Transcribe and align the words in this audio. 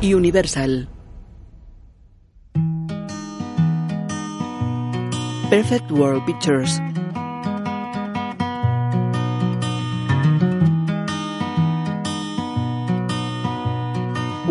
Universal. 0.00 0.86
Perfect 5.50 5.90
World 5.90 6.24
Pictures. 6.26 6.78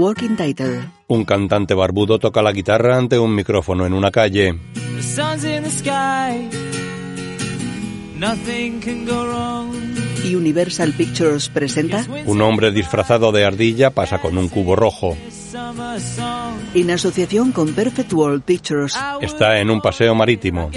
Working 0.05 0.35
Title. 0.35 0.87
Un 1.07 1.25
cantante 1.25 1.73
barbudo 1.73 2.19
toca 2.19 2.43
la 2.43 2.51
guitarra 2.51 2.95
ante 2.95 3.17
un 3.17 3.33
micrófono 3.33 3.87
en 3.87 3.93
una 3.93 4.11
calle. 4.11 4.55
Y 10.23 10.35
Universal 10.35 10.93
Pictures 10.93 11.49
presenta 11.49 12.05
Un 12.27 12.39
hombre 12.43 12.69
disfrazado 12.69 13.31
de 13.31 13.45
ardilla 13.45 13.89
pasa 13.89 14.19
con 14.19 14.37
un 14.37 14.47
cubo 14.47 14.75
rojo. 14.75 15.17
En 16.75 16.91
asociación 16.91 17.51
con 17.51 17.73
Perfect 17.73 18.13
World 18.13 18.43
Pictures. 18.43 18.95
Está 19.21 19.59
en 19.59 19.71
un 19.71 19.81
paseo 19.81 20.13
marítimo. 20.13 20.69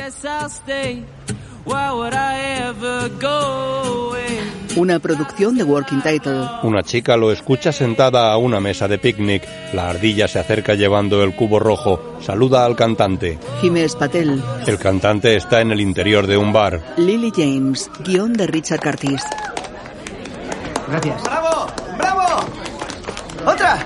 Una 4.78 5.00
producción 5.00 5.56
de 5.56 5.64
Working 5.64 6.02
Title. 6.02 6.48
Una 6.62 6.84
chica 6.84 7.16
lo 7.16 7.32
escucha 7.32 7.72
sentada 7.72 8.32
a 8.32 8.36
una 8.36 8.60
mesa 8.60 8.86
de 8.86 8.96
picnic. 8.96 9.42
La 9.72 9.90
ardilla 9.90 10.28
se 10.28 10.38
acerca 10.38 10.74
llevando 10.74 11.24
el 11.24 11.34
cubo 11.34 11.58
rojo. 11.58 12.00
Saluda 12.20 12.64
al 12.64 12.76
cantante. 12.76 13.40
Jiménez 13.60 13.96
Patel. 13.96 14.40
El 14.68 14.78
cantante 14.78 15.34
está 15.34 15.62
en 15.62 15.72
el 15.72 15.80
interior 15.80 16.28
de 16.28 16.36
un 16.36 16.52
bar. 16.52 16.80
Lily 16.96 17.32
James. 17.34 17.90
Guión 18.04 18.34
de 18.34 18.46
Richard 18.46 18.78
Curtis. 18.80 19.20
Gracias. 20.86 21.24
¡Bravo! 21.24 21.66
¡Bravo! 21.98 22.46
¡Otra! 23.46 23.78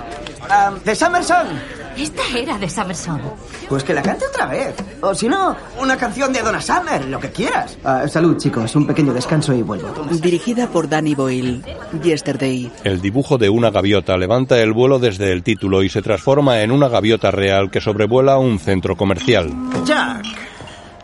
Ah, 0.47 0.73
¡De 0.85 0.93
Summerson! 0.93 1.47
Esta 1.97 2.23
era 2.37 2.57
de 2.57 2.69
Summerson. 2.69 3.21
Pues 3.69 3.83
que 3.83 3.93
la 3.93 4.01
cante 4.01 4.25
otra 4.25 4.47
vez. 4.47 4.75
O 5.01 5.13
si 5.13 5.27
no, 5.27 5.55
una 5.79 5.95
canción 5.97 6.33
de 6.33 6.41
Donna 6.41 6.59
Summer, 6.61 7.05
lo 7.05 7.19
que 7.19 7.29
quieras. 7.31 7.77
Ah, 7.83 8.07
salud, 8.07 8.37
chicos. 8.37 8.75
Un 8.75 8.87
pequeño 8.87 9.13
descanso 9.13 9.53
y 9.53 9.61
vuelvo. 9.61 9.93
Dirigida 10.11 10.67
por 10.67 10.89
Danny 10.89 11.15
Boyle. 11.15 11.61
Yesterday. 12.01 12.71
El 12.83 13.01
dibujo 13.01 13.37
de 13.37 13.49
una 13.49 13.69
gaviota 13.69 14.17
levanta 14.17 14.59
el 14.59 14.73
vuelo 14.73 14.99
desde 14.99 15.31
el 15.31 15.43
título 15.43 15.83
y 15.83 15.89
se 15.89 16.01
transforma 16.01 16.61
en 16.61 16.71
una 16.71 16.87
gaviota 16.89 17.31
real 17.31 17.69
que 17.69 17.79
sobrevuela 17.81 18.37
un 18.37 18.59
centro 18.59 18.95
comercial. 18.95 19.51
Jack, 19.85 20.25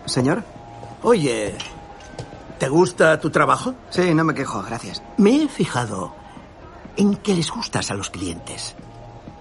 ¿Señor? 0.06 0.44
oye, 1.04 1.54
¿te 2.58 2.68
gusta 2.68 3.20
tu 3.20 3.30
trabajo? 3.30 3.76
Sí, 3.90 4.14
no 4.14 4.24
me 4.24 4.34
quejo, 4.34 4.62
gracias. 4.64 5.02
Me 5.18 5.44
he 5.44 5.48
fijado 5.48 6.14
en 6.98 7.16
que 7.16 7.36
les 7.36 7.50
gustas 7.52 7.92
a 7.92 7.94
los 7.94 8.10
clientes. 8.10 8.76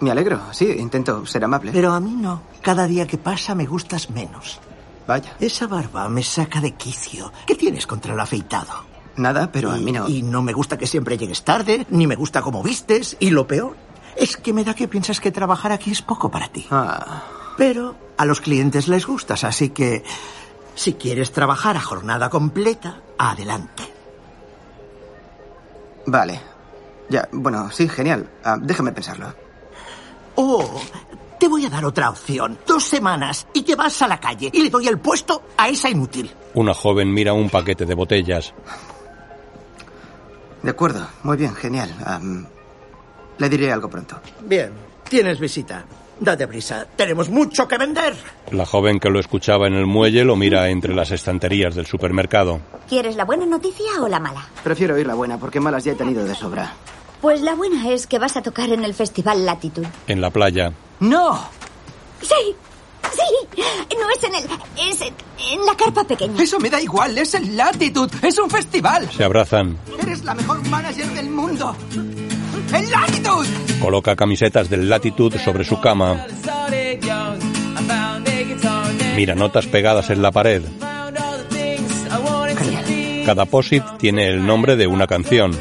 Me 0.01 0.11
alegro. 0.11 0.41
Sí, 0.53 0.67
intento 0.79 1.27
ser 1.27 1.45
amable. 1.45 1.73
Pero 1.73 1.93
a 1.93 2.01
mí 2.01 2.13
no. 2.13 2.43
Cada 2.63 2.87
día 2.87 3.07
que 3.07 3.19
pasa 3.19 3.55
me 3.55 3.67
gustas 3.67 4.11
menos. 4.11 4.61
Vaya. 5.07 5.35
Esa 5.41 5.67
barba 5.67 6.09
me 6.09 6.23
saca 6.23 6.61
de 6.61 6.73
quicio. 6.75 7.33
¿Qué 7.47 7.55
tienes 7.55 7.87
contra 7.87 8.13
el 8.15 8.21
afeitado? 8.21 8.73
Nada, 9.17 9.51
pero 9.51 9.73
a 9.73 9.77
mí 9.79 9.91
no. 9.91 10.09
y 10.09 10.23
no 10.23 10.43
me 10.43 10.53
gusta 10.53 10.79
que 10.79 10.87
siempre 10.87 11.19
llegues 11.19 11.43
tarde, 11.43 11.87
ni 11.91 12.07
me 12.07 12.15
gusta 12.15 12.41
cómo 12.43 12.63
vistes, 12.63 13.17
y 13.19 13.31
lo 13.31 13.49
peor 13.49 13.75
es 14.15 14.37
que 14.37 14.53
me 14.53 14.63
da 14.63 14.75
que 14.75 14.87
piensas 14.87 15.21
que 15.21 15.33
trabajar 15.33 15.73
aquí 15.73 15.91
es 15.91 16.03
poco 16.03 16.31
para 16.31 16.47
ti. 16.49 16.67
Ah, 16.71 17.25
Pero 17.57 17.97
a 18.17 18.25
los 18.25 18.41
clientes 18.41 18.87
les 18.87 19.05
gustas, 19.07 19.43
así 19.43 19.71
que 19.71 20.05
si 20.77 20.93
quieres 20.95 21.33
trabajar 21.33 21.77
a 21.77 21.81
jornada 21.81 22.31
completa, 22.31 23.01
adelante. 23.19 23.83
vale. 26.07 26.41
Ya, 27.11 27.27
bueno, 27.33 27.71
sí, 27.73 27.89
genial. 27.89 28.29
Ah, 28.45 28.57
déjame 28.61 28.93
pensarlo. 28.93 29.35
Oh, 30.41 30.81
te 31.41 31.49
voy 31.49 31.67
a 31.67 31.69
dar 31.69 31.85
otra 31.85 32.11
opción. 32.11 32.57
Dos 32.65 32.85
semanas 32.85 33.49
y 33.53 33.63
te 33.63 33.75
vas 33.75 34.01
a 34.03 34.07
la 34.07 34.21
calle 34.21 34.49
y 34.53 34.63
le 34.63 34.71
doy 34.71 34.87
el 34.87 35.01
puesto 35.01 35.43
a 35.57 35.69
esa 35.69 35.91
inútil. 35.91 36.31
Una 36.55 36.75
joven 36.75 37.13
mira 37.13 37.33
un 37.33 37.51
paquete 37.51 37.85
de 37.85 37.95
botellas. 37.95 38.55
De 40.63 40.71
acuerdo. 40.71 41.09
Muy 41.25 41.37
bien, 41.37 41.53
genial. 41.57 41.93
Le 43.37 43.49
diré 43.49 43.73
algo 43.73 43.91
pronto. 43.91 44.21
Bien, 44.45 44.71
tienes 45.09 45.41
visita. 45.41 45.85
Date 46.21 46.47
prisa, 46.47 46.87
tenemos 46.95 47.29
mucho 47.31 47.67
que 47.67 47.77
vender. 47.77 48.15
La 48.53 48.65
joven 48.65 49.01
que 49.01 49.11
lo 49.11 49.19
escuchaba 49.19 49.67
en 49.67 49.75
el 49.75 49.87
muelle 49.87 50.25
lo 50.25 50.37
mira 50.37 50.69
entre 50.69 50.95
las 50.95 51.11
estanterías 51.11 51.75
del 51.75 51.87
supermercado. 51.87 52.61
¿Quieres 52.89 53.17
la 53.17 53.25
buena 53.25 53.45
noticia 53.45 54.01
o 54.01 54.07
la 54.07 54.21
mala? 54.21 54.47
Prefiero 54.63 54.95
oír 54.95 55.07
la 55.09 55.15
buena 55.15 55.37
porque 55.37 55.59
malas 55.59 55.83
ya 55.83 55.93
he 55.93 55.97
tenido 55.97 56.25
de 56.25 56.37
sobra. 56.37 56.75
Pues 57.21 57.41
la 57.41 57.55
buena 57.55 57.91
es 57.91 58.07
que 58.07 58.19
vas 58.19 58.37
a 58.37 58.43
tocar 58.43 58.71
en 58.71 58.85
el 58.85 58.95
Festival 58.95 59.45
Latitud. 59.45 59.87
En 60.07 60.21
la 60.21 60.31
playa, 60.31 60.73
¡No! 61.01 61.39
Sí, 62.21 62.55
sí. 63.13 63.63
No 63.99 64.11
es 64.11 64.25
en 64.25 64.35
el... 64.35 64.45
Es 64.91 65.01
en, 65.03 65.15
en 65.53 65.67
la 65.67 65.77
carpa 65.77 66.05
pequeña. 66.05 66.43
Eso 66.43 66.59
me 66.59 66.71
da 66.71 66.81
igual. 66.81 67.17
Es 67.19 67.35
el 67.35 67.57
Latitude. 67.57 68.11
Es 68.27 68.39
un 68.39 68.51
festival. 68.51 69.09
se 69.13 69.23
abrazan. 69.25 69.77
Eres 70.01 70.25
la 70.25 70.35
mejor 70.35 70.67
manager 70.69 71.07
del 71.15 71.31
mundo. 71.31 71.77
¡El 72.75 72.91
Latitude! 72.91 73.49
Coloca 73.81 74.17
camisetas 74.17 74.69
del 74.69 74.89
Latitude 74.89 75.39
sobre 75.39 75.65
su 75.65 75.81
cama. 75.81 76.27
Mira 79.17 79.35
notas 79.35 79.67
pegadas 79.67 80.11
en 80.11 80.23
la 80.23 80.31
pared. 80.33 80.63
Cada 83.27 83.45
posit 83.47 83.85
tiene 83.99 84.29
el 84.29 84.45
nombre 84.47 84.77
de 84.77 84.87
una 84.87 85.07
canción. 85.07 85.53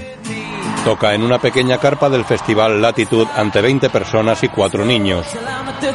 Toca 0.87 1.13
en 1.13 1.21
una 1.21 1.37
pequeña 1.37 1.79
carpa 1.79 2.07
del 2.07 2.23
festival 2.23 2.81
Latitude 2.81 3.27
ante 3.35 3.59
20 3.59 3.89
personas 3.89 4.41
y 4.45 4.47
4 4.47 4.85
niños. 4.85 5.27
Till 5.27 5.41
I'm 5.41 5.67
at 5.67 5.81
the 5.81 5.91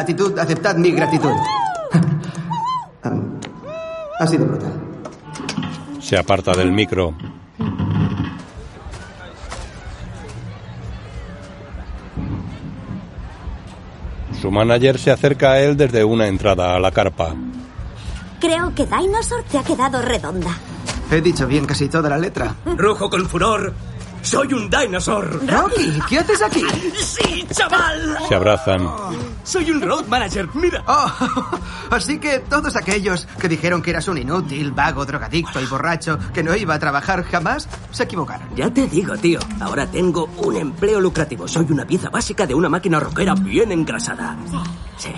Aceptad 0.00 0.76
mi 0.76 0.92
gratitud. 0.92 1.32
Ha 4.18 4.26
sido 4.26 4.46
brutal. 4.46 4.72
Se 6.00 6.16
aparta 6.16 6.52
del 6.52 6.72
micro. 6.72 7.14
Su 14.40 14.50
manager 14.50 14.98
se 14.98 15.10
acerca 15.10 15.52
a 15.52 15.60
él 15.60 15.76
desde 15.76 16.02
una 16.02 16.26
entrada 16.26 16.74
a 16.74 16.80
la 16.80 16.90
carpa. 16.90 17.34
Creo 18.40 18.74
que 18.74 18.86
Dinosaur 18.86 19.42
te 19.42 19.58
ha 19.58 19.62
quedado 19.62 20.00
redonda. 20.00 20.50
He 21.10 21.20
dicho 21.20 21.46
bien 21.46 21.66
casi 21.66 21.88
toda 21.88 22.08
la 22.08 22.16
letra. 22.16 22.54
Rujo 22.64 23.10
con 23.10 23.28
furor. 23.28 23.74
Soy 24.22 24.52
un 24.52 24.68
dinosaur. 24.68 25.40
Rocky, 25.46 25.98
¿qué 26.08 26.18
haces 26.18 26.42
aquí? 26.42 26.64
Sí, 26.98 27.46
chaval. 27.52 28.18
Se 28.28 28.34
abrazan. 28.34 28.88
Soy 29.44 29.70
un 29.70 29.80
road 29.80 30.06
manager. 30.06 30.48
Mira. 30.54 30.82
Oh, 30.86 31.10
así 31.90 32.18
que 32.18 32.40
todos 32.40 32.76
aquellos 32.76 33.26
que 33.40 33.48
dijeron 33.48 33.82
que 33.82 33.90
eras 33.90 34.08
un 34.08 34.18
inútil, 34.18 34.72
vago, 34.72 35.04
drogadicto 35.06 35.60
y 35.60 35.66
borracho, 35.66 36.18
que 36.32 36.42
no 36.42 36.54
iba 36.54 36.74
a 36.74 36.78
trabajar 36.78 37.24
jamás, 37.24 37.68
se 37.90 38.04
equivocaron. 38.04 38.48
Ya 38.54 38.70
te 38.70 38.86
digo, 38.86 39.16
tío. 39.16 39.40
Ahora 39.60 39.86
tengo 39.86 40.28
un 40.38 40.56
empleo 40.56 41.00
lucrativo. 41.00 41.48
Soy 41.48 41.66
una 41.70 41.86
pieza 41.86 42.10
básica 42.10 42.46
de 42.46 42.54
una 42.54 42.68
máquina 42.68 43.00
rockera 43.00 43.34
bien 43.34 43.72
engrasada. 43.72 44.36
Sí. 44.98 45.12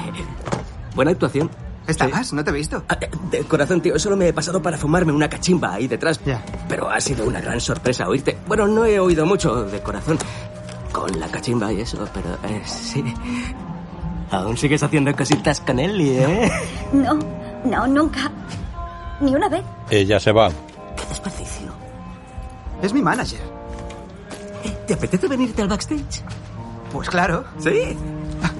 Buena 0.95 1.11
actuación. 1.11 1.51
¿Estabas? 1.87 2.33
No 2.33 2.45
te 2.45 2.51
he 2.51 2.55
visto. 2.55 2.85
Ah, 2.89 2.97
De 3.31 3.41
corazón, 3.45 3.81
tío, 3.81 3.99
solo 3.99 4.17
me 4.17 4.29
he 4.29 4.33
pasado 4.33 4.63
para 4.63 4.79
fumarme 4.79 5.13
una 5.13 5.29
cachimba 5.29 5.75
ahí 5.75 5.89
detrás. 5.89 6.21
Ya. 6.25 6.43
Pero 6.69 6.89
ha 6.91 7.01
sido 7.01 7.27
una 7.27 7.41
gran 7.41 7.61
sorpresa 7.61 8.09
oírte. 8.09 8.39
Bueno, 8.47 8.67
no 8.69 8.85
he 8.85 8.99
oído 9.01 9.27
mucho 9.27 9.65
de 9.65 9.81
corazón 9.83 10.19
con 10.93 11.19
la 11.19 11.27
cachimba 11.29 11.73
y 11.73 11.81
eso, 11.81 12.07
pero 12.15 12.39
eh, 12.45 12.63
sí. 12.65 13.03
Aún 14.31 14.57
sigues 14.57 14.83
haciendo 14.83 15.15
cositas 15.15 15.61
con 15.61 15.79
él, 15.79 16.01
¿eh? 16.01 16.51
No, 16.93 17.19
no, 17.65 17.87
nunca. 17.87 18.31
Ni 19.21 19.35
una 19.35 19.49
vez. 19.49 19.63
Ella 19.91 20.19
se 20.21 20.33
va. 20.33 20.49
Qué 20.51 21.05
desperdicio. 21.09 21.73
Es 22.81 22.93
mi 22.93 23.03
manager. 23.03 23.41
¿Te 24.87 24.95
apetece 24.95 25.29
venirte 25.29 25.63
al 25.63 25.69
backstage? 25.69 26.23
Pues 26.93 27.09
claro. 27.09 27.45
¿Sí? 27.59 27.97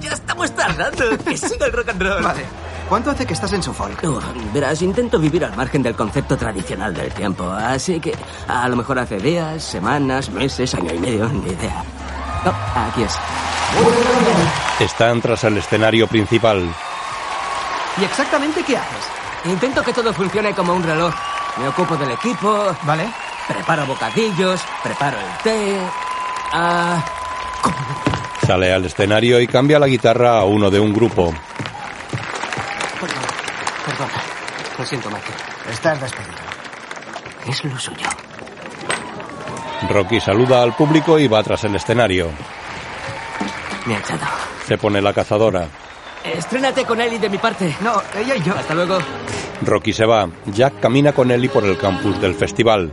Ya 0.01 0.11
estamos 0.13 0.51
tardando. 0.55 1.17
Que 1.25 1.37
siga 1.37 1.65
el 1.65 1.71
rock 1.73 1.89
and 1.89 2.01
roll. 2.01 2.23
Vale. 2.23 2.43
¿Cuánto 2.89 3.11
hace 3.11 3.25
que 3.25 3.33
estás 3.33 3.51
en 3.53 3.63
Suffolk? 3.63 4.03
Uh, 4.03 4.19
verás, 4.53 4.81
intento 4.81 5.17
vivir 5.17 5.43
al 5.45 5.55
margen 5.55 5.81
del 5.81 5.95
concepto 5.95 6.37
tradicional 6.37 6.93
del 6.93 7.11
tiempo, 7.11 7.49
así 7.51 7.99
que 7.99 8.15
a 8.47 8.67
lo 8.69 8.75
mejor 8.75 8.99
hace 8.99 9.17
días, 9.17 9.63
semanas, 9.63 10.29
meses, 10.29 10.75
año 10.75 10.93
y 10.93 10.99
medio, 10.99 11.27
ni 11.29 11.51
idea. 11.51 11.83
Oh, 12.45 12.79
aquí 12.89 13.03
es. 13.03 13.17
Están 14.79 15.21
tras 15.21 15.43
el 15.45 15.57
escenario 15.57 16.07
principal. 16.07 16.69
¿Y 17.99 18.03
exactamente 18.03 18.63
qué 18.63 18.77
haces? 18.77 19.05
Intento 19.45 19.81
que 19.83 19.93
todo 19.93 20.13
funcione 20.13 20.53
como 20.53 20.73
un 20.73 20.83
reloj. 20.83 21.13
Me 21.57 21.67
ocupo 21.67 21.95
del 21.97 22.11
equipo, 22.11 22.75
¿Vale? 22.83 23.07
preparo 23.47 23.85
bocadillos, 23.85 24.61
preparo 24.83 25.17
el 25.17 25.43
té. 25.43 25.77
Ah, 26.51 27.03
Sale 28.45 28.73
al 28.73 28.85
escenario 28.85 29.39
y 29.39 29.47
cambia 29.47 29.79
la 29.79 29.87
guitarra 29.87 30.37
a 30.39 30.43
uno 30.43 30.69
de 30.69 30.79
un 30.79 30.93
grupo. 30.93 31.33
Lo 34.77 34.85
siento, 34.85 35.09
Michael. 35.09 35.35
Estás 35.71 36.01
despedido. 36.01 36.37
Es 37.47 37.63
lo 37.63 37.77
suyo. 37.77 38.07
Rocky 39.89 40.19
saluda 40.19 40.61
al 40.63 40.75
público 40.75 41.19
y 41.19 41.27
va 41.27 41.43
tras 41.43 41.63
el 41.65 41.75
escenario. 41.75 42.29
Me 43.85 43.95
ha 43.95 43.99
echado. 43.99 44.25
Se 44.65 44.77
pone 44.77 45.01
la 45.01 45.13
cazadora. 45.13 45.67
Estrénate 46.23 46.85
con 46.85 47.01
Ellie 47.01 47.19
de 47.19 47.29
mi 47.29 47.37
parte. 47.37 47.75
No, 47.81 48.01
ella 48.15 48.35
y 48.35 48.43
yo. 48.43 48.55
Hasta 48.55 48.73
luego. 48.73 48.97
Rocky 49.61 49.93
se 49.93 50.05
va. 50.05 50.29
Jack 50.45 50.79
camina 50.79 51.11
con 51.11 51.31
Ellie 51.31 51.49
por 51.49 51.65
el 51.65 51.77
campus 51.77 52.19
del 52.21 52.33
festival. 52.33 52.91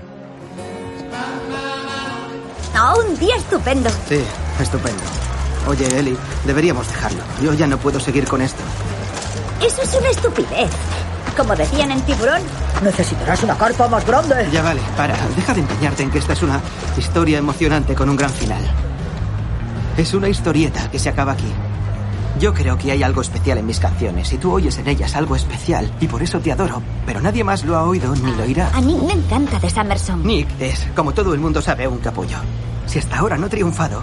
Oh, 2.83 3.01
un 3.07 3.19
día 3.19 3.37
estupendo. 3.37 3.89
Sí, 4.09 4.23
estupendo. 4.61 5.03
Oye, 5.69 5.87
Eli, 5.99 6.17
deberíamos 6.45 6.89
dejarlo. 6.89 7.23
Yo 7.43 7.53
ya 7.55 7.67
no 7.67 7.79
puedo 7.79 8.01
seguir 8.01 8.27
con 8.27 8.43
esto. 8.43 8.63
Eso 9.65 9.83
es 9.83 9.95
una 9.95 10.09
estupidez. 10.11 10.71
Como 11.37 11.57
decían 11.57 11.91
en 11.91 12.01
Tiburón, 12.03 12.43
necesitarás 12.83 13.43
una 13.43 13.57
carpa 13.57 13.89
más 13.89 14.07
grande. 14.07 14.49
Ya 14.53 14.63
vale, 14.63 14.81
para. 14.97 15.17
Deja 15.37 15.55
de 15.55 15.61
empeñarte 15.61 16.03
en 16.03 16.11
que 16.11 16.19
esta 16.19 16.33
es 16.33 16.43
una 16.43 16.61
historia 16.97 17.39
emocionante 17.39 17.95
con 17.95 18.09
un 18.09 18.17
gran 18.17 18.31
final. 18.31 18.63
Es 19.97 20.15
una 20.15 20.29
historieta 20.29 20.91
que 20.91 20.99
se 20.99 21.09
acaba 21.09 21.33
aquí. 21.33 21.53
Yo 22.39 22.55
creo 22.55 22.79
que 22.79 22.93
hay 22.93 23.03
algo 23.03 23.21
especial 23.21 23.59
en 23.59 23.67
mis 23.67 23.81
canciones 23.81 24.33
y 24.33 24.39
tú 24.39 24.53
oyes 24.53 24.79
en 24.79 24.89
ellas 24.89 25.15
algo 25.17 25.37
especial 25.37 25.91
y 26.01 26.07
por 26.07 26.23
eso 26.23 26.41
te 26.41 26.53
adoro, 26.53 26.81
pero 27.05 27.21
nadie 27.21 27.45
más 27.45 27.65
lo 27.65 27.77
ha 27.77 27.83
oído 27.83 28.15
ni 28.15 28.33
lo 28.35 28.45
oirá. 28.45 28.71
A 28.75 28.81
Nick 28.81 29.03
le 29.03 29.13
encanta 29.13 29.59
de 29.59 29.69
Summerson. 29.69 30.27
Nick 30.27 30.49
es, 30.61 30.87
como 30.95 31.13
todo 31.13 31.35
el 31.35 31.41
mundo 31.41 31.61
sabe, 31.61 31.87
un 31.87 31.99
capullo. 31.99 32.39
Si 32.87 32.99
hasta 32.99 33.19
ahora 33.19 33.37
no 33.37 33.47
he 33.47 33.51
triunfado, 33.51 34.03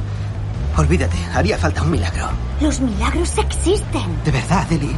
olvídate, 0.76 1.18
haría 1.34 1.58
falta 1.58 1.82
un 1.82 1.92
milagro. 1.92 2.28
Los 2.62 2.80
milagros 2.80 3.38
existen. 3.38 4.24
De 4.24 4.32
verdad, 4.32 4.72
Eli. 4.72 4.96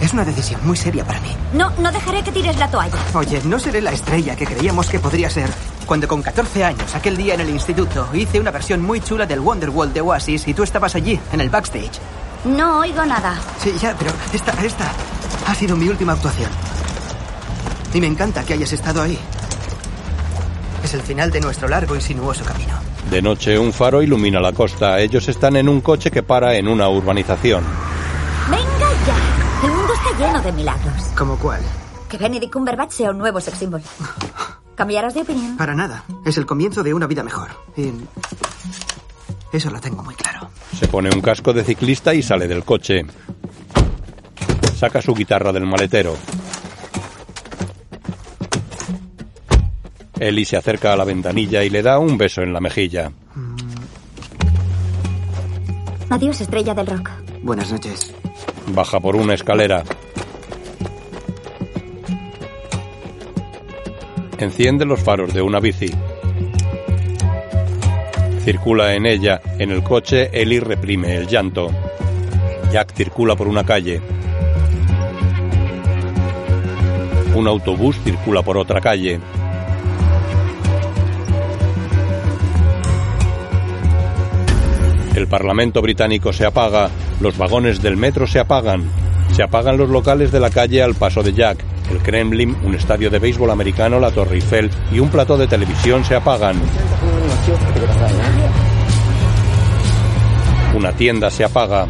Es 0.00 0.14
una 0.14 0.24
decisión 0.24 0.60
muy 0.64 0.76
seria 0.76 1.04
para 1.04 1.20
mí. 1.20 1.28
No, 1.52 1.70
no 1.78 1.92
dejaré 1.92 2.22
que 2.22 2.32
tires 2.32 2.58
la 2.58 2.70
toalla. 2.70 2.96
Oye, 3.14 3.40
no 3.44 3.58
seré 3.58 3.82
la 3.82 3.92
estrella 3.92 4.34
que 4.34 4.46
creíamos 4.46 4.88
que 4.88 4.98
podría 4.98 5.28
ser. 5.28 5.50
Cuando 5.86 6.08
con 6.08 6.22
14 6.22 6.64
años, 6.64 6.94
aquel 6.94 7.16
día 7.16 7.34
en 7.34 7.40
el 7.40 7.50
instituto, 7.50 8.08
hice 8.14 8.40
una 8.40 8.50
versión 8.50 8.80
muy 8.80 9.00
chula 9.00 9.26
del 9.26 9.40
Wonderwall 9.40 9.92
de 9.92 10.00
Oasis 10.00 10.48
y 10.48 10.54
tú 10.54 10.62
estabas 10.62 10.94
allí, 10.94 11.20
en 11.32 11.40
el 11.40 11.50
backstage. 11.50 11.98
No 12.44 12.78
oigo 12.78 13.04
nada. 13.04 13.38
Sí, 13.58 13.74
ya, 13.80 13.94
pero 13.98 14.12
esta, 14.32 14.52
esta 14.64 14.90
ha 15.46 15.54
sido 15.54 15.76
mi 15.76 15.88
última 15.88 16.12
actuación. 16.12 16.50
Y 17.92 18.00
me 18.00 18.06
encanta 18.06 18.44
que 18.44 18.54
hayas 18.54 18.72
estado 18.72 19.02
ahí. 19.02 19.18
Es 20.82 20.94
el 20.94 21.02
final 21.02 21.30
de 21.30 21.40
nuestro 21.40 21.68
largo 21.68 21.94
y 21.94 22.00
sinuoso 22.00 22.44
camino. 22.44 22.72
De 23.10 23.20
noche 23.20 23.58
un 23.58 23.72
faro 23.72 24.00
ilumina 24.02 24.40
la 24.40 24.52
costa. 24.52 24.98
Ellos 25.00 25.28
están 25.28 25.56
en 25.56 25.68
un 25.68 25.80
coche 25.80 26.10
que 26.10 26.22
para 26.22 26.54
en 26.54 26.68
una 26.68 26.88
urbanización. 26.88 27.89
Lleno 30.20 30.42
de 30.42 30.52
milagros. 30.52 31.02
¿Como 31.16 31.38
cuál? 31.38 31.62
Que 32.08 32.18
Benedict 32.18 32.52
Cumberbatch 32.52 32.90
sea 32.90 33.10
un 33.10 33.18
nuevo 33.18 33.40
sex 33.40 33.56
symbol. 33.56 33.80
¿Cambiarás 34.74 35.14
de 35.14 35.22
opinión? 35.22 35.56
Para 35.56 35.74
nada. 35.74 36.04
Es 36.26 36.36
el 36.36 36.44
comienzo 36.44 36.82
de 36.82 36.92
una 36.92 37.06
vida 37.06 37.22
mejor. 37.22 37.48
Y 37.76 37.90
eso 39.50 39.70
lo 39.70 39.80
tengo 39.80 40.02
muy 40.02 40.14
claro. 40.14 40.50
Se 40.78 40.88
pone 40.88 41.08
un 41.10 41.22
casco 41.22 41.54
de 41.54 41.64
ciclista 41.64 42.12
y 42.12 42.22
sale 42.22 42.46
del 42.48 42.64
coche. 42.64 43.06
Saca 44.76 45.00
su 45.00 45.14
guitarra 45.14 45.52
del 45.52 45.64
maletero. 45.64 46.14
Ellie 50.18 50.44
se 50.44 50.58
acerca 50.58 50.92
a 50.92 50.96
la 50.96 51.04
ventanilla 51.04 51.64
y 51.64 51.70
le 51.70 51.80
da 51.80 51.98
un 51.98 52.18
beso 52.18 52.42
en 52.42 52.52
la 52.52 52.60
mejilla. 52.60 53.10
Adiós, 56.10 56.42
estrella 56.42 56.74
del 56.74 56.88
rock. 56.88 57.08
Buenas 57.42 57.72
noches. 57.72 58.14
Baja 58.74 59.00
por 59.00 59.16
una 59.16 59.32
escalera. 59.34 59.82
Enciende 64.40 64.86
los 64.86 65.00
faros 65.00 65.34
de 65.34 65.42
una 65.42 65.60
bici. 65.60 65.90
Circula 68.42 68.94
en 68.94 69.04
ella. 69.04 69.42
En 69.58 69.70
el 69.70 69.82
coche, 69.82 70.30
Ellie 70.32 70.60
reprime 70.60 71.14
el 71.14 71.26
llanto. 71.26 71.70
Jack 72.72 72.94
circula 72.94 73.36
por 73.36 73.48
una 73.48 73.64
calle. 73.64 74.00
Un 77.34 77.46
autobús 77.46 77.98
circula 78.02 78.40
por 78.40 78.56
otra 78.56 78.80
calle. 78.80 79.20
El 85.14 85.28
Parlamento 85.28 85.82
británico 85.82 86.32
se 86.32 86.46
apaga, 86.46 86.88
los 87.20 87.36
vagones 87.36 87.82
del 87.82 87.98
metro 87.98 88.26
se 88.26 88.38
apagan, 88.38 88.84
se 89.32 89.42
apagan 89.42 89.76
los 89.76 89.90
locales 89.90 90.32
de 90.32 90.40
la 90.40 90.48
calle 90.48 90.82
al 90.82 90.94
paso 90.94 91.22
de 91.22 91.34
Jack, 91.34 91.58
el 91.90 91.98
Kremlin, 92.02 92.56
un 92.62 92.74
estadio 92.74 93.10
de 93.10 93.18
béisbol 93.18 93.50
americano, 93.50 93.98
la 93.98 94.10
Torre 94.10 94.36
Eiffel 94.36 94.70
y 94.92 94.98
un 94.98 95.08
plató 95.08 95.36
de 95.36 95.46
televisión 95.46 96.04
se 96.04 96.14
apagan. 96.14 96.56
Una 100.74 100.92
tienda 100.92 101.30
se 101.30 101.44
apaga. 101.44 101.86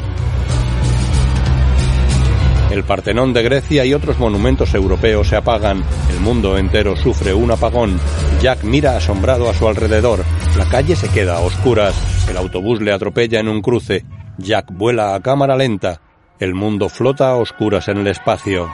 El 2.71 2.85
Partenón 2.85 3.33
de 3.33 3.43
Grecia 3.43 3.85
y 3.85 3.95
otros 3.95 4.19
monumentos 4.19 4.75
europeos 4.75 5.29
se 5.29 5.37
apagan. 5.37 5.83
El 6.09 6.21
mundo 6.21 6.57
entero 6.57 6.97
sufre 6.97 7.35
un 7.35 7.51
apagón. 7.51 7.99
Jack 8.41 8.63
mira 8.63 8.97
asombrado 8.97 9.51
a 9.51 9.55
su 9.55 9.67
alrededor. 9.67 10.25
La 10.57 10.69
calle 10.69 10.95
se 10.95 11.09
queda 11.09 11.37
a 11.37 11.41
oscuras. 11.41 11.95
El 12.29 12.37
autobús 12.37 12.81
le 12.81 12.93
atropella 12.93 13.41
en 13.41 13.49
un 13.49 13.61
cruce. 13.61 14.05
Jack 14.39 14.67
vuela 14.71 15.15
a 15.15 15.21
cámara 15.21 15.57
lenta. 15.57 16.01
El 16.39 16.55
mundo 16.55 16.89
flota 16.89 17.31
a 17.31 17.37
oscuras 17.37 17.89
en 17.89 17.99
el 17.99 18.07
espacio. 18.07 18.71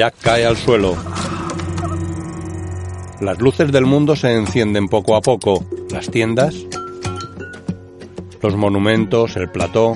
Jack 0.00 0.14
cae 0.22 0.46
al 0.46 0.56
suelo. 0.56 0.96
Las 3.20 3.38
luces 3.38 3.70
del 3.70 3.84
mundo 3.84 4.16
se 4.16 4.34
encienden 4.34 4.88
poco 4.88 5.14
a 5.14 5.20
poco. 5.20 5.62
Las 5.90 6.10
tiendas, 6.10 6.54
los 8.40 8.56
monumentos, 8.56 9.36
el 9.36 9.50
plató, 9.50 9.92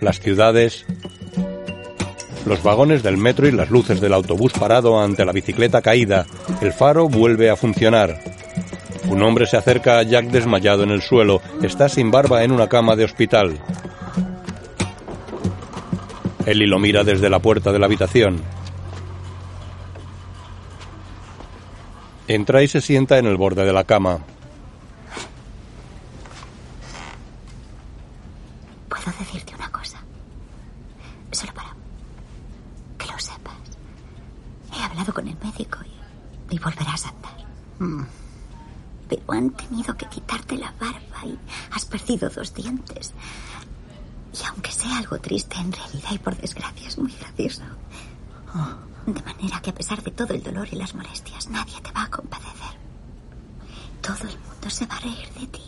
las 0.00 0.20
ciudades, 0.20 0.86
los 2.46 2.62
vagones 2.62 3.02
del 3.02 3.18
metro 3.18 3.46
y 3.46 3.52
las 3.52 3.68
luces 3.68 4.00
del 4.00 4.14
autobús 4.14 4.54
parado 4.54 4.98
ante 4.98 5.26
la 5.26 5.32
bicicleta 5.32 5.82
caída. 5.82 6.24
El 6.62 6.72
faro 6.72 7.10
vuelve 7.10 7.50
a 7.50 7.56
funcionar. 7.56 8.22
Un 9.10 9.22
hombre 9.22 9.44
se 9.44 9.58
acerca 9.58 9.98
a 9.98 10.02
Jack 10.02 10.28
desmayado 10.28 10.82
en 10.82 10.92
el 10.92 11.02
suelo. 11.02 11.42
Está 11.62 11.90
sin 11.90 12.10
barba 12.10 12.42
en 12.42 12.52
una 12.52 12.70
cama 12.70 12.96
de 12.96 13.04
hospital. 13.04 13.58
Ellie 16.50 16.66
lo 16.66 16.78
mira 16.78 17.04
desde 17.04 17.28
la 17.28 17.40
puerta 17.40 17.72
de 17.72 17.78
la 17.78 17.84
habitación. 17.84 18.42
Entra 22.26 22.62
y 22.62 22.68
se 22.68 22.80
sienta 22.80 23.18
en 23.18 23.26
el 23.26 23.36
borde 23.36 23.66
de 23.66 23.72
la 23.72 23.84
cama. 23.84 24.20
Puedo 28.88 29.18
decirte 29.18 29.54
una 29.54 29.70
cosa. 29.70 29.98
Solo 31.32 31.52
para 31.52 31.74
que 32.96 33.06
lo 33.06 33.18
sepas. 33.18 33.54
He 34.74 34.82
hablado 34.82 35.12
con 35.12 35.28
el 35.28 35.36
médico 35.42 35.78
y, 35.84 36.54
y 36.54 36.58
volverás 36.58 37.04
a 37.04 37.08
andar. 37.10 37.46
Mm. 37.78 38.06
Pero 39.08 39.22
han 39.28 39.50
tenido 39.50 39.94
que 39.96 40.06
quitarte 40.06 40.56
la 40.56 40.72
barba 40.80 41.26
y 41.26 41.38
has 41.72 41.84
perdido 41.84 42.30
dos 42.30 42.54
dientes. 42.54 43.12
Y 44.40 44.46
aunque 44.46 44.70
sea 44.70 44.98
algo 44.98 45.18
triste, 45.18 45.56
en 45.56 45.72
realidad 45.72 46.10
y 46.12 46.18
por 46.18 46.36
desgracia 46.36 46.88
es 46.88 46.98
muy 46.98 47.12
gracioso. 47.12 47.62
De 49.06 49.22
manera 49.22 49.60
que 49.60 49.70
a 49.70 49.74
pesar 49.74 50.02
de 50.02 50.10
todo 50.10 50.34
el 50.34 50.42
dolor 50.42 50.68
y 50.70 50.76
las 50.76 50.94
molestias, 50.94 51.48
nadie 51.48 51.80
te 51.80 51.90
va 51.92 52.04
a 52.04 52.10
compadecer. 52.10 52.76
Todo 54.00 54.28
el 54.28 54.38
mundo 54.38 54.70
se 54.70 54.86
va 54.86 54.96
a 54.96 55.00
reír 55.00 55.28
de 55.40 55.46
ti. 55.46 55.62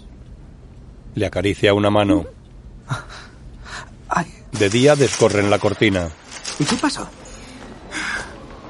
Le 1.14 1.26
acaricia 1.26 1.74
una 1.74 1.90
mano. 1.90 2.26
De 4.52 4.68
día 4.68 4.94
descorren 4.94 5.48
la 5.48 5.58
cortina. 5.58 6.10
¿Y 6.58 6.64
qué 6.64 6.76
pasó? 6.76 7.08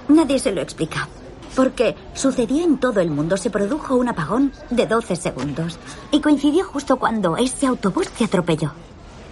Nadie 0.08 0.38
se 0.38 0.52
lo 0.52 0.60
explica. 0.60 1.08
Porque 1.56 1.96
sucedió 2.14 2.62
en 2.62 2.78
todo 2.78 3.00
el 3.00 3.10
mundo. 3.10 3.36
Se 3.36 3.50
produjo 3.50 3.96
un 3.96 4.08
apagón 4.08 4.52
de 4.70 4.86
12 4.86 5.16
segundos. 5.16 5.78
Y 6.12 6.20
coincidió 6.20 6.64
justo 6.64 6.96
cuando 6.96 7.36
ese 7.36 7.66
autobús 7.66 8.08
te 8.10 8.24
atropelló. 8.24 8.72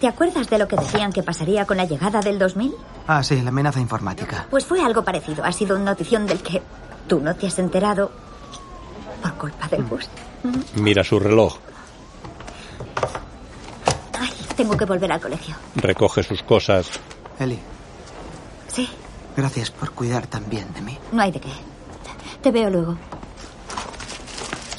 ¿Te 0.00 0.07
acuerdas 0.07 0.49
de 0.49 0.59
lo 0.59 0.69
que 0.69 0.76
decían 0.76 1.12
que 1.12 1.23
pasaría 1.25 1.64
con 1.67 1.76
la 1.76 1.85
llegada 1.85 2.21
del 2.21 2.38
2000? 2.38 2.73
Ah, 3.09 3.23
sí, 3.25 3.40
la 3.43 3.49
amenaza 3.49 3.81
informática. 3.81 4.47
Pues 4.49 4.64
fue 4.64 4.81
algo 4.81 5.02
parecido. 5.05 5.45
Ha 5.45 5.50
sido 5.52 5.75
una 5.76 5.87
notición 5.87 6.26
del 6.26 6.38
que 6.40 6.62
tú 7.09 7.21
no 7.21 7.35
te 7.35 7.47
has 7.49 7.59
enterado 7.59 8.11
por 9.23 9.33
culpa 9.35 9.67
del 9.67 9.83
bus. 9.83 10.09
Mira 10.76 11.02
su 11.02 11.19
reloj. 11.19 11.57
Ay, 14.21 14.31
tengo 14.57 14.76
que 14.76 14.85
volver 14.85 15.11
al 15.11 15.21
colegio. 15.21 15.57
Recoge 15.75 16.23
sus 16.23 16.43
cosas. 16.43 16.88
Eli, 17.40 17.59
Sí, 18.69 18.88
gracias 19.37 19.71
por 19.71 19.90
cuidar 19.93 20.26
tan 20.28 20.49
bien 20.49 20.73
de 20.75 20.81
mí. 20.83 20.99
no 21.11 21.23
hay 21.23 21.33
de 21.33 21.40
qué. 21.40 21.49
Te 22.43 22.52
veo 22.52 22.71
luego. 22.71 22.97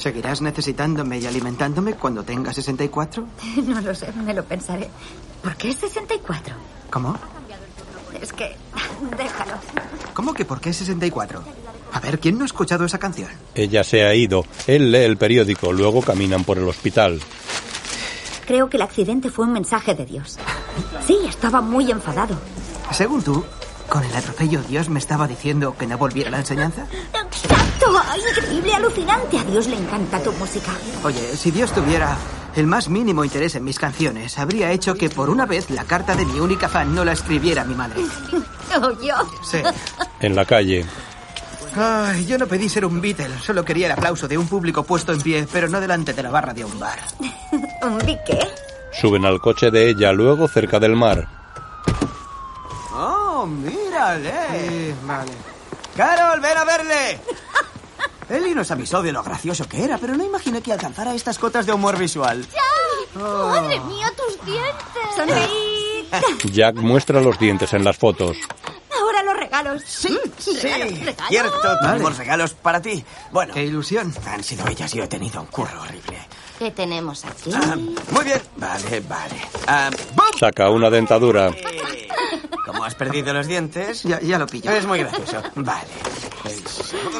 ¿Seguirás 0.00 0.40
necesitándome 0.40 1.18
y 1.18 1.26
alimentándome 1.26 1.92
cuando 1.92 2.22
tenga 2.22 2.54
64? 2.54 3.26
No 3.66 3.80
lo 3.82 3.94
sé, 3.94 4.10
me 4.12 4.32
lo 4.32 4.42
pensaré. 4.44 4.88
¿Por 5.42 5.56
qué 5.56 5.72
64? 5.74 6.54
¿Cómo? 6.90 7.16
Es 8.20 8.32
que... 8.32 8.56
Déjalo. 9.16 9.52
¿Cómo 10.14 10.32
que 10.32 10.46
por 10.46 10.60
qué 10.60 10.72
64? 10.72 11.42
A 11.92 12.00
ver, 12.00 12.18
¿quién 12.18 12.38
no 12.38 12.44
ha 12.44 12.46
escuchado 12.46 12.86
esa 12.86 12.98
canción? 12.98 13.28
Ella 13.54 13.84
se 13.84 14.04
ha 14.04 14.14
ido. 14.14 14.44
Él 14.66 14.90
lee 14.90 15.04
el 15.04 15.18
periódico. 15.18 15.72
Luego 15.72 16.00
caminan 16.00 16.44
por 16.44 16.56
el 16.56 16.66
hospital. 16.66 17.20
Creo 18.46 18.70
que 18.70 18.78
el 18.78 18.82
accidente 18.82 19.30
fue 19.30 19.44
un 19.44 19.52
mensaje 19.52 19.94
de 19.94 20.06
Dios. 20.06 20.38
Sí, 21.06 21.18
estaba 21.28 21.60
muy 21.60 21.90
enfadado. 21.90 22.38
Según 22.90 23.22
tú, 23.22 23.44
con 23.88 24.02
el 24.02 24.14
atropello 24.14 24.62
Dios 24.62 24.88
me 24.88 24.98
estaba 24.98 25.28
diciendo 25.28 25.76
que 25.78 25.86
no 25.86 25.98
volviera 25.98 26.28
a 26.28 26.32
la 26.32 26.38
enseñanza. 26.38 26.86
¡Ay, 27.98 28.20
increíble, 28.30 28.74
alucinante! 28.74 29.38
A 29.38 29.44
Dios 29.44 29.66
le 29.66 29.76
encanta 29.76 30.22
tu 30.22 30.32
música. 30.32 30.72
Oye, 31.04 31.36
si 31.36 31.50
Dios 31.50 31.72
tuviera 31.72 32.16
el 32.56 32.66
más 32.66 32.88
mínimo 32.88 33.24
interés 33.24 33.54
en 33.54 33.64
mis 33.64 33.78
canciones, 33.78 34.38
habría 34.38 34.72
hecho 34.72 34.94
que 34.94 35.08
por 35.08 35.30
una 35.30 35.46
vez 35.46 35.70
la 35.70 35.84
carta 35.84 36.14
de 36.14 36.26
mi 36.26 36.40
única 36.40 36.68
fan 36.68 36.94
no 36.94 37.04
la 37.04 37.12
escribiera 37.12 37.64
mi 37.64 37.74
madre. 37.74 38.02
¿O 38.82 38.90
yo? 39.00 39.14
Sí. 39.42 39.58
En 40.20 40.34
la 40.36 40.44
calle. 40.44 40.84
Ay, 41.76 42.26
yo 42.26 42.36
no 42.36 42.46
pedí 42.46 42.68
ser 42.68 42.84
un 42.84 43.00
Beatle, 43.00 43.38
solo 43.40 43.64
quería 43.64 43.86
el 43.86 43.92
aplauso 43.92 44.26
de 44.26 44.36
un 44.36 44.48
público 44.48 44.82
puesto 44.82 45.12
en 45.12 45.20
pie, 45.20 45.46
pero 45.52 45.68
no 45.68 45.80
delante 45.80 46.12
de 46.12 46.22
la 46.22 46.30
barra 46.30 46.52
de 46.52 46.64
un 46.64 46.78
bar. 46.78 46.98
¿Un 47.82 47.98
biqué? 47.98 48.40
Suben 48.92 49.24
al 49.24 49.40
coche 49.40 49.70
de 49.70 49.88
ella, 49.88 50.12
luego 50.12 50.48
cerca 50.48 50.80
del 50.80 50.96
mar. 50.96 51.28
¡Oh, 52.92 53.46
mírale! 53.46 54.32
Sí, 54.50 54.94
vale. 55.04 55.32
¡Carol, 55.96 56.40
ven 56.40 56.58
a 56.58 56.64
verle! 56.64 57.20
Eli 58.30 58.54
nos 58.54 58.70
avisó 58.70 59.02
de 59.02 59.12
lo 59.12 59.22
gracioso 59.22 59.68
que 59.68 59.82
era, 59.84 59.98
pero 59.98 60.16
no 60.16 60.24
imaginé 60.24 60.62
que 60.62 60.72
alcanzara 60.72 61.14
estas 61.14 61.38
cotas 61.38 61.66
de 61.66 61.72
humor 61.72 61.98
visual. 61.98 62.46
¡Madre 63.14 63.80
mía, 63.80 64.06
tus 64.16 64.44
dientes! 64.46 65.16
¡Sonreíd! 65.16 66.52
Jack 66.52 66.76
muestra 66.76 67.20
los 67.20 67.38
dientes 67.38 67.72
en 67.72 67.84
las 67.84 67.96
fotos. 67.98 68.36
Ahora 69.00 69.22
los 69.24 69.36
regalos. 69.36 69.82
Sí, 69.84 70.18
sí, 70.38 70.56
Regalos, 70.60 70.98
regalos. 71.00 71.28
cierto, 71.28 71.58
Vale. 71.62 71.78
tenemos 71.92 72.18
regalos 72.18 72.54
para 72.54 72.80
ti. 72.80 73.04
Bueno, 73.32 73.52
¡Qué 73.54 73.64
ilusión! 73.64 74.14
han 74.26 74.44
sido 74.44 74.66
ellas 74.68 74.94
y 74.94 74.98
yo 74.98 75.04
he 75.04 75.08
tenido 75.08 75.40
un 75.40 75.46
curro 75.48 75.82
horrible. 75.82 76.18
¿Qué 76.60 76.70
tenemos 76.70 77.24
aquí? 77.24 77.50
Ah, 77.54 77.74
muy 78.12 78.22
bien, 78.24 78.40
vale, 78.58 79.00
vale. 79.08 79.34
Ah, 79.66 79.88
¡bum! 80.14 80.26
Saca 80.38 80.68
una 80.68 80.90
dentadura. 80.90 81.50
Como 82.66 82.84
has 82.84 82.94
perdido 82.94 83.32
los 83.32 83.46
dientes, 83.46 84.02
Ya, 84.02 84.20
ya 84.20 84.38
lo 84.38 84.46
pillo. 84.46 84.70
es 84.70 84.84
muy 84.86 84.98
gracioso. 84.98 85.42
Vale. 85.54 85.88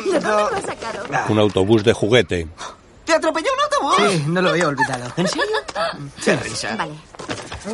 ¿De 0.05 0.21
dónde 0.21 0.21
lo 0.21 0.47
has 0.57 0.63
sacado? 0.63 1.05
Ah, 1.11 1.25
Un 1.31 1.39
autobús 1.39 1.83
de 1.83 1.95
juguete. 1.95 2.49
¿Te 3.07 3.15
atropelló 3.15 3.49
un 3.55 3.89
autobús? 3.89 4.13
Sí, 4.13 4.25
no 4.29 4.43
lo 4.43 4.51
había 4.51 4.69
olvidado. 4.69 5.11
¿En 5.17 5.27
serio? 5.27 5.45
Qué 6.23 6.37
risa. 6.37 6.77
Vale. 6.77 6.93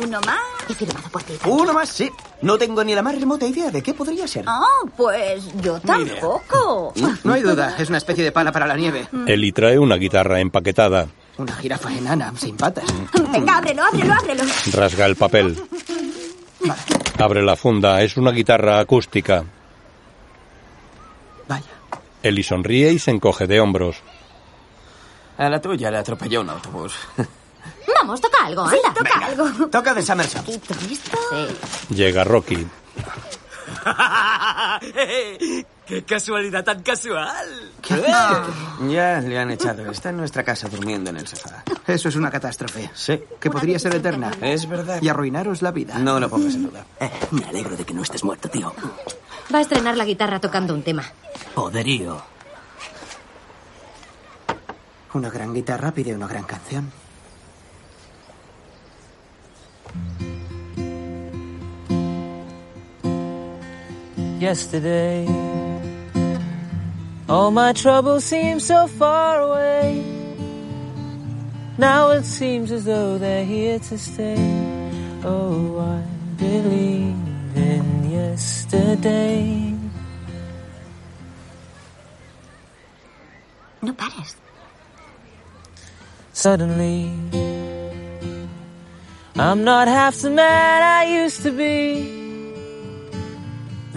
Uno 0.01 0.21
más 0.21 0.39
y 0.69 0.73
firmado 0.73 1.09
por 1.09 1.21
ti. 1.23 1.33
Uno 1.45 1.73
más, 1.73 1.89
sí. 1.89 2.09
No 2.41 2.57
tengo 2.57 2.81
ni 2.83 2.95
la 2.95 3.01
más 3.01 3.13
remota 3.19 3.45
idea 3.45 3.69
de 3.71 3.83
qué 3.83 3.93
podría 3.93 4.25
ser. 4.25 4.45
Ah, 4.47 4.63
pues 4.95 5.43
yo 5.61 5.81
tampoco. 5.81 6.93
No 7.25 7.33
hay 7.33 7.41
duda, 7.41 7.75
es 7.77 7.89
una 7.89 7.97
especie 7.97 8.23
de 8.23 8.31
pala 8.31 8.53
para 8.53 8.65
la 8.67 8.75
nieve. 8.77 9.05
Eli 9.27 9.51
trae 9.51 9.77
una 9.77 9.97
guitarra 9.97 10.39
empaquetada. 10.39 11.07
Una 11.37 11.53
jirafa 11.53 11.93
enana, 11.93 12.33
sin 12.35 12.57
patas. 12.57 12.85
Venga, 13.31 13.57
ábrelo, 13.57 13.83
ábrelo, 13.83 14.13
ábrelo. 14.13 14.43
Rasga 14.73 15.05
el 15.05 15.15
papel. 15.15 15.57
Abre 17.19 17.43
la 17.43 17.55
funda. 17.55 18.01
Es 18.01 18.17
una 18.17 18.31
guitarra 18.31 18.79
acústica. 18.79 19.43
Vaya. 21.47 21.65
Eli 22.23 22.43
sonríe 22.43 22.91
y 22.91 22.99
se 22.99 23.11
encoge 23.11 23.45
de 23.45 23.59
hombros. 23.59 23.97
A 25.37 25.49
la 25.49 25.61
tuya 25.61 25.91
le 25.91 25.97
atropelló 25.97 26.41
un 26.41 26.49
autobús. 26.49 26.95
Vamos, 27.99 28.21
toca 28.21 28.45
algo, 28.45 28.61
anda. 28.63 28.93
toca 28.93 29.25
algo. 29.25 29.67
Toca 29.69 29.93
de 29.93 30.01
Summerson. 30.01 30.43
Llega 31.89 32.23
Rocky. 32.23 32.67
¡Qué 35.87 36.03
casualidad 36.03 36.63
tan 36.63 36.81
casual! 36.83 37.71
Ya 38.89 39.21
le 39.21 39.39
han 39.39 39.51
echado. 39.51 39.89
Está 39.89 40.09
en 40.09 40.17
nuestra 40.17 40.43
casa 40.43 40.67
durmiendo 40.67 41.09
en 41.09 41.17
el 41.17 41.27
sofá. 41.27 41.63
Eso 41.85 42.09
es 42.09 42.15
una 42.15 42.29
catástrofe. 42.29 42.89
Sí. 42.93 43.19
Que 43.39 43.49
podría 43.49 43.79
ser 43.79 43.95
eterna. 43.95 44.31
Es 44.41 44.67
verdad. 44.67 45.01
Y 45.01 45.07
arruinaros 45.07 45.61
la 45.61 45.71
vida. 45.71 45.97
No 45.97 46.19
lo 46.19 46.29
pongas 46.29 46.55
en 46.55 46.63
duda. 46.63 46.85
Eh, 46.99 47.11
me 47.31 47.45
alegro 47.45 47.77
de 47.77 47.85
que 47.85 47.93
no 47.93 48.01
estés 48.01 48.23
muerto, 48.23 48.49
tío. 48.49 48.73
Va 49.53 49.59
a 49.59 49.61
estrenar 49.61 49.95
la 49.95 50.03
guitarra 50.03 50.39
tocando 50.39 50.73
un 50.73 50.81
tema. 50.81 51.03
Poderío. 51.53 52.21
Una 55.13 55.29
gran 55.29 55.53
guitarra 55.53 55.91
pide 55.91 56.15
una 56.15 56.27
gran 56.27 56.43
canción. 56.43 56.91
Yesterday. 64.39 65.25
All 67.29 67.51
my 67.51 67.73
troubles 67.73 68.23
seem 68.23 68.59
so 68.59 68.87
far 68.87 69.41
away. 69.41 70.03
Now 71.77 72.11
it 72.11 72.23
seems 72.23 72.71
as 72.71 72.85
though 72.85 73.17
they're 73.17 73.45
here 73.45 73.79
to 73.79 73.97
stay. 73.97 74.37
Oh, 75.23 75.79
I 75.79 76.01
believe 76.37 77.15
in 77.55 78.11
yesterday. 78.11 79.75
No 83.81 83.93
pares. 83.93 84.35
Suddenly, 86.33 87.11
I'm 89.35 89.63
not 89.63 89.87
half 89.87 90.15
the 90.17 90.29
man 90.29 90.83
I 90.83 91.21
used 91.23 91.41
to 91.43 91.51
be. 91.51 92.26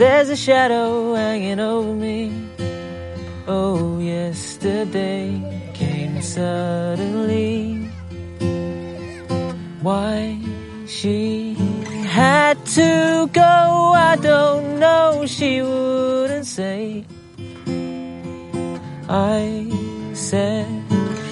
There's 0.01 0.31
a 0.31 0.37
shadow 0.37 1.13
hanging 1.13 1.61
over 1.61 1.93
me. 1.93 2.33
Oh, 3.47 3.99
yesterday 3.99 5.29
came 5.75 6.23
suddenly. 6.23 7.85
Why 9.83 10.41
she 10.87 11.53
had 12.09 12.65
to 12.81 13.29
go, 13.31 13.93
I 13.95 14.17
don't 14.17 14.79
know. 14.79 15.27
She 15.27 15.61
wouldn't 15.61 16.47
say. 16.47 17.05
I 19.07 19.69
said 20.15 20.83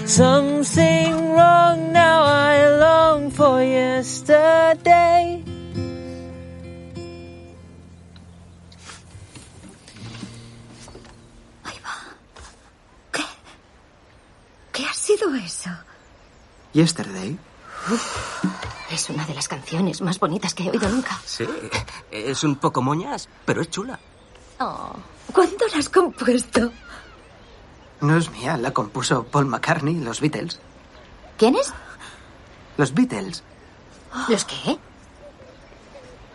something 0.04 1.32
wrong. 1.32 1.94
Now 1.94 2.22
I 2.22 2.68
long 2.76 3.30
for 3.30 3.62
yesterday. 3.62 5.47
¿Qué 15.28 15.34
ha 15.44 15.48
sido 15.48 15.70
eso? 15.70 15.70
Yesterday. 16.72 17.38
Es 18.90 19.10
una 19.10 19.26
de 19.26 19.34
las 19.34 19.48
canciones 19.48 20.00
más 20.00 20.18
bonitas 20.18 20.54
que 20.54 20.64
he 20.64 20.70
oído 20.70 20.88
nunca. 20.88 21.20
Sí, 21.24 21.46
es 22.10 22.44
un 22.44 22.56
poco 22.56 22.82
moñas, 22.82 23.28
pero 23.44 23.60
es 23.62 23.70
chula. 23.70 23.98
Oh, 24.60 24.92
¿Cuándo 25.32 25.66
la 25.72 25.78
has 25.78 25.88
compuesto? 25.88 26.72
No 28.00 28.16
es 28.16 28.30
mía, 28.30 28.56
la 28.56 28.72
compuso 28.72 29.24
Paul 29.24 29.46
McCartney, 29.46 29.96
los 29.96 30.20
Beatles. 30.20 30.60
¿Quién 31.36 31.56
es? 31.56 31.72
Los 32.76 32.94
Beatles. 32.94 33.42
¿Los 34.28 34.44
qué? 34.44 34.78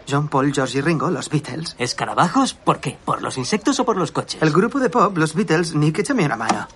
John 0.07 0.27
Paul, 0.27 0.53
George 0.53 0.77
y 0.77 0.81
Ringo, 0.81 1.09
los 1.09 1.29
Beatles. 1.29 1.75
¿Escarabajos? 1.79 2.53
¿Por 2.53 2.79
qué? 2.79 2.97
¿Por 3.03 3.21
los 3.21 3.38
insectos 3.38 3.79
o 3.79 3.85
por 3.85 3.97
los 3.97 4.12
coches? 4.12 4.41
El 4.41 4.51
grupo 4.51 4.79
de 4.79 4.89
pop, 4.89 5.17
los 5.17 5.33
Beatles, 5.33 5.73
Nick, 5.75 6.00
échame 6.00 6.25
una 6.25 6.35
mano. 6.35 6.67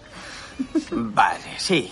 Vale, 0.91 1.55
sí. 1.57 1.91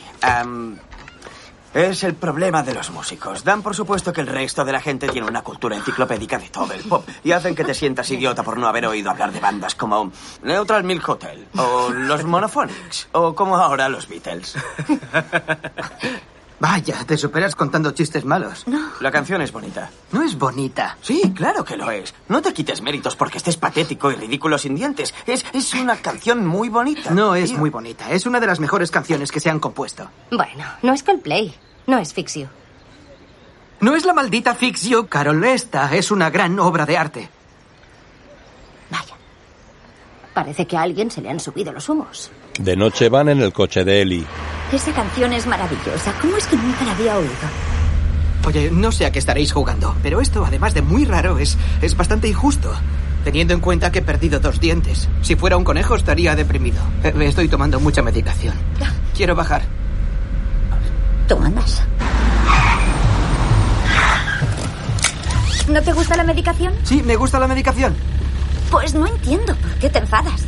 Es 1.73 2.03
el 2.05 2.13
problema 2.15 2.63
de 2.63 2.73
los 2.73 2.89
músicos. 2.91 3.43
Dan 3.43 3.61
por 3.61 3.75
supuesto 3.75 4.13
que 4.13 4.21
el 4.21 4.27
resto 4.27 4.63
de 4.63 4.71
la 4.71 4.79
gente 4.79 5.09
tiene 5.09 5.27
una 5.27 5.41
cultura 5.41 5.75
enciclopédica 5.75 6.37
de 6.37 6.47
todo 6.47 6.71
el 6.73 6.83
pop 6.83 7.05
y 7.21 7.33
hacen 7.33 7.53
que 7.53 7.65
te 7.65 7.73
sientas 7.73 8.09
idiota 8.11 8.43
por 8.43 8.57
no 8.57 8.67
haber 8.67 8.85
oído 8.85 9.11
hablar 9.11 9.33
de 9.33 9.41
bandas 9.41 9.75
como 9.75 10.09
Neutral 10.43 10.85
Milk 10.85 11.07
Hotel 11.09 11.45
o 11.57 11.89
los 11.89 12.23
Monophonics 12.23 13.09
o 13.11 13.35
como 13.35 13.57
ahora 13.57 13.89
los 13.89 14.07
Beatles. 14.07 14.55
Vaya, 16.59 17.03
te 17.05 17.17
superas 17.17 17.55
contando 17.55 17.91
chistes 17.91 18.23
malos. 18.23 18.65
No. 18.67 18.91
La 19.01 19.11
canción 19.11 19.41
es 19.41 19.51
bonita. 19.51 19.89
No 20.11 20.23
es 20.23 20.37
bonita. 20.37 20.97
Sí, 21.01 21.33
claro 21.35 21.63
que 21.65 21.75
lo 21.75 21.91
es. 21.91 22.13
No 22.29 22.41
te 22.41 22.53
quites 22.53 22.81
méritos 22.81 23.15
porque 23.15 23.37
estés 23.37 23.57
patético 23.57 24.11
y 24.11 24.15
ridículo 24.15 24.57
sin 24.57 24.75
dientes. 24.75 25.13
Es, 25.25 25.45
es 25.53 25.73
una 25.73 25.97
canción 25.97 26.45
muy 26.45 26.69
bonita. 26.69 27.11
No 27.11 27.35
es 27.35 27.49
tío. 27.49 27.59
muy 27.59 27.69
bonita. 27.69 28.11
Es 28.11 28.25
una 28.25 28.39
de 28.39 28.47
las 28.47 28.59
mejores 28.59 28.89
canciones 28.91 29.31
que 29.31 29.39
se 29.39 29.49
han 29.49 29.59
compuesto. 29.59 30.09
Bueno, 30.31 30.63
no 30.81 30.93
es 30.93 31.03
Coldplay. 31.03 31.53
No 31.87 31.97
es 31.97 32.13
Fix 32.13 32.35
You. 32.35 32.47
No 33.81 33.95
es 33.95 34.05
la 34.05 34.13
maldita 34.13 34.55
Fix 34.55 34.83
You, 34.83 35.07
Carol. 35.07 35.43
Esta 35.43 35.93
es 35.93 36.09
una 36.09 36.29
gran 36.29 36.57
obra 36.59 36.85
de 36.85 36.97
arte. 36.97 37.29
Parece 40.35 40.67
que 40.67 40.75
a 40.75 40.81
alguien 40.81 41.09
se 41.09 41.21
le 41.21 41.29
han 41.29 41.39
subido 41.39 41.71
los 41.71 41.87
humos. 41.87 42.29
De 42.59 42.75
noche 42.75 43.09
van 43.09 43.29
en 43.29 43.41
el 43.41 43.51
coche 43.53 43.83
de 43.83 44.01
Ellie. 44.01 44.25
Esa 44.71 44.91
canción 44.93 45.33
es 45.33 45.45
maravillosa. 45.45 46.13
¿Cómo 46.21 46.37
es 46.37 46.47
que 46.47 46.55
nunca 46.55 46.85
la 46.85 46.91
había 46.91 47.17
oído? 47.17 47.31
Oye, 48.45 48.69
no 48.71 48.91
sé 48.91 49.05
a 49.05 49.11
qué 49.11 49.19
estaréis 49.19 49.51
jugando, 49.51 49.95
pero 50.03 50.21
esto, 50.21 50.45
además 50.45 50.73
de 50.73 50.81
muy 50.81 51.05
raro, 51.05 51.37
es, 51.39 51.57
es 51.81 51.97
bastante 51.97 52.27
injusto. 52.27 52.71
Teniendo 53.23 53.53
en 53.55 53.59
cuenta 53.59 53.91
que 53.91 53.99
he 53.99 54.03
perdido 54.03 54.39
dos 54.39 54.59
dientes. 54.59 55.09
Si 55.21 55.35
fuera 55.35 55.57
un 55.57 55.63
conejo 55.63 55.95
estaría 55.95 56.35
deprimido. 56.35 56.77
Eh, 57.03 57.13
Estoy 57.21 57.47
tomando 57.47 57.79
mucha 57.79 58.01
medicación. 58.03 58.53
Quiero 59.15 59.35
bajar. 59.35 59.63
Tú 61.27 61.37
andas. 61.43 61.81
¿No 65.67 65.81
te 65.81 65.93
gusta 65.93 66.15
la 66.15 66.23
medicación? 66.23 66.73
Sí, 66.83 67.01
me 67.03 67.15
gusta 67.15 67.39
la 67.39 67.47
medicación. 67.47 67.95
Pues 68.69 68.93
no 68.93 69.07
entiendo 69.07 69.55
por 69.55 69.71
qué 69.79 69.89
te 69.89 69.97
enfadas. 69.99 70.45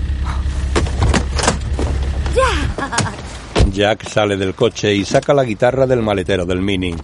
Jack 3.71 4.07
sale 4.09 4.37
del 4.37 4.55
coche 4.55 4.93
y 4.93 5.05
saca 5.05 5.33
la 5.33 5.43
guitarra 5.43 5.85
del 5.85 6.01
maletero 6.01 6.45
del 6.45 6.61
Mini. 6.61 6.95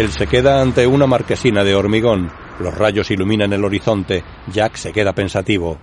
Él 0.00 0.10
se 0.12 0.26
queda 0.26 0.62
ante 0.62 0.86
una 0.86 1.06
marquesina 1.06 1.62
de 1.62 1.74
hormigón. 1.74 2.32
Los 2.58 2.74
rayos 2.74 3.10
iluminan 3.10 3.52
el 3.52 3.62
horizonte. 3.62 4.24
Jack 4.50 4.76
se 4.76 4.92
queda 4.92 5.12
pensativo. 5.12 5.78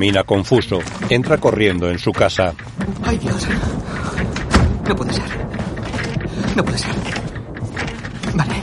Camina 0.00 0.24
confuso. 0.24 0.78
Entra 1.10 1.36
corriendo 1.36 1.90
en 1.90 1.98
su 1.98 2.10
casa. 2.10 2.54
Ay, 3.04 3.18
Dios. 3.18 3.46
No 4.88 4.96
puede 4.96 5.12
ser. 5.12 5.26
No 6.56 6.64
puede 6.64 6.78
ser. 6.78 6.94
Vale. 8.34 8.54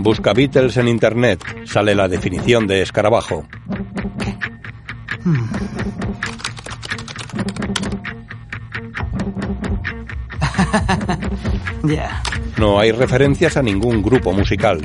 Busca 0.00 0.34
Beatles 0.34 0.76
en 0.76 0.88
internet. 0.88 1.42
Sale 1.64 1.94
la 1.94 2.06
definición 2.06 2.66
de 2.66 2.82
escarabajo. 2.82 3.46
Hmm. 5.24 5.46
Ya. 11.84 12.22
No 12.58 12.78
hay 12.78 12.92
referencias 12.92 13.56
a 13.56 13.62
ningún 13.62 14.02
grupo 14.02 14.32
musical. 14.32 14.80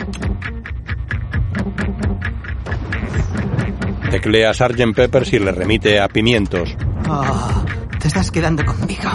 Teclea 4.11 4.53
Sgt. 4.53 4.93
Peppers 4.95 5.33
y 5.33 5.39
le 5.39 5.51
remite 5.51 6.00
a 6.00 6.07
Pimientos. 6.07 6.75
Oh, 7.07 7.63
te 8.00 8.07
estás 8.07 8.31
quedando 8.31 8.65
conmigo. 8.65 9.09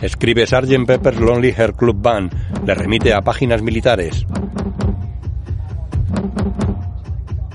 Escribe 0.00 0.46
Sgt. 0.46 0.86
Pepper's 0.86 1.20
Lonely 1.20 1.52
Heart 1.52 1.76
Club 1.76 2.00
Band. 2.00 2.32
Le 2.66 2.74
remite 2.74 3.14
a 3.14 3.22
páginas 3.22 3.62
militares. 3.62 4.26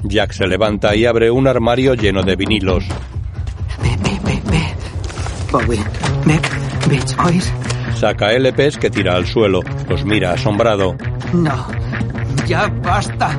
Jack 0.03 0.31
se 0.31 0.47
levanta 0.47 0.95
y 0.95 1.05
abre 1.05 1.29
un 1.29 1.47
armario 1.47 1.93
lleno 1.93 2.23
de 2.23 2.35
vinilos. 2.35 2.85
Bowie, 5.51 5.79
Beck, 6.25 6.87
Beach 6.89 7.15
Boys. 7.15 7.51
Saca 7.95 8.33
LPs 8.33 8.77
que 8.77 8.89
tira 8.89 9.15
al 9.15 9.25
suelo. 9.25 9.61
Los 9.89 10.03
mira 10.03 10.33
asombrado. 10.33 10.95
No. 11.33 11.67
Ya 12.45 12.67
basta. 12.67 13.37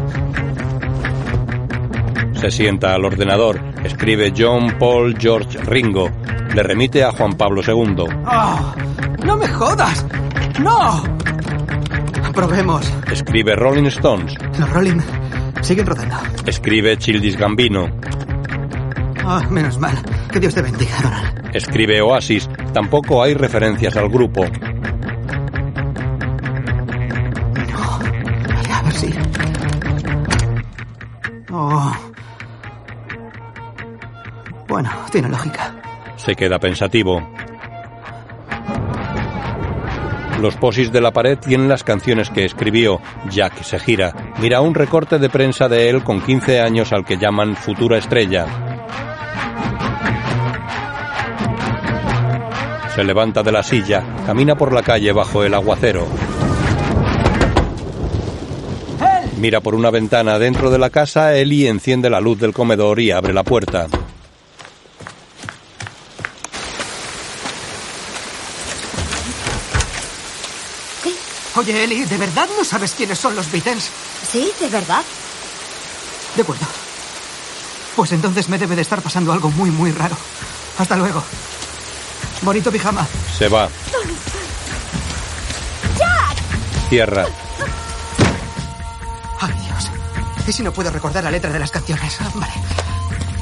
Se 2.41 2.51
sienta 2.53 2.95
al 2.95 3.05
ordenador. 3.05 3.61
Escribe 3.85 4.33
John 4.37 4.79
Paul 4.79 5.17
George 5.19 5.59
Ringo. 5.65 6.09
Le 6.55 6.63
remite 6.63 7.03
a 7.03 7.11
Juan 7.13 7.37
Pablo 7.37 7.63
II. 7.67 8.05
Oh, 8.27 8.75
¡No 9.25 9.37
me 9.37 9.49
jodas! 9.49 10.07
¡No! 10.61 11.03
Probemos. 12.33 12.89
Escribe 13.11 13.57
Rolling 13.57 13.87
Stones. 13.87 14.37
Los 14.59 14.71
Rolling 14.71 15.01
siguen 15.63 15.87
rodando. 15.87 16.15
Escribe 16.47 16.97
Childish 16.97 17.37
Gambino. 17.37 17.89
Ah, 19.25 19.43
menos 19.51 19.79
mal. 19.79 19.97
Que 20.33 20.39
Dios 20.39 20.55
te 20.55 20.63
bendiga, 20.63 20.97
Donald. 21.03 21.51
Escribe 21.57 22.01
Oasis. 22.01 22.49
Tampoco 22.73 23.23
hay 23.23 23.35
referencias 23.35 23.97
al 23.97 24.09
grupo. 24.09 24.45
Tiene 35.11 35.29
lógica. 35.29 35.75
Se 36.17 36.35
queda 36.35 36.59
pensativo. 36.59 37.23
Los 40.41 40.55
posis 40.57 40.93
de 40.93 41.01
la 41.01 41.11
pared 41.11 41.37
tienen 41.37 41.69
las 41.69 41.83
canciones 41.83 42.31
que 42.31 42.45
escribió. 42.45 43.01
Jack 43.29 43.63
se 43.63 43.79
gira. 43.81 44.15
Mira 44.41 44.61
un 44.61 44.75
recorte 44.75 45.19
de 45.19 45.29
prensa 45.29 45.69
de 45.69 45.91
él 45.91 46.05
con 46.05 46.21
15 46.21 46.61
años 46.61 46.93
al 46.93 47.05
que 47.05 47.17
llaman 47.17 47.57
futura 47.57 47.99
estrella. 47.99 48.47
Se 52.95 53.03
levanta 53.03 53.43
de 53.43 53.53
la 53.53 53.63
silla, 53.65 54.05
camina 54.27 54.57
por 54.57 54.73
la 54.73 54.83
calle 54.83 55.13
bajo 55.13 55.43
el 55.43 55.55
aguacero. 55.55 56.07
Mira 59.39 59.61
por 59.61 59.75
una 59.75 59.91
ventana 59.91 60.39
dentro 60.39 60.71
de 60.71 60.79
la 60.79 60.91
casa, 60.91 61.37
Ellie 61.37 61.69
enciende 61.69 62.11
la 62.11 62.21
luz 62.21 62.41
del 62.41 62.53
comedor 62.53 62.99
y 62.99 63.13
abre 63.13 63.33
la 63.33 63.45
puerta. 63.45 63.87
Oye, 71.59 71.83
Eli, 71.83 72.05
¿de 72.05 72.17
verdad 72.17 72.49
no 72.57 72.63
sabes 72.63 72.93
quiénes 72.93 73.19
son 73.19 73.35
los 73.35 73.51
Beatles? 73.51 73.91
Sí, 74.31 74.53
de 74.61 74.69
verdad. 74.69 75.03
De 76.37 76.43
acuerdo. 76.43 76.65
Pues 77.97 78.13
entonces 78.13 78.49
me 78.49 78.59
debe 78.59 78.77
de 78.77 78.83
estar 78.83 79.03
pasando 79.03 79.33
algo 79.33 79.51
muy, 79.51 79.69
muy 79.73 79.91
raro. 79.91 80.17
Hasta 80.79 80.97
luego. 80.97 81.21
Bonito 82.43 82.71
pijama. 82.71 83.05
Se 83.37 83.49
va. 83.49 83.69
Cierra. 86.89 87.27
Ay, 89.41 89.53
Dios. 89.55 89.91
¿Y 90.47 90.53
si 90.53 90.63
no 90.63 90.73
puedo 90.73 90.93
recordar 90.93 91.25
la 91.25 91.33
letra 91.33 91.51
de 91.53 91.59
las 91.59 91.73
canciones? 91.73 92.19
Vale. 92.35 92.53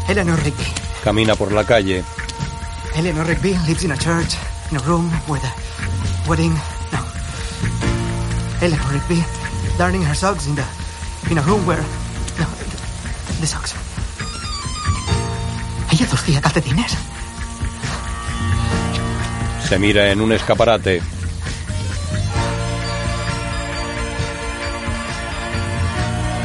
Eleanor 0.08 0.42
Rigby. 0.42 0.64
Camina 1.04 1.34
por 1.34 1.52
la 1.52 1.64
calle. 1.64 2.02
Eleanor 2.94 3.26
Rigby 3.26 3.58
lives 3.66 3.84
in 3.84 3.92
a 3.92 3.98
church, 3.98 4.36
in 4.70 4.78
a 4.78 4.80
room 4.80 5.12
with 5.28 5.44
a 5.44 5.54
wedding. 6.26 6.58
Eleanor 8.62 8.92
Rigby 8.92 9.24
darning 9.76 10.02
her 10.02 10.14
socks 10.14 10.46
in 10.46 10.54
the 10.54 10.64
in 11.30 11.38
a 11.38 11.42
room 11.42 11.66
where 11.66 11.82
no 12.38 12.46
the, 12.46 13.40
the 13.40 13.46
socks. 13.46 13.74
Ella 15.92 16.06
torcía 16.06 16.40
calcetines. 16.40 16.96
Se 19.68 19.78
mira 19.78 20.10
en 20.10 20.20
un 20.20 20.32
escaparate. 20.32 21.02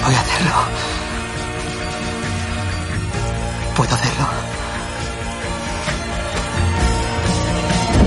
Voy 0.03 0.13
a 0.13 0.19
hacerlo. 0.19 0.53
Puedo 3.75 3.93
hacerlo. 3.93 4.40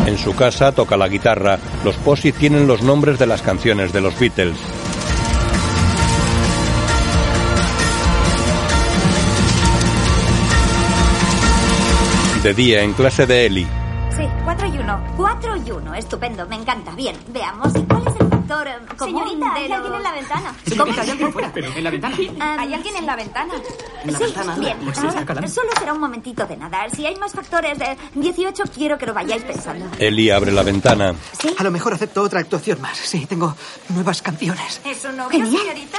En 0.07 0.19
su 0.19 0.35
casa 0.35 0.73
toca 0.73 0.97
la 0.97 1.09
guitarra. 1.09 1.59
Los 1.83 1.97
posi 1.97 2.33
tienen 2.33 2.67
los 2.67 2.83
nombres 2.83 3.19
de 3.19 3.27
las 3.27 3.41
canciones 3.41 3.93
de 3.93 4.01
los 4.03 4.19
Beatles. 4.19 4.57
De 12.43 12.53
día 12.53 12.83
en 12.83 12.93
clase 12.93 13.27
de 13.27 13.47
Eli. 13.47 13.67
Sí, 14.15 14.29
4 14.45 14.67
y 14.67 14.79
1. 14.79 15.05
4 15.17 15.57
y 15.65 15.71
1, 15.71 15.95
estupendo, 15.95 16.47
me 16.47 16.57
encanta. 16.57 16.95
Bien, 16.95 17.17
veamos. 17.33 17.73
¿Cuál 17.89 18.03
es 18.07 18.21
el 18.21 18.24
factor 18.47 18.69
eh, 18.69 18.73
común 18.97 19.23
Señorita, 19.25 19.55
de 19.55 19.61
hay 19.61 19.69
los- 19.69 19.77
alguien 19.79 19.95
en 19.95 20.03
la 20.03 20.13
ventana. 20.13 20.55
Señorita, 20.67 21.03
hay 21.03 21.11
alguien 21.11 21.33
fuera, 21.33 21.51
pero 21.53 21.69
en 21.73 21.85
la 21.85 21.91
ventana. 21.91 22.17
Ah, 22.41 22.57
Hay 22.61 22.75
alguien 22.75 22.97
en 22.97 23.07
la 23.07 23.17
ventana. 23.17 23.55
En 24.05 24.13
la 24.13 24.19
sí, 24.19 24.25
ventana. 24.25 24.57
bien. 24.57 24.77
Ahora, 24.97 25.25
calando. 25.25 25.51
solo 25.51 25.69
será 25.79 25.93
un 25.93 26.01
momentito 26.01 26.47
de 26.47 26.57
nada. 26.57 26.87
Si 26.95 27.07
hay 27.07 27.17
más 27.17 27.33
factores 27.33 27.79
de 27.79 27.97
18, 28.15 28.65
quiero 28.75 28.99
que 28.99 29.07
lo 29.07 29.15
vayáis 29.15 29.43
pensando. 29.45 29.87
Ellie 29.99 30.33
abre 30.33 30.53
la 30.53 30.63
ventana. 30.63 31.15
¿Sí? 31.39 31.55
A 31.59 31.63
lo 31.63 31.71
mejor 31.71 31.95
acepto 31.95 32.23
otra 32.23 32.41
actuación 32.41 32.81
más. 32.81 32.97
Sí, 32.99 33.27
tengo 33.27 33.55
nuevas 33.91 34.21
canciones. 34.23 34.81
¿Es 34.85 34.99
su 35.03 35.13
novio, 35.13 35.45
señorita? 35.47 35.99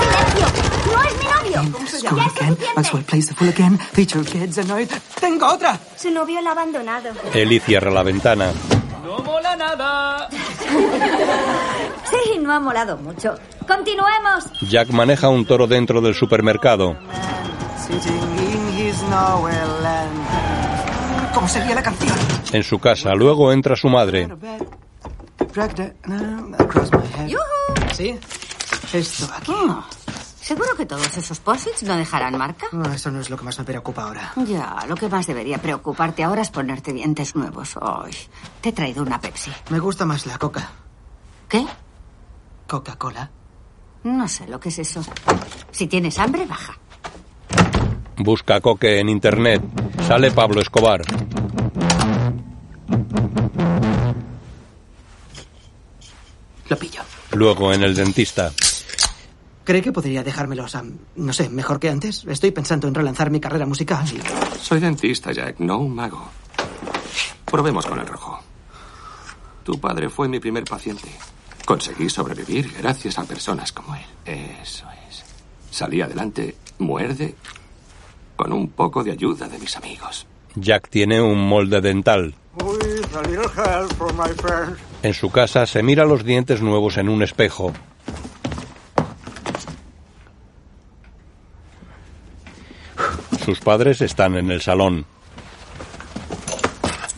¡Silencio! 0.00 0.46
¡No 0.94 1.02
es 1.02 1.18
mi 1.18 1.24
novio! 1.58 1.72
¿Cómo 1.72 1.86
se 1.86 2.00
llama? 2.00 2.18
¡Ya 2.18 2.26
es 2.26 2.36
again. 2.42 2.58
Maxwell 2.76 3.04
plays 3.04 3.26
the 3.28 3.34
fool 3.34 3.48
again. 3.48 3.78
Feature 3.78 4.24
kids 4.24 4.58
annoyed. 4.58 4.90
¡Tengo 5.20 5.46
otra! 5.46 5.78
Su 5.96 6.10
novio 6.10 6.40
la 6.40 6.50
ha 6.50 6.52
abandonado. 6.52 7.10
Ellie 7.34 7.60
cierra 7.60 7.90
la 7.90 8.02
ventana. 8.02 8.52
¡No 9.06 9.18
mola 9.18 9.54
nada! 9.54 10.28
Sí, 12.10 12.38
no 12.38 12.52
ha 12.52 12.60
molado 12.60 12.96
mucho. 12.96 13.34
¡Continuemos! 13.66 14.44
Jack 14.62 14.90
maneja 14.90 15.28
un 15.28 15.44
toro 15.44 15.66
dentro 15.66 16.00
del 16.00 16.14
supermercado. 16.14 16.96
¿Cómo 21.34 21.48
sería 21.48 21.74
la 21.74 21.82
canción? 21.82 22.16
En 22.52 22.62
su 22.62 22.78
casa, 22.78 23.14
luego 23.14 23.52
entra 23.52 23.76
su 23.76 23.88
madre. 23.88 24.28
¿Sí? 27.92 28.18
Esto 28.92 29.26
aquí. 29.36 29.52
Oh, 29.52 29.84
¿Seguro 30.46 30.76
que 30.76 30.86
todos 30.86 31.16
esos 31.16 31.40
posits 31.40 31.82
no 31.82 31.96
dejarán 31.96 32.38
marca? 32.38 32.68
Ah, 32.72 32.92
eso 32.94 33.10
no 33.10 33.18
es 33.18 33.30
lo 33.30 33.36
que 33.36 33.42
más 33.42 33.58
me 33.58 33.64
preocupa 33.64 34.04
ahora. 34.04 34.32
Ya, 34.46 34.78
lo 34.86 34.94
que 34.94 35.08
más 35.08 35.26
debería 35.26 35.58
preocuparte 35.58 36.22
ahora 36.22 36.42
es 36.42 36.50
ponerte 36.50 36.92
dientes 36.92 37.34
nuevos. 37.34 37.74
Ay, 37.82 38.12
te 38.60 38.68
he 38.68 38.72
traído 38.72 39.02
una 39.02 39.20
Pepsi. 39.20 39.50
Me 39.70 39.80
gusta 39.80 40.06
más 40.06 40.24
la 40.24 40.38
coca. 40.38 40.70
¿Qué? 41.48 41.66
Coca-Cola. 42.68 43.28
No 44.04 44.28
sé 44.28 44.46
lo 44.46 44.60
que 44.60 44.68
es 44.68 44.78
eso. 44.78 45.02
Si 45.72 45.88
tienes 45.88 46.16
hambre, 46.20 46.46
baja. 46.46 46.78
Busca 48.16 48.60
coque 48.60 49.00
en 49.00 49.08
internet. 49.08 49.60
Sale 50.06 50.30
Pablo 50.30 50.60
Escobar. 50.60 51.02
Lo 56.68 56.78
pillo. 56.78 57.02
Luego 57.32 57.72
en 57.72 57.82
el 57.82 57.96
dentista. 57.96 58.52
¿Cree 59.66 59.82
que 59.82 59.90
podría 59.90 60.22
dejármelos, 60.22 60.76
am, 60.76 60.96
no 61.16 61.32
sé, 61.32 61.48
mejor 61.48 61.80
que 61.80 61.90
antes? 61.90 62.24
Estoy 62.28 62.52
pensando 62.52 62.86
en 62.86 62.94
relanzar 62.94 63.30
mi 63.30 63.40
carrera 63.40 63.66
musical 63.66 64.06
y... 64.06 64.20
Soy 64.60 64.78
dentista, 64.78 65.32
Jack, 65.32 65.58
no 65.58 65.78
un 65.78 65.92
mago. 65.92 66.24
Probemos 67.44 67.84
con 67.84 67.98
el 67.98 68.06
rojo. 68.06 68.38
Tu 69.64 69.80
padre 69.80 70.08
fue 70.08 70.28
mi 70.28 70.38
primer 70.38 70.62
paciente. 70.62 71.08
Conseguí 71.64 72.08
sobrevivir 72.08 72.72
gracias 72.78 73.18
a 73.18 73.24
personas 73.24 73.72
como 73.72 73.96
él. 73.96 74.04
Eso 74.24 74.86
es. 75.08 75.24
Salí 75.68 76.00
adelante, 76.00 76.54
muerde, 76.78 77.34
con 78.36 78.52
un 78.52 78.68
poco 78.68 79.02
de 79.02 79.10
ayuda 79.10 79.48
de 79.48 79.58
mis 79.58 79.76
amigos. 79.76 80.28
Jack 80.54 80.88
tiene 80.90 81.20
un 81.20 81.44
molde 81.44 81.80
dental. 81.80 82.36
En 85.02 85.14
su 85.14 85.30
casa 85.30 85.66
se 85.66 85.82
mira 85.82 86.04
los 86.04 86.24
dientes 86.24 86.62
nuevos 86.62 86.98
en 86.98 87.08
un 87.08 87.24
espejo. 87.24 87.72
Sus 93.46 93.60
padres 93.60 94.00
están 94.00 94.34
en 94.34 94.50
el 94.50 94.60
salón. 94.60 95.06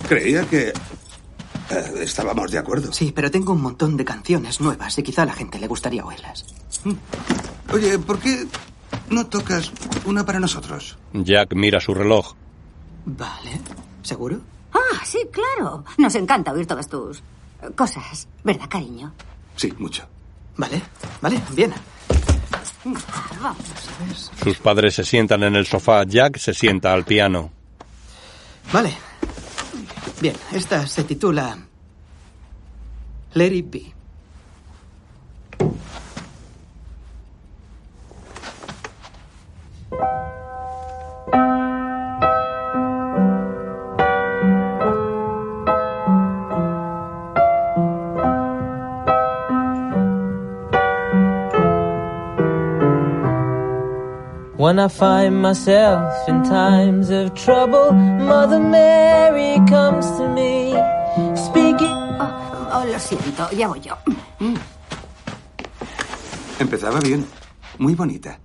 Creía 0.06 0.44
que 0.44 0.68
eh, 0.68 0.72
estábamos 2.02 2.50
de 2.50 2.58
acuerdo. 2.58 2.92
Sí, 2.92 3.12
pero 3.16 3.30
tengo 3.30 3.54
un 3.54 3.62
montón 3.62 3.96
de 3.96 4.04
canciones 4.04 4.60
nuevas 4.60 4.98
y 4.98 5.02
quizá 5.02 5.22
a 5.22 5.24
la 5.24 5.32
gente 5.32 5.58
le 5.58 5.66
gustaría 5.66 6.04
oírlas. 6.04 6.44
Oye, 7.72 7.98
¿por 7.98 8.18
qué 8.18 8.46
no 9.08 9.26
tocas 9.26 9.72
una 10.04 10.26
para 10.26 10.38
nosotros? 10.38 10.98
Jack 11.14 11.54
mira 11.54 11.80
su 11.80 11.94
reloj. 11.94 12.34
Vale. 13.06 13.62
¿Seguro? 14.02 14.38
Ah, 14.74 15.02
sí, 15.06 15.20
claro. 15.32 15.82
Nos 15.96 16.14
encanta 16.14 16.52
oír 16.52 16.66
todas 16.66 16.88
tus 16.88 17.20
eh, 17.62 17.70
cosas, 17.74 18.28
¿verdad, 18.44 18.68
cariño? 18.68 19.14
Sí, 19.56 19.72
mucho. 19.78 20.04
Vale, 20.58 20.82
vale, 21.22 21.40
bien. 21.54 21.72
Sus 24.42 24.58
padres 24.58 24.94
se 24.94 25.04
sientan 25.04 25.42
en 25.42 25.56
el 25.56 25.66
sofá. 25.66 26.04
Jack 26.04 26.38
se 26.38 26.54
sienta 26.54 26.92
al 26.92 27.04
piano. 27.04 27.50
Vale. 28.72 28.92
Bien, 30.20 30.34
esta 30.52 30.86
se 30.86 31.04
titula 31.04 31.58
Let 33.34 33.52
It 33.52 33.97
When 54.68 54.78
I 54.78 54.88
find 54.88 55.40
myself 55.40 56.28
in 56.28 56.42
times 56.44 57.08
of 57.08 57.32
trouble, 57.32 57.90
Mother 57.92 58.60
Mary 58.60 59.56
comes 59.66 60.04
to 60.18 60.28
me, 60.28 60.76
speaking. 61.34 61.96
Oh, 62.20 62.68
oh, 62.74 62.84
lo 62.84 62.98
siento, 62.98 63.48
ya 63.50 63.66
voy 63.68 63.80
yo. 63.80 63.96
Empezaba 66.58 67.00
bien. 67.00 67.24
Muy 67.78 67.94
bonita. 67.94 68.38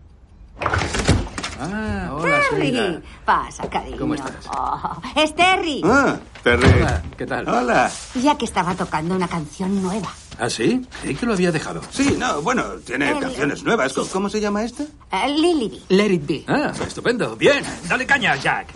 Ah, 1.72 2.18
Terry, 2.50 3.00
pasa, 3.26 3.70
cariño. 3.70 3.98
¿Cómo 3.98 4.16
estás? 4.16 4.34
Oh, 4.56 5.02
es 5.16 5.36
Terry. 5.36 5.82
Ah, 5.86 6.18
Terry. 6.44 6.68
Hola, 6.68 7.02
¿qué 7.18 7.26
tal? 7.26 7.48
Hola. 7.48 7.92
Ya 8.16 8.38
que 8.38 8.46
estaba 8.46 8.76
tocando 8.76 9.16
una 9.16 9.28
canción 9.28 9.82
nueva. 9.82 10.10
¿Ah, 10.40 10.50
sí? 10.50 10.86
Creí 11.02 11.16
que 11.16 11.26
lo 11.26 11.34
había 11.34 11.52
dejado. 11.52 11.82
Sí, 11.92 12.16
no, 12.20 12.42
bueno, 12.42 12.64
tiene 12.86 13.12
El- 13.12 13.20
canciones 13.20 13.64
nuevas. 13.64 13.94
¿Cómo- 13.94 14.08
¿Cómo 14.08 14.30
se 14.30 14.42
llama 14.42 14.64
esta? 14.64 14.84
Eh, 14.84 15.30
Lily. 15.30 15.84
Let 15.90 16.12
It 16.12 16.26
Be. 16.28 16.44
Ah, 16.48 16.72
estupendo. 16.86 17.36
Bien, 17.36 17.64
dale 17.88 18.06
caña, 18.06 18.36
Jack. 18.36 18.74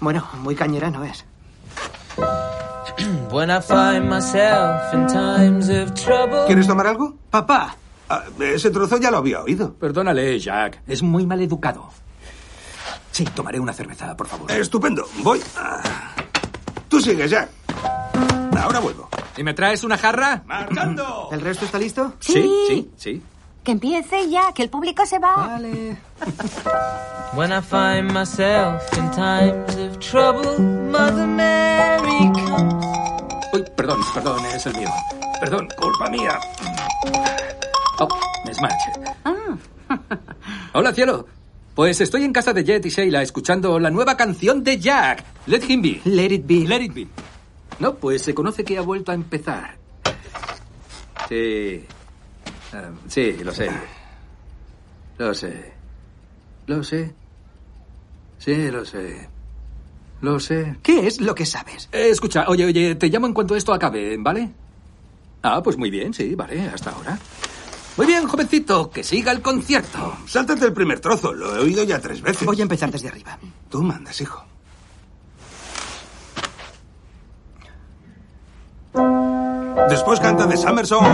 Bueno, 0.00 0.26
muy 0.40 0.54
cañera 0.54 0.90
no 0.90 1.04
es. 1.04 1.24
When 3.30 3.50
I 3.50 3.60
find 3.60 4.08
myself 4.08 4.92
in 4.94 5.06
times 5.08 5.68
of 5.68 5.92
trouble. 5.94 6.46
¿Quieres 6.46 6.66
tomar 6.66 6.86
algo? 6.86 7.14
Papá, 7.30 7.76
Ah, 8.08 8.24
ese 8.40 8.70
trozo 8.70 8.98
ya 8.98 9.10
lo 9.10 9.18
había 9.18 9.42
oído. 9.42 9.74
Perdónale, 9.74 10.38
Jack. 10.38 10.82
Es 10.86 11.02
muy 11.02 11.26
mal 11.26 11.40
educado. 11.40 11.88
Sí, 13.10 13.24
tomaré 13.24 13.60
una 13.60 13.72
cerveza, 13.72 14.16
por 14.16 14.26
favor. 14.26 14.50
Estupendo. 14.50 15.06
Voy. 15.22 15.40
Ah. 15.56 15.80
Tú 16.88 17.00
sigues 17.00 17.30
ya. 17.30 17.48
Ahora 18.60 18.80
vuelvo. 18.80 19.08
¿Y 19.36 19.42
me 19.42 19.54
traes 19.54 19.84
una 19.84 19.98
jarra? 19.98 20.42
¡Marchando! 20.46 21.28
¿el 21.32 21.40
resto 21.40 21.64
está 21.64 21.78
listo? 21.78 22.14
Sí. 22.20 22.50
sí, 22.68 22.90
sí. 22.96 23.22
Que 23.62 23.72
empiece 23.72 24.28
ya, 24.28 24.52
que 24.52 24.62
el 24.62 24.68
público 24.68 25.06
se 25.06 25.18
va. 25.18 25.34
Vale. 25.36 25.96
When 27.34 27.50
I 27.50 27.60
find 27.60 28.12
myself 28.12 28.82
in 28.96 29.10
times 29.10 29.74
of 29.76 29.98
trouble, 29.98 30.58
Mother 30.58 31.26
Mary 31.26 32.30
comes. 32.32 32.84
Uy, 33.52 33.64
perdón, 33.76 34.00
perdón, 34.12 34.44
es 34.46 34.66
el 34.66 34.76
mío. 34.76 34.90
Perdón, 35.40 35.68
culpa 35.80 36.10
mía. 36.10 36.38
Oh, 38.00 38.08
me 38.44 38.50
esmarche. 38.50 38.90
Hola, 40.72 40.92
cielo. 40.92 41.26
Pues 41.74 42.00
estoy 42.00 42.24
en 42.24 42.32
casa 42.32 42.52
de 42.52 42.64
Jet 42.64 42.86
y 42.86 42.88
Sheila 42.90 43.22
escuchando 43.22 43.78
la 43.80 43.90
nueva 43.90 44.16
canción 44.16 44.62
de 44.62 44.78
Jack. 44.78 45.24
Let 45.46 45.62
him 45.68 45.82
be. 45.82 46.00
Let 46.04 46.32
It 46.32 46.46
Be. 46.46 46.66
Let 46.66 46.82
it 46.82 46.94
be. 46.94 47.06
No, 47.80 47.94
pues 47.96 48.22
se 48.22 48.34
conoce 48.34 48.64
que 48.64 48.78
ha 48.78 48.82
vuelto 48.82 49.10
a 49.10 49.14
empezar. 49.14 49.76
Sí. 51.28 51.84
Ah, 52.72 52.90
sí, 53.08 53.32
lo 53.42 53.52
sé. 53.52 53.70
Lo 55.18 55.34
sé. 55.34 55.72
Lo 56.66 56.82
sé. 56.84 57.12
Sí, 58.38 58.70
lo 58.70 58.84
sé. 58.84 59.28
Lo 60.20 60.38
sé. 60.40 60.76
¿Qué 60.82 61.06
es 61.06 61.20
lo 61.20 61.34
que 61.34 61.44
sabes? 61.46 61.88
Eh, 61.92 62.08
escucha, 62.10 62.44
oye, 62.48 62.64
oye, 62.64 62.94
te 62.94 63.08
llamo 63.08 63.26
en 63.26 63.34
cuanto 63.34 63.56
esto 63.56 63.72
acabe, 63.74 64.16
¿vale? 64.18 64.50
Ah, 65.42 65.62
pues 65.62 65.76
muy 65.76 65.90
bien, 65.90 66.14
sí, 66.14 66.34
vale, 66.34 66.68
hasta 66.68 66.90
ahora. 66.90 67.18
Muy 67.96 68.06
bien, 68.06 68.26
jovencito, 68.26 68.90
que 68.90 69.04
siga 69.04 69.30
el 69.30 69.40
concierto. 69.40 70.16
Sáltate 70.26 70.66
el 70.66 70.72
primer 70.72 70.98
trozo. 70.98 71.32
Lo 71.32 71.54
he 71.54 71.60
oído 71.60 71.84
ya 71.84 72.00
tres 72.00 72.20
veces. 72.20 72.44
Voy 72.44 72.58
a 72.58 72.62
empezar 72.62 72.90
desde 72.90 73.08
arriba. 73.08 73.38
Tú 73.68 73.82
mandas, 73.82 74.20
hijo. 74.20 74.44
Después 79.88 80.18
canta 80.18 80.46
de 80.46 80.56
Summer 80.56 80.86
Song. 80.86 81.06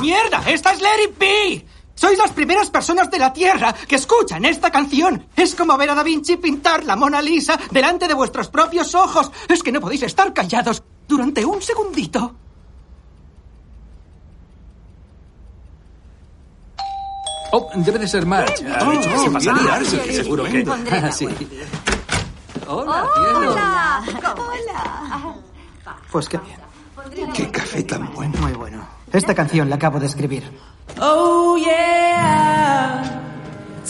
¡Mierda! 0.00 0.42
¡Esta 0.48 0.72
es 0.72 0.80
It 0.80 1.18
Be! 1.18 1.66
Sois 1.94 2.18
las 2.18 2.32
primeras 2.32 2.70
personas 2.70 3.08
de 3.08 3.18
la 3.18 3.32
Tierra 3.32 3.72
que 3.72 3.94
escuchan 3.94 4.44
esta 4.44 4.70
canción. 4.70 5.28
Es 5.36 5.54
como 5.54 5.76
ver 5.76 5.90
a 5.90 5.94
Da 5.94 6.02
Vinci 6.02 6.36
pintar 6.36 6.84
la 6.84 6.96
Mona 6.96 7.22
Lisa 7.22 7.58
delante 7.70 8.08
de 8.08 8.14
vuestros 8.14 8.48
propios 8.48 8.92
ojos. 8.96 9.30
Es 9.48 9.62
que 9.62 9.70
no 9.70 9.80
podéis 9.80 10.02
estar 10.02 10.32
callados 10.32 10.82
durante 11.06 11.44
un 11.44 11.62
segundito. 11.62 12.34
Oh, 17.56 17.70
debe 17.76 18.00
de 18.00 18.08
ser 18.08 18.26
Marge. 18.26 18.66
Ha 18.66 18.90
dicho 18.90 19.08
que 19.10 19.18
se 19.18 19.30
pasaría. 19.30 19.78
bien, 19.78 19.84
Sí, 19.86 20.12
Seguro 20.12 20.42
que... 20.42 20.64
Ah, 20.90 21.12
sí. 21.12 21.28
Hola, 22.66 23.06
Hola. 23.16 24.02
Hola. 24.36 25.34
Pues 26.10 26.28
qué 26.28 26.38
bien. 26.38 27.32
Qué 27.32 27.48
café 27.52 27.84
tan 27.84 28.12
bueno. 28.12 28.34
Muy 28.40 28.54
bueno. 28.54 28.84
Esta 29.12 29.36
canción 29.36 29.70
la 29.70 29.76
acabo 29.76 30.00
de 30.00 30.06
escribir. 30.06 30.42
Oh 31.00 31.56
yeah, 31.56 33.22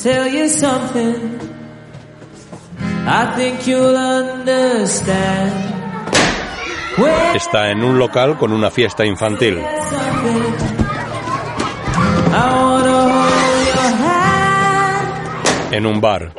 tell 0.02 0.28
you 0.30 0.46
something. 0.50 1.38
I 3.06 3.26
think 3.36 3.60
you'll 3.64 3.96
understand. 3.96 5.52
Está 7.34 7.70
en 7.70 7.82
un 7.82 7.98
local 7.98 8.36
con 8.36 8.52
una 8.52 8.70
fiesta 8.70 9.06
infantil. 9.06 9.58
I 12.36 12.73
En 15.74 15.86
un 15.86 16.00
bar. 16.00 16.32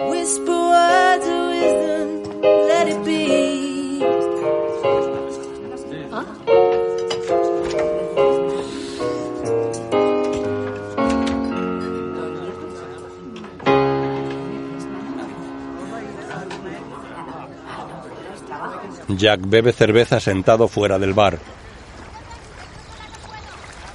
Jack 19.09 19.41
bebe 19.47 19.73
cerveza 19.73 20.21
sentado 20.21 20.69
fuera 20.69 20.97
del 20.97 21.13
bar. 21.13 21.39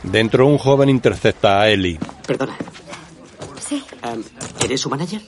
Dentro 0.03 0.47
un 0.47 0.59
joven 0.59 0.91
intercepta 0.91 1.63
a 1.63 1.71
Ellie. 1.71 1.99
Perdona. 2.27 2.59
¿Eres 4.63 4.81
su 4.81 4.91
manager? 4.91 5.23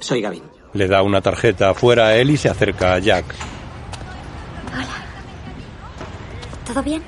Soy 0.00 0.22
Gavin. 0.22 0.42
Le 0.72 0.86
da 0.86 1.02
una 1.02 1.20
tarjeta. 1.20 1.74
Fuera 1.74 2.14
Ellie 2.16 2.36
se 2.36 2.48
acerca 2.48 2.94
a 2.94 2.98
Jack. 2.98 3.34
¿Todo 6.66 6.82
bien? 6.82 7.02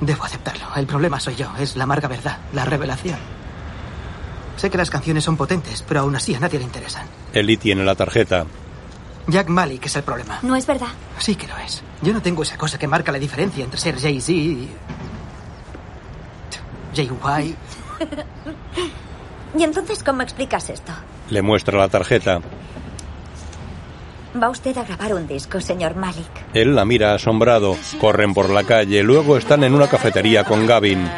Debo 0.00 0.24
aceptarlo. 0.24 0.66
El 0.76 0.86
problema 0.86 1.20
soy 1.20 1.36
yo. 1.36 1.50
Es 1.58 1.76
la 1.76 1.84
amarga 1.84 2.08
verdad, 2.08 2.38
la 2.52 2.64
revelación. 2.64 3.18
Sé 4.56 4.70
que 4.70 4.78
las 4.78 4.90
canciones 4.90 5.24
son 5.24 5.36
potentes, 5.36 5.82
pero 5.86 6.00
aún 6.00 6.16
así 6.16 6.34
a 6.34 6.40
nadie 6.40 6.58
le 6.58 6.64
interesan. 6.64 7.06
Ellie 7.32 7.56
tiene 7.56 7.84
la 7.84 7.94
tarjeta. 7.94 8.46
Jack 9.28 9.48
Malik 9.48 9.86
es 9.86 9.96
el 9.96 10.02
problema. 10.02 10.38
No 10.42 10.56
es 10.56 10.66
verdad. 10.66 10.88
Sí 11.18 11.34
que 11.34 11.46
lo 11.46 11.56
es. 11.58 11.82
Yo 12.02 12.12
no 12.12 12.22
tengo 12.22 12.42
esa 12.42 12.56
cosa 12.56 12.78
que 12.78 12.86
marca 12.86 13.12
la 13.12 13.18
diferencia 13.18 13.64
entre 13.64 13.78
ser 13.78 13.98
Jay-Z 13.98 14.32
y... 14.32 14.68
Jay-Y. 16.96 17.54
¿Y 19.58 19.62
entonces 19.62 20.02
cómo 20.02 20.22
explicas 20.22 20.70
esto? 20.70 20.92
Le 21.30 21.42
muestra 21.42 21.78
la 21.78 21.88
tarjeta. 21.88 22.40
Va 24.40 24.50
usted 24.50 24.76
a 24.76 24.84
grabar 24.84 25.14
un 25.14 25.26
disco, 25.26 25.60
señor 25.60 25.96
Malik. 25.96 26.28
Él 26.52 26.74
la 26.74 26.84
mira 26.84 27.14
asombrado. 27.14 27.76
Corren 28.00 28.34
por 28.34 28.50
la 28.50 28.64
calle. 28.64 29.02
Luego 29.02 29.36
están 29.36 29.64
en 29.64 29.74
una 29.74 29.88
cafetería 29.88 30.44
con 30.44 30.66
Gavin. 30.66 31.08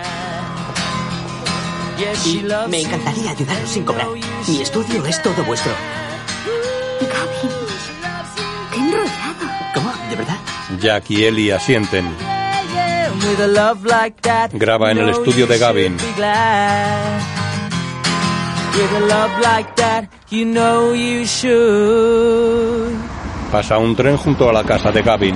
Y 2.24 2.44
me 2.68 2.80
encantaría 2.82 3.32
ayudaros 3.32 3.68
sin 3.68 3.84
cobrar. 3.84 4.06
Mi 4.46 4.62
estudio 4.62 5.04
es 5.04 5.20
todo 5.20 5.42
vuestro. 5.44 5.72
Gavin. 7.00 7.56
Qué 8.72 8.78
enrollado. 8.78 9.72
¿Cómo? 9.74 9.92
¿De 10.10 10.16
verdad? 10.16 10.36
Jack 10.80 11.10
y 11.10 11.24
Ellie 11.24 11.52
asienten. 11.52 12.37
Graba 14.52 14.90
en 14.90 14.98
el 14.98 15.08
estudio 15.10 15.46
de 15.46 15.58
Gavin. 15.58 15.98
should 15.98 16.08
be 16.08 16.12
glad. 16.16 17.20
With 18.74 18.92
a 18.92 19.06
love 19.06 19.40
like 19.40 19.74
that, 19.76 20.08
you 20.30 20.44
know 20.44 20.92
you 20.94 21.26
should. 21.26 22.94
Pasa 23.50 23.78
un 23.78 23.96
tren 23.96 24.16
junto 24.16 24.48
a 24.48 24.52
la 24.52 24.62
casa 24.62 24.92
de 24.92 25.02
Gavin. 25.02 25.34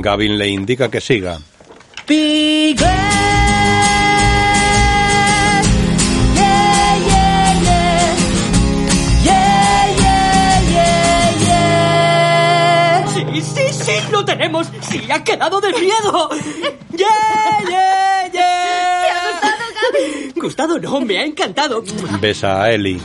Gavin 0.00 0.38
le 0.38 0.48
indica 0.48 0.88
que 0.88 1.00
siga. 1.00 1.38
Be 2.06 2.74
glad. 2.76 3.39
Tenemos. 14.40 14.70
Sí, 14.80 15.06
ha 15.10 15.22
quedado 15.22 15.60
de 15.60 15.70
miedo. 15.72 16.30
¡Yeah, 16.96 17.06
yeah, 17.68 18.32
yeah! 18.32 19.02
¿Te 19.02 19.10
ha 19.10 19.30
gustado, 19.30 19.64
Gaby? 19.76 20.40
Gustado, 20.40 20.78
no, 20.78 21.00
me 21.02 21.18
ha 21.18 21.24
encantado. 21.24 21.82
Besa 22.20 22.62
a 22.62 22.72
Ellie. 22.72 23.00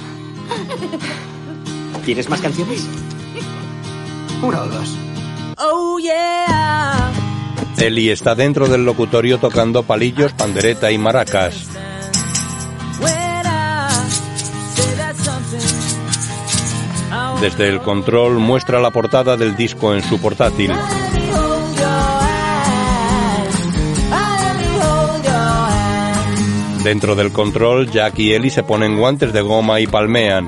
¿Tienes 2.05 2.29
más 2.29 2.39
canciones? 2.39 2.85
Uno 4.41 4.61
o 4.61 4.67
dos. 4.67 4.97
Oh, 5.57 5.99
yeah. 5.99 7.11
Ellie 7.79 8.11
está 8.11 8.35
dentro 8.35 8.67
del 8.67 8.85
locutorio 8.85 9.37
tocando 9.37 9.83
palillos, 9.83 10.31
pandereta 10.33 10.91
y 10.91 10.97
maracas. 10.97 11.67
Desde 17.41 17.67
el 17.67 17.81
control 17.81 18.39
muestra 18.39 18.79
la 18.79 18.91
portada 18.91 19.35
del 19.35 19.57
disco 19.57 19.93
en 19.93 20.01
su 20.01 20.19
portátil. 20.19 20.71
Dentro 26.85 27.15
del 27.15 27.31
control, 27.31 27.89
Jack 27.89 28.19
y 28.19 28.33
Ellie 28.33 28.51
se 28.51 28.61
ponen 28.61 28.99
guantes 28.99 29.33
de 29.33 29.41
goma 29.41 29.79
y 29.79 29.87
palmean. 29.87 30.47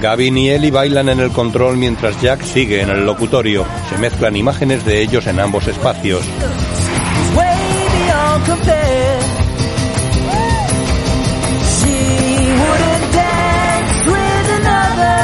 Gavin 0.00 0.36
y 0.36 0.50
Ellie 0.50 0.72
bailan 0.72 1.08
en 1.10 1.20
el 1.20 1.30
control 1.30 1.76
mientras 1.76 2.20
Jack 2.20 2.42
sigue 2.42 2.82
en 2.82 2.90
el 2.90 3.06
locutorio. 3.06 3.64
Se 3.88 3.98
mezclan 3.98 4.34
imágenes 4.34 4.84
de 4.84 5.00
ellos 5.00 5.28
en 5.28 5.38
ambos 5.38 5.68
espacios. 5.68 6.28
Way 8.56 8.60
beyond 8.60 8.60
compare. 8.60 9.20
She 11.76 11.96
wouldn't 12.60 13.12
dance 13.12 14.06
with 14.06 14.48
another. 14.60 15.18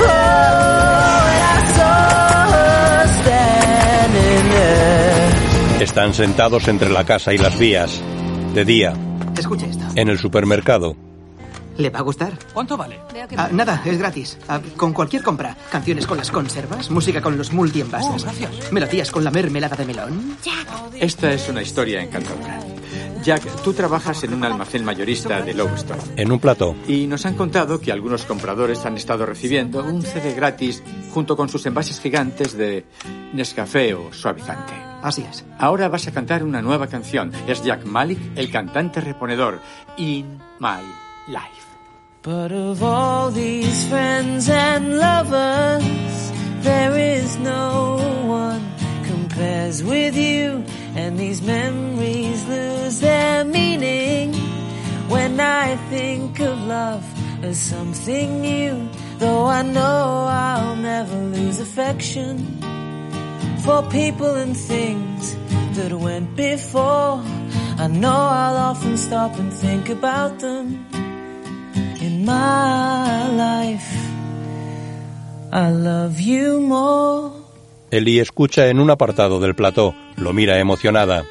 Oh, 0.00 1.26
and 1.34 1.42
I 1.44 1.56
saw 1.76 2.52
her 2.52 3.06
standing 3.22 4.44
there. 4.50 5.82
Están 5.84 6.14
sentados 6.14 6.68
entre 6.68 6.90
la 6.90 7.04
casa 7.04 7.32
y 7.32 7.38
las 7.38 7.58
vías. 7.58 8.00
De 8.54 8.64
día, 8.64 8.94
Escucha 9.36 9.66
esto. 9.66 9.84
en 9.96 10.08
el 10.08 10.18
supermercado. 10.18 10.96
¿Le 11.76 11.90
va 11.90 11.98
a 11.98 12.02
gustar? 12.02 12.32
¿Cuánto 12.52 12.76
vale? 12.76 13.00
Ah, 13.36 13.48
nada, 13.52 13.82
es 13.84 13.98
gratis. 13.98 14.38
Ah, 14.48 14.60
con 14.76 14.92
cualquier 14.92 15.22
compra. 15.22 15.56
Canciones 15.70 16.06
con 16.06 16.18
las 16.18 16.30
conservas, 16.30 16.90
música 16.90 17.20
con 17.20 17.36
los 17.36 17.52
multienvases. 17.52 18.22
Oh, 18.22 18.24
gracias. 18.24 18.72
Melodías 18.72 19.10
con 19.10 19.24
la 19.24 19.30
mermelada 19.30 19.76
de 19.76 19.84
melón. 19.84 20.36
Esta 20.98 21.32
es 21.32 21.48
una 21.48 21.62
historia 21.62 22.02
encantadora. 22.02 22.60
Jack, 23.24 23.42
tú 23.62 23.72
trabajas 23.72 24.22
en 24.24 24.34
un 24.34 24.44
almacén 24.44 24.84
mayorista 24.84 25.40
de 25.40 25.54
Lowstone. 25.54 26.02
En 26.16 26.30
un 26.30 26.38
plató, 26.38 26.76
Y 26.86 27.06
nos 27.06 27.24
han 27.24 27.34
contado 27.34 27.80
que 27.80 27.90
algunos 27.90 28.24
compradores 28.26 28.84
han 28.84 28.96
estado 28.98 29.24
recibiendo 29.24 29.82
un 29.82 30.02
CD 30.02 30.34
gratis 30.34 30.82
junto 31.10 31.34
con 31.34 31.48
sus 31.48 31.64
envases 31.64 32.00
gigantes 32.00 32.56
de 32.56 32.84
Nescafé 33.32 33.94
o 33.94 34.12
suavizante. 34.12 34.74
Así 35.02 35.22
es. 35.22 35.44
Ahora 35.58 35.88
vas 35.88 36.06
a 36.06 36.12
cantar 36.12 36.44
una 36.44 36.60
nueva 36.60 36.86
canción. 36.86 37.32
Es 37.48 37.64
Jack 37.64 37.84
Malik, 37.86 38.18
el 38.36 38.50
cantante 38.50 39.00
reponedor. 39.00 39.58
In 39.96 40.38
My 40.60 40.82
Life. 41.26 41.63
But 42.24 42.52
of 42.52 42.82
all 42.82 43.30
these 43.30 43.86
friends 43.86 44.48
and 44.48 44.98
lovers, 44.98 46.32
there 46.64 46.96
is 46.96 47.36
no 47.36 47.98
one 48.24 48.64
compares 49.04 49.84
with 49.84 50.16
you, 50.16 50.64
and 50.96 51.18
these 51.18 51.42
memories 51.42 52.42
lose 52.48 53.00
their 53.00 53.44
meaning 53.44 54.32
when 55.10 55.38
I 55.38 55.76
think 55.90 56.40
of 56.40 56.58
love 56.62 57.04
as 57.44 57.60
something 57.60 58.40
new. 58.40 58.88
Though 59.18 59.44
I 59.44 59.60
know 59.60 60.24
I'll 60.26 60.76
never 60.76 61.16
lose 61.16 61.60
affection 61.60 62.38
for 63.64 63.82
people 63.90 64.34
and 64.34 64.56
things 64.56 65.36
that 65.76 65.92
went 65.92 66.34
before. 66.36 67.22
I 67.76 67.86
know 67.88 68.08
I'll 68.08 68.56
often 68.72 68.96
stop 68.96 69.38
and 69.38 69.52
think 69.52 69.90
about 69.90 70.38
them 70.38 70.86
in 72.04 72.24
my 72.24 73.28
life. 73.36 73.96
I 75.52 75.70
love 75.70 76.20
you 76.20 76.60
more. 76.60 77.32
Ellie 77.90 78.20
escucha 78.20 78.68
en 78.68 78.80
un 78.80 78.90
apartado 78.90 79.40
del 79.40 79.54
plató, 79.54 79.94
lo 80.16 80.32
mira 80.32 80.58
emocionada. 80.58 81.24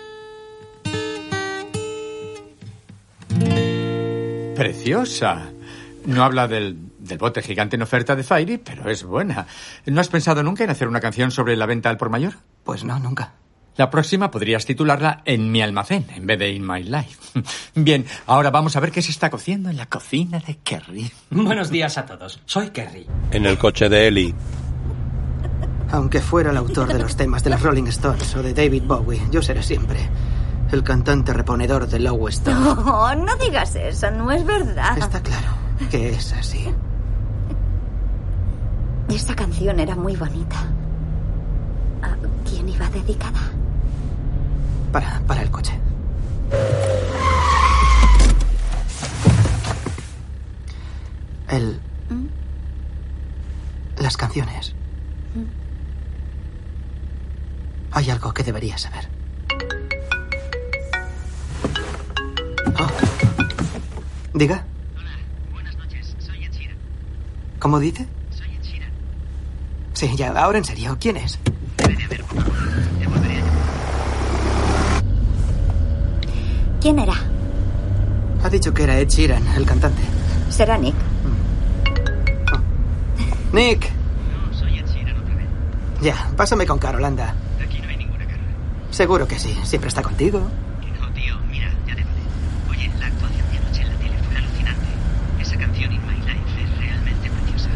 Preciosa. 4.55 5.49
No 6.05 6.23
habla 6.23 6.47
del, 6.47 6.77
del 6.99 7.17
bote 7.17 7.41
gigante 7.41 7.75
en 7.75 7.81
oferta 7.81 8.15
de 8.15 8.23
Fairy, 8.23 8.57
pero 8.57 8.89
es 8.89 9.03
buena. 9.03 9.47
¿No 9.85 10.01
has 10.01 10.09
pensado 10.09 10.43
nunca 10.43 10.63
en 10.63 10.69
hacer 10.69 10.87
una 10.87 10.99
canción 10.99 11.31
sobre 11.31 11.55
la 11.55 11.65
venta 11.65 11.89
al 11.89 11.97
por 11.97 12.09
mayor? 12.09 12.33
Pues 12.63 12.83
no, 12.83 12.99
nunca. 12.99 13.33
La 13.75 13.89
próxima 13.89 14.29
podrías 14.29 14.65
titularla 14.65 15.21
En 15.25 15.51
mi 15.51 15.61
almacén, 15.61 16.05
en 16.15 16.27
vez 16.27 16.37
de 16.37 16.51
In 16.51 16.65
My 16.67 16.83
Life. 16.83 17.17
Bien, 17.75 18.05
ahora 18.27 18.51
vamos 18.51 18.75
a 18.75 18.79
ver 18.79 18.91
qué 18.91 19.01
se 19.01 19.11
está 19.11 19.29
cociendo 19.29 19.69
en 19.69 19.77
la 19.77 19.87
cocina 19.87 20.39
de 20.39 20.57
Kerry. 20.57 21.11
Buenos 21.31 21.69
días 21.71 21.97
a 21.97 22.05
todos. 22.05 22.39
Soy 22.45 22.69
Kerry. 22.69 23.07
En 23.31 23.45
el 23.45 23.57
coche 23.57 23.89
de 23.89 24.07
Ellie, 24.07 24.35
Aunque 25.91 26.21
fuera 26.21 26.51
el 26.51 26.57
autor 26.57 26.93
de 26.93 26.99
los 26.99 27.15
temas 27.15 27.43
de 27.43 27.49
los 27.49 27.61
Rolling 27.61 27.87
Stones 27.87 28.35
o 28.35 28.43
de 28.43 28.53
David 28.53 28.83
Bowie, 28.83 29.21
yo 29.31 29.41
seré 29.41 29.63
siempre 29.63 29.99
el 30.71 30.83
cantante 30.83 31.33
reponedor 31.33 31.87
de 31.87 31.99
Low 31.99 32.27
Stone. 32.29 32.59
No, 32.83 33.15
no 33.15 33.35
digas 33.37 33.75
eso, 33.75 34.09
no 34.11 34.31
es 34.31 34.45
verdad. 34.45 34.97
Está 34.97 35.21
claro 35.21 35.47
que 35.89 36.09
es 36.09 36.31
así. 36.33 36.67
Esta 39.09 39.35
canción 39.35 39.79
era 39.79 39.95
muy 39.95 40.15
bonita. 40.15 40.57
¿A 42.03 42.15
quién 42.47 42.67
iba 42.69 42.89
dedicada? 42.89 43.39
Para, 44.91 45.19
para 45.21 45.41
el 45.41 45.49
coche. 45.49 45.73
El. 51.47 51.79
Las 53.97 54.17
canciones. 54.17 54.75
Hay 57.91 58.09
algo 58.09 58.33
que 58.33 58.43
deberías 58.43 58.81
saber. 58.81 59.07
Oh. 62.79 62.87
Diga. 64.33 64.65
Buenas 65.53 65.77
noches, 65.77 66.15
soy 66.19 66.43
Ed 66.43 66.51
Sheeran. 66.51 66.77
¿Cómo 67.59 67.79
dice? 67.79 68.07
Soy 68.31 68.47
Ed 68.47 68.63
Sheeran. 68.63 68.89
Sí, 69.93 70.15
ya, 70.17 70.31
ahora 70.31 70.57
en 70.57 70.65
serio. 70.65 70.97
¿Quién 70.99 71.17
es? 71.17 71.39
¿Quién 76.83 76.99
era? 76.99 77.13
Ha 78.43 78.49
dicho 78.49 78.73
que 78.73 78.83
era 78.83 78.99
Ed 78.99 79.07
Sheeran, 79.07 79.47
el 79.55 79.65
cantante. 79.65 80.01
¿Será 80.49 80.77
Nick? 80.77 80.93
Nick. 83.53 83.89
No, 83.89 84.53
soy 84.53 84.79
Ed 84.79 84.85
Sheeran 84.87 85.15
otra 85.15 85.33
vez. 85.33 85.47
Ya, 86.01 86.29
pásame 86.35 86.65
con 86.65 86.79
Carol, 86.79 87.05
anda. 87.05 87.35
Aquí 87.65 87.79
no 87.81 87.87
hay 87.87 87.95
ninguna 87.95 88.25
cara. 88.25 88.41
Seguro 88.91 89.25
que 89.25 89.39
sí. 89.39 89.57
Siempre 89.63 89.87
está 89.87 90.01
contigo. 90.01 90.41
No, 90.99 91.07
tío, 91.13 91.39
mira, 91.49 91.69
ya 91.87 91.95
te 91.95 92.03
vale. 92.03 92.19
Oye, 92.69 92.91
la 92.99 93.05
actuación 93.07 93.49
de 93.49 93.57
anoche 93.59 93.81
en 93.81 93.87
la 93.87 93.95
tele 93.95 94.17
fue 94.27 94.35
alucinante. 94.35 94.87
Esa 95.39 95.57
canción 95.57 95.89
In 95.89 96.01
My 96.05 96.15
Life 96.15 96.63
es 96.63 96.79
realmente 96.79 97.29
preciosa. 97.29 97.69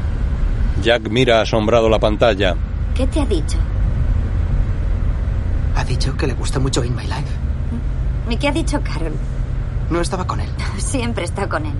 Jack 0.81 1.09
mira 1.09 1.39
asombrado 1.39 1.87
la 1.87 1.99
pantalla. 1.99 2.57
¿Qué 2.93 3.07
te 3.07 3.21
ha 3.21 3.25
dicho? 3.25 3.57
Ha 5.75 5.85
dicho 5.85 6.17
que 6.17 6.27
le 6.27 6.33
gusta 6.33 6.59
mucho 6.59 6.83
In 6.83 6.93
My 6.93 7.03
Life. 7.03 7.36
¿Y 8.29 8.37
qué 8.37 8.49
ha 8.49 8.51
dicho 8.51 8.81
Carol? 8.83 9.13
No 9.89 10.01
estaba 10.01 10.27
con 10.27 10.39
él. 10.39 10.49
Siempre 10.77 11.23
está 11.23 11.47
con 11.47 11.65
él. 11.65 11.75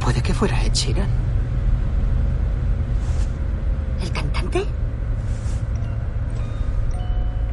Puede 0.00 0.22
que 0.22 0.34
fuera 0.34 0.62
Ed 0.64 0.72
Sheeran. 0.72 1.08
¿El 4.02 4.12
cantante? 4.12 4.64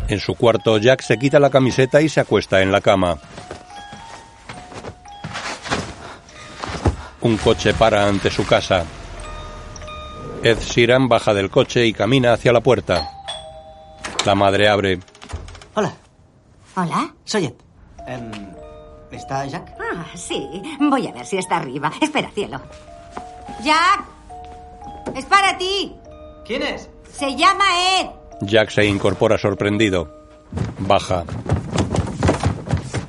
En 0.08 0.19
su 0.19 0.34
cuarto, 0.36 0.78
Jack 0.80 1.02
se 1.02 1.17
quita 1.17 1.39
la 1.39 1.52
camiseta 1.52 2.02
y 2.02 2.10
se 2.10 2.19
acuesta 2.19 2.62
en 2.62 2.71
la 2.71 2.82
cama. 2.82 3.17
Un 7.21 7.38
coche 7.38 7.73
para 7.73 8.08
ante 8.08 8.32
su 8.32 8.45
casa. 8.45 8.86
Ed 10.41 10.58
Sheeran 10.58 11.08
baja 11.08 11.34
del 11.34 11.49
coche 11.49 11.86
y 11.86 11.93
camina 11.93 12.34
hacia 12.34 12.52
la 12.52 12.62
puerta. 12.62 13.12
La 14.25 14.34
madre 14.36 14.67
abre. 14.67 14.99
Hola, 15.75 15.93
¿Hola? 16.79 17.13
soy 17.25 17.45
Ed. 17.47 17.53
Em, 18.07 18.31
¿Está 19.11 19.45
Jack? 19.45 19.75
Ah, 19.81 20.05
sí. 20.15 20.63
Voy 20.79 21.07
a 21.07 21.11
ver 21.11 21.25
si 21.25 21.37
está 21.37 21.57
arriba. 21.57 21.91
Espera, 21.99 22.29
cielo. 22.31 22.61
Jack. 23.61 24.05
Es 25.13 25.25
para 25.25 25.57
ti. 25.57 25.93
¿Quién 26.45 26.61
es? 26.61 26.89
Se 27.11 27.35
llama 27.35 27.65
Ed. 27.99 28.07
Jack 28.43 28.69
se 28.69 28.85
incorpora 28.85 29.37
sorprendido. 29.37 30.09
Baja. 30.79 31.25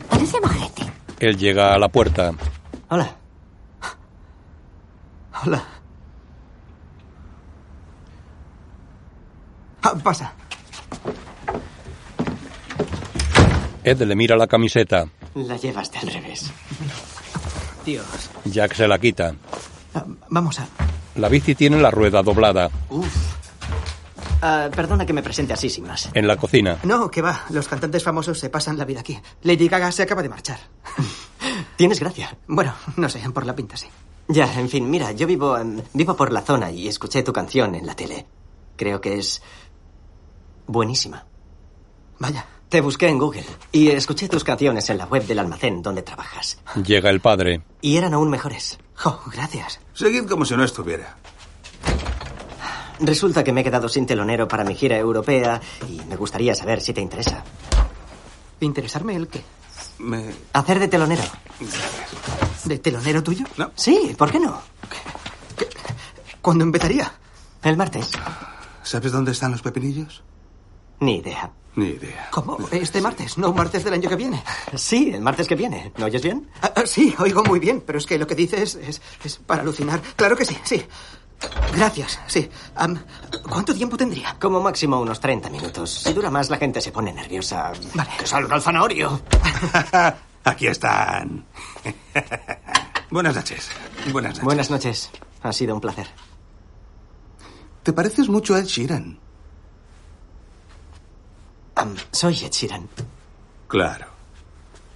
Parece 0.08 0.40
majete. 0.40 0.92
Él 1.20 1.36
llega 1.36 1.72
a 1.72 1.78
la 1.78 1.88
puerta. 1.88 2.32
Hola. 2.88 3.08
Hola. 5.44 5.62
Ah, 9.82 9.94
pasa. 10.02 10.32
Ed 13.84 14.02
le 14.02 14.14
mira 14.14 14.36
la 14.36 14.46
camiseta. 14.46 15.06
La 15.34 15.56
llevaste 15.56 15.98
al 15.98 16.08
revés. 16.08 16.50
Dios. 17.84 18.06
Jack 18.44 18.74
se 18.74 18.86
la 18.86 18.98
quita. 18.98 19.34
Ah, 19.94 20.04
vamos 20.28 20.60
a. 20.60 20.68
La 21.16 21.28
bici 21.28 21.54
tiene 21.54 21.80
la 21.80 21.90
rueda 21.90 22.22
doblada. 22.22 22.70
Uf. 22.90 23.30
Ah, 24.42 24.68
perdona 24.74 25.04
que 25.04 25.12
me 25.12 25.22
presente 25.22 25.52
así 25.52 25.68
sin 25.68 25.86
más. 25.86 26.08
En 26.14 26.26
la 26.26 26.36
cocina, 26.36 26.78
No, 26.84 27.10
que 27.10 27.20
va. 27.22 27.44
Los 27.50 27.68
cantantes 27.68 28.02
famosos 28.02 28.38
se 28.38 28.48
pasan 28.48 28.78
la 28.78 28.84
vida 28.84 29.00
aquí. 29.00 29.18
Lady 29.42 29.68
Gaga 29.68 29.92
se 29.92 30.02
acaba 30.02 30.22
de 30.22 30.28
marchar. 30.28 30.58
Tienes 31.76 32.00
gracia. 32.00 32.36
Bueno, 32.46 32.74
no 32.96 33.08
sé, 33.08 33.20
por 33.30 33.44
la 33.46 33.54
pinta 33.54 33.76
sí. 33.76 33.86
Ya, 34.28 34.60
en 34.60 34.68
fin, 34.68 34.88
mira, 34.88 35.12
yo 35.12 35.26
vivo, 35.26 35.58
vivo 35.92 36.16
por 36.16 36.32
la 36.32 36.42
zona 36.42 36.70
y 36.70 36.86
escuché 36.88 37.22
tu 37.22 37.32
canción 37.32 37.74
en 37.74 37.84
la 37.86 37.94
tele. 37.96 38.26
Creo 38.76 39.00
que 39.00 39.18
es 39.18 39.42
buenísima. 40.66 41.24
Vaya. 42.18 42.46
Te 42.70 42.80
busqué 42.80 43.08
en 43.08 43.18
Google 43.18 43.44
y 43.72 43.88
escuché 43.88 44.28
tus 44.28 44.44
canciones 44.44 44.88
en 44.90 44.98
la 44.98 45.04
web 45.06 45.26
del 45.26 45.40
almacén 45.40 45.82
donde 45.82 46.02
trabajas. 46.02 46.56
llega 46.86 47.10
el 47.10 47.20
padre. 47.20 47.62
Y 47.80 47.96
eran 47.96 48.14
aún 48.14 48.30
mejores. 48.30 48.78
Oh, 49.04 49.18
gracias. 49.32 49.80
Seguid 49.92 50.28
como 50.28 50.44
si 50.44 50.56
no 50.56 50.62
estuviera. 50.62 51.16
Resulta 53.00 53.42
que 53.42 53.52
me 53.52 53.62
he 53.62 53.64
quedado 53.64 53.88
sin 53.88 54.06
telonero 54.06 54.46
para 54.46 54.62
mi 54.62 54.76
gira 54.76 54.96
europea 54.96 55.60
y 55.88 56.00
me 56.08 56.14
gustaría 56.14 56.54
saber 56.54 56.80
si 56.80 56.92
te 56.92 57.00
interesa. 57.00 57.42
¿Interesarme 58.60 59.16
el 59.16 59.26
qué? 59.26 59.42
Me... 59.98 60.30
Hacer 60.52 60.78
de 60.78 60.86
telonero. 60.86 61.24
¿De 62.66 62.78
telonero 62.78 63.20
tuyo? 63.24 63.46
No. 63.56 63.72
Sí, 63.74 64.14
¿por 64.16 64.30
qué 64.30 64.38
no? 64.38 64.60
¿Cuándo 66.40 66.62
empezaría? 66.62 67.12
El 67.64 67.76
martes. 67.76 68.12
¿Sabes 68.84 69.10
dónde 69.10 69.32
están 69.32 69.50
los 69.50 69.62
pepinillos? 69.62 70.22
Ni 71.00 71.16
idea. 71.16 71.50
Ni 71.76 71.86
idea. 71.90 72.28
¿Cómo? 72.30 72.58
Este 72.72 73.00
martes, 73.00 73.38
no 73.38 73.52
martes 73.52 73.84
del 73.84 73.94
año 73.94 74.08
que 74.08 74.16
viene. 74.16 74.42
Sí, 74.74 75.12
el 75.14 75.20
martes 75.20 75.46
que 75.46 75.54
viene. 75.54 75.92
¿No 75.96 76.06
oyes 76.06 76.22
bien? 76.22 76.48
Ah, 76.62 76.72
ah, 76.76 76.82
sí, 76.84 77.14
oigo 77.18 77.44
muy 77.44 77.60
bien, 77.60 77.80
pero 77.80 77.98
es 77.98 78.06
que 78.06 78.18
lo 78.18 78.26
que 78.26 78.34
dices 78.34 78.74
es, 78.74 79.00
es 79.24 79.36
para 79.36 79.62
alucinar. 79.62 80.00
Claro 80.16 80.36
que 80.36 80.44
sí, 80.44 80.56
sí. 80.64 80.84
Gracias, 81.74 82.18
sí. 82.26 82.50
Am, 82.74 82.98
¿Cuánto 83.48 83.74
tiempo 83.74 83.96
tendría? 83.96 84.36
Como 84.38 84.60
máximo 84.60 85.00
unos 85.00 85.20
30 85.20 85.48
minutos. 85.48 85.90
Si 85.90 86.12
dura 86.12 86.30
más, 86.30 86.50
la 86.50 86.58
gente 86.58 86.80
se 86.80 86.92
pone 86.92 87.12
nerviosa. 87.12 87.72
Vale. 87.94 88.10
¡Que 88.18 88.26
salga 88.26 88.56
el 88.56 88.62
zanahorio! 88.62 89.20
Aquí 90.44 90.66
están. 90.66 91.46
Buenas 93.10 93.36
noches. 93.36 93.70
Buenas 94.12 94.32
noches. 94.32 94.44
Buenas 94.44 94.70
noches. 94.70 95.10
Ha 95.42 95.52
sido 95.52 95.74
un 95.74 95.80
placer. 95.80 96.08
¿Te 97.82 97.92
pareces 97.92 98.28
mucho 98.28 98.54
a 98.54 98.58
Ed 98.58 98.66
Sheeran? 98.66 99.18
Am, 101.80 101.96
soy 102.12 102.34
Ed 102.44 102.50
Sheeran. 102.52 102.86
Claro. 103.66 104.06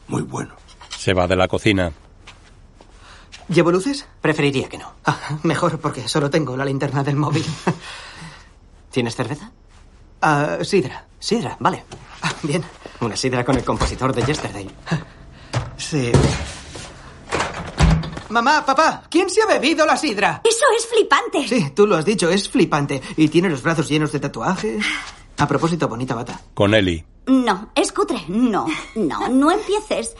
Muy 0.08 0.20
bueno. 0.20 0.54
Se 0.94 1.14
va 1.14 1.26
de 1.26 1.34
la 1.34 1.48
cocina. 1.48 1.90
¿Llevo 3.48 3.72
luces? 3.72 4.06
Preferiría 4.20 4.68
que 4.68 4.76
no. 4.76 4.92
Ah, 5.06 5.38
mejor, 5.44 5.78
porque 5.80 6.06
solo 6.08 6.28
tengo 6.28 6.56
la 6.58 6.64
linterna 6.66 7.02
del 7.02 7.16
móvil. 7.16 7.44
¿Tienes 8.90 9.16
cerveza? 9.16 9.50
Ah, 10.20 10.58
sidra. 10.62 11.06
Sidra, 11.18 11.56
vale. 11.58 11.84
Ah, 12.20 12.32
bien. 12.42 12.62
Una 13.00 13.16
sidra 13.16 13.44
con 13.46 13.56
el 13.56 13.64
compositor 13.64 14.14
de 14.14 14.22
Yesterday. 14.22 14.70
Sí. 15.78 16.12
Mamá, 18.28 18.64
papá, 18.64 19.04
¿quién 19.08 19.30
se 19.30 19.40
ha 19.42 19.46
bebido 19.46 19.86
la 19.86 19.96
sidra? 19.96 20.42
Eso 20.44 20.66
es 20.76 20.86
flipante. 20.86 21.48
Sí, 21.48 21.70
tú 21.74 21.86
lo 21.86 21.96
has 21.96 22.04
dicho, 22.04 22.28
es 22.28 22.46
flipante. 22.48 23.00
Y 23.16 23.28
tiene 23.28 23.48
los 23.48 23.62
brazos 23.62 23.88
llenos 23.88 24.12
de 24.12 24.20
tatuajes. 24.20 24.84
A 25.38 25.48
propósito, 25.48 25.88
bonita 25.88 26.14
bata. 26.14 26.40
Con 26.54 26.74
Ellie. 26.74 27.04
No, 27.26 27.70
es 27.74 27.92
cutre. 27.92 28.22
No, 28.28 28.66
no, 28.94 29.28
no 29.28 29.50
empieces. 29.50 30.14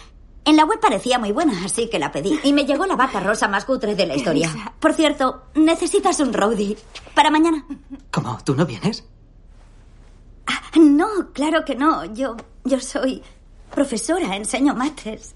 En 0.44 0.56
la 0.56 0.64
web 0.64 0.78
parecía 0.80 1.18
muy 1.18 1.32
buena, 1.32 1.64
así 1.64 1.88
que 1.88 1.98
la 1.98 2.12
pedí. 2.12 2.38
Y 2.44 2.52
me 2.52 2.66
llegó 2.66 2.86
la 2.86 2.96
bata 2.96 3.20
rosa 3.20 3.48
más 3.48 3.64
cutre 3.64 3.94
de 3.94 4.06
la 4.06 4.16
historia. 4.16 4.50
Por 4.78 4.92
cierto, 4.92 5.44
necesitas 5.54 6.20
un 6.20 6.32
roadie. 6.32 6.76
Para 7.14 7.30
mañana. 7.30 7.64
¿Cómo? 8.10 8.38
¿Tú 8.44 8.54
no 8.54 8.66
vienes? 8.66 9.04
No, 10.76 11.32
claro 11.32 11.64
que 11.64 11.76
no. 11.76 12.04
Yo, 12.04 12.36
yo 12.64 12.80
soy 12.80 13.22
profesora, 13.72 14.36
enseño 14.36 14.74
mates. 14.74 15.34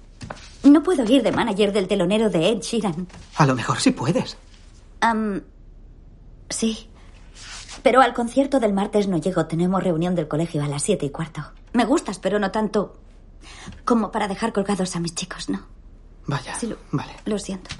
No 0.64 0.82
puedo 0.82 1.04
ir 1.10 1.22
de 1.22 1.32
manager 1.32 1.72
del 1.72 1.88
telonero 1.88 2.28
de 2.28 2.48
Ed 2.50 2.60
Sheeran. 2.60 3.06
A 3.36 3.46
lo 3.46 3.54
mejor 3.54 3.80
sí 3.80 3.92
puedes. 3.92 4.36
Am, 5.00 5.42
sí. 6.50 6.88
Pero 7.88 8.02
al 8.02 8.12
concierto 8.12 8.60
del 8.60 8.74
martes 8.74 9.08
no 9.08 9.16
llego. 9.16 9.46
Tenemos 9.46 9.82
reunión 9.82 10.14
del 10.14 10.28
colegio 10.28 10.62
a 10.62 10.68
las 10.68 10.82
siete 10.82 11.06
y 11.06 11.10
cuarto. 11.10 11.40
Me 11.72 11.86
gustas, 11.86 12.18
pero 12.18 12.38
no 12.38 12.50
tanto 12.50 12.98
como 13.86 14.12
para 14.12 14.28
dejar 14.28 14.52
colgados 14.52 14.94
a 14.94 15.00
mis 15.00 15.14
chicos, 15.14 15.48
¿no? 15.48 15.62
Vaya. 16.26 16.54
Sí, 16.56 16.66
lo, 16.66 16.76
Vale. 16.92 17.12
lo 17.24 17.38
siento. 17.38 17.70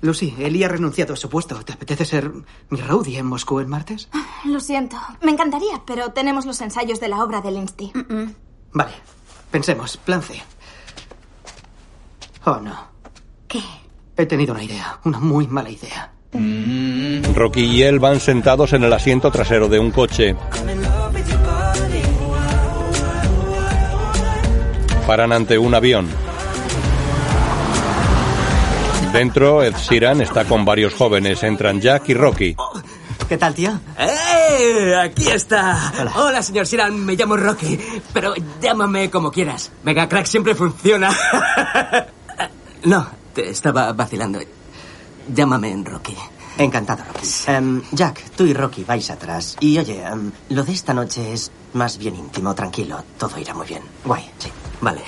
Lucy, 0.00 0.34
Eli 0.40 0.64
ha 0.64 0.68
renunciado 0.68 1.14
a 1.14 1.16
su 1.16 1.28
puesto. 1.28 1.54
¿Te 1.64 1.74
apetece 1.74 2.04
ser 2.04 2.32
mi 2.70 2.80
roadie 2.80 3.18
en 3.20 3.26
Moscú 3.26 3.60
el 3.60 3.68
martes? 3.68 4.08
Lo 4.44 4.58
siento. 4.58 4.96
Me 5.22 5.30
encantaría, 5.30 5.84
pero 5.86 6.10
tenemos 6.10 6.44
los 6.44 6.60
ensayos 6.60 6.98
de 6.98 7.06
la 7.06 7.22
obra 7.22 7.40
del 7.40 7.58
Insti. 7.58 7.92
Vale. 8.72 8.92
Pensemos. 9.52 9.96
Plan 9.98 10.20
C. 10.20 10.42
Oh, 12.44 12.56
no. 12.56 12.76
¿Qué? 13.46 13.62
He 14.16 14.26
tenido 14.26 14.52
una 14.52 14.64
idea. 14.64 14.98
Una 15.04 15.20
muy 15.20 15.46
mala 15.46 15.70
idea. 15.70 16.12
Rocky 16.32 17.64
y 17.64 17.82
él 17.82 17.98
van 17.98 18.20
sentados 18.20 18.72
en 18.72 18.84
el 18.84 18.92
asiento 18.92 19.30
trasero 19.30 19.68
de 19.68 19.78
un 19.78 19.90
coche. 19.90 20.34
Paran 25.06 25.32
ante 25.32 25.56
un 25.56 25.74
avión. 25.74 26.08
Dentro, 29.12 29.62
Ed 29.62 29.74
Sheeran 29.74 30.20
está 30.20 30.44
con 30.44 30.64
varios 30.66 30.92
jóvenes. 30.94 31.42
Entran 31.42 31.80
Jack 31.80 32.10
y 32.10 32.14
Rocky. 32.14 32.56
¿Qué 33.28 33.38
tal, 33.38 33.54
tío? 33.54 33.78
¡Eh! 33.98 34.94
Aquí 35.02 35.28
está. 35.28 35.92
Hola. 36.14 36.42
señor 36.42 36.66
Siran. 36.66 37.04
Me 37.04 37.14
llamo 37.14 37.36
Rocky. 37.36 37.78
Pero 38.12 38.34
llámame 38.60 39.10
como 39.10 39.30
quieras. 39.30 39.70
Mega 39.82 40.08
Crack 40.08 40.26
siempre 40.26 40.54
funciona. 40.54 41.10
no, 42.84 43.06
te 43.34 43.50
estaba 43.50 43.92
vacilando. 43.92 44.40
Llámame 45.34 45.70
en 45.70 45.84
Rocky. 45.84 46.16
Encantado, 46.56 47.04
Rocky. 47.04 47.26
Em, 47.46 47.82
Jack, 47.92 48.30
tú 48.36 48.44
y 48.44 48.52
Rocky 48.52 48.84
vais 48.84 49.10
atrás. 49.10 49.56
Y 49.60 49.78
oye, 49.78 50.02
em, 50.04 50.32
lo 50.50 50.64
de 50.64 50.72
esta 50.72 50.92
noche 50.94 51.32
es 51.32 51.50
más 51.74 51.98
bien 51.98 52.16
íntimo, 52.16 52.54
tranquilo. 52.54 53.02
Todo 53.18 53.38
irá 53.38 53.54
muy 53.54 53.66
bien. 53.66 53.82
Guay, 54.04 54.28
sí. 54.38 54.48
Vale. 54.80 55.02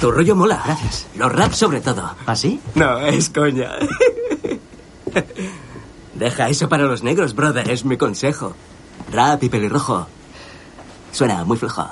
Tu 0.00 0.10
rollo 0.10 0.36
mola. 0.36 0.62
Gracias. 0.64 1.06
Los 1.16 1.32
raps 1.32 1.56
sobre 1.56 1.80
todo. 1.80 2.14
¿Ah, 2.24 2.36
sí? 2.36 2.60
No, 2.74 2.98
es 2.98 3.28
coña. 3.30 3.72
Deja 6.14 6.48
eso 6.48 6.68
para 6.68 6.84
los 6.84 7.02
negros, 7.02 7.34
brother. 7.34 7.68
Es 7.70 7.84
mi 7.84 7.96
consejo. 7.96 8.54
Rap 9.12 9.42
y 9.42 9.48
pelirrojo. 9.48 10.06
Suena 11.12 11.44
muy 11.44 11.56
flojo. 11.56 11.86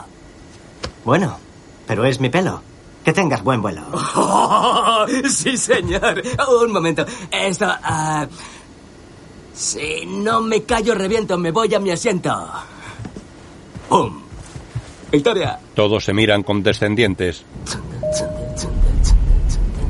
Bueno, 1.04 1.38
pero 1.86 2.04
es 2.04 2.20
mi 2.20 2.28
pelo. 2.28 2.62
Que 3.06 3.12
tengas 3.12 3.40
buen 3.44 3.62
vuelo. 3.62 3.82
Oh, 4.16 5.06
sí, 5.28 5.56
señor. 5.56 6.20
Un 6.60 6.72
momento. 6.72 7.06
Esto. 7.30 7.66
ah, 7.68 8.26
si 9.54 10.04
no 10.06 10.40
me 10.40 10.64
callo, 10.64 10.92
reviento. 10.92 11.38
Me 11.38 11.52
voy 11.52 11.72
a 11.72 11.78
mi 11.78 11.92
asiento. 11.92 12.34
¡Pum! 13.88 14.22
Victoria. 15.12 15.56
Todos 15.74 16.04
se 16.04 16.12
miran 16.12 16.42
condescendientes. 16.42 17.44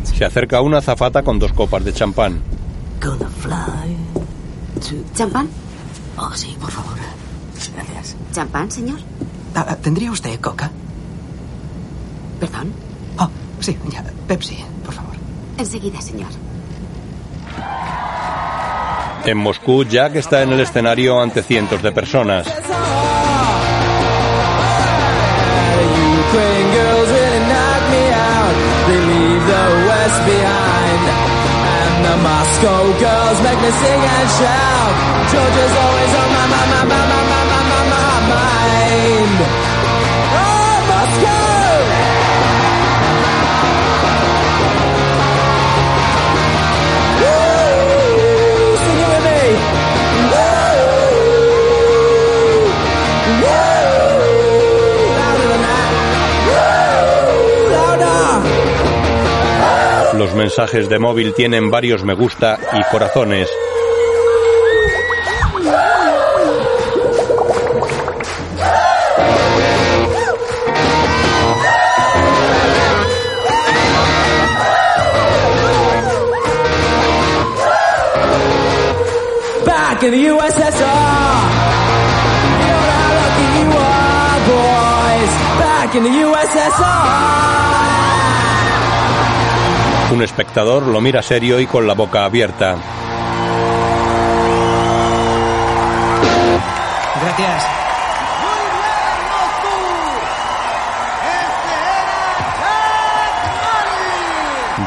Se 0.04 0.24
acerca 0.24 0.60
una 0.60 0.78
azafata 0.78 1.22
con 1.22 1.38
dos 1.38 1.54
copas 1.54 1.84
de 1.86 1.94
champán. 1.94 2.42
Gonna 3.00 3.28
fly. 3.30 3.96
¿Champán? 5.14 5.48
Oh, 6.18 6.34
sí, 6.34 6.54
por 6.60 6.70
favor. 6.70 6.98
Gracias. 7.74 8.14
¿Champán, 8.32 8.70
señor? 8.70 8.98
Ah, 9.54 9.64
ah, 9.70 9.76
¿Tendría 9.76 10.10
usted 10.10 10.38
coca? 10.38 10.70
¿Perdón? 12.40 12.85
Sí, 13.60 13.76
ya. 13.90 14.04
Pepsi, 14.26 14.58
por 14.84 14.94
favor. 14.94 15.14
Enseguida, 15.58 16.00
señor. 16.00 16.28
En 19.24 19.38
Moscú, 19.38 19.84
Jack 19.84 20.16
está 20.16 20.42
en 20.42 20.52
el 20.52 20.60
escenario 20.60 21.20
ante 21.20 21.42
cientos 21.42 21.82
de 21.82 21.90
personas. 21.90 22.46
Mensajes 60.36 60.88
de 60.88 60.98
móvil 60.98 61.34
tienen 61.34 61.70
varios 61.70 62.04
me 62.04 62.14
gusta 62.14 62.58
y 62.72 62.82
corazones. 62.90 63.48
Back 79.64 80.04
in 85.94 86.02
the 86.02 86.10
USSR. 86.10 88.05
Un 90.12 90.22
espectador 90.22 90.84
lo 90.86 91.00
mira 91.00 91.20
serio 91.20 91.58
y 91.58 91.66
con 91.66 91.86
la 91.86 91.94
boca 91.94 92.24
abierta. 92.24 92.76
Gracias. 97.20 97.66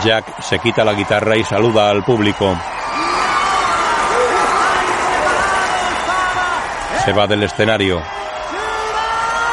Jack 0.03 0.41
se 0.41 0.59
quita 0.59 0.85
la 0.85 0.93
guitarra 0.93 1.35
y 1.35 1.43
saluda 1.43 1.89
al 1.89 2.03
público. 2.03 2.57
Se 7.03 7.11
va 7.11 7.27
del 7.27 7.43
escenario. 7.43 8.18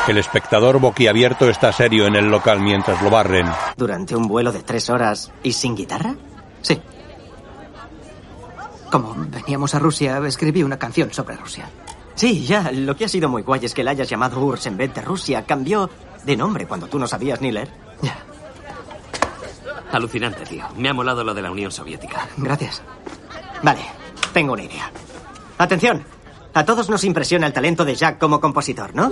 El 0.08 0.18
espectador 0.18 0.78
boquiabierto 0.78 1.48
está 1.48 1.72
serio 1.72 2.06
en 2.06 2.14
el 2.14 2.30
local 2.30 2.60
mientras 2.60 3.02
lo 3.02 3.10
barren. 3.10 3.46
¿Durante 3.76 4.14
un 4.14 4.28
vuelo 4.28 4.52
de 4.52 4.62
tres 4.62 4.88
horas 4.88 5.32
y 5.42 5.52
sin 5.52 5.74
guitarra? 5.74 6.14
Sí. 6.62 6.80
Como 8.90 9.14
veníamos 9.16 9.74
a 9.74 9.80
Rusia, 9.80 10.18
escribí 10.24 10.62
una 10.62 10.78
canción 10.78 11.12
sobre 11.12 11.36
Rusia. 11.36 11.68
Sí, 12.14 12.46
ya. 12.46 12.70
Lo 12.72 12.96
que 12.96 13.06
ha 13.06 13.08
sido 13.08 13.28
muy 13.28 13.42
guay 13.42 13.64
es 13.64 13.74
que 13.74 13.82
la 13.82 13.90
hayas 13.90 14.08
llamado 14.08 14.40
URSS 14.40 14.66
en 14.66 14.76
vez 14.76 14.94
de 14.94 15.02
Rusia. 15.02 15.44
Cambió 15.44 15.90
de 16.24 16.36
nombre 16.36 16.66
cuando 16.66 16.86
tú 16.86 16.98
no 16.98 17.08
sabías 17.08 17.40
ni 17.40 17.50
leer. 17.50 17.68
Alucinante, 19.92 20.44
tío. 20.44 20.64
Me 20.76 20.88
ha 20.88 20.94
molado 20.94 21.24
lo 21.24 21.34
de 21.34 21.42
la 21.42 21.50
Unión 21.50 21.72
Soviética. 21.72 22.28
Gracias. 22.36 22.82
Vale, 23.62 23.80
tengo 24.32 24.52
una 24.52 24.62
idea. 24.62 24.90
Atención. 25.58 26.15
A 26.56 26.64
todos 26.64 26.88
nos 26.88 27.04
impresiona 27.04 27.46
el 27.46 27.52
talento 27.52 27.84
de 27.84 27.94
Jack 27.94 28.16
como 28.16 28.40
compositor, 28.40 28.94
¿no? 28.94 29.10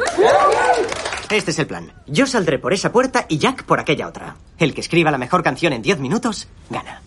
Este 1.29 1.51
es 1.51 1.59
el 1.59 1.67
plan. 1.67 1.93
Yo 2.07 2.27
saldré 2.27 2.59
por 2.59 2.73
esa 2.73 2.91
puerta 2.91 3.27
y 3.29 3.37
Jack 3.37 3.65
por 3.65 3.79
aquella 3.79 4.09
otra. 4.09 4.37
El 4.57 4.73
que 4.73 4.81
escriba 4.81 5.11
la 5.11 5.19
mejor 5.19 5.43
canción 5.43 5.75
en 5.75 5.83
10 5.83 5.99
minutos, 5.99 6.49
gana. 6.71 7.03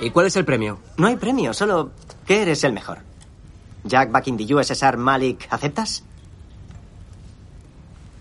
¿Y 0.00 0.10
cuál 0.10 0.26
es 0.26 0.36
el 0.36 0.44
premio? 0.44 0.78
No 0.98 1.08
hay 1.08 1.16
premio, 1.16 1.52
solo 1.52 1.90
que 2.28 2.42
eres 2.42 2.62
el 2.62 2.72
mejor. 2.72 2.98
Jack 3.82 4.12
back 4.12 4.28
in 4.28 4.36
the 4.36 4.54
USSR 4.54 4.96
Malik, 4.96 5.48
¿aceptas? 5.50 6.04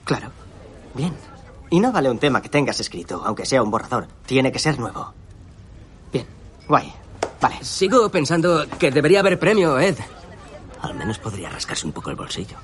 Claro. 0.04 0.32
Bien. 0.96 1.14
Y 1.70 1.80
no 1.80 1.92
vale 1.92 2.10
un 2.10 2.18
tema 2.18 2.42
que 2.42 2.50
tengas 2.50 2.80
escrito, 2.80 3.22
aunque 3.24 3.46
sea 3.46 3.62
un 3.62 3.70
borrador. 3.70 4.08
Tiene 4.26 4.52
que 4.52 4.58
ser 4.58 4.80
nuevo. 4.80 5.14
Bien, 6.12 6.26
guay. 6.68 6.92
Vale. 7.42 7.64
Sigo 7.64 8.10
pensando 8.10 8.66
que 8.78 8.92
debería 8.92 9.22
haber 9.22 9.40
premio, 9.40 9.80
Ed. 9.80 9.96
Al 10.82 10.94
menos 10.96 11.18
podría 11.20 11.50
rascarse 11.50 11.86
un 11.86 11.94
poco 11.94 12.10
el 12.10 12.16
bolsillo. 12.16 12.58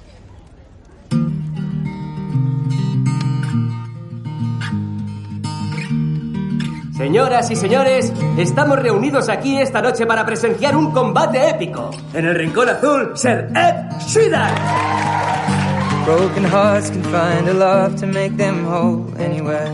Señoras 6.97 7.51
y 7.51 7.57
señores, 7.57 8.13
estamos 8.37 8.79
reunidos 8.79 9.27
aquí 9.27 9.59
esta 9.59 9.81
noche 9.81 10.05
para 10.05 10.25
presenciar 10.25 10.77
un 10.77 10.91
combate 10.91 11.49
épico. 11.49 11.91
En 12.13 12.25
el 12.25 12.35
rincón 12.35 12.69
azul, 12.69 13.11
Sir 13.15 13.49
Ed 13.53 13.75
Sheeran. 14.07 14.55
Broken 16.05 16.45
hearts 16.45 16.89
can 16.89 17.03
find 17.03 17.49
a 17.49 17.53
love 17.53 17.99
to 17.99 18.07
make 18.07 18.37
them 18.37 18.65
whole 18.65 19.05
anywhere. 19.19 19.69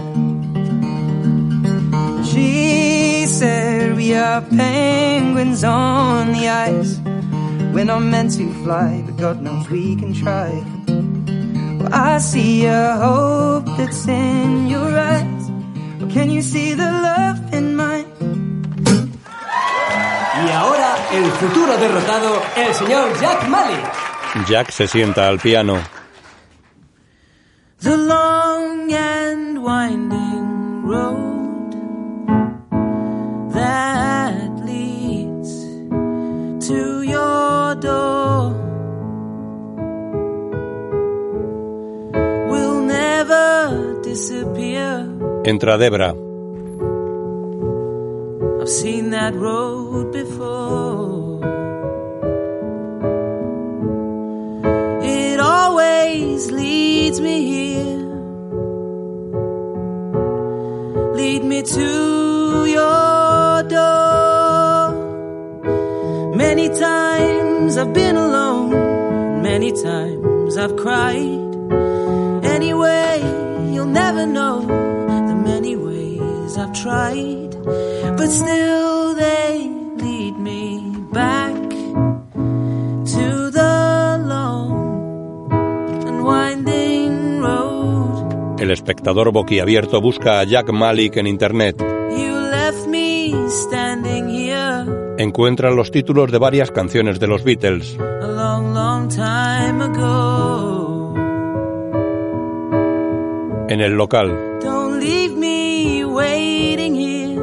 She 2.23 3.00
said 3.27 3.95
we 3.95 4.13
are 4.13 4.41
penguins 4.41 5.63
on 5.63 6.31
the 6.33 6.47
ice. 6.47 6.99
We're 7.73 7.85
not 7.85 8.03
meant 8.03 8.31
to 8.33 8.51
fly, 8.63 9.03
but 9.05 9.17
God 9.17 9.41
knows 9.41 9.69
we 9.69 9.95
can 9.95 10.13
try. 10.13 10.51
Well, 11.79 11.93
I 11.93 12.17
see 12.19 12.65
a 12.65 12.95
hope 12.97 13.65
that's 13.77 14.07
in 14.07 14.67
your 14.67 14.97
eyes. 14.97 15.51
Can 16.13 16.29
you 16.29 16.41
see 16.41 16.73
the 16.73 16.91
love 16.91 17.53
in 17.53 17.75
mine? 17.75 18.05
Y 20.43 20.49
ahora, 20.51 20.95
el 21.13 21.31
futuro 21.31 21.77
derrotado, 21.77 22.41
el 22.57 22.73
señor 22.73 23.19
Jack 23.19 23.47
Malik. 23.47 24.47
Jack 24.47 24.71
se 24.71 24.87
sienta 24.87 25.27
al 25.27 25.39
piano. 25.39 25.79
The 27.79 27.97
long 27.97 28.91
and 28.91 29.63
winding 29.63 30.83
road 30.83 31.40
that 33.53 34.49
leads 34.65 35.51
to 36.67 37.01
your 37.01 37.75
door 37.75 38.51
will 42.51 42.81
never 42.81 43.99
disappear. 44.03 45.07
Entra 45.43 45.77
Debra. 45.77 46.09
I've 48.61 48.69
seen 48.69 49.09
that 49.09 49.33
road 49.33 50.11
before. 50.11 51.39
It 55.03 55.39
always 55.39 56.51
leads 56.51 57.19
me 57.19 57.37
here. 57.53 58.01
Lead 61.19 61.43
me 61.43 61.63
to 61.63 62.65
your 62.67 63.10
door. 63.63 64.91
Many 66.35 66.69
times 66.69 67.77
I've 67.77 67.93
been 67.93 68.17
alone. 68.17 69.41
Many 69.41 69.71
times 69.71 70.57
I've 70.57 70.75
cried. 70.75 71.51
Anyway, 72.43 73.21
you'll 73.73 73.93
never 74.03 74.25
know 74.25 74.61
the 74.61 75.35
many 75.35 75.75
ways 75.75 76.57
I've 76.57 76.73
tried. 76.73 77.51
But 78.17 78.29
still 78.29 79.15
they 79.15 79.69
lead 79.97 80.37
me 80.37 80.95
back 81.11 81.53
to 83.15 83.51
the 83.51 84.17
long 84.25 85.51
and 86.07 86.23
winding 86.23 87.39
road. 87.41 88.59
El 88.59 88.71
espectador 88.71 89.31
boquiabierto 89.31 90.01
busca 90.01 90.39
a 90.39 90.43
Jack 90.43 90.71
Malik 90.71 91.17
en 91.17 91.27
Internet. 91.27 91.81
Encuentra 95.17 95.71
los 95.71 95.91
títulos 95.91 96.31
de 96.31 96.37
varias 96.37 96.71
canciones 96.71 97.19
de 97.19 97.27
los 97.27 97.43
Beatles. 97.43 97.97
En 103.69 103.79
el 103.79 103.93
local, 103.93 104.59
Don't 104.61 104.99
leave 104.99 105.35
me 105.35 106.03
waiting 106.03 106.93
here. 106.93 107.41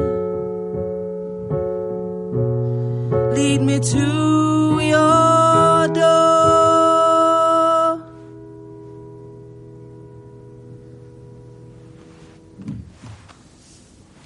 Lead 3.33 3.61
me 3.61 3.79
to 3.79 4.79
your 4.79 5.87
door. 5.93 6.38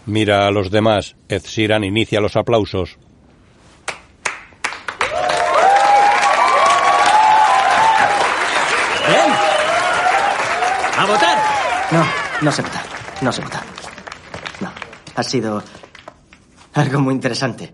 Mira 0.06 0.47
a 0.47 0.51
los 0.51 0.70
demás. 0.72 1.16
Ed 1.28 1.43
Sheeran 1.43 1.84
inicia 1.84 2.22
los 2.22 2.36
aplausos. 2.36 2.97
Bien. 9.08 9.32
A 10.97 11.06
votar. 11.06 11.38
No, 11.91 12.06
no 12.41 12.51
se 12.51 12.62
vota. 12.62 12.84
No 13.22 13.32
se 13.32 13.41
vota. 13.41 13.64
No. 14.62 14.72
Ha 15.16 15.24
sido 15.24 15.64
algo 16.74 16.99
muy 16.99 17.14
interesante. 17.14 17.74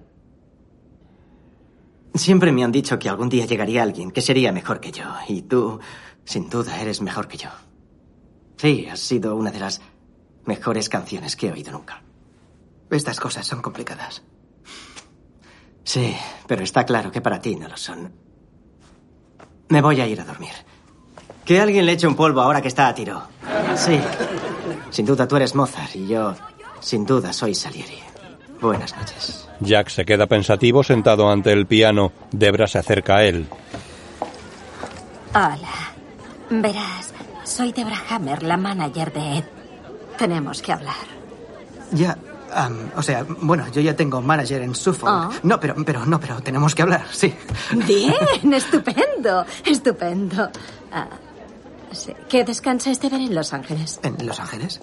Siempre 2.15 2.51
me 2.51 2.63
han 2.63 2.71
dicho 2.71 2.97
que 2.97 3.07
algún 3.07 3.29
día 3.29 3.45
llegaría 3.45 3.83
alguien 3.83 4.11
que 4.11 4.21
sería 4.21 4.51
mejor 4.51 4.79
que 4.79 4.91
yo. 4.91 5.05
Y 5.27 5.43
tú, 5.43 5.79
sin 6.25 6.49
duda, 6.49 6.81
eres 6.81 7.01
mejor 7.01 7.27
que 7.27 7.37
yo. 7.37 7.49
Sí, 8.57 8.87
has 8.91 8.99
sido 8.99 9.35
una 9.35 9.51
de 9.51 9.59
las 9.59 9.81
mejores 10.45 10.89
canciones 10.89 11.35
que 11.35 11.47
he 11.47 11.51
oído 11.51 11.71
nunca. 11.71 12.01
Estas 12.91 13.19
cosas 13.19 13.45
son 13.45 13.61
complicadas. 13.61 14.23
Sí, 15.83 16.15
pero 16.47 16.63
está 16.63 16.85
claro 16.85 17.11
que 17.11 17.21
para 17.21 17.39
ti 17.39 17.55
no 17.55 17.67
lo 17.67 17.77
son. 17.77 18.13
Me 19.69 19.81
voy 19.81 20.01
a 20.01 20.07
ir 20.07 20.21
a 20.21 20.25
dormir. 20.25 20.53
Que 21.45 21.59
alguien 21.59 21.85
le 21.85 21.93
eche 21.93 22.07
un 22.07 22.15
polvo 22.15 22.41
ahora 22.41 22.61
que 22.61 22.67
está 22.67 22.87
a 22.87 22.93
tiro. 22.93 23.23
Sí. 23.75 23.99
Sin 24.91 25.05
duda 25.05 25.27
tú 25.27 25.35
eres 25.35 25.55
Mozart 25.55 25.95
y 25.95 26.07
yo, 26.07 26.35
sin 26.79 27.05
duda, 27.05 27.33
soy 27.33 27.55
Salieri. 27.55 27.99
Buenas 28.61 28.95
noches. 28.95 29.47
Jack 29.59 29.89
se 29.89 30.05
queda 30.05 30.27
pensativo 30.27 30.83
sentado 30.83 31.29
ante 31.29 31.51
el 31.51 31.65
piano. 31.65 32.11
Debra 32.31 32.67
se 32.67 32.79
acerca 32.79 33.17
a 33.17 33.23
él. 33.23 33.47
Hola. 35.33 35.93
Verás, 36.49 37.13
soy 37.43 37.71
Debra 37.71 37.97
Hammer, 38.09 38.43
la 38.43 38.57
manager 38.57 39.13
de 39.13 39.37
Ed. 39.37 39.43
Tenemos 40.17 40.61
que 40.61 40.73
hablar. 40.73 40.95
Ya, 41.91 42.17
o 42.95 43.01
sea, 43.01 43.25
bueno, 43.41 43.67
yo 43.71 43.81
ya 43.81 43.95
tengo 43.95 44.21
manager 44.21 44.61
en 44.61 44.75
Suffolk. 44.75 45.11
Ah. 45.11 45.29
No, 45.43 45.59
pero, 45.59 45.75
pero, 45.85 46.05
no, 46.05 46.19
pero 46.19 46.41
tenemos 46.41 46.75
que 46.75 46.81
hablar, 46.81 47.05
sí. 47.11 47.33
Bien, 47.87 48.13
estupendo, 48.53 49.45
estupendo. 49.65 50.49
Ah, 50.91 51.07
sí. 51.91 52.13
¿Qué 52.27 52.43
descansa 52.43 52.91
este 52.91 53.09
ver 53.09 53.21
en 53.21 53.35
Los 53.35 53.53
Ángeles? 53.53 53.99
¿En 54.03 54.25
Los 54.25 54.39
Ángeles? 54.39 54.81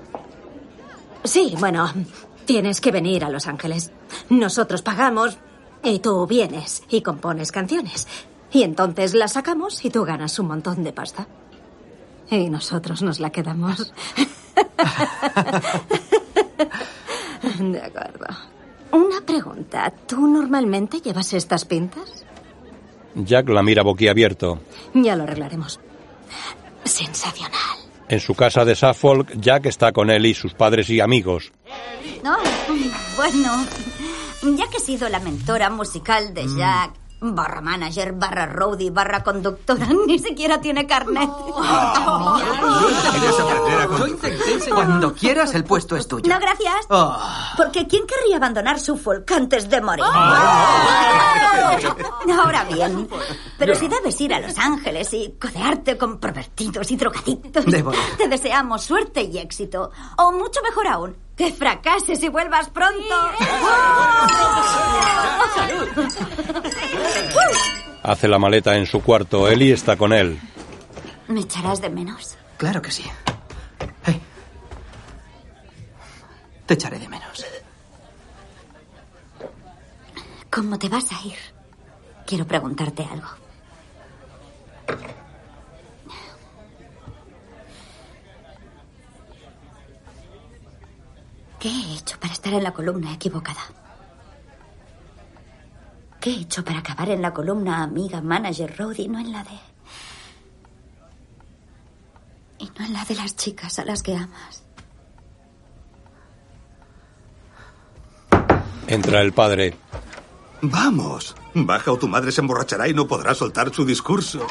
Sí, 1.24 1.54
bueno, 1.58 1.92
tienes 2.44 2.80
que 2.80 2.92
venir 2.92 3.24
a 3.24 3.30
Los 3.30 3.46
Ángeles. 3.46 3.90
Nosotros 4.30 4.82
pagamos 4.82 5.38
y 5.82 5.98
tú 5.98 6.26
vienes 6.26 6.84
y 6.88 7.02
compones 7.02 7.52
canciones. 7.52 8.06
Y 8.52 8.62
entonces 8.62 9.14
las 9.14 9.32
sacamos 9.32 9.84
y 9.84 9.90
tú 9.90 10.04
ganas 10.04 10.38
un 10.38 10.46
montón 10.46 10.84
de 10.84 10.92
pasta. 10.92 11.26
Y 12.30 12.50
nosotros 12.50 13.02
nos 13.02 13.20
la 13.20 13.30
quedamos. 13.30 13.92
De 17.58 17.80
acuerdo. 17.80 18.26
Una 18.92 19.20
pregunta. 19.20 19.92
¿Tú 20.06 20.26
normalmente 20.26 21.00
llevas 21.00 21.32
estas 21.32 21.64
pintas? 21.64 22.24
Jack 23.14 23.48
la 23.48 23.62
mira 23.62 23.82
boquiabierto. 23.82 24.60
Ya 24.94 25.16
lo 25.16 25.24
arreglaremos. 25.24 25.80
Sensacional. 26.84 27.78
En 28.08 28.20
su 28.20 28.34
casa 28.34 28.64
de 28.64 28.76
Suffolk, 28.76 29.32
Jack 29.40 29.66
está 29.66 29.92
con 29.92 30.10
él 30.10 30.26
y 30.26 30.34
sus 30.34 30.54
padres 30.54 30.88
y 30.90 31.00
amigos. 31.00 31.52
No, 32.22 32.36
bueno, 33.16 33.66
ya 34.56 34.68
que 34.70 34.76
he 34.76 34.80
sido 34.80 35.08
la 35.08 35.18
mentora 35.18 35.70
musical 35.70 36.32
de 36.32 36.46
Jack, 36.56 36.92
barra 37.20 37.60
manager, 37.60 38.12
barra 38.12 38.46
roadie, 38.46 38.90
barra 38.90 39.22
conductora, 39.22 39.86
ni 40.06 40.18
siquiera 40.18 40.60
tiene 40.60 40.86
carnet. 40.86 41.30
Cuando 44.72 45.14
quieras, 45.14 45.54
el 45.54 45.64
puesto 45.64 45.96
es 45.96 46.06
tuyo. 46.06 46.32
No, 46.32 46.38
gracias. 46.40 46.86
Oh. 46.90 47.16
Porque 47.56 47.86
¿quién 47.86 48.06
querría 48.06 48.36
abandonar 48.36 48.78
su 48.78 48.96
folk 48.96 49.30
antes 49.32 49.68
de 49.68 49.80
morir? 49.80 50.04
Ahora 52.38 52.64
bien, 52.64 53.08
pero 53.58 53.74
si 53.74 53.88
debes 53.88 54.20
ir 54.20 54.34
a 54.34 54.40
Los 54.40 54.58
Ángeles 54.58 55.12
y 55.14 55.36
codearte 55.40 55.96
con 55.96 56.18
pervertidos 56.18 56.90
y 56.90 56.96
drogadictos, 56.96 57.64
Débora. 57.66 57.98
te 58.18 58.28
deseamos 58.28 58.82
suerte 58.84 59.22
y 59.22 59.38
éxito. 59.38 59.90
O 60.18 60.32
mucho 60.32 60.60
mejor 60.62 60.86
aún, 60.88 61.16
que 61.36 61.52
fracases 61.52 62.22
y 62.22 62.28
vuelvas 62.28 62.70
pronto. 62.70 63.14
Hace 68.02 68.28
la 68.28 68.38
maleta 68.38 68.76
en 68.76 68.86
su 68.86 69.02
cuarto. 69.02 69.48
Ellie 69.48 69.72
está 69.72 69.96
con 69.96 70.12
él. 70.12 70.40
¿Me 71.28 71.40
echarás 71.40 71.80
de 71.80 71.90
menos? 71.90 72.36
Claro 72.56 72.80
que 72.80 72.90
sí. 72.90 73.04
Te 76.66 76.74
echaré 76.74 76.98
de 76.98 77.08
menos. 77.08 77.46
¿Cómo 80.50 80.78
te 80.78 80.88
vas 80.88 81.12
a 81.12 81.24
ir? 81.24 81.36
Quiero 82.26 82.44
preguntarte 82.46 83.04
algo. 83.04 83.28
¿Qué 91.58 91.68
he 91.68 91.94
hecho 91.94 92.18
para 92.20 92.32
estar 92.32 92.52
en 92.52 92.62
la 92.62 92.72
columna 92.72 93.12
equivocada? 93.12 93.60
¿Qué 96.20 96.30
he 96.30 96.40
hecho 96.40 96.64
para 96.64 96.80
acabar 96.80 97.08
en 97.10 97.22
la 97.22 97.32
columna 97.32 97.82
amiga, 97.82 98.20
manager, 98.20 98.76
road 98.76 98.96
y 98.98 99.08
no 99.08 99.18
en 99.18 99.32
la 99.32 99.44
de... 99.44 99.58
Y 102.58 102.70
no 102.78 102.84
en 102.84 102.92
la 102.92 103.04
de 103.04 103.14
las 103.14 103.36
chicas 103.36 103.78
a 103.78 103.84
las 103.84 104.02
que 104.02 104.16
amas? 104.16 104.64
Entra 108.86 109.20
el 109.20 109.32
padre. 109.32 109.76
Vamos. 110.62 111.34
Baja 111.54 111.92
o 111.92 111.96
tu 111.96 112.08
madre 112.08 112.32
se 112.32 112.40
emborrachará 112.40 112.88
y 112.88 112.94
no 112.94 113.06
podrá 113.06 113.34
soltar 113.34 113.72
su 113.74 113.84
discurso. 113.84 114.46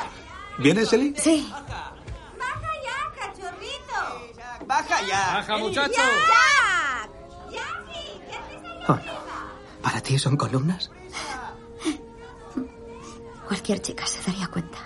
¿Vienes, 0.58 0.92
Eli? 0.94 1.14
Sí. 1.18 1.52
¡Baja 4.66 5.02
ya! 5.08 5.34
¡Baja, 5.36 5.58
muchacho! 5.58 6.02
Oh, 8.88 8.94
no. 8.94 9.26
¿Para 9.82 10.02
ti 10.02 10.18
son 10.18 10.38
columnas? 10.38 10.92
Cualquier 13.48 13.82
chica 13.82 14.06
se 14.06 14.22
daría 14.32 14.48
cuenta. 14.48 14.78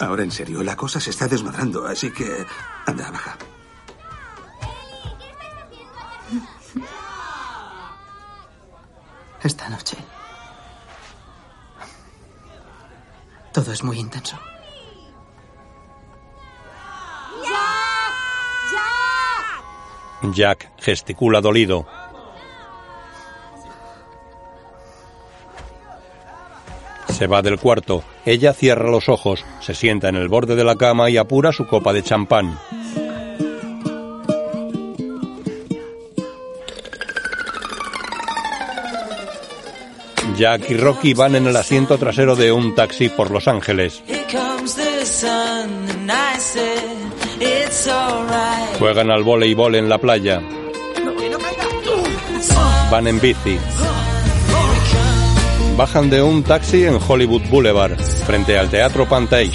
Ahora, 0.00 0.22
en 0.22 0.30
serio, 0.30 0.62
la 0.62 0.76
cosa 0.76 1.00
se 1.00 1.10
está 1.10 1.28
desmadrando, 1.28 1.86
así 1.86 2.10
que... 2.10 2.44
Anda, 2.86 3.10
baja. 3.10 3.36
Esta 9.42 9.68
noche. 9.68 9.96
Todo 13.52 13.72
es 13.72 13.84
muy 13.84 13.98
intenso. 13.98 14.38
Jack 20.32 20.70
gesticula 20.80 21.40
dolido. 21.40 21.86
Se 27.08 27.26
va 27.26 27.42
del 27.42 27.58
cuarto. 27.58 28.02
Ella 28.24 28.52
cierra 28.52 28.90
los 28.90 29.08
ojos, 29.08 29.44
se 29.60 29.74
sienta 29.74 30.08
en 30.08 30.16
el 30.16 30.28
borde 30.28 30.56
de 30.56 30.64
la 30.64 30.76
cama 30.76 31.10
y 31.10 31.16
apura 31.16 31.52
su 31.52 31.66
copa 31.66 31.92
de 31.92 32.02
champán. 32.02 32.58
Jack 40.36 40.70
y 40.70 40.76
Rocky 40.76 41.14
van 41.14 41.36
en 41.36 41.46
el 41.46 41.56
asiento 41.56 41.96
trasero 41.98 42.34
de 42.34 42.50
un 42.50 42.74
taxi 42.74 43.08
por 43.08 43.30
Los 43.30 43.46
Ángeles. 43.46 44.02
Juegan 48.84 49.10
al 49.10 49.22
voleibol 49.22 49.76
en 49.76 49.88
la 49.88 49.96
playa. 49.96 50.42
Van 52.90 53.06
en 53.06 53.18
bici. 53.18 53.58
Bajan 55.74 56.10
de 56.10 56.22
un 56.22 56.42
taxi 56.42 56.84
en 56.84 56.98
Hollywood 57.00 57.48
Boulevard, 57.48 57.98
frente 57.98 58.58
al 58.58 58.68
Teatro 58.68 59.08
Pantage. 59.08 59.52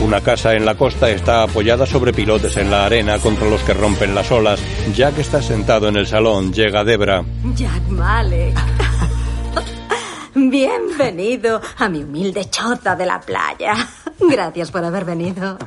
Una 0.00 0.20
casa 0.20 0.54
en 0.54 0.64
la 0.64 0.76
costa 0.76 1.10
está 1.10 1.42
apoyada 1.42 1.86
sobre 1.86 2.12
pilotes 2.12 2.56
en 2.56 2.70
la 2.70 2.86
arena 2.86 3.18
contra 3.18 3.50
los 3.50 3.60
que 3.62 3.74
rompen 3.74 4.14
las 4.14 4.30
olas. 4.30 4.60
Jack 4.94 5.18
está 5.18 5.42
sentado 5.42 5.88
en 5.88 5.96
el 5.96 6.06
salón. 6.06 6.52
Llega 6.52 6.84
Debra. 6.84 7.24
Jack 7.56 7.82
Malek. 7.88 8.56
Bienvenido 10.36 11.60
a 11.78 11.88
mi 11.88 12.04
humilde 12.04 12.48
chota 12.48 12.94
de 12.94 13.06
la 13.06 13.20
playa. 13.20 13.74
Gracias 14.20 14.70
por 14.70 14.84
haber 14.84 15.04
venido. 15.04 15.58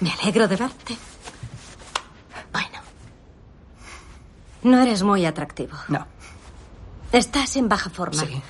Me 0.00 0.10
alegro 0.10 0.48
de 0.48 0.56
verte. 0.56 0.98
No 4.62 4.80
eres 4.80 5.02
muy 5.02 5.24
atractivo. 5.24 5.76
No. 5.88 6.06
Estás 7.12 7.56
en 7.56 7.68
baja 7.68 7.90
forma. 7.90 8.22
Sí. 8.22 8.42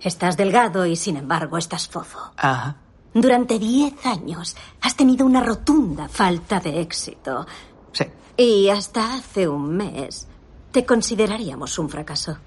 Estás 0.00 0.36
delgado 0.36 0.84
y 0.86 0.96
sin 0.96 1.16
embargo 1.16 1.58
estás 1.58 1.88
fofo. 1.88 2.18
Ajá. 2.36 2.76
Durante 3.14 3.58
diez 3.58 3.94
años 4.06 4.56
has 4.80 4.96
tenido 4.96 5.26
una 5.26 5.40
rotunda 5.42 6.08
falta 6.08 6.60
de 6.60 6.80
éxito. 6.80 7.46
Sí. 7.92 8.04
Y 8.36 8.68
hasta 8.68 9.14
hace 9.14 9.46
un 9.46 9.76
mes 9.76 10.26
te 10.70 10.84
consideraríamos 10.84 11.78
un 11.78 11.88
fracaso. 11.88 12.38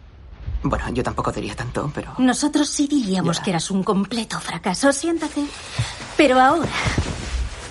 Bueno, 0.63 0.89
yo 0.89 1.03
tampoco 1.03 1.31
diría 1.31 1.55
tanto, 1.55 1.91
pero... 1.93 2.13
Nosotros 2.17 2.67
sí 2.67 2.87
diríamos 2.87 3.39
que 3.39 3.51
eras 3.51 3.69
un 3.69 3.83
completo 3.83 4.39
fracaso. 4.39 4.91
Siéntate. 4.91 5.45
Pero 6.17 6.39
ahora. 6.39 6.71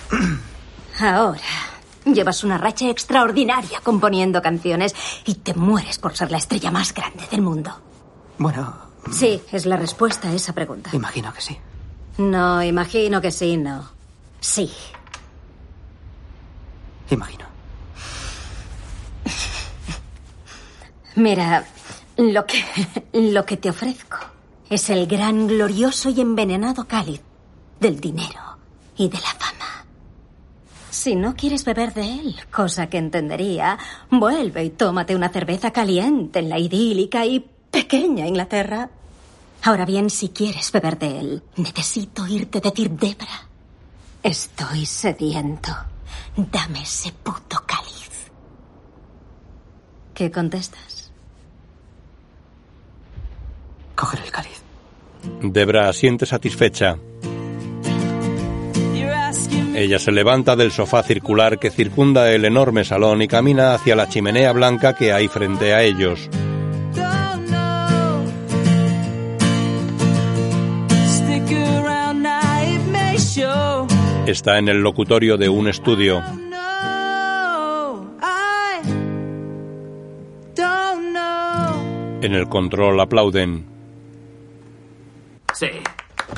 Ahora. 1.01 1.41
Llevas 2.05 2.43
una 2.43 2.57
racha 2.57 2.89
extraordinaria 2.89 3.79
componiendo 3.81 4.41
canciones 4.41 4.93
y 5.25 5.35
te 5.35 5.53
mueres 5.53 5.97
por 5.97 6.15
ser 6.15 6.31
la 6.31 6.37
estrella 6.37 6.71
más 6.71 6.93
grande 6.93 7.23
del 7.31 7.41
mundo. 7.41 7.71
Bueno, 8.37 8.85
Sí, 9.11 9.41
es 9.51 9.65
la 9.67 9.77
respuesta 9.77 10.29
a 10.29 10.33
esa 10.33 10.53
pregunta. 10.53 10.89
imagino 10.93 11.31
que 11.33 11.41
sí. 11.41 11.57
No, 12.17 12.63
imagino 12.63 13.21
que 13.21 13.31
sí, 13.31 13.55
no. 13.57 13.87
Sí. 14.39 14.71
Imagino. 17.11 17.45
Mira, 21.15 21.65
lo 22.17 22.45
que, 22.45 22.63
lo 23.13 23.45
que 23.45 23.57
te 23.57 23.69
ofrezco 23.69 24.17
es 24.69 24.89
el 24.89 25.07
gran, 25.07 25.47
glorioso 25.47 26.09
y 26.09 26.19
envenenado 26.21 26.85
cáliz 26.87 27.21
del 27.79 27.99
dinero 27.99 28.57
y 28.97 29.07
de 29.07 29.17
la 29.17 29.27
fama. 29.29 29.74
Si 30.95 31.13
no 31.13 31.35
quieres 31.35 31.65
beber 31.65 31.93
de 31.93 32.19
él, 32.19 32.35
cosa 32.49 32.87
que 32.87 32.97
entendería, 32.97 33.77
vuelve 34.09 34.63
y 34.63 34.69
tómate 34.69 35.13
una 35.13 35.27
cerveza 35.27 35.71
caliente 35.71 36.39
en 36.39 36.47
la 36.47 36.57
idílica 36.57 37.25
y 37.25 37.45
pequeña 37.69 38.25
Inglaterra. 38.25 38.89
Ahora 39.63 39.85
bien, 39.85 40.09
si 40.09 40.29
quieres 40.29 40.71
beber 40.71 40.97
de 40.97 41.19
él, 41.19 41.43
necesito 41.57 42.23
oírte 42.23 42.61
decir, 42.61 42.89
Debra, 42.91 43.49
estoy 44.23 44.85
sediento. 44.85 45.73
Dame 46.37 46.83
ese 46.83 47.11
puto 47.11 47.61
cáliz. 47.67 48.31
¿Qué 50.13 50.31
contestas? 50.31 51.11
Coger 53.95 54.21
el 54.21 54.31
cáliz. 54.31 54.63
Debra 55.41 55.89
asiente 55.89 56.25
satisfecha. 56.25 56.97
Ella 59.75 59.99
se 59.99 60.13
levanta 60.13 60.55
del 60.55 60.71
sofá 60.71 61.03
circular 61.03 61.59
que 61.59 61.69
circunda 61.69 62.31
el 62.31 62.45
enorme 62.45 62.85
salón 62.85 63.21
y 63.21 63.27
camina 63.27 63.73
hacia 63.73 63.97
la 63.97 64.07
chimenea 64.07 64.53
blanca 64.53 64.95
que 64.95 65.11
hay 65.11 65.27
frente 65.27 65.73
a 65.73 65.83
ellos. 65.83 66.29
Está 74.25 74.57
en 74.57 74.69
el 74.69 74.77
locutorio 74.77 75.35
de 75.35 75.49
un 75.49 75.67
estudio. 75.67 76.23
En 82.21 82.33
el 82.33 82.47
control 82.47 82.97
aplauden. 83.01 83.65
Sí, 85.53 85.67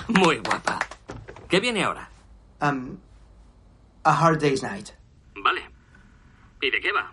muy 0.07 0.37
guapa. 0.37 0.79
¿Qué 1.47 1.59
viene 1.59 1.83
ahora? 1.83 2.09
Um, 2.59 2.97
a 4.07 4.17
Hard 4.17 4.39
Day's 4.39 4.63
Night. 4.63 4.89
Vale. 5.43 5.61
¿Y 6.61 6.71
de 6.71 6.79
qué 6.79 6.91
va? 6.91 7.11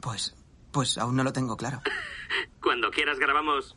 Pues, 0.00 0.34
pues 0.70 0.98
aún 0.98 1.16
no 1.16 1.24
lo 1.24 1.32
tengo 1.32 1.56
claro. 1.56 1.80
Cuando 2.62 2.90
quieras 2.90 3.18
grabamos. 3.18 3.76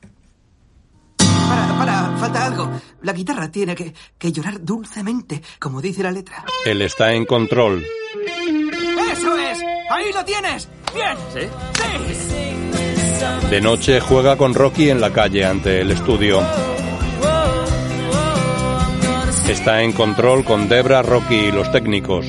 Para, 1.17 1.77
para, 1.77 2.17
falta 2.17 2.45
algo. 2.45 2.81
La 3.01 3.13
guitarra 3.13 3.51
tiene 3.51 3.75
que, 3.75 3.93
que 4.17 4.31
llorar 4.31 4.63
dulcemente, 4.63 5.41
como 5.59 5.81
dice 5.81 6.03
la 6.03 6.11
letra. 6.11 6.45
Él 6.65 6.81
está 6.81 7.13
en 7.13 7.25
control. 7.25 7.85
¡Eso 9.11 9.37
es! 9.37 9.59
¡Ahí 9.89 10.11
lo 10.13 10.23
tienes! 10.25 10.69
¡Bien! 10.93 11.17
¿Sí? 11.33 11.47
¡Sí! 12.13 13.49
De 13.49 13.61
noche 13.61 13.99
juega 13.99 14.37
con 14.37 14.53
Rocky 14.53 14.89
en 14.89 14.99
la 14.99 15.13
calle 15.13 15.45
ante 15.45 15.81
el 15.81 15.91
estudio. 15.91 16.41
Está 19.47 19.81
en 19.81 19.91
control 19.91 20.45
con 20.45 20.67
Debra, 20.69 21.01
Rocky 21.01 21.35
y 21.35 21.51
los 21.51 21.71
técnicos. 21.71 22.25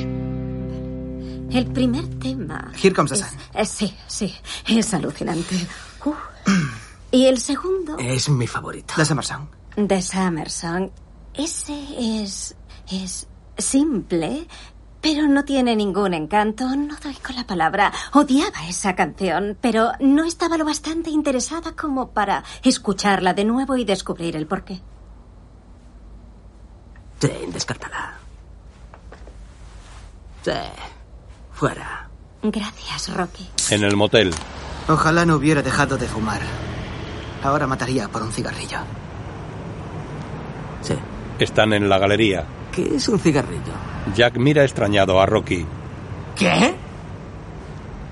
El 1.51 1.67
primer 1.73 2.05
tema. 2.19 2.73
Here 2.83 2.95
comes 2.95 3.13
the 3.13 3.17
es- 3.19 3.25
sun. 3.27 3.39
eh, 3.55 3.65
sí, 3.67 3.95
sí, 4.07 4.35
es 4.69 4.93
alucinante. 4.95 5.55
Uh. 6.05 6.13
Y 7.13 7.27
el 7.27 7.39
segundo, 7.39 7.97
Es 7.99 8.29
mi 8.29 8.47
favorito. 8.47 8.95
The 8.97 9.05
Summer 9.05 9.25
Song. 9.25 9.47
de 9.77 10.03
Summer 10.03 10.51
Song. 10.51 10.91
Ese 11.35 11.75
es. 12.25 12.57
es 12.91 13.27
simple, 13.57 14.47
Pero 15.01 15.29
no 15.29 15.45
tiene 15.45 15.77
ningún 15.77 16.15
encanto, 16.15 16.65
no 16.75 16.97
doy 17.03 17.15
con 17.17 17.37
la 17.37 17.47
palabra. 17.47 17.93
Odiaba 18.15 18.67
esa 18.69 18.95
canción, 18.97 19.57
pero 19.61 19.93
no 20.01 20.25
estaba 20.25 20.57
lo 20.57 20.65
bastante 20.65 21.11
interesada 21.11 21.73
como 21.77 22.11
para 22.13 22.43
escucharla 22.63 23.35
de 23.35 23.45
nuevo 23.45 23.77
y 23.77 23.85
descubrir 23.85 24.35
el 24.35 24.47
porqué. 24.47 24.81
Jane, 27.27 27.53
descártala. 27.53 28.15
Sí. 30.43 30.51
Fuera. 31.53 32.09
Gracias, 32.43 33.15
Rocky. 33.17 33.49
En 33.71 33.85
el 33.85 33.97
motel, 33.97 34.35
Ojalá 34.89 35.25
no 35.25 35.37
hubiera 35.37 35.63
dejado 35.63 35.97
de 35.97 36.07
fumar. 36.07 36.43
Ahora 37.43 37.67
mataría 37.67 38.09
por 38.09 38.23
un 38.23 38.33
cigarrillo. 38.33 38.79
Sí. 40.83 40.95
están 41.39 41.73
en 41.73 41.89
la 41.89 41.99
galería. 41.99 42.45
¿Qué 42.71 42.97
es 42.97 43.09
un 43.09 43.19
cigarrillo? 43.19 43.73
Jack 44.15 44.37
mira 44.37 44.63
extrañado 44.63 45.19
a 45.21 45.27
Rocky. 45.27 45.65
¿Qué? 46.37 46.75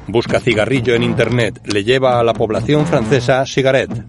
Busca 0.06 0.40
cigarrillo 0.40 0.94
en 0.94 1.02
internet. 1.02 1.60
Le 1.64 1.84
lleva 1.84 2.18
a 2.18 2.24
la 2.24 2.32
población 2.32 2.86
francesa 2.86 3.44
Cigarette. 3.44 4.02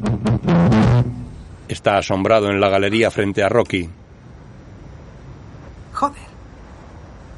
Está 1.67 1.97
asombrado 1.97 2.49
en 2.49 2.61
la 2.61 2.69
galería 2.69 3.11
frente 3.11 3.43
a 3.43 3.49
Rocky. 3.49 3.89
Joder. 6.03 6.33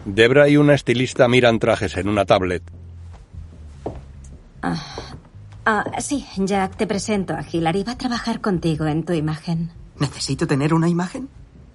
Debra 0.06 0.50
y 0.50 0.58
una 0.58 0.74
estilista 0.74 1.28
miran 1.28 1.60
trajes 1.60 1.96
en 1.98 2.10
una 2.10 2.26
tablet. 2.26 2.64
Ah, 4.64 4.84
ah, 5.66 5.84
sí, 6.00 6.26
Jack, 6.38 6.76
te 6.76 6.88
presento 6.88 7.36
a 7.36 7.46
Hilary. 7.48 7.84
Va 7.84 7.92
a 7.92 7.98
trabajar 7.98 8.42
contigo 8.42 8.88
en 8.88 9.04
tu 9.04 9.14
imagen. 9.14 9.72
¿Necesito 10.00 10.48
tener 10.48 10.74
una 10.74 10.90
imagen? 10.90 11.30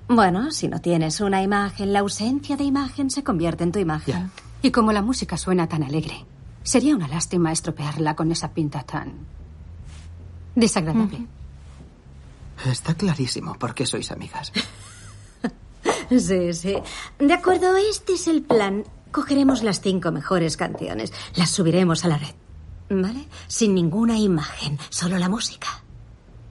Bueno, 0.08 0.50
si 0.50 0.66
no 0.66 0.80
tienes 0.80 1.20
una 1.20 1.40
imagen, 1.42 1.92
la 1.92 2.00
ausencia 2.00 2.56
de 2.56 2.64
imagen 2.64 3.08
se 3.10 3.22
convierte 3.22 3.62
en 3.62 3.70
tu 3.70 3.78
imagen. 3.78 4.32
Y 4.60 4.72
como 4.72 4.90
la 4.90 5.02
música 5.02 5.36
suena 5.36 5.68
tan 5.68 5.84
alegre, 5.84 6.24
sería 6.64 6.96
una 6.96 7.06
lástima 7.06 7.52
estropearla 7.52 8.16
con 8.16 8.32
esa 8.32 8.52
pinta 8.52 8.82
tan 8.82 9.12
desagradable. 10.56 11.24
Está 12.66 12.94
clarísimo 12.94 13.54
por 13.54 13.74
qué 13.74 13.86
sois 13.86 14.10
amigas. 14.10 14.52
Sí, 16.10 16.52
sí. 16.52 16.76
De 17.18 17.32
acuerdo, 17.32 17.76
este 17.76 18.14
es 18.14 18.28
el 18.28 18.42
plan. 18.42 18.84
Cogeremos 19.12 19.62
las 19.62 19.80
cinco 19.80 20.12
mejores 20.12 20.56
canciones, 20.56 21.12
las 21.34 21.50
subiremos 21.50 22.04
a 22.04 22.08
la 22.08 22.18
red. 22.18 22.34
¿Vale? 22.88 23.28
Sin 23.46 23.74
ninguna 23.74 24.18
imagen, 24.18 24.78
solo 24.88 25.18
la 25.18 25.28
música. 25.28 25.68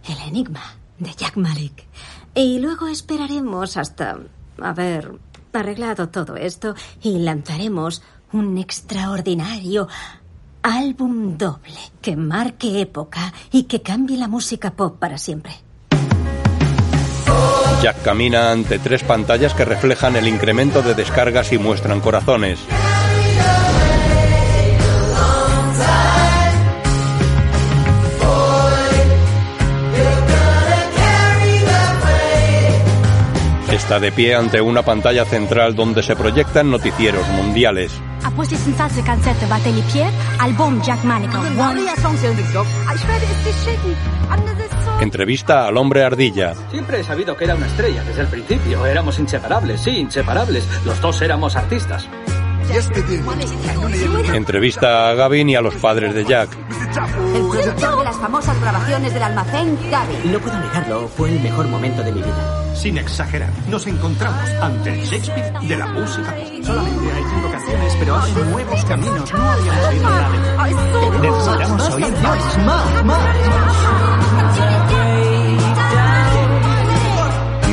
El 0.08 0.18
enigma 0.28 0.62
de 0.98 1.14
Jack 1.14 1.38
Malik. 1.38 1.86
Y 2.34 2.60
luego 2.60 2.88
esperaremos 2.88 3.78
hasta 3.78 4.20
haber 4.62 5.20
arreglado 5.54 6.10
todo 6.10 6.36
esto 6.36 6.76
y 7.02 7.20
lanzaremos 7.20 8.02
un 8.32 8.58
extraordinario 8.58 9.88
álbum 10.62 11.38
doble 11.38 11.80
que 12.02 12.16
marque 12.16 12.82
época 12.82 13.34
y 13.52 13.64
que 13.64 13.82
cambie 13.82 14.18
la 14.18 14.28
música 14.28 14.72
pop 14.72 14.98
para 15.00 15.18
siempre. 15.18 15.69
Jack 17.82 18.02
camina 18.04 18.52
ante 18.52 18.78
tres 18.78 19.04
pantallas 19.04 19.54
que 19.54 19.64
reflejan 19.64 20.18
el 20.18 20.28
incremento 20.28 20.82
de 20.82 20.96
descargas 20.96 21.54
y 21.54 21.58
muestran 21.58 22.02
corazones. 22.02 22.60
Está 33.72 34.00
de 34.00 34.12
pie 34.12 34.36
ante 34.36 34.60
una 34.60 34.82
pantalla 34.82 35.24
central 35.24 35.74
donde 35.74 36.04
se 36.04 36.16
proyectan 36.18 36.70
noticieros 36.70 37.26
mundiales. 37.30 37.94
Pierre, 39.94 40.12
Album 40.40 40.82
Jack 40.82 41.04
Manico. 41.06 41.38
Entrevista 45.02 45.68
al 45.68 45.78
hombre 45.78 46.04
ardilla. 46.04 46.54
Siempre 46.72 47.00
he 47.00 47.04
sabido 47.04 47.38
que 47.38 47.46
era 47.46 47.56
una 47.56 47.68
estrella 47.68 48.04
desde 48.04 48.22
el 48.22 48.28
principio. 48.28 48.86
Éramos 48.86 49.20
inseparables, 49.20 49.82
sí, 49.82 49.92
inseparables. 49.92 50.68
Los 50.86 51.00
dos 51.02 51.22
éramos 51.22 51.56
artistas. 51.56 52.08
Entrevista 54.34 55.10
a 55.10 55.14
Gavin 55.16 55.50
y 55.50 55.56
a 55.56 55.62
los 55.62 55.76
padres 55.76 56.14
de 56.14 56.24
Jack. 56.26 56.50
El 57.34 57.48
productor 57.50 57.98
de 57.98 58.04
las 58.04 58.18
famosas 58.18 58.60
grabaciones 58.62 59.14
del 59.14 59.24
almacén, 59.24 59.78
Gaby. 59.90 60.30
No 60.32 60.40
puedo 60.40 60.60
negarlo, 60.60 61.08
fue 61.08 61.30
el 61.30 61.40
mejor 61.42 61.68
momento 61.68 62.04
de 62.04 62.12
mi 62.12 62.22
vida. 62.22 62.76
Sin 62.76 62.98
exagerar, 62.98 63.50
nos 63.68 63.86
encontramos 63.88 64.50
ante 64.62 64.94
el 64.94 65.06
Shakespeare 65.06 65.52
de 65.62 65.78
la 65.78 65.88
música. 65.88 66.36
Solamente 66.64 67.12
hay 67.12 67.24
cinco 67.24 67.52
canciones, 67.52 67.96
pero 68.00 68.20
hay 68.20 68.32
nuevos 68.34 68.86
caminos. 68.86 69.34
No 69.34 69.50
habíamos 69.50 69.86
oído 69.86 70.10
nada. 70.10 70.30
Necesitamos 71.22 71.90
oír 71.90 72.12
más, 72.22 72.58
más, 72.60 73.06
más. 73.06 73.20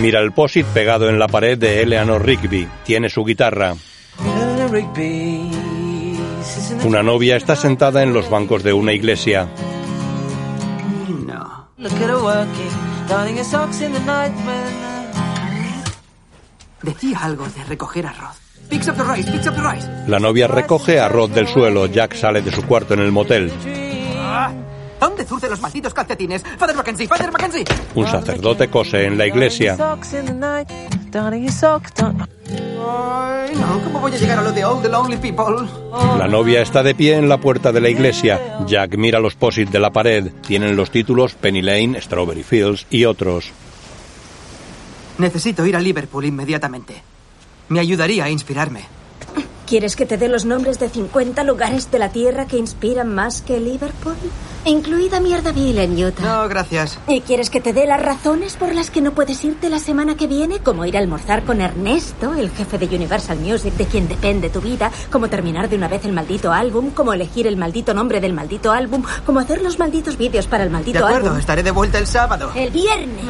Mira 0.01 0.21
el 0.21 0.33
posit 0.33 0.67
pegado 0.67 1.09
en 1.09 1.19
la 1.19 1.29
pared 1.29 1.57
de 1.59 1.83
Eleanor 1.83 2.25
Rigby. 2.25 2.69
Tiene 2.85 3.09
su 3.09 3.25
guitarra. 3.25 3.75
Una 6.85 7.03
novia 7.03 7.37
está 7.37 7.57
sentada 7.57 8.03
en 8.03 8.13
los 8.13 8.29
bancos 8.31 8.63
de 8.63 8.73
una 8.73 8.93
iglesia. 8.93 9.49
Decía 16.83 17.19
algo 17.23 17.47
de 17.49 17.65
recoger 17.65 18.07
arroz. 18.07 18.37
La 20.09 20.19
novia 20.19 20.47
recoge 20.47 21.01
arroz 21.01 21.33
del 21.33 21.49
suelo. 21.49 21.87
Jack 21.87 22.15
sale 22.15 22.43
de 22.43 22.51
su 22.51 22.63
cuarto 22.67 22.95
en 22.95 23.01
el 23.01 23.13
motel. 23.13 23.53
¿Dónde 25.01 25.25
zurce 25.25 25.49
los 25.49 25.61
malditos 25.61 25.93
calcetines? 25.93 26.43
Father 26.59 26.75
Mackenzie, 26.75 27.07
Father 27.07 27.31
Mackenzie. 27.31 27.65
Un 27.95 28.07
sacerdote 28.07 28.69
cose 28.69 29.05
en 29.07 29.19
la 29.19 29.27
iglesia. 29.27 29.77
Socks 29.77 30.15
in 30.15 30.27
the 30.27 30.33
night, 30.35 30.69
darning 31.11 31.45
his 31.47 31.55
socks, 31.55 31.93
darn- 31.95 32.27
Ay, 32.49 33.55
no, 33.57 33.81
¿cómo 33.85 34.01
voy 34.01 34.13
a 34.13 34.17
llegar 34.17 34.39
a 34.39 34.43
lo 34.43 34.53
de 34.53 34.65
All 34.65 34.81
the 34.81 34.89
Lonely 34.89 35.17
People? 35.17 35.67
La 36.19 36.29
novia 36.29 36.63
está 36.63 36.83
de 36.83 36.95
pie 36.95 37.17
en 37.17 37.29
la 37.29 37.39
puerta 37.39 37.73
de 37.73 37.81
la 37.81 37.89
iglesia. 37.89 38.59
Jack 38.67 38.97
mira 38.97 39.19
los 39.21 39.35
posits 39.35 39.71
de 39.73 39.81
la 39.81 39.91
pared. 39.91 40.31
Tienen 40.47 40.77
los 40.77 40.91
títulos 40.91 41.35
Penny 41.35 41.63
Lane, 41.63 42.01
Strawberry 42.01 42.43
Fields 42.45 42.87
y 42.91 43.05
otros. 43.05 43.51
Necesito 45.19 45.65
ir 45.67 45.77
a 45.77 45.81
Liverpool 45.81 46.25
inmediatamente. 46.27 47.03
Me 47.69 47.81
ayudaría 47.81 48.25
a 48.25 48.31
inspirarme. 48.31 48.85
¿Quieres 49.67 49.97
que 49.97 50.07
te 50.07 50.17
dé 50.17 50.29
los 50.29 50.45
nombres 50.45 50.79
de 50.79 50.89
50 50.89 51.43
lugares 51.43 51.91
de 51.91 51.99
la 51.99 52.11
Tierra 52.11 52.47
que 52.47 52.57
inspiran 52.57 53.13
más 53.13 53.43
que 53.43 53.59
Liverpool? 53.59 54.15
Incluida 54.65 55.19
Mierdaville 55.19 55.83
en 55.83 56.05
Utah. 56.05 56.23
No, 56.43 56.49
gracias. 56.49 56.99
¿Y 57.09 57.21
quieres 57.21 57.51
que 57.51 57.61
te 57.61 57.73
dé 57.73 57.85
las 57.85 58.01
razones 58.01 58.55
por 58.55 58.73
las 58.75 58.91
que 58.91 59.01
no 59.01 59.11
puedes 59.13 59.43
irte 59.45 59.69
la 59.69 59.81
semana 59.81 60.17
que 60.17 60.29
viene? 60.29 60.61
Como 60.61 60.85
ir 60.85 60.97
a 60.97 61.01
almorzar 61.01 61.45
con 61.45 61.61
Ernesto, 61.61 62.35
el 62.35 62.51
jefe 62.51 62.79
de 62.79 62.87
Universal 62.95 63.39
Music, 63.41 63.75
de 63.75 63.87
quien 63.87 64.07
depende 64.09 64.51
tu 64.51 64.61
vida, 64.61 64.93
como 65.11 65.29
terminar 65.29 65.69
de 65.69 65.75
una 65.77 65.89
vez 65.89 66.05
el 66.05 66.13
maldito 66.13 66.53
álbum, 66.53 66.91
como 66.91 67.13
elegir 67.13 67.49
el 67.49 67.57
maldito 67.57 67.93
nombre 67.93 68.21
del 68.21 68.35
maldito 68.35 68.71
álbum, 68.71 69.03
como 69.25 69.41
hacer 69.41 69.63
los 69.63 69.81
malditos 69.81 70.17
vídeos 70.17 70.47
para 70.47 70.63
el 70.63 70.69
De 70.69 70.73
maldito 70.75 70.99
acuerdo, 71.05 71.27
álbum. 71.29 71.41
estaré 71.41 71.65
de 71.65 71.73
vuelta 71.73 71.99
el 71.99 72.07
sábado. 72.07 72.53
El 72.55 72.71
viernes. 72.71 73.25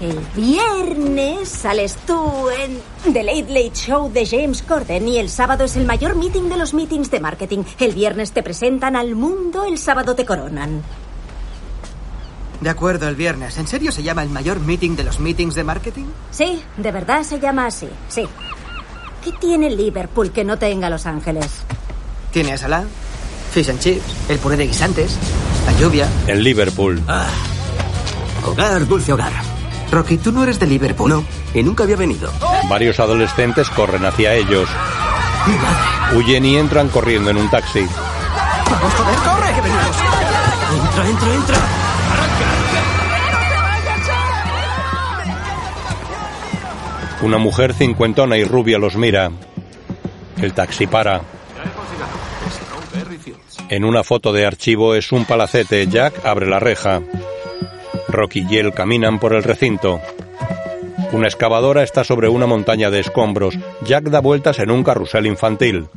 El 0.00 0.18
viernes 0.34 1.48
sales 1.48 1.96
tú 2.06 2.50
en 2.50 3.12
The 3.12 3.22
Late 3.22 3.46
Late 3.48 3.72
Show 3.72 4.12
de 4.12 4.26
James 4.26 4.60
Corden 4.60 5.08
y 5.08 5.16
el 5.16 5.30
sábado 5.30 5.64
es 5.64 5.76
el 5.76 5.86
mayor 5.86 6.16
meeting 6.16 6.50
de 6.50 6.58
los 6.58 6.74
meetings 6.74 7.10
de 7.10 7.18
marketing. 7.18 7.62
El 7.78 7.94
viernes 7.94 8.32
te 8.32 8.42
presentan 8.42 8.94
al 8.94 9.14
mundo, 9.14 9.64
el 9.64 9.78
sábado 9.78 10.14
te 10.14 10.26
coronan. 10.26 10.82
De 12.60 12.68
acuerdo, 12.68 13.08
el 13.08 13.16
viernes. 13.16 13.56
¿En 13.56 13.66
serio 13.66 13.90
se 13.90 14.02
llama 14.02 14.22
el 14.22 14.28
mayor 14.28 14.60
meeting 14.60 14.96
de 14.96 15.04
los 15.04 15.18
meetings 15.18 15.54
de 15.54 15.64
marketing? 15.64 16.06
Sí, 16.30 16.62
de 16.76 16.92
verdad 16.92 17.22
se 17.22 17.40
llama 17.40 17.66
así, 17.66 17.88
sí. 18.08 18.24
¿Qué 19.24 19.32
tiene 19.32 19.70
Liverpool 19.70 20.30
que 20.30 20.44
no 20.44 20.58
tenga 20.58 20.90
Los 20.90 21.06
Ángeles? 21.06 21.62
Tiene 22.32 22.52
asalá, 22.52 22.84
fish 23.50 23.70
and 23.70 23.80
chips, 23.80 24.04
el 24.28 24.38
puré 24.38 24.56
de 24.58 24.66
guisantes, 24.66 25.16
la 25.64 25.72
lluvia. 25.80 26.06
En 26.26 26.42
Liverpool. 26.42 27.02
Hogar, 28.44 28.86
dulce 28.86 29.12
hogar. 29.12 29.55
Rocky, 29.90 30.18
tú 30.18 30.32
no 30.32 30.42
eres 30.42 30.58
de 30.58 30.66
Liverpool. 30.66 31.10
No, 31.10 31.24
y 31.54 31.62
nunca 31.62 31.84
había 31.84 31.96
venido. 31.96 32.30
Varios 32.68 33.00
adolescentes 33.00 33.70
corren 33.70 34.04
hacia 34.04 34.34
ellos. 34.34 34.68
Huyen 36.14 36.44
y 36.44 36.56
entran 36.56 36.88
corriendo 36.88 37.30
en 37.30 37.36
un 37.36 37.48
taxi. 37.50 37.86
¡Vamos, 38.70 38.92
joder, 38.94 39.18
corre! 39.18 39.54
¡Que 39.54 39.60
venimos! 39.60 39.96
Entra, 40.74 41.08
entra, 41.08 41.34
entra. 41.34 41.56
Una 47.22 47.38
mujer 47.38 47.74
cincuentona 47.74 48.36
y 48.36 48.44
rubia 48.44 48.78
los 48.78 48.96
mira. 48.96 49.30
El 50.36 50.52
taxi 50.52 50.86
para. 50.86 51.22
En 53.68 53.84
una 53.84 54.04
foto 54.04 54.32
de 54.32 54.46
archivo 54.46 54.94
es 54.94 55.12
un 55.12 55.24
palacete. 55.24 55.86
Jack 55.86 56.24
abre 56.26 56.46
la 56.46 56.60
reja. 56.60 57.00
Rocky 58.08 58.46
y 58.48 58.58
él 58.58 58.72
caminan 58.72 59.18
por 59.18 59.34
el 59.34 59.42
recinto. 59.42 60.00
Una 61.12 61.26
excavadora 61.26 61.82
está 61.82 62.04
sobre 62.04 62.28
una 62.28 62.46
montaña 62.46 62.90
de 62.90 63.00
escombros. 63.00 63.58
Jack 63.84 64.04
da 64.04 64.20
vueltas 64.20 64.58
en 64.58 64.70
un 64.70 64.82
carrusel 64.82 65.26
infantil. 65.26 65.88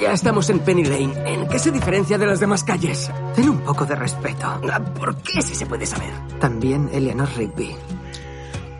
Ya 0.00 0.12
estamos 0.12 0.48
en 0.48 0.60
Penny 0.60 0.84
Lane. 0.84 1.12
¿En 1.26 1.48
qué 1.48 1.58
se 1.58 1.70
diferencia 1.70 2.16
de 2.18 2.26
las 2.26 2.40
demás 2.40 2.64
calles? 2.64 3.10
Ten 3.34 3.48
un 3.48 3.60
poco 3.60 3.84
de 3.84 3.94
respeto. 3.94 4.46
Ah, 4.46 4.80
¿Por 4.80 5.16
qué 5.16 5.42
si 5.42 5.54
se 5.54 5.66
puede 5.66 5.86
saber? 5.86 6.12
También 6.40 6.88
Eleanor 6.92 7.28
Rigby, 7.36 7.74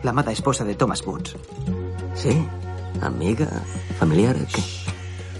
la 0.03 0.11
amada 0.11 0.31
esposa 0.31 0.63
de 0.63 0.75
Thomas 0.75 1.05
Woods. 1.05 1.35
Sí, 2.15 2.47
amiga, 3.01 3.47
familiar, 3.99 4.35
¿qué? 4.35 4.61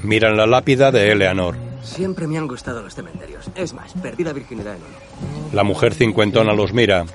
Miran 0.03 0.37
la 0.37 0.45
lápida 0.47 0.91
de 0.91 1.11
Eleanor. 1.11 1.55
Siempre 1.83 2.27
me 2.27 2.37
han 2.37 2.47
gustado 2.47 2.81
los 2.81 2.93
cementerios. 2.95 3.49
Es 3.55 3.73
más, 3.73 3.93
perdí 4.01 4.23
la 4.23 4.33
virginidad 4.33 4.75
en 4.75 4.81
uno. 4.81 5.49
La 5.53 5.63
mujer 5.63 5.93
cincuentona 5.93 6.53
los 6.53 6.73
mira. 6.73 7.05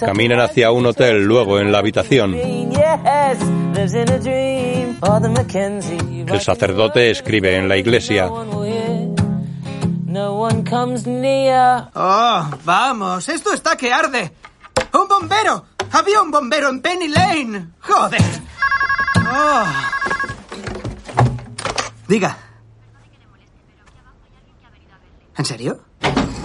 Caminan 0.00 0.40
hacia 0.40 0.70
un 0.70 0.86
hotel, 0.86 1.24
luego 1.24 1.60
en 1.60 1.70
la 1.70 1.78
habitación. 1.78 2.34
El 6.26 6.40
sacerdote 6.40 7.10
escribe 7.10 7.56
en 7.56 7.68
la 7.68 7.76
iglesia. 7.76 8.30
No 10.06 10.32
one 10.40 10.64
comes 10.68 11.06
near. 11.06 11.90
¡Oh, 11.94 12.50
vamos! 12.64 13.28
¡Esto 13.28 13.52
está 13.52 13.76
que 13.76 13.92
arde! 13.92 14.32
¡Un 14.94 15.06
bombero! 15.06 15.66
¡Había 15.92 16.22
un 16.22 16.30
bombero 16.30 16.70
en 16.70 16.80
Penny 16.80 17.08
Lane! 17.08 17.66
¡Joder! 17.80 18.47
Oh. 19.30 19.64
Diga. 22.08 22.36
¿En 25.36 25.44
serio? 25.44 25.80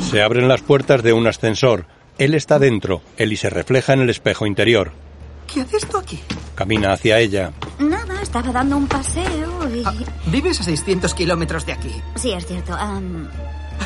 Se 0.01 0.21
abren 0.21 0.47
las 0.47 0.61
puertas 0.61 1.01
de 1.01 1.13
un 1.13 1.25
ascensor. 1.25 1.87
Él 2.17 2.35
está 2.35 2.59
dentro. 2.59 3.01
Ellie 3.17 3.37
se 3.37 3.49
refleja 3.49 3.93
en 3.93 4.01
el 4.01 4.09
espejo 4.09 4.45
interior. 4.45 4.91
¿Qué 5.51 5.61
haces 5.61 5.87
tú 5.87 5.97
aquí? 5.97 6.19
Camina 6.55 6.93
hacia 6.93 7.19
ella. 7.19 7.51
Nada, 7.79 8.21
estaba 8.21 8.51
dando 8.51 8.77
un 8.77 8.87
paseo 8.87 9.69
y... 9.69 9.83
Vives 10.29 10.59
a 10.61 10.63
600 10.63 11.13
kilómetros 11.13 11.65
de 11.65 11.73
aquí. 11.73 11.91
Sí, 12.15 12.31
es 12.31 12.45
cierto. 12.45 12.77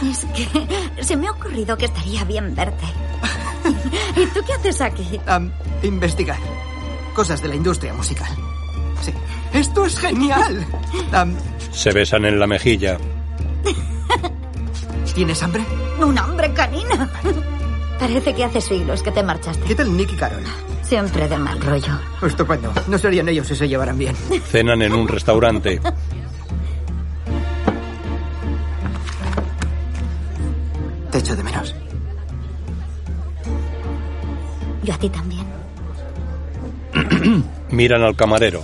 es 0.03 0.25
que 0.25 1.03
se 1.03 1.15
me 1.15 1.27
ha 1.27 1.31
ocurrido 1.31 1.77
que 1.77 1.85
estaría 1.85 2.23
bien 2.25 2.53
verte. 2.53 2.85
¿Y 4.15 4.25
tú 4.27 4.41
qué 4.45 4.53
haces 4.53 4.81
aquí? 4.81 5.19
Investigar. 5.83 6.39
Cosas 7.13 7.41
de 7.41 7.47
la 7.47 7.55
industria 7.55 7.93
musical. 7.93 8.29
Sí. 9.01 9.13
¡Esto 9.53 9.85
es 9.85 9.97
genial! 9.99 10.65
Se 11.71 11.91
besan 11.91 12.25
en 12.25 12.39
la 12.39 12.47
mejilla. 12.47 12.97
¿Tienes 15.13 15.41
hambre? 15.41 15.63
Un 15.99 16.17
hombre 16.17 16.53
canina. 16.53 17.09
Parece 17.99 18.33
que 18.35 18.43
hace 18.43 18.61
siglos 18.61 19.01
que 19.01 19.11
te 19.11 19.23
marchaste. 19.23 19.65
¿Qué 19.65 19.73
tal 19.73 19.95
Nick 19.97 20.13
y 20.13 20.15
Carol? 20.15 20.43
Siempre 20.83 21.27
de 21.27 21.37
mal 21.37 21.59
rollo. 21.59 21.99
Estupendo. 22.21 22.71
No 22.87 22.97
serían 22.97 23.27
ellos 23.27 23.47
si 23.47 23.55
se 23.55 23.67
llevaran 23.67 23.97
bien. 23.97 24.15
Cenan 24.15 24.81
en 24.83 24.93
un 24.93 25.07
restaurante. 25.07 25.81
Te 31.11 31.17
echo 31.17 31.35
de 31.35 31.43
menos. 31.43 31.73
Yo 34.83 34.93
a 34.93 34.97
ti 34.99 35.09
también. 35.09 35.45
Miran 37.71 38.03
al 38.03 38.15
camarero. 38.15 38.63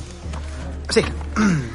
Sí. 0.94 1.02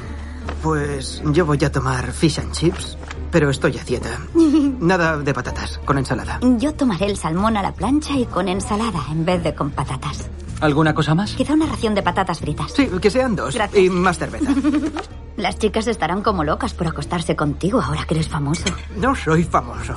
Pues 0.63 1.21
yo 1.31 1.45
voy 1.45 1.63
a 1.63 1.71
tomar 1.71 2.11
fish 2.11 2.39
and 2.39 2.51
chips, 2.51 2.97
pero 3.31 3.49
estoy 3.49 3.77
a 3.77 3.83
dieta. 3.83 4.09
Nada 4.79 5.17
de 5.17 5.33
patatas, 5.33 5.77
con 5.85 5.97
ensalada. 5.97 6.39
Yo 6.57 6.73
tomaré 6.73 7.05
el 7.05 7.15
salmón 7.17 7.55
a 7.55 7.61
la 7.61 7.71
plancha 7.71 8.17
y 8.17 8.25
con 8.25 8.49
ensalada 8.49 8.99
en 9.09 9.23
vez 9.23 9.41
de 9.43 9.53
con 9.55 9.71
patatas. 9.71 10.27
¿Alguna 10.59 10.93
cosa 10.93 11.15
más? 11.15 11.33
Quizá 11.33 11.53
una 11.53 11.65
ración 11.65 11.95
de 11.95 12.01
patatas 12.01 12.39
fritas. 12.39 12.73
Sí, 12.73 12.89
que 13.01 13.09
sean 13.09 13.35
dos. 13.37 13.55
Gracias. 13.55 13.81
Y 13.81 13.89
más 13.89 14.17
cerveza. 14.17 14.51
Las 15.37 15.57
chicas 15.57 15.87
estarán 15.87 16.23
como 16.23 16.43
locas 16.43 16.73
por 16.73 16.87
acostarse 16.87 17.35
contigo 17.37 17.79
ahora 17.81 18.03
que 18.05 18.15
eres 18.15 18.27
famoso. 18.27 18.65
No 18.97 19.15
soy 19.15 19.43
famoso. 19.45 19.95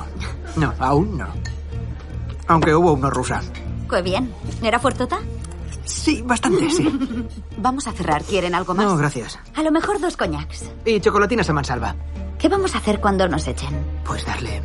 No, 0.55 0.73
aún 0.79 1.17
no. 1.17 1.27
Aunque 2.47 2.73
hubo 2.73 2.93
uno 2.93 3.09
rusa. 3.09 3.41
Qué 3.89 4.01
bien. 4.01 4.33
¿Era 4.61 4.79
fuertota? 4.79 5.19
Sí, 5.85 6.21
bastante, 6.21 6.69
sí. 6.69 6.87
Vamos 7.57 7.87
a 7.87 7.91
cerrar. 7.91 8.23
¿Quieren 8.23 8.55
algo 8.55 8.73
más? 8.73 8.85
No, 8.85 8.97
gracias. 8.97 9.39
A 9.55 9.63
lo 9.63 9.71
mejor 9.71 9.99
dos 9.99 10.17
coñacs. 10.17 10.71
Y 10.85 10.99
chocolatinas 10.99 11.49
a 11.49 11.53
mansalva. 11.53 11.95
¿Qué 12.37 12.49
vamos 12.49 12.75
a 12.75 12.79
hacer 12.79 12.99
cuando 12.99 13.27
nos 13.27 13.47
echen? 13.47 13.69
Pues 14.03 14.25
darle 14.25 14.61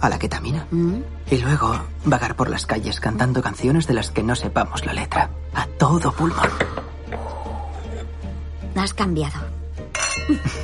a 0.00 0.08
la 0.08 0.18
ketamina. 0.18 0.66
¿Mm? 0.70 0.96
Y 1.30 1.38
luego 1.38 1.80
vagar 2.04 2.36
por 2.36 2.50
las 2.50 2.66
calles 2.66 3.00
cantando 3.00 3.40
canciones 3.40 3.86
de 3.86 3.94
las 3.94 4.10
que 4.10 4.22
no 4.22 4.34
sepamos 4.34 4.84
la 4.84 4.92
letra. 4.92 5.30
A 5.54 5.66
todo 5.66 6.12
pulmón. 6.12 6.50
Has 8.74 8.92
cambiado. 8.92 9.40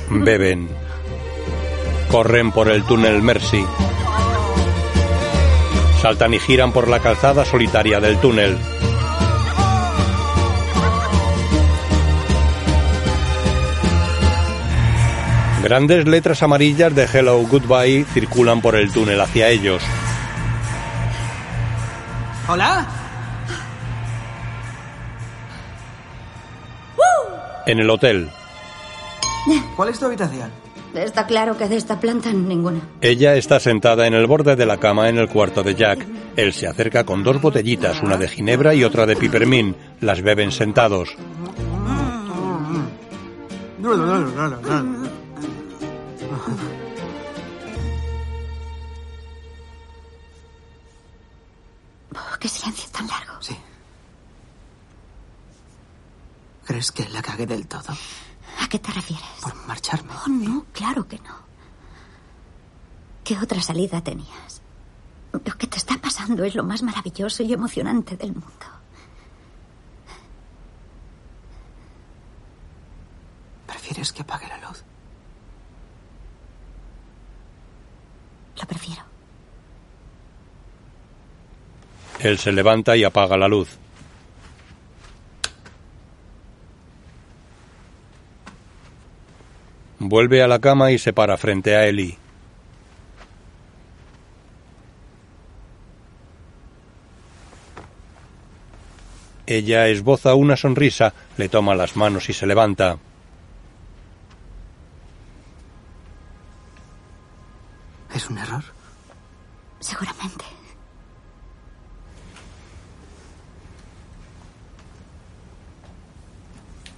Beben. 0.09 0.69
Corren 2.11 2.51
por 2.51 2.69
el 2.69 2.83
túnel 2.83 3.21
Mercy. 3.21 3.65
Saltan 6.01 6.33
y 6.33 6.39
giran 6.39 6.71
por 6.71 6.87
la 6.87 6.99
calzada 6.99 7.45
solitaria 7.45 7.99
del 7.99 8.19
túnel. 8.19 8.57
Grandes 15.63 16.07
letras 16.07 16.41
amarillas 16.41 16.95
de 16.95 17.03
Hello 17.03 17.37
Goodbye 17.45 18.05
circulan 18.05 18.61
por 18.61 18.75
el 18.75 18.91
túnel 18.91 19.19
hacia 19.19 19.49
ellos. 19.49 19.83
¿Hola? 22.47 22.87
En 27.65 27.79
el 27.79 27.89
hotel, 27.89 28.29
¿Cuál 29.75 29.89
es 29.89 29.99
tu 29.99 30.05
habitación? 30.05 30.49
Está 30.95 31.27
claro 31.27 31.55
que 31.55 31.67
de 31.67 31.75
esta 31.75 31.99
planta 31.99 32.31
ninguna. 32.31 32.79
ella 33.01 33.35
está 33.35 33.59
sentada 33.59 34.07
en 34.07 34.15
el 34.15 34.25
borde 34.25 34.55
de 34.55 34.65
la 34.65 34.77
cama 34.77 35.07
en 35.09 35.17
el 35.17 35.27
cuarto 35.29 35.61
de 35.61 35.75
Jack. 35.75 36.05
Él 36.35 36.51
se 36.53 36.67
acerca 36.67 37.03
con 37.03 37.23
dos 37.23 37.39
botellitas, 37.39 38.01
una 38.01 38.17
de 38.17 38.27
ginebra 38.27 38.73
y 38.73 38.83
otra 38.83 39.05
de 39.05 39.15
pipermín. 39.15 39.75
Las 40.01 40.21
beben 40.21 40.51
sentados. 40.51 41.15
Oh, 52.15 52.37
qué 52.39 52.47
silencio 52.47 52.89
tan 52.91 53.07
largo. 53.07 53.41
Sí. 53.41 53.57
¿Crees 56.65 56.91
que 56.91 57.09
la 57.09 57.21
cagué 57.21 57.47
del 57.47 57.67
todo? 57.67 57.97
¿A 58.61 58.69
qué 58.69 58.77
te 58.77 58.91
refieres? 58.91 59.25
Por 59.41 59.55
marcharme. 59.65 60.11
Oh, 60.25 60.29
no, 60.29 60.65
claro 60.71 61.07
que 61.07 61.17
no. 61.19 61.35
¿Qué 63.23 63.37
otra 63.37 63.61
salida 63.61 64.01
tenías? 64.01 64.61
Lo 65.31 65.57
que 65.57 65.67
te 65.67 65.77
está 65.77 65.97
pasando 65.97 66.43
es 66.43 66.55
lo 66.55 66.63
más 66.63 66.83
maravilloso 66.83 67.43
y 67.43 67.53
emocionante 67.53 68.17
del 68.17 68.33
mundo. 68.33 68.65
¿Prefieres 73.67 74.11
que 74.11 74.21
apague 74.21 74.47
la 74.47 74.57
luz? 74.67 74.83
Lo 78.59 78.67
prefiero. 78.67 79.01
Él 82.19 82.37
se 82.37 82.51
levanta 82.51 82.97
y 82.97 83.03
apaga 83.03 83.37
la 83.37 83.47
luz. 83.47 83.77
Vuelve 89.99 90.41
a 90.41 90.47
la 90.47 90.59
cama 90.59 90.91
y 90.91 90.97
se 90.97 91.13
para 91.13 91.37
frente 91.37 91.75
a 91.75 91.85
Ellie. 91.85 92.17
Ella 99.45 99.87
esboza 99.87 100.35
una 100.35 100.55
sonrisa, 100.55 101.13
le 101.37 101.49
toma 101.49 101.73
las 101.73 101.95
manos 101.95 102.29
y 102.29 102.33
se 102.33 102.45
levanta. 102.45 102.99
¿Es 108.19 108.29
un 108.29 108.37
error? 108.37 108.65
Seguramente. 109.79 110.43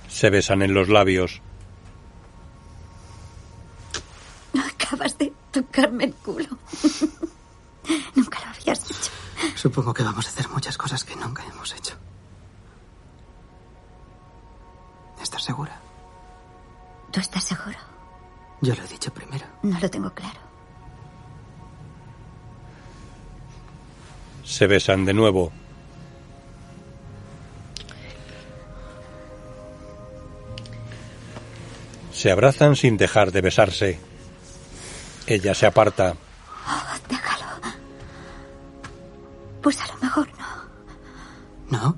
Se 0.09 0.31
besan 0.31 0.63
en 0.63 0.73
los 0.73 0.89
labios. 0.89 1.43
Acabas 4.57 5.15
de 5.19 5.31
tocarme 5.51 6.05
el 6.05 6.15
culo. 6.15 6.57
Nunca 8.15 8.39
lo 8.39 8.47
habías 8.47 8.83
hecho. 8.89 9.11
Supongo 9.55 9.93
que 9.93 10.01
vamos 10.01 10.25
a 10.25 10.29
hacer 10.29 10.49
muchas 10.49 10.75
cosas 10.75 11.03
que 11.03 11.15
nunca 11.15 11.45
hemos 11.45 11.71
hecho. 11.75 11.80
Se 24.61 24.67
besan 24.67 25.05
de 25.05 25.13
nuevo. 25.15 25.51
Se 32.13 32.29
abrazan 32.29 32.75
sin 32.75 32.95
dejar 32.95 33.31
de 33.31 33.41
besarse. 33.41 33.99
Ella 35.25 35.55
se 35.55 35.65
aparta. 35.65 36.15
Oh, 36.67 36.83
déjalo. 37.09 37.45
Pues 39.63 39.81
a 39.81 39.87
lo 39.87 39.97
mejor 39.99 40.29
no. 40.37 41.79
¿No? 41.79 41.97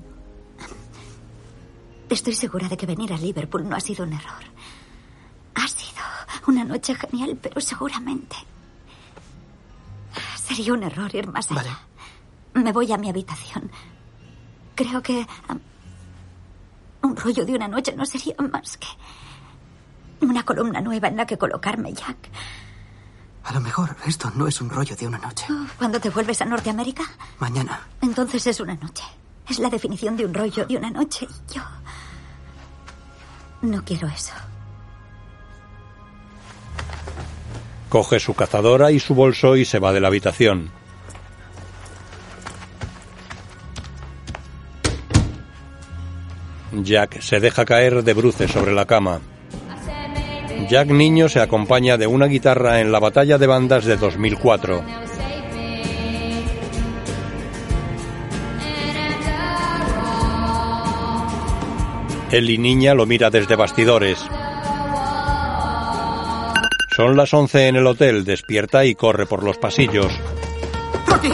Estoy 2.08 2.32
segura 2.32 2.66
de 2.66 2.78
que 2.78 2.86
venir 2.86 3.12
a 3.12 3.18
Liverpool 3.18 3.68
no 3.68 3.76
ha 3.76 3.80
sido 3.80 4.06
un 4.06 4.14
error. 4.14 4.42
Ha 5.54 5.68
sido 5.68 6.02
una 6.46 6.64
noche 6.64 6.94
genial, 6.94 7.38
pero 7.42 7.60
seguramente 7.60 8.36
sería 10.42 10.72
un 10.72 10.82
error 10.82 11.14
ir 11.14 11.26
más 11.26 11.50
allá. 11.50 11.78
Me 12.54 12.72
voy 12.72 12.92
a 12.92 12.96
mi 12.96 13.10
habitación. 13.10 13.70
Creo 14.74 15.02
que 15.02 15.26
um, 15.48 15.60
un 17.02 17.16
rollo 17.16 17.44
de 17.44 17.54
una 17.54 17.68
noche 17.68 17.94
no 17.96 18.06
sería 18.06 18.34
más 18.50 18.76
que 18.76 18.86
una 20.20 20.44
columna 20.44 20.80
nueva 20.80 21.08
en 21.08 21.16
la 21.16 21.26
que 21.26 21.36
colocarme, 21.36 21.92
Jack. 21.92 22.16
A 23.44 23.52
lo 23.52 23.60
mejor 23.60 23.96
esto 24.06 24.32
no 24.34 24.48
es 24.48 24.60
un 24.60 24.70
rollo 24.70 24.96
de 24.96 25.06
una 25.06 25.18
noche. 25.18 25.46
¿Cuándo 25.76 26.00
te 26.00 26.08
vuelves 26.08 26.40
a 26.40 26.46
Norteamérica? 26.46 27.04
Mañana. 27.38 27.86
Entonces 28.00 28.46
es 28.46 28.58
una 28.60 28.74
noche. 28.74 29.04
Es 29.48 29.58
la 29.58 29.68
definición 29.68 30.16
de 30.16 30.24
un 30.24 30.32
rollo 30.32 30.64
de 30.64 30.76
una 30.78 30.90
noche 30.90 31.26
y 31.28 31.54
yo 31.54 31.62
no 33.60 33.84
quiero 33.84 34.08
eso. 34.08 34.32
Coge 37.88 38.18
su 38.18 38.34
cazadora 38.34 38.90
y 38.90 38.98
su 38.98 39.14
bolso 39.14 39.56
y 39.56 39.64
se 39.64 39.78
va 39.78 39.92
de 39.92 40.00
la 40.00 40.08
habitación. 40.08 40.70
Jack 46.84 47.20
se 47.20 47.40
deja 47.40 47.64
caer 47.64 48.04
de 48.04 48.12
bruces 48.12 48.50
sobre 48.50 48.72
la 48.72 48.84
cama. 48.84 49.20
Jack 50.68 50.88
niño 50.88 51.28
se 51.28 51.40
acompaña 51.40 51.96
de 51.96 52.06
una 52.06 52.26
guitarra 52.26 52.80
en 52.80 52.92
la 52.92 53.00
batalla 53.00 53.38
de 53.38 53.46
bandas 53.46 53.84
de 53.84 53.96
2004. 53.96 54.84
Ellie 62.30 62.58
niña 62.58 62.94
lo 62.94 63.06
mira 63.06 63.30
desde 63.30 63.56
bastidores. 63.56 64.18
Son 66.96 67.16
las 67.16 67.32
11 67.32 67.68
en 67.68 67.76
el 67.76 67.86
hotel, 67.86 68.24
despierta 68.24 68.84
y 68.84 68.94
corre 68.94 69.26
por 69.26 69.42
los 69.42 69.58
pasillos. 69.58 70.12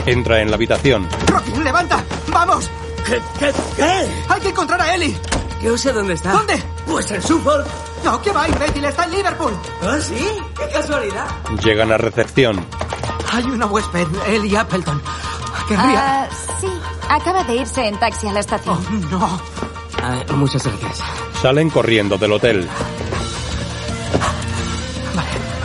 Entra 0.07 0.41
en 0.41 0.51
la 0.51 0.57
habitación. 0.57 1.09
¡Rocky, 1.27 1.59
levanta! 1.63 2.05
¡Vamos! 2.33 2.71
¿Qué? 3.07 3.19
¿Qué? 3.39 3.53
¿Qué? 3.77 4.07
¡Hay 4.29 4.41
que 4.41 4.49
encontrar 4.49 4.81
a 4.81 4.95
Ellie! 4.95 5.17
Yo 5.63 5.77
sé 5.77 5.93
dónde 5.93 6.15
está. 6.15 6.33
¿Dónde? 6.33 6.63
Pues 6.87 7.11
en 7.11 7.23
Suffolk. 7.23 7.67
No, 8.05 8.21
¿qué 8.23 8.31
va, 8.33 8.49
imbécil? 8.49 8.85
Está 8.85 9.05
en 9.05 9.11
Liverpool. 9.13 9.53
¿Ah, 9.83 9.99
sí? 10.01 10.27
¡Qué 10.59 10.69
casualidad! 10.73 11.27
Llegan 11.63 11.93
a 11.93 11.99
recepción. 11.99 12.65
Hay 13.33 13.45
una 13.45 13.67
huésped, 13.67 14.07
Ellie 14.27 14.57
Appleton. 14.57 15.01
Querría... 15.69 16.23
Ah, 16.25 16.29
sí, 16.61 16.67
acaba 17.09 17.45
de 17.45 17.57
irse 17.57 17.87
en 17.87 17.99
taxi 17.99 18.27
a 18.27 18.33
la 18.33 18.41
estación. 18.41 18.79
Oh, 19.13 19.41
no. 20.31 20.37
Muchas 20.37 20.65
gracias. 20.67 21.01
Salen 21.43 21.69
corriendo 21.71 22.17
del 22.17 22.33
hotel. 22.33 22.67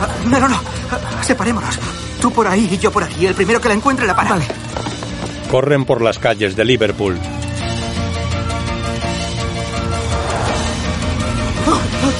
Ah, 0.00 0.08
No, 0.26 0.38
no, 0.38 0.48
no. 0.48 0.60
Ah, 0.90 1.22
Separémonos. 1.22 1.78
Tú 2.20 2.30
por 2.32 2.46
ahí 2.46 2.68
y 2.70 2.78
yo 2.78 2.90
por 2.92 3.02
aquí. 3.02 3.26
El 3.26 3.34
primero 3.34 3.60
que 3.60 3.68
la 3.68 3.74
encuentre 3.74 4.06
la 4.06 4.14
para. 4.14 4.30
Vale. 4.30 4.46
Corren 5.50 5.84
por 5.84 6.02
las 6.02 6.18
calles 6.18 6.54
de 6.54 6.64
Liverpool. 6.64 7.18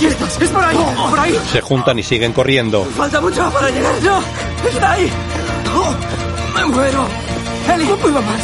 Es 0.01 0.51
por 0.51 0.64
ahí. 0.64 0.76
Por 1.11 1.18
ahí. 1.18 1.40
Se 1.51 1.61
juntan 1.61 1.99
y 1.99 2.03
siguen 2.03 2.32
corriendo. 2.32 2.84
Falta 2.84 3.20
mucho 3.20 3.51
para 3.51 3.70
llegar. 3.70 3.92
No, 4.03 4.20
está 4.68 4.92
ahí. 4.92 5.11
Oh, 5.74 5.94
me 6.55 6.64
muero. 6.66 7.07
Ellie, 7.74 7.86
no 7.86 7.97
puedo 7.97 8.22
más. 8.22 8.40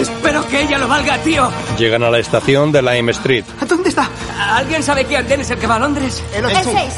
Espero 0.00 0.46
que 0.48 0.62
ella 0.62 0.78
lo 0.78 0.86
valga, 0.86 1.18
tío. 1.18 1.50
Llegan 1.78 2.02
a 2.02 2.10
la 2.10 2.18
estación 2.18 2.70
de 2.70 2.82
Lime 2.82 3.12
Street. 3.12 3.44
¿Dónde 3.66 3.88
está? 3.88 4.08
¿Alguien 4.38 4.82
sabe 4.82 5.04
qué 5.04 5.16
andén 5.16 5.40
es 5.40 5.50
el 5.50 5.58
que 5.58 5.66
va 5.66 5.76
a 5.76 5.78
Londres? 5.78 6.22
El 6.34 6.44
6. 6.46 6.94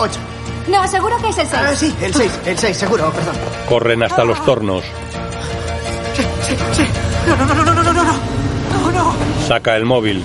No, 0.69 0.87
seguro 0.87 1.17
que 1.19 1.29
es 1.29 1.39
el 1.39 1.47
6. 1.47 1.63
Ah, 1.65 1.75
sí, 1.75 1.95
el 2.03 2.13
6. 2.15 2.33
El 2.47 2.59
6, 2.59 2.77
seguro, 2.77 3.11
perdón. 3.13 3.35
Corren 3.69 4.03
hasta 4.03 4.25
los 4.25 4.45
tornos. 4.45 4.85
Sí, 6.15 6.23
sí, 6.43 6.57
sí. 6.73 6.87
No, 7.27 7.37
no, 7.37 7.55
no, 7.55 7.55
no, 7.55 7.75
no, 7.75 7.83
no, 7.83 7.93
no. 7.93 8.03
No, 8.05 8.93
no. 8.93 9.15
Saca 9.47 9.77
el 9.77 9.85
móvil. 9.87 10.23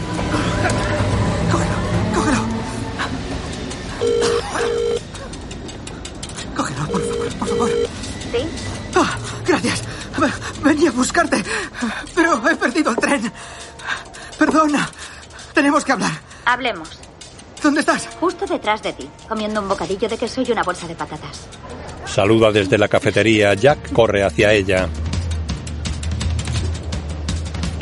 Gracias. 9.46 9.84
Ve- 10.18 10.32
Venía 10.64 10.90
a 10.90 10.94
buscarte, 10.94 11.44
pero 12.16 12.42
he 12.50 12.56
perdido 12.56 12.92
el 12.92 12.98
tren. 12.98 13.32
Perdona. 14.38 14.90
Tenemos 15.54 15.84
que 15.86 15.92
hablar. 15.92 16.12
Hablemos. 16.46 16.90
¿Dónde 17.62 17.80
estás? 17.82 18.08
Justo 18.20 18.46
detrás 18.46 18.82
de 18.84 18.92
ti, 18.94 19.10
comiendo 19.30 19.62
un 19.62 19.70
bocadillo 19.70 20.10
de 20.10 20.18
queso 20.18 20.42
y 20.42 20.52
una 20.52 20.64
bolsa 20.64 20.88
de 20.88 20.96
patatas. 20.96 21.42
Saluda 22.06 22.52
desde 22.52 22.78
la 22.78 22.88
cafetería. 22.88 23.54
Jack 23.54 23.94
corre 23.94 24.24
hacia 24.24 24.52
ella. 24.52 24.90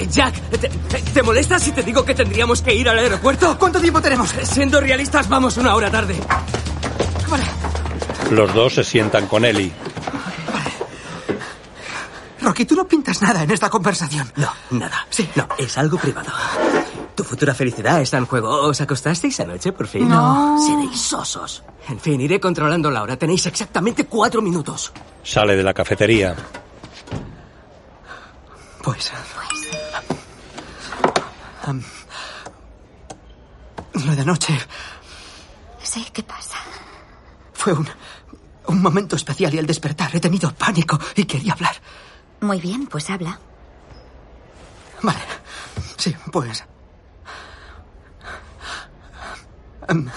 Jack, 0.09 0.33
¿te, 0.49 0.57
te- 0.57 0.69
te 1.13 1.23
molesta 1.23 1.59
si 1.59 1.71
te 1.71 1.83
digo 1.83 2.03
que 2.03 2.13
tendríamos 2.15 2.61
que 2.61 2.73
ir 2.73 2.89
al 2.89 2.97
aeropuerto? 2.99 3.57
¿Cuánto 3.59 3.79
tiempo 3.79 4.01
tenemos? 4.01 4.29
Siendo 4.43 4.81
realistas, 4.81 5.29
vamos 5.29 5.57
una 5.57 5.75
hora 5.75 5.89
tarde. 5.91 6.15
Los 8.31 8.53
dos 8.53 8.73
se 8.75 8.83
sientan 8.83 9.27
con 9.27 9.45
Ellie. 9.45 9.71
Rocky, 12.41 12.65
tú 12.65 12.75
no 12.75 12.87
pintas 12.87 13.21
nada 13.21 13.43
en 13.43 13.51
esta 13.51 13.69
conversación. 13.69 14.31
No, 14.35 14.49
nada. 14.71 15.05
Sí. 15.09 15.29
No, 15.35 15.47
es 15.57 15.77
algo 15.77 15.97
privado. 15.97 16.31
Tu 17.15 17.23
futura 17.23 17.53
felicidad 17.53 18.01
está 18.01 18.17
en 18.17 18.25
juego. 18.25 18.49
¿Os 18.49 18.81
acostasteis 18.81 19.39
anoche, 19.39 19.71
por 19.73 19.87
fin? 19.87 20.07
No. 20.09 20.57
Seréis 20.65 20.99
sosos. 20.99 21.63
En 21.87 21.99
fin, 21.99 22.19
iré 22.19 22.39
controlando 22.39 22.89
la 22.89 23.03
hora. 23.03 23.17
Tenéis 23.17 23.45
exactamente 23.45 24.05
cuatro 24.05 24.41
minutos. 24.41 24.91
Sale 25.23 25.55
de 25.55 25.63
la 25.63 25.73
cafetería. 25.73 26.35
Pues. 28.83 29.11
Am, 31.65 31.81
lo 33.93 34.15
de 34.15 34.21
anoche 34.21 34.57
Sí, 35.83 36.05
¿qué 36.11 36.23
pasa? 36.23 36.55
fue 37.53 37.73
un, 37.73 37.87
un 38.67 38.81
momento 38.81 39.15
especial 39.15 39.53
y 39.53 39.59
al 39.59 39.67
despertar 39.67 40.15
he 40.15 40.19
tenido 40.19 40.51
pánico 40.55 40.97
y 41.15 41.25
quería 41.25 41.53
hablar. 41.53 41.75
Muy 42.41 42.59
bien, 42.59 42.87
pues 42.87 43.09
habla. 43.09 43.39
Vale. 45.01 45.19
Sí, 45.97 46.15
pues. 46.31 46.63
Am, 49.87 50.09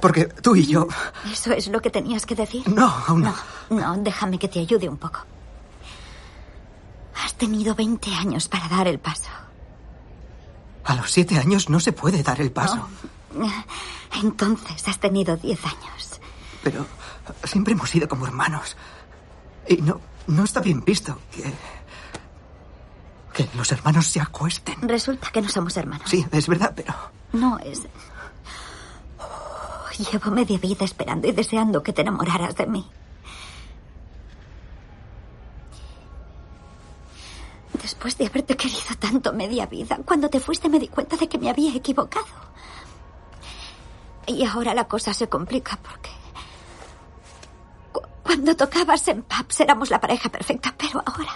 porque 0.00 0.26
tú 0.26 0.54
y 0.54 0.66
yo. 0.66 0.86
¿Eso 1.32 1.52
es 1.52 1.68
lo 1.68 1.80
que 1.80 1.88
tenías 1.88 2.26
que 2.26 2.34
decir? 2.34 2.68
No, 2.68 2.92
aún 3.06 3.22
no. 3.22 3.34
No, 3.70 3.96
déjame 3.96 4.38
que 4.38 4.48
te 4.48 4.60
ayude 4.60 4.86
un 4.86 4.98
poco. 4.98 5.20
Has 7.24 7.34
tenido 7.34 7.74
20 7.74 8.14
años 8.14 8.48
para 8.48 8.68
dar 8.68 8.86
el 8.86 8.98
paso. 8.98 9.30
A 10.84 10.94
los 10.94 11.10
siete 11.10 11.38
años 11.38 11.70
no 11.70 11.80
se 11.80 11.92
puede 11.92 12.22
dar 12.22 12.40
el 12.42 12.52
paso. 12.52 12.86
Entonces 14.22 14.86
has 14.86 14.98
tenido 15.00 15.38
10 15.38 15.64
años. 15.64 16.20
Pero 16.62 16.86
siempre 17.44 17.72
hemos 17.72 17.88
sido 17.88 18.06
como 18.06 18.26
hermanos. 18.26 18.76
Y 19.66 19.76
no, 19.78 20.00
no 20.26 20.44
está 20.44 20.60
bien 20.60 20.84
visto 20.84 21.18
que. 21.30 21.44
que 23.32 23.48
los 23.56 23.70
hermanos 23.72 24.06
se 24.06 24.20
acuesten. 24.20 24.88
Resulta 24.88 25.30
que 25.30 25.42
no 25.42 25.48
somos 25.48 25.76
hermanos. 25.76 26.08
Sí, 26.08 26.24
es 26.30 26.48
verdad, 26.48 26.72
pero. 26.74 26.94
No 27.32 27.58
es. 27.58 27.82
Oh, 29.18 30.10
llevo 30.10 30.30
media 30.30 30.58
vida 30.58 30.84
esperando 30.84 31.28
y 31.28 31.32
deseando 31.32 31.82
que 31.82 31.92
te 31.92 32.02
enamoraras 32.02 32.56
de 32.56 32.66
mí. 32.66 32.86
Después 37.82 38.16
de 38.16 38.26
haberte 38.26 38.56
querido 38.56 38.96
tanto 38.98 39.32
media 39.32 39.66
vida, 39.66 39.98
cuando 40.04 40.30
te 40.30 40.40
fuiste 40.40 40.68
me 40.68 40.78
di 40.78 40.88
cuenta 40.88 41.16
de 41.16 41.28
que 41.28 41.38
me 41.38 41.50
había 41.50 41.74
equivocado. 41.74 42.24
Y 44.26 44.44
ahora 44.44 44.72
la 44.74 44.84
cosa 44.84 45.12
se 45.12 45.28
complica 45.28 45.78
porque... 45.82 46.10
cu- 48.24 48.28
Cuando 48.30 48.56
tocabas 48.56 49.06
en 49.08 49.22
pubs 49.22 49.60
éramos 49.60 49.90
la 49.90 50.00
pareja 50.00 50.28
perfecta, 50.30 50.74
pero 50.76 51.02
ahora... 51.06 51.32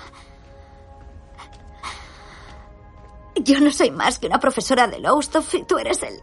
Yo 3.45 3.61
no 3.61 3.70
soy 3.70 3.91
más 3.93 4.18
que 4.18 4.26
una 4.26 4.41
profesora 4.41 4.89
de 4.89 4.99
Lowestoft 4.99 5.55
y 5.55 5.62
tú 5.64 5.78
eres 5.78 6.03
el 6.03 6.20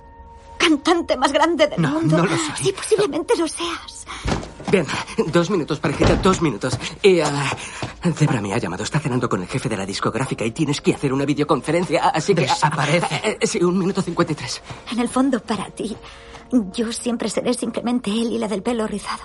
cantante 0.57 1.15
más 1.15 1.31
grande 1.31 1.67
del 1.67 1.81
No, 1.81 1.91
mundo. 1.91 2.17
no 2.17 2.23
lo 2.25 2.29
soy. 2.37 2.55
Sí, 2.65 2.73
posiblemente 2.73 3.35
lo 3.37 3.47
seas. 3.47 4.05
Bien, 4.69 4.85
dos 5.27 5.49
minutos, 5.49 5.79
parejita, 5.79 6.15
dos 6.15 6.41
minutos. 6.41 6.77
Y, 7.01 7.21
ah, 7.21 7.51
Debra 8.19 8.41
me 8.41 8.53
ha 8.53 8.57
llamado, 8.57 8.83
está 8.83 8.99
cenando 8.99 9.29
con 9.29 9.41
el 9.41 9.47
jefe 9.47 9.69
de 9.69 9.77
la 9.77 9.85
discográfica 9.85 10.43
y 10.43 10.51
tienes 10.51 10.81
que 10.81 10.93
hacer 10.93 11.13
una 11.13 11.23
videoconferencia, 11.23 12.09
así 12.09 12.35
que... 12.35 12.41
Desaparece. 12.41 13.07
ah, 13.15 13.37
ah, 13.41 13.45
sí, 13.45 13.63
un 13.63 13.77
minuto 13.77 14.01
cincuenta 14.01 14.33
y 14.33 14.35
tres. 14.35 14.61
En 14.91 14.99
el 14.99 15.07
fondo, 15.07 15.39
para 15.39 15.69
ti, 15.69 15.95
yo 16.73 16.91
siempre 16.91 17.29
seré 17.29 17.53
simplemente 17.53 18.09
él 18.11 18.33
y 18.33 18.37
la 18.39 18.47
del 18.49 18.61
pelo 18.63 18.85
rizado. 18.87 19.23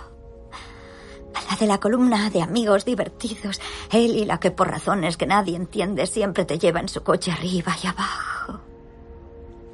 La 1.34 1.56
de 1.56 1.66
la 1.66 1.78
columna 1.78 2.30
de 2.30 2.42
amigos 2.42 2.84
divertidos. 2.84 3.60
Él 3.90 4.16
y 4.16 4.24
la 4.24 4.38
que 4.38 4.50
por 4.50 4.68
razones 4.68 5.16
que 5.16 5.26
nadie 5.26 5.56
entiende 5.56 6.06
siempre 6.06 6.44
te 6.44 6.58
lleva 6.58 6.80
en 6.80 6.88
su 6.88 7.02
coche 7.02 7.32
arriba 7.32 7.74
y 7.82 7.86
abajo. 7.86 8.60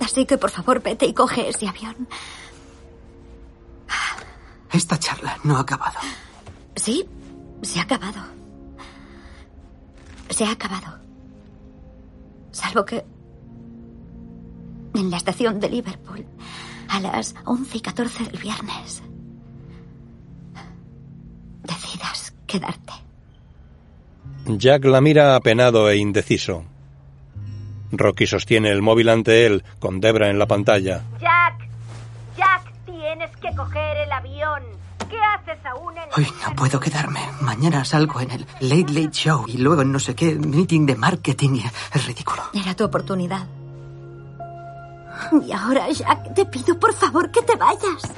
Así 0.00 0.26
que 0.26 0.38
por 0.38 0.50
favor 0.50 0.82
vete 0.82 1.06
y 1.06 1.14
coge 1.14 1.48
ese 1.48 1.68
avión. 1.68 2.08
Esta 4.72 4.98
charla 4.98 5.38
no 5.44 5.56
ha 5.56 5.60
acabado. 5.60 5.98
Sí, 6.74 7.08
se 7.62 7.78
ha 7.78 7.82
acabado. 7.82 8.22
Se 10.28 10.44
ha 10.44 10.50
acabado. 10.50 10.98
Salvo 12.50 12.84
que 12.84 13.04
en 14.94 15.10
la 15.10 15.16
estación 15.16 15.60
de 15.60 15.70
Liverpool 15.70 16.26
a 16.88 17.00
las 17.00 17.34
11 17.44 17.78
y 17.78 17.80
14 17.80 18.24
del 18.24 18.38
viernes 18.40 19.02
quedarte. 22.46 22.92
Jack 24.46 24.84
la 24.84 25.00
mira 25.00 25.34
apenado 25.34 25.90
e 25.90 25.96
indeciso. 25.96 26.64
Rocky 27.92 28.26
sostiene 28.26 28.70
el 28.70 28.82
móvil 28.82 29.08
ante 29.08 29.46
él, 29.46 29.64
con 29.78 30.00
Debra 30.00 30.30
en 30.30 30.38
la 30.38 30.46
pantalla. 30.46 31.02
Jack, 31.20 31.68
Jack, 32.36 32.72
tienes 32.84 33.30
que 33.36 33.54
coger 33.56 33.96
el 33.98 34.12
avión. 34.12 34.62
¿Qué 35.08 35.18
haces 35.18 35.64
aún 35.64 35.96
en 35.96 36.04
Hoy 36.16 36.26
no 36.44 36.54
puedo 36.56 36.80
quedarme. 36.80 37.20
Mañana 37.40 37.84
salgo 37.84 38.20
en 38.20 38.30
el 38.32 38.46
Late 38.60 38.92
Late 38.92 39.12
Show 39.12 39.44
y 39.46 39.58
luego 39.58 39.82
en 39.82 39.92
no 39.92 40.00
sé 40.00 40.14
qué 40.14 40.34
meeting 40.34 40.86
de 40.86 40.96
marketing. 40.96 41.60
Es 41.94 42.06
ridículo. 42.06 42.42
Era 42.52 42.74
tu 42.74 42.84
oportunidad. 42.84 43.46
Y 45.46 45.52
ahora, 45.52 45.90
Jack, 45.90 46.34
te 46.34 46.46
pido 46.46 46.78
por 46.78 46.92
favor 46.92 47.30
que 47.30 47.42
te 47.42 47.56
vayas. 47.56 48.12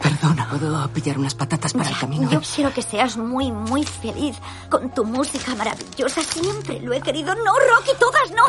Perdona. 0.00 0.48
¿Puedo 0.48 0.88
pillar 0.88 1.18
unas 1.18 1.34
patatas 1.34 1.72
para 1.72 1.88
el 1.88 1.98
camino? 1.98 2.30
Yo 2.30 2.40
quiero 2.54 2.72
que 2.72 2.82
seas 2.82 3.16
muy, 3.16 3.50
muy 3.50 3.84
feliz 3.84 4.36
con 4.70 4.90
tu 4.94 5.04
música 5.04 5.54
maravillosa. 5.54 6.22
Siempre 6.22 6.80
lo 6.80 6.92
he 6.92 7.00
querido. 7.00 7.34
No, 7.34 7.52
Rocky, 7.54 7.92
todas 7.98 8.30
no. 8.30 8.44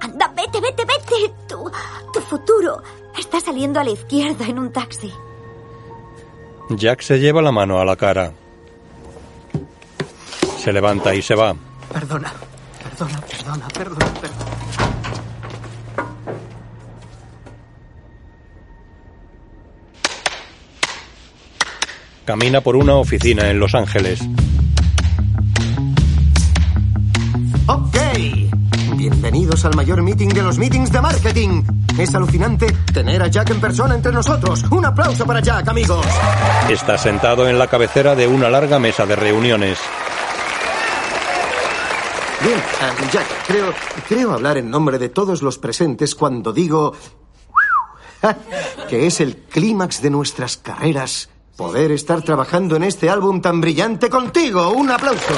Anda, 0.00 0.28
vete, 0.28 0.60
vete, 0.60 0.84
vete. 0.84 1.34
Tu, 1.48 1.70
tu 2.12 2.20
futuro 2.20 2.82
está 3.18 3.40
saliendo 3.40 3.80
a 3.80 3.84
la 3.84 3.90
izquierda 3.90 4.46
en 4.46 4.58
un 4.58 4.72
taxi. 4.72 5.12
Jack 6.70 7.02
se 7.02 7.18
lleva 7.18 7.42
la 7.42 7.52
mano 7.52 7.78
a 7.78 7.84
la 7.84 7.96
cara. 7.96 8.32
Se 10.58 10.72
levanta 10.72 11.14
y 11.14 11.22
se 11.22 11.34
va. 11.34 11.54
Perdona. 11.92 12.32
Perdona, 12.82 13.20
perdona, 13.20 13.68
perdona, 13.68 14.06
perdona. 14.20 14.41
Camina 22.24 22.60
por 22.60 22.76
una 22.76 22.94
oficina 22.94 23.50
en 23.50 23.58
Los 23.58 23.74
Ángeles. 23.74 24.20
Ok. 27.66 27.96
Bienvenidos 28.96 29.64
al 29.64 29.74
mayor 29.74 30.02
meeting 30.02 30.28
de 30.28 30.42
los 30.42 30.56
meetings 30.56 30.92
de 30.92 31.00
marketing. 31.00 31.64
Es 31.98 32.14
alucinante 32.14 32.72
tener 32.94 33.22
a 33.22 33.26
Jack 33.26 33.50
en 33.50 33.60
persona 33.60 33.96
entre 33.96 34.12
nosotros. 34.12 34.64
Un 34.70 34.84
aplauso 34.84 35.26
para 35.26 35.40
Jack, 35.40 35.68
amigos. 35.68 36.06
Está 36.70 36.96
sentado 36.96 37.48
en 37.48 37.58
la 37.58 37.66
cabecera 37.66 38.14
de 38.14 38.28
una 38.28 38.48
larga 38.48 38.78
mesa 38.78 39.04
de 39.04 39.16
reuniones. 39.16 39.78
Bien, 42.44 42.62
ah, 42.82 42.92
Jack, 43.12 43.26
creo, 43.48 43.74
creo 44.08 44.32
hablar 44.32 44.58
en 44.58 44.70
nombre 44.70 44.98
de 44.98 45.08
todos 45.08 45.42
los 45.42 45.58
presentes 45.58 46.14
cuando 46.14 46.52
digo 46.52 46.92
que 48.88 49.06
es 49.06 49.20
el 49.20 49.36
clímax 49.36 50.02
de 50.02 50.10
nuestras 50.10 50.56
carreras 50.56 51.28
poder 51.56 51.92
estar 51.92 52.22
trabajando 52.22 52.76
en 52.76 52.84
este 52.84 53.10
álbum 53.10 53.40
tan 53.40 53.60
brillante 53.60 54.08
contigo. 54.08 54.70
Un 54.70 54.90
aplauso. 54.90 55.34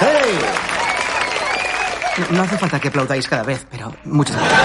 ¡Hey! 0.00 0.38
No 2.30 2.42
hace 2.42 2.58
falta 2.58 2.78
que 2.78 2.88
aplaudáis 2.88 3.26
cada 3.28 3.42
vez, 3.42 3.66
pero 3.70 3.92
muchas 4.04 4.36
gracias. 4.36 4.60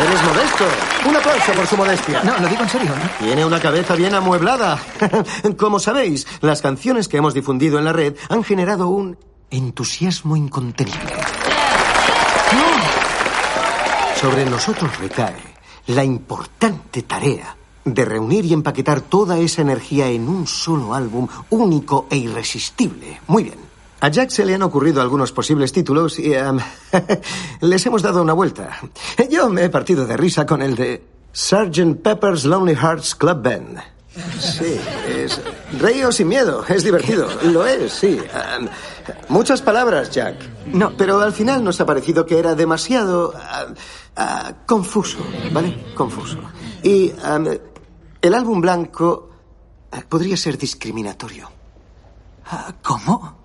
Eres 0.00 0.22
modesto. 0.24 0.64
Un 1.08 1.16
aplauso 1.16 1.52
por 1.52 1.66
su 1.66 1.76
modestia. 1.76 2.22
No, 2.22 2.38
lo 2.38 2.48
digo 2.48 2.62
en 2.62 2.68
serio. 2.68 2.90
¿no? 2.90 3.26
Tiene 3.26 3.44
una 3.44 3.60
cabeza 3.60 3.94
bien 3.94 4.14
amueblada. 4.14 4.78
Como 5.58 5.78
sabéis, 5.78 6.26
las 6.40 6.62
canciones 6.62 7.08
que 7.08 7.18
hemos 7.18 7.34
difundido 7.34 7.78
en 7.78 7.84
la 7.84 7.92
red 7.92 8.16
han 8.28 8.44
generado 8.44 8.88
un 8.88 9.18
entusiasmo 9.50 10.36
incontenible. 10.36 11.12
Sobre 14.20 14.46
nosotros 14.46 14.98
recae 14.98 15.55
la 15.86 16.04
importante 16.04 17.02
tarea 17.02 17.56
de 17.84 18.04
reunir 18.04 18.44
y 18.44 18.52
empaquetar 18.52 19.00
toda 19.00 19.38
esa 19.38 19.62
energía 19.62 20.08
en 20.08 20.28
un 20.28 20.46
solo 20.46 20.92
álbum 20.92 21.28
único 21.50 22.06
e 22.10 22.16
irresistible. 22.16 23.20
Muy 23.28 23.44
bien. 23.44 23.66
A 24.00 24.08
Jack 24.08 24.30
se 24.30 24.44
le 24.44 24.54
han 24.54 24.62
ocurrido 24.62 25.00
algunos 25.00 25.32
posibles 25.32 25.72
títulos 25.72 26.18
y 26.18 26.34
em, 26.34 26.58
les 27.60 27.86
hemos 27.86 28.02
dado 28.02 28.20
una 28.22 28.34
vuelta. 28.34 28.78
Yo 29.30 29.48
me 29.48 29.64
he 29.64 29.70
partido 29.70 30.06
de 30.06 30.16
risa 30.16 30.44
con 30.44 30.60
el 30.62 30.74
de 30.74 31.02
Sgt. 31.32 32.02
Pepper's 32.02 32.44
Lonely 32.44 32.74
Hearts 32.74 33.14
Club 33.14 33.42
Band. 33.42 33.78
Sí, 34.40 34.80
es 35.08 35.40
reío 35.78 36.10
sin 36.10 36.28
miedo, 36.28 36.64
es 36.66 36.82
divertido, 36.82 37.28
lo 37.44 37.66
es, 37.66 37.92
sí. 37.92 38.18
Em, 38.58 38.68
muchas 39.28 39.60
palabras, 39.60 40.10
Jack. 40.10 40.36
No, 40.66 40.96
pero 40.96 41.20
al 41.20 41.32
final 41.32 41.62
nos 41.62 41.80
ha 41.80 41.86
parecido 41.86 42.24
que 42.24 42.38
era 42.38 42.54
demasiado 42.54 43.34
ah, 43.36 43.66
ah, 44.16 44.52
confuso, 44.66 45.18
¿vale? 45.52 45.92
Confuso. 45.94 46.38
Y 46.82 47.12
el 48.20 48.34
álbum 48.34 48.60
blanco 48.60 49.30
eh, 49.92 50.02
podría 50.08 50.36
ser 50.36 50.58
discriminatorio. 50.58 51.48
Ah, 52.46 52.74
¿Cómo? 52.82 53.36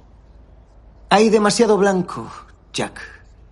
Hay 1.09 1.29
demasiado 1.29 1.77
blanco, 1.77 2.29
Jack. 2.73 3.01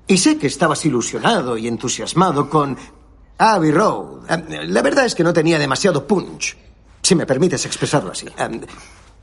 Y 0.07 0.17
sé 0.17 0.37
que 0.37 0.47
estabas 0.47 0.85
ilusionado 0.85 1.57
y 1.57 1.67
entusiasmado 1.67 2.49
con 2.49 2.77
Abbey 3.37 3.71
Road. 3.71 4.27
La 4.67 4.81
verdad 4.81 5.05
es 5.05 5.13
que 5.13 5.23
no 5.23 5.33
tenía 5.33 5.59
demasiado 5.59 6.05
punch, 6.07 6.57
si 7.01 7.15
me 7.15 7.25
permites 7.25 7.65
expresarlo 7.65 8.11
así. 8.11 8.27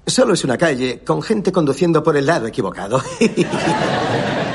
Solo 0.07 0.35
es 0.35 0.45
una 0.45 0.57
calle 0.57 1.03
con 1.05 1.23
gente 1.23 1.51
conduciendo 1.51 2.03
por 2.03 2.17
el 2.17 2.27
lado 2.27 2.47
equivocado. 2.47 3.03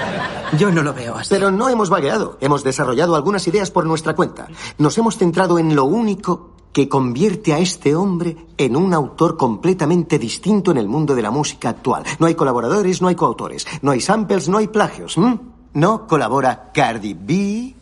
Yo 0.57 0.71
no 0.71 0.83
lo 0.83 0.93
veo 0.93 1.15
así. 1.15 1.29
Pero 1.29 1.51
no 1.51 1.69
hemos 1.69 1.89
vagueado. 1.89 2.37
Hemos 2.41 2.63
desarrollado 2.63 3.15
algunas 3.15 3.47
ideas 3.47 3.71
por 3.71 3.85
nuestra 3.85 4.15
cuenta. 4.15 4.47
Nos 4.77 4.97
hemos 4.97 5.17
centrado 5.17 5.57
en 5.59 5.75
lo 5.75 5.85
único 5.85 6.51
que 6.73 6.87
convierte 6.87 7.53
a 7.53 7.59
este 7.59 7.95
hombre 7.95 8.47
en 8.57 8.75
un 8.75 8.93
autor 8.93 9.37
completamente 9.37 10.17
distinto 10.17 10.71
en 10.71 10.77
el 10.77 10.87
mundo 10.87 11.15
de 11.15 11.21
la 11.21 11.31
música 11.31 11.69
actual. 11.69 12.03
No 12.19 12.27
hay 12.27 12.35
colaboradores, 12.35 13.01
no 13.01 13.07
hay 13.07 13.15
coautores, 13.15 13.67
no 13.81 13.91
hay 13.91 14.01
samples, 14.01 14.47
no 14.47 14.57
hay 14.57 14.67
plagios. 14.67 15.17
¿m? 15.17 15.39
No 15.73 16.07
colabora 16.07 16.71
Cardi 16.73 17.13
B, 17.13 17.75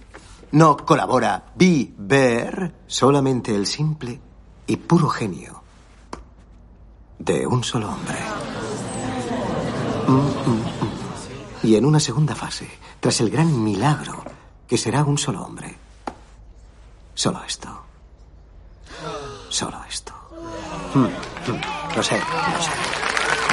no 0.52 0.78
colabora 0.78 1.52
Bieber, 1.56 2.76
solamente 2.88 3.56
el 3.56 3.68
simple 3.68 4.20
y 4.68 4.76
puro 4.78 5.10
genio 5.10 5.64
de 7.18 7.46
un 7.46 7.64
solo 7.64 7.90
hombre. 7.90 8.18
Mm, 10.08 10.14
mm, 10.14 10.86
mm. 10.86 10.89
Y 11.70 11.76
en 11.76 11.86
una 11.86 12.00
segunda 12.00 12.34
fase, 12.34 12.68
tras 13.00 13.22
el 13.22 13.30
gran 13.30 13.64
milagro 13.64 14.24
que 14.68 14.76
será 14.76 15.04
un 15.04 15.20
solo 15.20 15.44
hombre. 15.44 15.78
Solo 17.14 17.44
esto. 17.48 17.70
Solo 19.50 19.78
esto. 19.88 20.12
Mm, 20.96 21.06
Lo 21.96 22.02
sé, 22.02 22.18
lo 22.18 22.64
sé. 22.64 22.72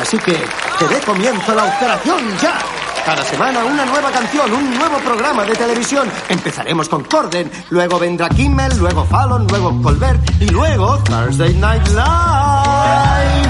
Así 0.00 0.18
que 0.18 0.32
te 0.78 0.88
dé 0.88 0.98
comienzo 1.02 1.54
la 1.54 1.64
operación 1.64 2.38
ya. 2.40 2.58
Cada 3.04 3.22
semana 3.22 3.62
una 3.66 3.84
nueva 3.84 4.10
canción, 4.10 4.50
un 4.50 4.78
nuevo 4.78 4.96
programa 5.00 5.44
de 5.44 5.54
televisión. 5.54 6.10
Empezaremos 6.30 6.88
con 6.88 7.04
Corden, 7.04 7.52
luego 7.68 7.98
vendrá 7.98 8.30
Kimmel, 8.30 8.78
luego 8.78 9.04
Fallon, 9.04 9.46
luego 9.46 9.82
Colbert 9.82 10.22
y 10.40 10.46
luego 10.46 10.96
Thursday 11.04 11.52
Night 11.52 11.86
Live. 11.88 13.45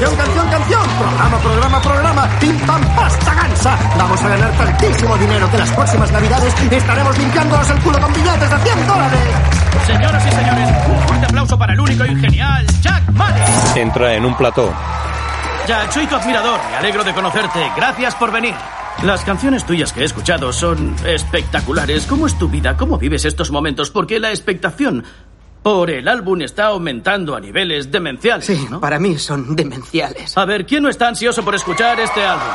Canción, 0.00 0.16
canción, 0.16 0.48
canción. 0.48 0.82
Programa, 0.98 1.38
programa, 1.40 1.82
programa. 1.82 2.28
Pim, 2.40 2.58
pam, 2.60 2.96
pasta, 2.96 3.34
gansa. 3.34 3.78
Vamos 3.98 4.22
a 4.22 4.28
ganar 4.30 4.50
tantísimo 4.52 5.18
dinero 5.18 5.50
que 5.50 5.58
las 5.58 5.70
próximas 5.72 6.10
navidades 6.10 6.54
estaremos 6.70 7.18
limpiándonos 7.18 7.68
el 7.68 7.78
culo 7.80 8.00
con 8.00 8.10
billetes 8.14 8.50
de 8.50 8.58
100 8.60 8.86
dólares. 8.86 9.20
Señoras 9.86 10.26
y 10.26 10.30
señores, 10.30 10.68
un 10.88 10.98
fuerte 11.00 11.26
aplauso 11.26 11.58
para 11.58 11.74
el 11.74 11.80
único 11.80 12.06
y 12.06 12.16
genial 12.18 12.66
Jack 12.80 13.10
Madden. 13.10 13.44
Entra 13.76 14.14
en 14.14 14.24
un 14.24 14.34
plató. 14.38 14.72
Jack, 15.68 15.92
soy 15.92 16.06
tu 16.06 16.16
admirador. 16.16 16.58
Me 16.70 16.76
alegro 16.78 17.04
de 17.04 17.12
conocerte. 17.12 17.70
Gracias 17.76 18.14
por 18.14 18.32
venir. 18.32 18.54
Las 19.02 19.22
canciones 19.22 19.66
tuyas 19.66 19.92
que 19.92 20.00
he 20.00 20.04
escuchado 20.04 20.54
son 20.54 20.96
espectaculares. 21.04 22.06
¿Cómo 22.06 22.26
es 22.26 22.38
tu 22.38 22.48
vida? 22.48 22.74
¿Cómo 22.78 22.96
vives 22.96 23.26
estos 23.26 23.50
momentos? 23.50 23.90
Porque 23.90 24.18
la 24.18 24.30
expectación 24.30 25.04
Por 25.62 25.90
el 25.90 26.08
álbum 26.08 26.40
está 26.40 26.66
aumentando 26.66 27.36
a 27.36 27.40
niveles 27.40 27.90
demenciales. 27.90 28.46
Sí, 28.46 28.66
¿no? 28.70 28.80
para 28.80 28.98
mí 28.98 29.18
son 29.18 29.54
demenciales. 29.54 30.36
A 30.38 30.44
ver, 30.46 30.64
¿quién 30.64 30.82
no 30.82 30.88
está 30.88 31.08
ansioso 31.08 31.44
por 31.44 31.54
escuchar 31.54 32.00
este 32.00 32.24
álbum? 32.24 32.48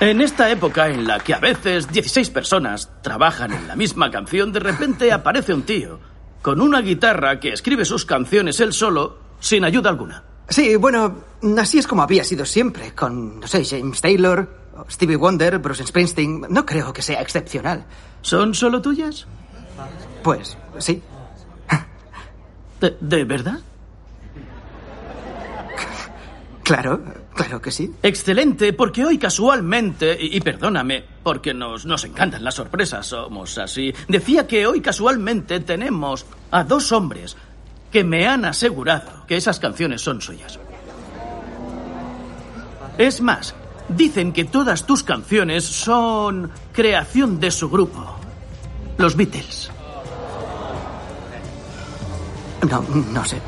En 0.00 0.20
esta 0.20 0.48
época 0.48 0.88
en 0.88 1.08
la 1.08 1.18
que 1.18 1.34
a 1.34 1.40
veces 1.40 1.90
16 1.90 2.30
personas 2.30 2.88
trabajan 3.02 3.52
en 3.52 3.66
la 3.66 3.74
misma 3.74 4.12
canción, 4.12 4.52
de 4.52 4.60
repente 4.60 5.10
aparece 5.12 5.52
un 5.52 5.62
tío 5.62 5.98
con 6.40 6.60
una 6.60 6.80
guitarra 6.80 7.40
que 7.40 7.52
escribe 7.52 7.84
sus 7.84 8.04
canciones 8.04 8.60
él 8.60 8.72
solo, 8.72 9.18
sin 9.40 9.64
ayuda 9.64 9.90
alguna. 9.90 10.22
Sí, 10.48 10.76
bueno, 10.76 11.24
así 11.58 11.78
es 11.78 11.86
como 11.88 12.02
había 12.02 12.22
sido 12.22 12.46
siempre, 12.46 12.94
con, 12.94 13.40
no 13.40 13.46
sé, 13.48 13.64
James 13.64 14.00
Taylor, 14.00 14.48
Stevie 14.88 15.16
Wonder, 15.16 15.58
Bruce 15.58 15.84
Springsteen. 15.84 16.46
No 16.48 16.64
creo 16.64 16.92
que 16.92 17.02
sea 17.02 17.20
excepcional. 17.20 17.84
¿Son 18.22 18.54
solo 18.54 18.80
tuyas? 18.80 19.26
Pues, 20.28 20.58
sí. 20.76 21.02
¿De, 22.82 22.98
de 23.00 23.24
verdad? 23.24 23.60
Claro, 26.62 27.00
claro 27.34 27.62
que 27.62 27.70
sí. 27.70 27.94
Excelente, 28.02 28.74
porque 28.74 29.06
hoy 29.06 29.16
casualmente, 29.16 30.18
y, 30.20 30.36
y 30.36 30.40
perdóname, 30.42 31.02
porque 31.22 31.54
nos, 31.54 31.86
nos 31.86 32.04
encantan 32.04 32.44
las 32.44 32.56
sorpresas, 32.56 33.06
somos 33.06 33.56
así, 33.56 33.94
decía 34.06 34.46
que 34.46 34.66
hoy 34.66 34.82
casualmente 34.82 35.60
tenemos 35.60 36.26
a 36.50 36.62
dos 36.62 36.92
hombres 36.92 37.34
que 37.90 38.04
me 38.04 38.28
han 38.28 38.44
asegurado 38.44 39.24
que 39.26 39.38
esas 39.38 39.58
canciones 39.58 40.02
son 40.02 40.20
suyas. 40.20 40.58
Es 42.98 43.22
más, 43.22 43.54
dicen 43.88 44.34
que 44.34 44.44
todas 44.44 44.84
tus 44.84 45.02
canciones 45.02 45.64
son 45.64 46.50
creación 46.74 47.40
de 47.40 47.50
su 47.50 47.70
grupo, 47.70 48.04
los 48.98 49.16
Beatles. 49.16 49.70
No, 52.68 52.82
no 53.12 53.24
sé. 53.24 53.40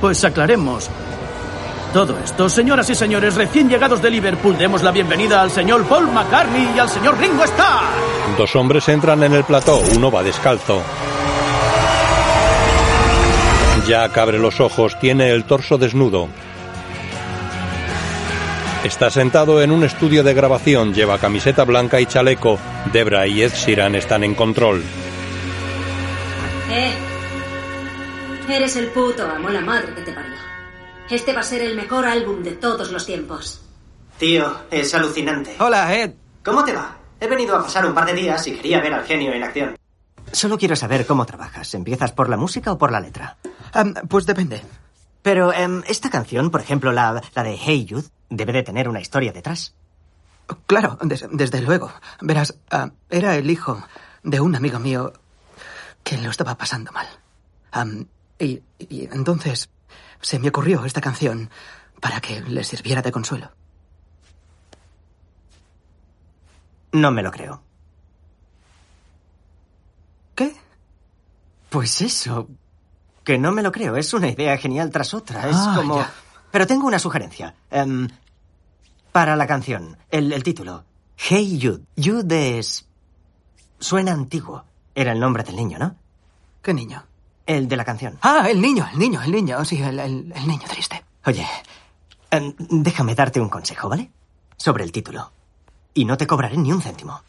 Pues 0.00 0.24
aclaremos 0.24 0.88
todo 1.94 2.18
esto. 2.18 2.48
Señoras 2.48 2.90
y 2.90 2.94
señores, 2.94 3.36
recién 3.36 3.68
llegados 3.68 4.02
de 4.02 4.10
Liverpool, 4.10 4.58
demos 4.58 4.82
la 4.82 4.90
bienvenida 4.90 5.40
al 5.40 5.50
señor 5.50 5.84
Paul 5.84 6.10
McCartney 6.10 6.72
y 6.74 6.78
al 6.78 6.88
señor 6.88 7.18
Ringo 7.18 7.44
Starr. 7.44 7.84
Dos 8.36 8.54
hombres 8.56 8.88
entran 8.88 9.22
en 9.22 9.32
el 9.32 9.44
plató, 9.44 9.80
uno 9.94 10.10
va 10.10 10.22
descalzo. 10.22 10.82
Jack 13.86 14.18
abre 14.18 14.38
los 14.38 14.60
ojos, 14.60 14.98
tiene 14.98 15.30
el 15.30 15.44
torso 15.44 15.78
desnudo. 15.78 16.28
Está 18.82 19.08
sentado 19.10 19.62
en 19.62 19.70
un 19.70 19.84
estudio 19.84 20.22
de 20.24 20.34
grabación, 20.34 20.92
lleva 20.92 21.18
camiseta 21.18 21.64
blanca 21.64 22.00
y 22.00 22.06
chaleco. 22.06 22.58
Debra 22.92 23.26
y 23.26 23.42
Ed 23.42 23.52
Sheeran 23.54 23.94
están 23.94 24.24
en 24.24 24.34
control. 24.34 24.82
Eh. 26.70 26.94
Eres 28.48 28.76
el 28.76 28.88
puto 28.88 29.26
amo, 29.28 29.48
la 29.48 29.60
madre 29.60 29.94
que 29.94 30.02
te 30.02 30.12
parió. 30.12 30.34
Este 31.10 31.32
va 31.32 31.40
a 31.40 31.44
ser 31.44 31.62
el 31.62 31.76
mejor 31.76 32.06
álbum 32.06 32.42
de 32.42 32.52
todos 32.52 32.90
los 32.90 33.06
tiempos. 33.06 33.60
Tío, 34.18 34.56
es 34.70 34.94
alucinante. 34.94 35.56
Hola, 35.58 35.94
Ed. 35.94 36.14
¿Cómo 36.44 36.64
te 36.64 36.72
va? 36.72 36.96
He 37.20 37.26
venido 37.26 37.56
a 37.56 37.62
pasar 37.62 37.86
un 37.86 37.94
par 37.94 38.06
de 38.06 38.14
días 38.14 38.46
y 38.46 38.52
quería 38.54 38.80
ver 38.80 38.92
al 38.94 39.04
genio 39.04 39.32
en 39.32 39.42
acción. 39.42 39.76
Solo 40.32 40.58
quiero 40.58 40.76
saber 40.76 41.06
cómo 41.06 41.26
trabajas. 41.26 41.74
¿Empiezas 41.74 42.12
por 42.12 42.28
la 42.28 42.36
música 42.36 42.72
o 42.72 42.78
por 42.78 42.92
la 42.92 43.00
letra? 43.00 43.36
Am, 43.72 43.94
pues 44.08 44.26
depende. 44.26 44.62
Pero 45.22 45.52
em, 45.52 45.82
esta 45.86 46.10
canción, 46.10 46.50
por 46.50 46.60
ejemplo, 46.60 46.92
la, 46.92 47.20
la 47.34 47.42
de 47.42 47.56
Hey 47.56 47.84
Youth, 47.86 48.06
debe 48.30 48.52
de 48.52 48.62
tener 48.62 48.88
una 48.88 49.00
historia 49.00 49.32
detrás. 49.32 49.74
Claro, 50.66 50.98
des- 51.02 51.26
desde 51.30 51.60
luego. 51.62 51.92
Verás, 52.20 52.54
ah, 52.70 52.90
era 53.10 53.36
el 53.36 53.50
hijo 53.50 53.82
de 54.22 54.40
un 54.40 54.54
amigo 54.54 54.78
mío 54.78 55.12
que 56.04 56.18
lo 56.18 56.30
estaba 56.30 56.56
pasando 56.56 56.92
mal. 56.92 57.08
Y, 58.38 58.62
y 58.78 59.08
entonces 59.10 59.68
se 60.20 60.38
me 60.38 60.48
ocurrió 60.48 60.84
esta 60.84 61.00
canción 61.00 61.50
para 62.00 62.20
que 62.20 62.40
le 62.42 62.62
sirviera 62.62 63.02
de 63.02 63.10
consuelo. 63.10 63.50
No 66.92 67.10
me 67.10 67.22
lo 67.22 67.30
creo. 67.32 67.62
¿Qué? 70.34 70.54
Pues 71.70 72.00
eso. 72.00 72.48
Que 73.24 73.38
no 73.38 73.52
me 73.52 73.62
lo 73.62 73.72
creo. 73.72 73.96
Es 73.96 74.12
una 74.14 74.28
idea 74.28 74.56
genial 74.58 74.90
tras 74.90 75.14
otra. 75.14 75.48
Es 75.48 75.56
Ah, 75.58 75.72
como. 75.76 75.96
ya. 75.96 76.12
Pero 76.52 76.66
tengo 76.66 76.86
una 76.86 76.98
sugerencia. 76.98 77.54
Em, 77.70 78.08
para 79.12 79.34
la 79.36 79.46
canción, 79.46 79.96
el, 80.10 80.32
el 80.32 80.42
título. 80.42 80.84
Hey 81.16 81.58
Jude. 81.60 81.84
Jude 81.96 82.58
es. 82.58 82.86
Suena 83.80 84.12
antiguo. 84.12 84.64
Era 84.94 85.12
el 85.12 85.20
nombre 85.20 85.42
del 85.42 85.56
niño, 85.56 85.78
¿no? 85.78 85.96
¿Qué 86.62 86.72
niño? 86.74 87.04
El 87.46 87.68
de 87.68 87.76
la 87.76 87.84
canción. 87.84 88.18
Ah, 88.22 88.46
el 88.50 88.60
niño, 88.60 88.88
el 88.92 88.98
niño, 88.98 89.22
el 89.22 89.32
niño. 89.32 89.64
Sí, 89.64 89.80
el, 89.82 89.98
el- 89.98 90.32
el 90.34 90.46
niño 90.46 90.66
triste. 90.68 91.04
Oye, 91.26 91.46
em, 92.30 92.54
déjame 92.58 93.14
darte 93.14 93.40
un 93.40 93.48
consejo, 93.48 93.88
¿vale? 93.88 94.10
Sobre 94.56 94.84
el 94.84 94.92
título. 94.92 95.30
Y 95.94 96.04
no 96.04 96.16
te 96.16 96.26
cobraré 96.26 96.56
ni 96.56 96.72
un 96.72 96.80
céntimo. 96.82 97.20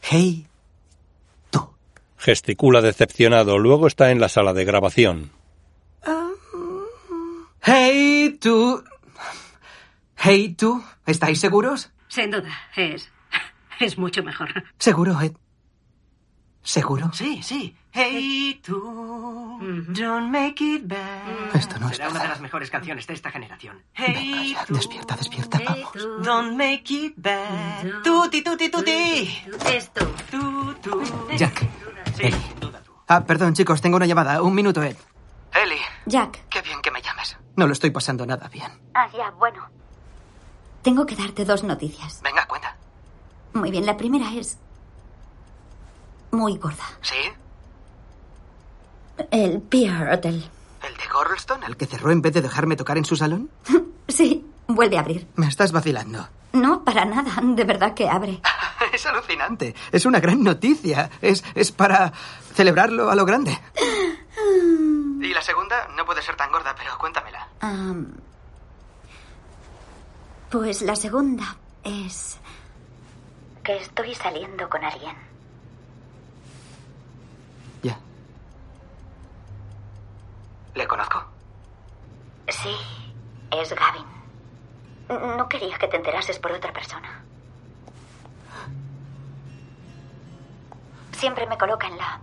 Hey. 0.00 0.46
Gesticula 2.18 2.80
decepcionado, 2.80 3.58
luego 3.58 3.86
está 3.86 4.10
en 4.10 4.20
la 4.20 4.28
sala 4.30 4.52
de 4.54 4.64
grabación. 4.64 5.30
Hey, 7.62 8.38
tú. 8.40 8.82
Hey, 10.16 10.54
tú. 10.54 10.82
¿Estáis 11.04 11.38
seguros? 11.40 11.90
Sin 12.08 12.30
duda, 12.30 12.48
es. 12.76 13.10
es 13.80 13.98
mucho 13.98 14.22
mejor. 14.22 14.48
¿Seguro, 14.78 15.20
Ed? 15.20 15.32
¿Seguro? 16.66 17.10
Sí, 17.12 17.40
sí. 17.44 17.76
Hey, 17.92 18.60
tú. 18.64 18.76
Don't 19.88 20.30
make 20.32 20.56
it 20.64 20.82
bad. 20.88 21.54
Esto 21.54 21.78
no 21.78 21.88
es 21.88 21.96
Será 21.96 22.08
una 22.08 22.22
de 22.22 22.28
las 22.28 22.40
mejores 22.40 22.70
canciones 22.70 23.06
de 23.06 23.14
esta 23.14 23.30
generación. 23.30 23.80
Venga, 23.96 24.18
Hey, 24.20 24.52
ya, 24.54 24.64
despierta, 24.74 25.14
despierta, 25.16 25.60
vamos. 25.64 25.92
don't 26.24 26.56
make 26.56 26.92
it 26.92 27.14
bad. 27.16 28.02
Tuti, 28.02 28.42
tuti, 28.42 28.68
tuti. 28.68 29.44
Esto. 29.72 30.06
Tú, 30.28 30.74
tú. 30.82 31.02
Jack. 31.36 31.62
Eli. 32.18 32.36
Ah, 33.06 33.24
perdón, 33.24 33.54
chicos, 33.54 33.80
tengo 33.80 33.96
una 33.96 34.06
llamada. 34.06 34.42
Un 34.42 34.52
minuto, 34.52 34.82
Ed. 34.82 34.96
Eli. 35.54 35.78
Jack. 36.06 36.48
Qué 36.48 36.62
bien 36.62 36.82
que 36.82 36.90
me 36.90 37.00
llames. 37.00 37.36
No 37.54 37.68
lo 37.68 37.74
estoy 37.74 37.90
pasando 37.92 38.26
nada 38.26 38.48
bien. 38.48 38.72
Ah, 38.92 39.08
ya, 39.16 39.30
bueno. 39.30 39.64
Tengo 40.82 41.06
que 41.06 41.14
darte 41.14 41.44
dos 41.44 41.62
noticias. 41.62 42.20
Venga, 42.22 42.44
cuenta. 42.46 42.76
Muy 43.54 43.70
bien, 43.70 43.86
la 43.86 43.96
primera 43.96 44.32
es... 44.34 44.58
Muy 46.36 46.58
gorda. 46.58 46.84
¿Sí? 47.00 47.14
El 49.30 49.62
Pier 49.62 50.12
Hotel. 50.12 50.48
¿El 50.86 50.94
de 50.96 51.06
Gorleston? 51.10 51.62
¿El 51.64 51.76
que 51.78 51.86
cerró 51.86 52.10
en 52.10 52.20
vez 52.20 52.34
de 52.34 52.42
dejarme 52.42 52.76
tocar 52.76 52.98
en 52.98 53.04
su 53.04 53.16
salón? 53.16 53.50
Sí, 54.08 54.46
vuelve 54.68 54.98
a 54.98 55.00
abrir. 55.00 55.26
Me 55.34 55.48
estás 55.48 55.72
vacilando. 55.72 56.28
No, 56.52 56.84
para 56.84 57.04
nada. 57.04 57.32
De 57.42 57.64
verdad 57.64 57.92
que 57.92 58.08
abre. 58.08 58.40
Es 58.92 59.04
alucinante. 59.04 59.74
Es 59.90 60.06
una 60.06 60.20
gran 60.20 60.44
noticia. 60.44 61.10
Es, 61.20 61.42
es 61.56 61.72
para 61.72 62.12
celebrarlo 62.54 63.10
a 63.10 63.16
lo 63.16 63.24
grande. 63.24 63.58
Y 65.22 65.32
la 65.34 65.42
segunda 65.42 65.88
no 65.96 66.04
puede 66.04 66.22
ser 66.22 66.36
tan 66.36 66.52
gorda, 66.52 66.72
pero 66.76 66.96
cuéntamela. 66.98 67.48
Am, 67.60 68.12
pues 70.50 70.82
la 70.82 70.94
segunda 70.94 71.56
es... 71.82 72.38
Que 73.64 73.78
estoy 73.78 74.14
saliendo 74.14 74.68
con 74.68 74.84
alguien. 74.84 75.16
¿Le 80.76 80.86
conozco? 80.86 81.24
Sí, 82.48 82.76
es 83.50 83.74
Gavin. 83.74 84.04
No 85.08 85.48
quería 85.48 85.78
que 85.78 85.88
te 85.88 85.96
enterases 85.96 86.38
por 86.38 86.52
otra 86.52 86.70
persona. 86.72 87.24
Siempre 91.12 91.46
me 91.46 91.56
coloca 91.56 91.86
en 91.86 91.96
la 91.96 92.20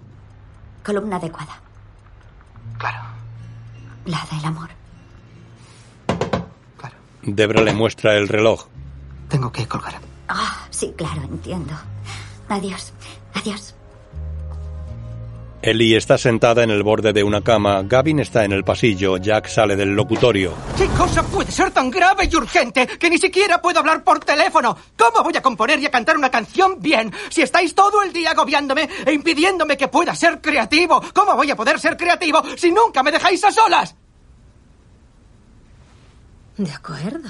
columna 0.86 1.16
adecuada. 1.16 1.60
Claro. 2.78 3.00
La 4.06 4.24
del 4.32 4.46
amor. 4.46 4.70
Debra 7.24 7.62
le 7.62 7.74
muestra 7.74 8.16
el 8.18 8.28
reloj. 8.28 8.68
Tengo 9.30 9.52
que 9.52 9.68
colgar. 9.68 10.00
Ah, 10.28 10.68
sí, 10.70 10.94
claro, 10.96 11.24
entiendo. 11.24 11.74
Adiós, 12.50 12.94
adiós. 13.34 13.74
Ellie 15.64 15.96
está 15.96 16.18
sentada 16.18 16.62
en 16.62 16.72
el 16.72 16.84
borde 16.84 17.14
de 17.14 17.24
una 17.24 17.40
cama. 17.40 17.82
Gavin 17.84 18.20
está 18.20 18.44
en 18.44 18.52
el 18.52 18.66
pasillo. 18.66 19.16
Jack 19.16 19.48
sale 19.48 19.78
del 19.78 19.96
locutorio. 19.96 20.54
¿Qué 20.78 20.88
cosa 20.88 21.24
puede 21.24 21.54
ser 21.54 21.72
tan 21.72 21.90
grave 21.90 22.28
y 22.30 22.36
urgente 22.36 22.86
que 22.86 23.10
ni 23.10 23.18
siquiera 23.18 23.62
puedo 23.62 23.80
hablar 23.80 24.04
por 24.04 24.20
teléfono? 24.20 24.76
¿Cómo 24.98 25.24
voy 25.24 25.38
a 25.38 25.42
componer 25.42 25.80
y 25.80 25.86
a 25.86 25.90
cantar 25.90 26.18
una 26.18 26.30
canción 26.30 26.82
bien 26.82 27.14
si 27.30 27.42
estáis 27.42 27.74
todo 27.74 28.04
el 28.04 28.12
día 28.12 28.32
agobiándome 28.32 28.90
e 29.06 29.14
impidiéndome 29.14 29.78
que 29.78 29.88
pueda 29.88 30.14
ser 30.14 30.42
creativo? 30.42 31.02
¿Cómo 31.14 31.34
voy 31.38 31.50
a 31.50 31.56
poder 31.56 31.80
ser 31.80 31.96
creativo 31.96 32.44
si 32.58 32.70
nunca 32.70 33.02
me 33.02 33.14
dejáis 33.14 33.42
a 33.46 33.52
solas? 33.52 33.96
De 36.58 36.72
acuerdo. 36.72 37.30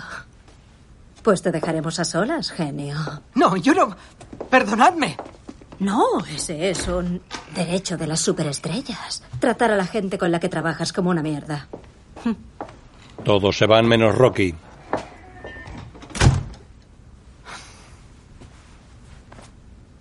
Pues 1.22 1.44
te 1.44 1.52
dejaremos 1.52 2.00
a 2.00 2.04
solas, 2.04 2.50
genio. 2.50 2.98
No, 3.36 3.56
yo 3.58 3.76
no. 3.76 3.96
Perdonadme. 4.50 5.18
No, 5.80 6.20
ese 6.30 6.70
es 6.70 6.88
un 6.88 7.22
derecho 7.56 7.98
de 7.98 8.08
las 8.08 8.20
superestrellas. 8.20 9.24
Tratar 9.40 9.72
a 9.72 9.76
la 9.76 9.86
gente 9.86 10.18
con 10.18 10.32
la 10.32 10.40
que 10.40 10.50
trabajas 10.50 10.94
como 10.94 11.10
una 11.10 11.22
mierda. 11.22 11.68
Todos 13.24 13.58
se 13.58 13.66
van 13.66 13.88
menos 13.88 14.16
Rocky. 14.16 14.54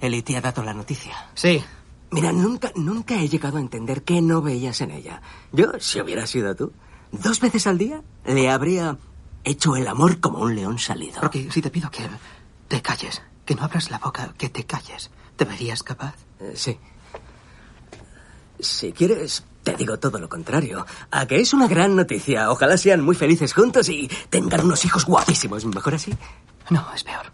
Eli 0.01 0.23
te 0.23 0.37
ha 0.37 0.41
dado 0.41 0.63
la 0.65 0.75
noticia. 0.75 1.15
Sí. 1.35 1.63
Mira, 2.11 2.33
nunca, 2.33 2.73
nunca 2.75 3.15
he 3.23 3.29
llegado 3.29 3.57
a 3.57 3.61
entender 3.61 4.03
qué 4.03 4.21
no 4.21 4.43
veías 4.43 4.81
en 4.81 4.91
ella. 4.91 5.23
Yo, 5.53 5.73
si 5.79 6.01
hubiera 6.01 6.27
sido 6.27 6.55
tú, 6.55 6.73
dos 7.13 7.41
veces 7.41 7.67
al 7.67 7.79
día 7.79 8.03
le 8.27 8.51
habría 8.51 8.99
hecho 9.45 9.77
el 9.77 9.87
amor 9.87 10.21
como 10.21 10.41
un 10.41 10.55
león 10.55 10.79
salido. 10.79 11.21
Rocky, 11.21 11.51
si 11.51 11.63
te 11.63 11.71
pido 11.71 11.91
que 11.91 12.03
te 12.69 12.83
calles, 12.83 13.23
que 13.47 13.55
no 13.55 13.63
abras 13.63 13.91
la 13.91 13.99
boca, 13.99 14.35
que 14.37 14.49
te 14.49 14.65
calles, 14.65 15.11
¿te 15.37 15.45
verías 15.45 15.83
capaz? 15.83 16.15
Eh, 16.41 16.53
sí. 16.55 16.79
Si 18.59 18.93
quieres, 18.93 19.45
te 19.63 19.75
digo 19.75 19.99
todo 19.99 20.19
lo 20.19 20.29
contrario. 20.29 20.87
A 21.11 21.27
que 21.27 21.41
es 21.41 21.53
una 21.53 21.67
gran 21.69 21.97
noticia. 21.97 22.51
Ojalá 22.51 22.77
sean 22.77 23.03
muy 23.03 23.15
felices 23.15 23.53
juntos 23.53 23.89
y 23.89 24.09
tengan 24.31 24.65
unos 24.65 24.85
hijos 24.85 25.05
guapísimos. 25.05 25.65
¿Mejor 25.65 25.95
así? 25.95 26.15
No, 26.71 26.87
es 26.95 27.03
peor. 27.05 27.27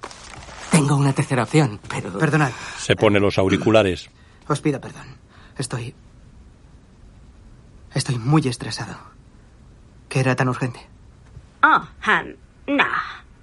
Tengo 0.70 0.97
una 0.97 1.12
tercera 1.12 1.43
opción, 1.43 1.81
pero... 1.89 2.12
Perdonad, 2.19 2.53
Se 2.79 2.97
pone 2.97 3.20
los 3.20 3.39
auriculares. 3.39 4.09
os 4.49 4.61
pido 4.61 4.81
perdón. 4.81 5.16
Estoy... 5.57 5.95
Estoy 7.95 8.19
muy 8.19 8.47
estresado. 8.47 8.97
¿Qué 10.09 10.20
era 10.20 10.37
tan 10.37 10.49
urgente? 10.49 10.81
Oh, 11.62 11.83
Han, 12.03 12.37
no, 12.66 12.85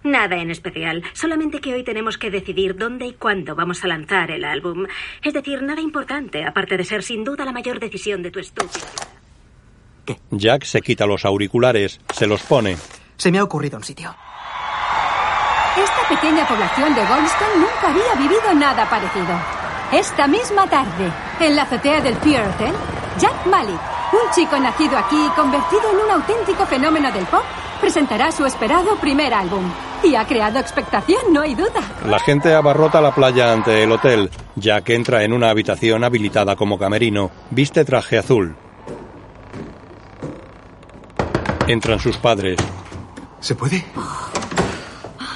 nada 0.06 0.38
en 0.38 0.52
especial. 0.52 1.04
Solamente 1.14 1.60
que 1.60 1.74
hoy 1.74 1.84
tenemos 1.84 2.18
que 2.18 2.32
decidir 2.32 2.76
dónde 2.76 3.06
y 3.08 3.14
cuándo 3.14 3.56
vamos 3.56 3.84
a 3.84 3.88
lanzar 3.88 4.32
el 4.32 4.46
álbum. 4.46 4.86
Es 5.22 5.34
decir, 5.34 5.62
nada 5.62 5.82
importante, 5.82 6.46
aparte 6.46 6.78
de 6.78 6.84
ser 6.84 7.04
sin 7.04 7.24
duda 7.24 7.46
la 7.46 7.52
mayor 7.52 7.80
decisión 7.80 8.22
de 8.22 8.32
tu 8.32 8.40
estudio. 8.40 8.70
Jack 10.32 10.64
se 10.64 10.82
quita 10.82 11.06
los 11.06 11.26
auriculares, 11.26 12.00
se 12.14 12.28
los 12.28 12.44
pone. 12.44 12.78
Se 13.18 13.32
me 13.32 13.40
ha 13.40 13.44
ocurrido 13.44 13.78
un 13.78 13.84
sitio. 13.84 14.16
Esta 15.78 16.08
pequeña 16.08 16.48
población 16.48 16.96
de 16.96 17.06
Goldstone 17.06 17.56
nunca 17.58 17.90
había 17.90 18.16
vivido 18.16 18.54
nada 18.54 18.90
parecido. 18.90 19.40
Esta 19.92 20.28
misma 20.28 20.70
tarde, 20.70 21.12
en 21.40 21.56
la 21.56 21.64
azotea 21.64 22.02
del 22.02 22.16
Pier 22.16 22.48
Hotel, 22.48 22.74
Jack 23.20 23.46
Malik, 23.46 23.80
un 24.16 24.32
chico 24.34 24.58
nacido 24.58 24.98
aquí 24.98 25.16
y 25.16 25.30
convertido 25.30 25.92
en 25.92 25.98
un 25.98 26.12
auténtico 26.12 26.66
fenómeno 26.66 27.12
del 27.12 27.26
pop, 27.26 27.44
presentará 27.82 28.32
su 28.32 28.46
esperado 28.46 28.96
primer 28.98 29.34
álbum. 29.34 29.64
Y 30.04 30.16
ha 30.16 30.26
creado 30.26 30.60
expectación, 30.60 31.34
no 31.34 31.42
hay 31.42 31.56
duda. 31.56 31.82
La 32.06 32.20
gente 32.20 32.54
abarrota 32.54 33.02
la 33.02 33.14
playa 33.14 33.52
ante 33.52 33.84
el 33.84 33.92
hotel. 33.92 34.30
Jack 34.56 34.90
entra 34.90 35.24
en 35.24 35.34
una 35.34 35.50
habitación 35.50 36.04
habilitada 36.04 36.56
como 36.56 36.78
camerino. 36.78 37.32
Viste 37.50 37.84
traje 37.86 38.18
azul. 38.18 38.56
Entran 41.68 42.00
sus 42.00 42.18
padres. 42.18 42.58
¿Se 43.40 43.56
puede? 43.56 43.84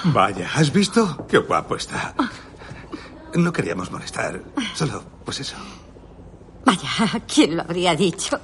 Vaya, 0.06 0.47
¿has 0.56 0.72
visto? 0.72 1.26
Qué 1.27 1.39
guapo 1.39 1.76
está. 1.76 2.14
No 3.34 3.51
queríamos 3.51 3.91
molestar. 3.91 4.41
Solo, 4.73 5.03
pues 5.26 5.39
eso. 5.39 5.56
Vaya, 6.70 7.24
¿quién 7.26 7.56
lo 7.58 7.64
habría 7.64 7.96
dicho? 7.96 8.40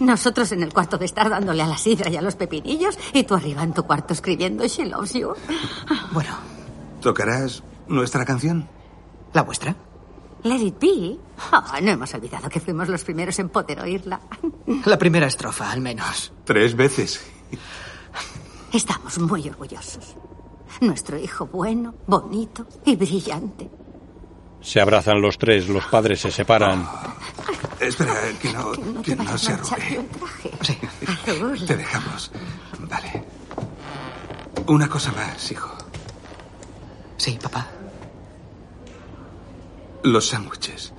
Nosotros 0.00 0.52
en 0.52 0.62
el 0.62 0.70
cuarto 0.74 0.98
de 0.98 1.06
estar 1.06 1.30
dándole 1.30 1.62
a 1.62 1.66
la 1.66 1.78
sidra 1.78 2.10
y 2.10 2.16
a 2.16 2.20
los 2.20 2.36
pepinillos 2.36 2.98
y 3.14 3.22
tú 3.24 3.34
arriba 3.34 3.62
en 3.62 3.72
tu 3.72 3.84
cuarto 3.84 4.12
escribiendo 4.12 4.66
She 4.66 4.84
Loves 4.84 5.14
You. 5.14 5.32
Bueno, 6.12 6.28
¿Tocarás 7.00 7.62
nuestra 7.88 8.26
canción? 8.26 8.68
¿la 9.32 9.42
vuestra? 9.42 9.74
Let 10.42 10.60
it 10.60 10.78
be. 10.78 11.16
Oh, 11.52 11.80
no 11.80 11.90
hemos 11.92 12.12
olvidado 12.12 12.50
que 12.50 12.60
fuimos 12.60 12.88
los 12.90 13.02
primeros 13.02 13.38
en 13.38 13.48
poder 13.48 13.80
oírla. 13.80 14.20
La 14.84 14.98
primera 14.98 15.26
estrofa, 15.26 15.70
al 15.70 15.80
menos. 15.80 16.34
Tres 16.44 16.76
veces. 16.76 17.24
Estamos 18.74 19.18
muy 19.20 19.48
orgullosos. 19.48 20.16
Nuestro 20.82 21.16
hijo 21.18 21.46
bueno, 21.46 21.94
bonito 22.06 22.66
y 22.84 22.94
brillante. 22.96 23.70
Se 24.60 24.80
abrazan 24.80 25.20
los 25.20 25.36
tres, 25.36 25.68
los 25.68 25.84
padres 25.84 26.20
se 26.20 26.30
separan. 26.30 26.88
Espera, 27.86 28.14
que 28.40 28.52
no, 28.52 28.72
que 29.02 29.16
no 29.16 29.38
se 29.38 29.52
arrugue. 29.52 30.00
Sí. 30.62 30.78
Te 31.66 31.76
dejamos. 31.76 32.30
Vale. 32.80 33.24
Una 34.66 34.88
cosa 34.88 35.12
más, 35.12 35.50
hijo. 35.52 35.70
Sí, 37.16 37.38
papá. 37.40 37.66
Los 40.02 40.28
sándwiches. 40.28 40.92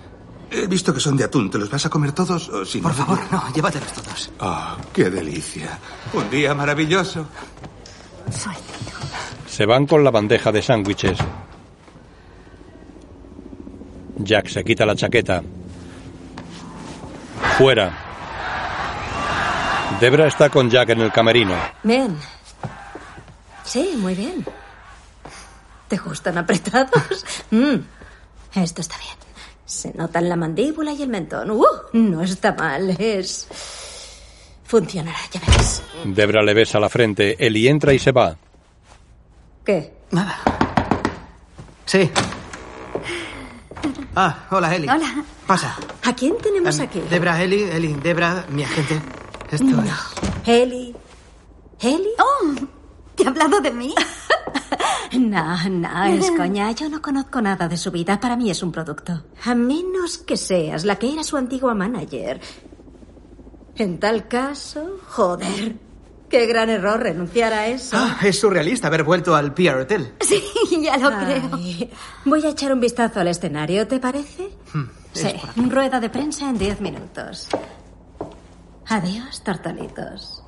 He 0.52 0.68
visto 0.68 0.94
que 0.94 0.99
son 0.99 1.18
de 1.18 1.24
atún. 1.24 1.49
¿Te 1.49 1.57
los 1.57 1.70
vas 1.70 1.86
a 1.86 1.90
comer 1.90 2.12
todos 2.12 2.49
o 2.49 2.64
si 2.66 2.80
Por 2.80 2.91
no? 2.91 2.98
favor, 2.98 3.20
no, 3.32 3.52
llévatelos 3.53 3.91
todos. 3.94 4.32
Oh, 4.40 4.78
qué 4.94 5.10
delicia. 5.10 5.78
Un 6.14 6.30
día 6.30 6.53
maravilloso. 6.53 7.28
Se 9.48 9.66
van 9.66 9.86
con 9.86 10.03
la 10.03 10.12
bandeja 10.12 10.52
de 10.52 10.62
sándwiches. 10.62 11.18
Jack 14.18 14.48
se 14.48 14.64
quita 14.64 14.86
la 14.86 14.95
chaqueta. 14.95 15.44
Fuera. 17.58 17.92
Debra 20.00 20.28
está 20.28 20.50
con 20.50 20.70
Jack 20.70 20.90
en 20.90 21.02
el 21.02 21.12
camerino. 21.12 21.56
Bien. 21.84 22.18
Sí, 23.64 23.96
muy 23.98 24.14
bien. 24.14 24.46
¿Te 25.88 25.98
gustan 25.98 26.38
apretados? 26.38 27.26
Mm, 27.52 27.76
Esto 28.56 28.82
está 28.82 28.98
bien. 28.98 29.16
Se 29.66 29.94
notan 29.94 30.28
la 30.28 30.36
mandíbula 30.36 30.92
y 30.94 31.04
el 31.04 31.10
mentón. 31.10 31.52
¡Uh! 31.52 31.64
No 31.94 32.22
está 32.24 32.54
mal, 32.54 32.90
es... 33.00 33.48
Funcionará, 34.66 35.18
ya 35.32 35.40
verás. 35.42 35.84
Debra 36.06 36.42
le 36.42 36.54
besa 36.56 36.80
la 36.80 36.90
frente. 36.90 37.36
Eli 37.46 37.68
entra 37.68 37.94
y 37.94 38.00
se 38.00 38.12
va. 38.12 38.36
¿Qué? 39.64 39.94
Nada. 40.12 40.38
Sí. 41.86 42.10
Ah, 44.16 44.45
hola, 44.52 44.76
Eli. 44.76 44.88
Hola. 44.88 45.24
Pasa. 45.48 45.76
¿A 46.03 46.14
quién 46.16 46.38
tenemos 46.41 46.80
aquí? 46.80 46.99
Debra, 47.10 47.41
Eli, 47.41 47.64
Eli, 47.64 47.94
Debra, 47.95 48.45
mi 48.49 48.64
agente. 48.64 49.02
Esto 49.52 49.64
No. 49.66 49.84
es... 49.84 49.91
Eli. 50.45 50.95
¿Eli? 51.82 52.10
Oh, 52.20 52.53
¿te 53.16 53.26
ha 53.26 53.30
hablado 53.30 53.60
de 53.62 53.72
mí? 53.72 53.94
No, 55.18 55.70
no, 55.70 56.03
es 56.06 56.30
coña. 56.38 56.72
Yo 56.72 56.90
no 56.90 57.02
conozco 57.02 57.40
nada 57.41 57.70
de 57.70 57.78
su 57.78 57.90
vida. 57.90 58.20
Para 58.20 58.36
mí 58.36 58.49
es 58.52 58.62
un 58.62 58.72
producto. 58.72 59.24
A 59.45 59.56
menos 59.56 60.18
que 60.18 60.36
seas 60.36 60.84
la 60.84 60.98
que 60.98 61.14
era 61.14 61.24
su 61.24 61.38
antigua 61.38 61.74
manager. 61.74 62.41
En 63.78 63.98
tal 63.99 64.28
caso, 64.28 64.99
joder. 65.07 65.76
Qué 66.30 66.47
gran 66.47 66.69
error 66.69 66.99
renunciar 67.02 67.53
a 67.53 67.68
eso. 67.68 67.95
Ah, 67.97 68.18
es 68.23 68.39
surrealista 68.39 68.88
haber 68.88 69.03
vuelto 69.03 69.35
al 69.35 69.53
Pier 69.53 69.76
Hotel. 69.76 70.14
Sí, 70.22 70.43
ya 70.81 70.97
lo 70.97 71.10
creo. 71.18 71.49
Voy 72.26 72.45
a 72.45 72.49
echar 72.49 72.73
un 72.73 72.80
vistazo 72.80 73.19
al 73.19 73.27
escenario, 73.27 73.88
¿te 73.88 73.99
parece? 73.99 74.49
Hmm, 74.73 74.85
Sí, 75.14 75.34
rueda 75.69 75.99
de 76.02 76.10
prensa 76.10 76.49
en 76.49 76.57
diez 76.57 76.81
minutos. 76.81 77.47
Adiós, 78.88 79.43
tortolitos. 79.43 80.43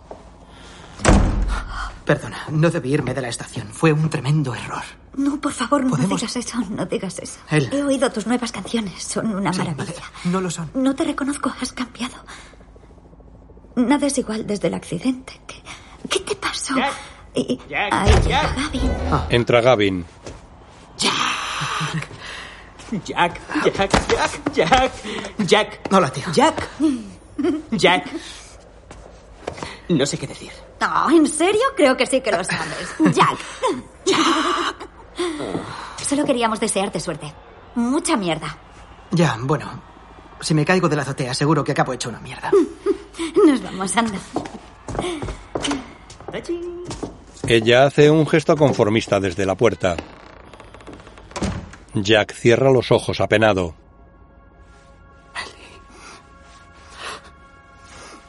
Perdona, 2.05 2.37
no 2.51 2.69
debí 2.69 2.93
irme 2.93 3.13
de 3.13 3.21
la 3.21 3.27
estación. 3.29 3.67
Fue 3.67 3.91
un 3.91 4.09
tremendo 4.09 4.55
error. 4.55 4.83
No, 5.15 5.39
por 5.41 5.51
favor, 5.51 5.83
no 5.83 5.89
¿Podemos? 5.91 6.19
digas 6.21 6.35
eso, 6.37 6.57
no 6.69 6.85
digas 6.85 7.19
eso. 7.19 7.39
Él. 7.49 7.69
He 7.71 7.83
oído 7.83 8.09
tus 8.11 8.27
nuevas 8.27 8.51
canciones, 8.51 9.03
son 9.03 9.35
una 9.35 9.51
Sí, 9.51 9.59
maravilla. 9.59 9.83
vale, 9.85 9.95
No 10.25 10.39
lo 10.41 10.49
son. 10.49 10.69
No 10.73 10.95
te 10.95 11.03
reconozco, 11.03 11.51
has 11.61 11.73
cambiado. 11.73 12.15
Nada 13.77 14.07
es 14.07 14.17
igual 14.17 14.45
desde 14.47 14.67
el 14.69 14.73
accidente. 14.73 15.39
¿Qué, 15.47 15.61
qué 16.09 16.19
te 16.21 16.35
pasó? 16.35 16.73
Y- 17.35 17.59
Jack, 17.69 17.89
Ay, 17.91 18.11
Jack. 18.27 18.55
Gaby. 18.57 18.81
Entra 19.29 19.61
Gavin. 19.61 20.03
Jack, 20.97 21.19
Jack, 23.05 23.39
Jack, 23.75 24.53
Jack, 24.53 24.91
Jack. 25.45 25.79
Hola, 25.91 26.09
tío. 26.09 26.23
Jack. 26.33 26.67
Jack. 27.71 28.05
No 29.89 30.05
sé 30.05 30.17
qué 30.17 30.25
decir. 30.27 30.51
No, 30.81 31.09
¿en 31.11 31.27
serio? 31.27 31.61
Creo 31.75 31.95
que 31.95 32.05
sí 32.07 32.21
que 32.21 32.31
lo 32.31 32.43
sabes. 32.43 32.95
Jack. 33.13 33.37
Solo 36.07 36.23
queríamos 36.25 36.59
desearte 36.59 36.99
suerte. 36.99 37.31
Mucha 37.75 38.15
mierda. 38.17 38.57
Ya, 39.11 39.37
bueno. 39.39 39.81
Si 40.39 40.53
me 40.53 40.65
caigo 40.65 40.87
de 40.89 40.95
la 40.95 41.01
azotea, 41.01 41.33
seguro 41.33 41.63
que 41.63 41.71
acabo 41.73 41.93
hecho 41.93 42.09
una 42.09 42.19
mierda. 42.19 42.51
Nos 43.45 43.61
vamos, 43.61 43.98
anda. 43.98 44.18
Ella 47.48 47.85
hace 47.85 48.11
un 48.11 48.27
gesto 48.27 48.56
conformista 48.56 49.19
desde 49.19 49.45
la 49.45 49.56
puerta. 49.56 49.95
Jack 51.94 52.34
cierra 52.34 52.72
los 52.72 52.91
ojos 52.91 53.19
apenado. 53.19 53.73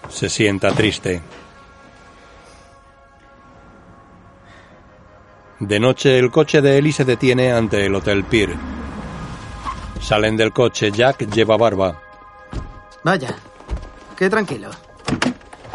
Se 0.08 0.28
sienta 0.28 0.72
triste. 0.72 1.20
De 5.60 5.80
noche 5.80 6.18
el 6.18 6.30
coche 6.30 6.62
de 6.62 6.78
Ellie 6.78 6.92
se 6.92 7.04
detiene 7.04 7.52
ante 7.52 7.84
el 7.84 7.94
Hotel 7.94 8.24
Pier. 8.24 8.54
Salen 10.00 10.36
del 10.36 10.52
coche. 10.52 10.92
Jack 10.92 11.28
lleva 11.28 11.56
barba. 11.56 12.00
Vaya, 13.02 13.36
qué 14.18 14.28
tranquilo. 14.28 14.70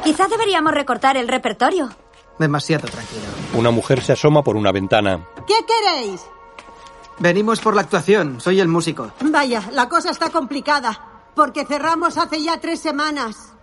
Quizá 0.04 0.28
deberíamos 0.28 0.74
recortar 0.74 1.16
el 1.16 1.30
repertorio. 1.30 1.90
Demasiado 2.38 2.88
tranquilo. 2.88 3.24
Una 3.54 3.72
mujer 3.72 4.02
se 4.04 4.14
asoma 4.14 4.44
por 4.44 4.58
una 4.58 4.72
ventana. 4.72 5.26
¿Qué 5.48 5.56
queréis? 5.66 6.22
Venimos 7.20 7.62
por 7.62 7.74
la 7.74 7.82
actuación. 7.82 8.42
Soy 8.42 8.60
el 8.60 8.68
músico. 8.68 9.12
Vaya, 9.22 9.64
la 9.72 9.88
cosa 9.88 10.12
está 10.12 10.30
complicada. 10.30 11.00
Porque 11.36 11.66
cerramos 11.66 12.18
hace 12.18 12.44
ya 12.44 12.60
tres 12.60 12.80
semanas. 12.82 13.54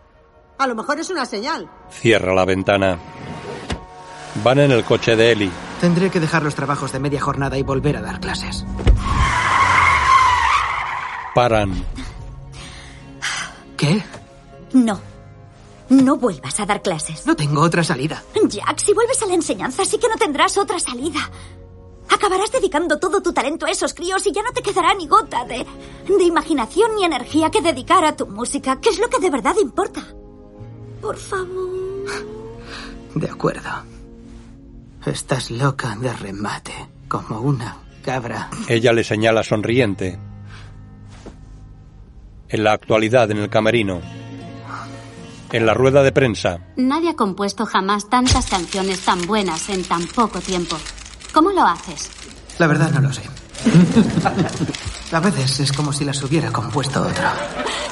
A 0.59 0.67
lo 0.67 0.75
mejor 0.75 0.99
es 0.99 1.11
una 1.11 1.27
señal. 1.27 1.69
Cierra 1.91 2.33
la 2.35 2.45
ventana. 2.45 2.99
Van 4.43 4.59
en 4.61 4.73
el 4.73 4.85
coche 4.85 5.15
de 5.15 5.33
Ellie. 5.33 5.51
Tendré 5.81 6.11
que 6.11 6.21
dejar 6.21 6.43
los 6.43 6.55
trabajos 6.55 6.93
de 6.93 7.01
media 7.01 7.21
jornada 7.21 7.59
y 7.59 7.63
volver 7.63 7.97
a 7.97 8.01
dar 8.01 8.21
clases. 8.21 8.65
Paran. 11.35 11.85
¿Qué? 13.77 14.03
No. 14.73 15.01
No 15.89 16.17
vuelvas 16.17 16.61
a 16.61 16.67
dar 16.67 16.83
clases. 16.83 17.27
No 17.27 17.35
tengo 17.35 17.63
otra 17.63 17.83
salida. 17.83 18.23
Jack, 18.49 18.79
si 18.79 18.95
vuelves 18.95 19.21
a 19.23 19.27
la 19.27 19.35
enseñanza, 19.35 19.85
sí 19.85 19.99
que 19.99 20.09
no 20.09 20.17
tendrás 20.17 20.57
otra 20.57 20.79
salida. 20.79 21.19
Acabarás 22.09 22.53
dedicando 22.53 22.99
todo 22.99 23.21
tu 23.23 23.33
talento 23.33 23.67
a 23.67 23.71
esos 23.71 23.95
críos 23.95 24.27
y 24.27 24.33
ya 24.33 24.43
no 24.43 24.53
te 24.53 24.63
quedará 24.63 24.95
ni 24.95 25.07
gota 25.07 25.45
de, 25.45 25.67
de 26.07 26.25
imaginación 26.25 26.95
ni 26.97 27.05
energía 27.05 27.51
que 27.51 27.61
dedicar 27.61 28.05
a 28.05 28.17
tu 28.17 28.27
música, 28.27 28.81
que 28.81 28.91
es 28.91 28.99
lo 28.99 29.09
que 29.09 29.21
de 29.21 29.31
verdad 29.31 29.55
importa. 29.61 30.03
Por 31.01 31.17
favor. 31.17 32.07
De 33.15 33.29
acuerdo. 33.29 33.71
Estás 35.07 35.51
loca 35.51 35.97
de 35.97 36.13
remate, 36.13 36.73
como 37.09 37.41
una 37.41 37.79
cabra. 38.05 38.51
Ella 38.69 38.93
le 38.93 39.03
señala 39.03 39.43
sonriente. 39.43 40.19
En 42.49 42.65
la 42.65 42.73
actualidad, 42.73 43.31
en 43.31 43.39
el 43.39 43.49
camerino. 43.49 44.01
En 45.53 45.67
la 45.67 45.75
rueda 45.75 46.03
de 46.03 46.13
prensa, 46.13 46.61
Nadie 46.77 47.11
ha 47.11 47.17
compuesto 47.17 47.67
jamás 47.67 48.09
tantas 48.09 48.47
canciones 48.47 49.01
tan 49.01 49.27
buenas 49.27 49.69
en 49.69 49.83
tan 49.83 50.07
poco 50.07 50.41
tiempo. 50.41 50.77
¿Cómo 51.33 51.51
lo 51.51 51.63
haces? 51.63 52.11
La 52.59 52.69
verdad 52.69 52.91
no 52.91 53.01
lo 53.01 53.13
sé. 53.13 53.23
A 55.13 55.19
veces 55.19 55.59
es 55.61 55.73
como 55.73 55.93
si 55.93 56.05
las 56.05 56.23
hubiera 56.23 56.53
compuesto 56.53 57.03
otro. 57.03 57.25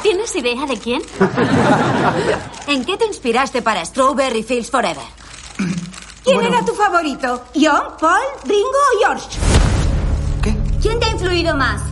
¿Tienes 0.03 0.35
idea 0.37 0.67
de 0.67 0.79
quién? 0.79 1.03
¿En 2.69 2.85
qué 2.85 2.97
te 2.97 3.07
inspiraste 3.07 3.61
para 3.61 3.85
Strawberry 3.85 4.45
Fields 4.45 4.71
Forever? 4.71 5.05
¿Quién 6.25 6.45
era 6.45 6.65
tu 6.65 6.75
favorito? 6.75 7.45
¿John, 7.55 7.95
Paul, 8.01 8.23
Ringo 8.45 8.69
o 8.69 8.99
George? 9.01 9.27
¿Quién 10.81 11.01
te 11.01 11.07
ha 11.07 11.11
influido 11.11 11.57
más? 11.57 11.83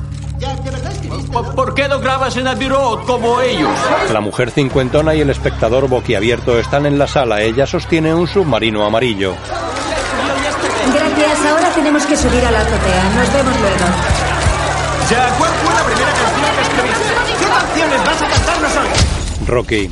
¿Por, 1.33 1.75
qué 1.75 1.89
no 1.89 2.01
grabas 2.01 2.37
en 2.37 2.47
Abbey 2.47 2.69
Road 2.69 3.07
como 3.07 3.41
ellos? 3.41 3.71
la 4.13 4.21
mujer 4.21 4.51
cincuentona 4.51 5.15
y 5.15 5.21
el 5.21 5.31
espectador 5.31 5.89
boquiabierto 5.89 6.59
están 6.59 6.87
en 6.87 6.99
la 6.99 7.07
sala. 7.07 7.43
Ella 7.43 7.67
sostiene 7.67 8.15
un 8.15 8.27
submarino 8.27 8.85
amarillo. 8.85 9.35
Gracias, 10.95 11.47
ahora 11.47 11.71
tenemos 11.71 12.07
que 12.07 12.17
subir 12.17 12.45
a 12.45 12.51
la 12.51 12.61
azotea. 12.61 13.05
Nos 13.15 13.33
vemos 13.33 13.61
luego. 13.61 13.85
Ya, 15.11 15.37
¿cuál 15.39 15.51
fue 15.53 15.75
la 15.75 15.85
primera 15.85 16.13
canción 16.13 16.57
que 16.57 16.63
escribiste? 16.63 17.39
¿Qué 17.39 17.47
canciones 17.47 18.05
vas 18.05 18.23
a 18.23 18.29
cantarnos 18.29 18.77
hoy? 18.77 19.47
Rocky. 19.47 19.91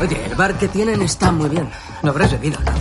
Oye, 0.00 0.24
el 0.26 0.34
bar 0.34 0.54
que 0.54 0.68
tienen 0.68 1.02
está 1.02 1.30
muy 1.30 1.48
bien. 1.48 1.68
No 2.02 2.10
habrás 2.10 2.32
bebido, 2.32 2.58
¿no? 2.60 2.72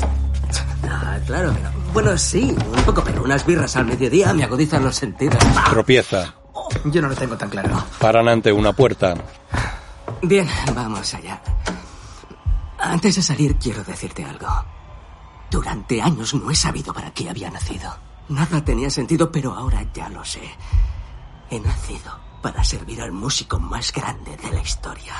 Ah, 0.89 1.17
claro 1.25 1.53
que 1.53 1.61
no. 1.61 1.69
Bueno, 1.93 2.17
sí, 2.17 2.55
un 2.75 2.83
poco, 2.83 3.03
pero 3.03 3.23
unas 3.23 3.45
birras 3.45 3.75
al 3.75 3.85
mediodía 3.85 4.33
me 4.33 4.43
agudizan 4.43 4.83
los 4.83 4.95
sentidos. 4.95 5.37
Tropieza. 5.69 6.33
Yo 6.85 7.01
no 7.01 7.09
lo 7.09 7.15
tengo 7.15 7.37
tan 7.37 7.49
claro. 7.49 7.83
Paran 7.99 8.27
ante 8.27 8.51
una 8.51 8.73
puerta. 8.73 9.15
Bien, 10.21 10.47
vamos 10.73 11.13
allá. 11.13 11.41
Antes 12.79 13.15
de 13.15 13.21
salir, 13.21 13.57
quiero 13.57 13.83
decirte 13.83 14.23
algo. 14.23 14.47
Durante 15.49 16.01
años 16.01 16.33
no 16.33 16.51
he 16.51 16.55
sabido 16.55 16.93
para 16.93 17.11
qué 17.11 17.29
había 17.29 17.49
nacido. 17.49 17.95
Nada 18.29 18.63
tenía 18.63 18.89
sentido, 18.89 19.31
pero 19.31 19.53
ahora 19.53 19.85
ya 19.93 20.09
lo 20.09 20.23
sé. 20.25 20.41
He 21.49 21.59
nacido 21.59 22.19
para 22.41 22.63
servir 22.63 23.01
al 23.01 23.11
músico 23.11 23.59
más 23.59 23.91
grande 23.91 24.35
de 24.37 24.51
la 24.51 24.61
historia. 24.61 25.13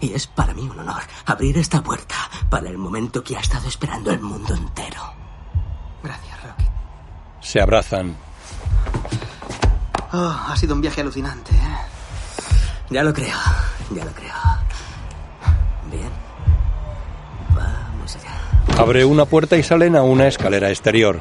Y 0.00 0.12
es 0.12 0.26
para 0.26 0.54
mí 0.54 0.62
un 0.62 0.78
honor 0.78 1.02
abrir 1.26 1.58
esta 1.58 1.82
puerta 1.82 2.16
para 2.48 2.68
el 2.68 2.78
momento 2.78 3.22
que 3.22 3.36
ha 3.36 3.40
estado 3.40 3.68
esperando 3.68 4.10
el 4.10 4.20
mundo 4.20 4.54
entero. 4.54 5.02
Gracias, 6.02 6.42
Rocky. 6.42 6.64
Se 7.40 7.60
abrazan. 7.60 8.16
Oh, 10.12 10.36
ha 10.48 10.56
sido 10.56 10.74
un 10.74 10.80
viaje 10.80 11.00
alucinante, 11.00 11.52
¿eh? 11.52 11.76
Ya 12.90 13.02
lo 13.04 13.12
creo, 13.14 13.36
ya 13.90 14.04
lo 14.04 14.10
creo. 14.12 14.34
Bien. 15.90 16.10
Vamos 17.54 18.16
allá. 18.16 18.80
Abre 18.82 19.04
una 19.04 19.24
puerta 19.24 19.56
y 19.56 19.62
salen 19.62 19.94
a 19.94 20.02
una 20.02 20.26
escalera 20.26 20.70
exterior. 20.70 21.20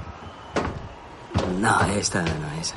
No, 1.60 1.80
esta 1.96 2.22
no 2.22 2.30
es. 2.60 2.74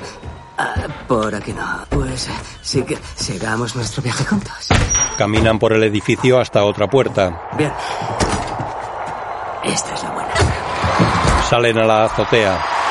Ah, 0.59 0.75
por 1.09 1.35
aquí 1.35 1.53
no. 1.53 1.65
Pues 1.89 2.29
sí 2.61 2.83
que 2.83 2.99
sigamos 3.15 3.75
nuestro 3.75 4.03
viaje 4.03 4.25
juntos. 4.25 4.69
Caminan 5.17 5.59
por 5.59 5.73
el 5.73 5.83
edificio 5.85 6.39
hasta 6.39 6.65
otra 6.65 6.89
puerta. 6.89 7.49
Bien. 7.57 7.73
Esta 9.65 9.95
es 9.95 10.03
la 10.03 10.11
buena. 10.11 10.31
Salen 11.49 11.79
a 11.79 11.85
la 11.85 12.05
azotea. 12.05 12.82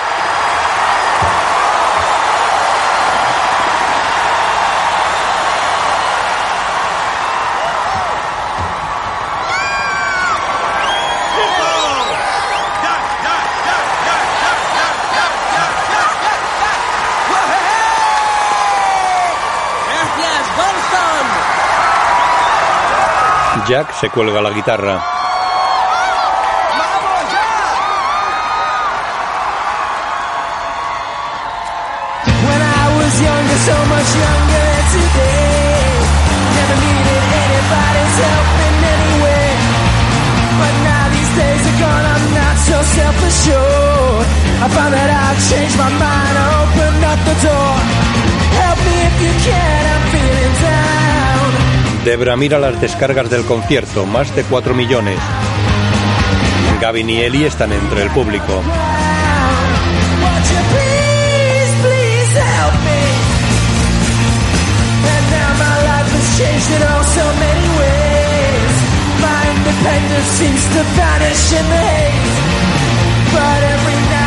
Jack 23.71 23.93
se 23.93 24.09
cuelga 24.09 24.41
la 24.41 24.49
guitarra. 24.49 25.20
Debra 52.05 52.35
mira 52.35 52.57
las 52.57 52.81
descargas 52.81 53.29
del 53.29 53.45
concierto, 53.45 54.05
más 54.05 54.35
de 54.35 54.43
4 54.43 54.73
millones. 54.73 55.19
Gavin 56.81 57.09
y 57.09 57.21
Ellie 57.21 57.45
están 57.45 57.71
entre 57.71 58.03
el 58.03 58.09
público. 58.09 58.63
In. 70.41 70.55
But 73.31 73.63
every 73.63 73.95
now 74.09 74.20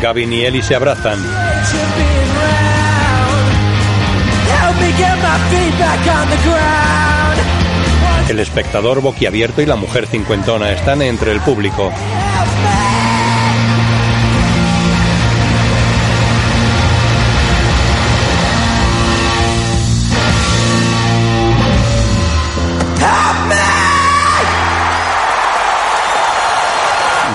Gavin 0.00 0.32
y 0.32 0.44
Ellie 0.44 0.62
se 0.62 0.74
abrazan. 0.74 1.18
El 8.28 8.38
espectador 8.40 9.02
boquiabierto 9.02 9.60
y 9.60 9.66
la 9.66 9.76
mujer 9.76 10.06
cincuentona 10.06 10.70
están 10.72 11.02
entre 11.02 11.32
el 11.32 11.40
público. 11.40 11.92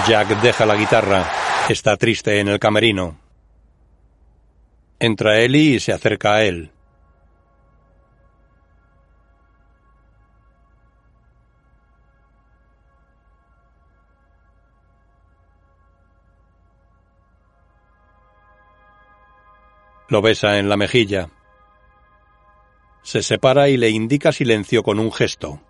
Jack 0.07 0.39
deja 0.39 0.67
la 0.67 0.75
guitarra. 0.75 1.27
Está 1.67 1.97
triste 1.97 2.39
en 2.39 2.47
el 2.47 2.59
camerino. 2.59 3.17
Entra 4.99 5.39
Ellie 5.39 5.75
y 5.75 5.79
se 5.79 5.93
acerca 5.93 6.35
a 6.35 6.43
él. 6.43 6.71
Lo 20.07 20.21
besa 20.21 20.59
en 20.59 20.69
la 20.69 20.77
mejilla. 20.77 21.31
Se 23.01 23.23
separa 23.23 23.69
y 23.69 23.77
le 23.77 23.89
indica 23.89 24.31
silencio 24.31 24.83
con 24.83 24.99
un 24.99 25.11
gesto. 25.11 25.64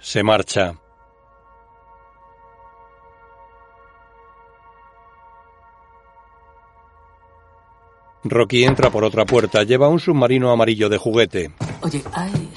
Se 0.00 0.22
marcha. 0.22 0.74
Rocky 8.24 8.64
entra 8.64 8.90
por 8.90 9.04
otra 9.04 9.24
puerta. 9.24 9.62
Lleva 9.62 9.88
un 9.88 10.00
submarino 10.00 10.50
amarillo 10.50 10.88
de 10.88 10.98
juguete. 10.98 11.52
Oye, 11.82 12.02
hay. 12.12 12.50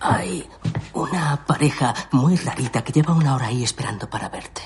Hay 0.00 0.48
una 0.94 1.44
pareja 1.46 1.94
muy 2.12 2.36
rarita 2.36 2.82
que 2.82 2.92
lleva 2.92 3.14
una 3.14 3.34
hora 3.34 3.46
ahí 3.46 3.62
esperando 3.62 4.08
para 4.08 4.28
verte. 4.28 4.62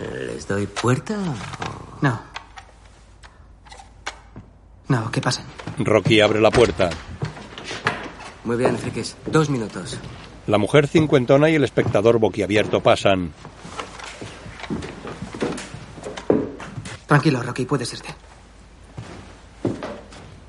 ¿Les 0.00 0.46
doy 0.46 0.66
puerta 0.66 1.14
o.? 1.14 1.98
No. 2.02 2.20
No, 4.88 5.10
que 5.10 5.20
pasen. 5.20 5.44
Rocky 5.78 6.20
abre 6.20 6.40
la 6.40 6.50
puerta. 6.50 6.90
Muy 8.48 8.56
bien, 8.56 8.78
Frikis. 8.78 9.14
Dos 9.26 9.50
minutos. 9.50 9.98
La 10.46 10.56
mujer 10.56 10.88
cincuentona 10.88 11.50
y 11.50 11.56
el 11.56 11.64
espectador 11.64 12.18
boquiabierto 12.18 12.82
pasan. 12.82 13.34
Tranquilo, 17.06 17.42
Rocky, 17.42 17.66
puedes 17.66 17.92
irte. 17.92 18.14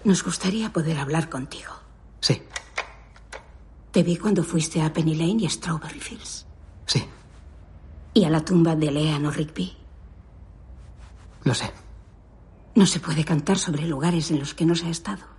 Nos 0.06 0.24
gustaría 0.24 0.72
poder 0.72 0.98
hablar 0.98 1.28
contigo. 1.28 1.74
Sí. 2.22 2.42
Te 3.92 4.02
vi 4.02 4.16
cuando 4.16 4.46
fuiste 4.46 4.82
a 4.82 4.94
Penny 4.94 5.16
Lane 5.16 5.44
y 5.44 5.46
a 5.48 5.50
Strawberry 5.50 6.00
Fields. 6.00 6.46
Sí. 6.86 7.04
Y 8.14 8.24
a 8.24 8.30
la 8.30 8.46
tumba 8.46 8.78
de 8.78 8.88
Eleanor 8.88 9.36
Rigby. 9.36 9.76
Lo 11.44 11.54
sé. 11.54 11.70
No 12.76 12.86
se 12.86 13.02
puede 13.02 13.26
cantar 13.26 13.58
sobre 13.58 13.86
lugares 13.86 14.32
en 14.32 14.40
los 14.40 14.54
que 14.54 14.66
no 14.66 14.74
se 14.74 14.86
ha 14.86 14.90
estado. 14.90 15.39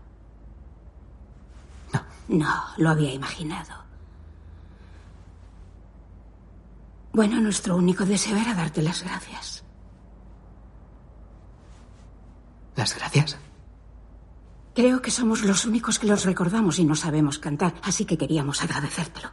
No. 2.30 2.54
Lo 2.76 2.90
había 2.90 3.12
imaginado. 3.12 3.74
Bueno, 7.12 7.40
nuestro 7.40 7.74
único 7.76 8.06
deseo 8.06 8.36
era 8.36 8.54
darte 8.54 8.82
las 8.82 9.02
gracias. 9.02 9.64
¿Las 12.76 12.94
gracias? 12.96 13.36
Creo 14.74 15.02
que 15.02 15.10
somos 15.10 15.42
los 15.42 15.64
únicos 15.64 15.98
que 15.98 16.06
los 16.06 16.24
recordamos 16.24 16.78
y 16.78 16.84
no 16.84 16.94
sabemos 16.94 17.40
cantar, 17.40 17.74
así 17.82 18.04
que 18.04 18.16
queríamos 18.16 18.62
agradecértelo. 18.62 19.30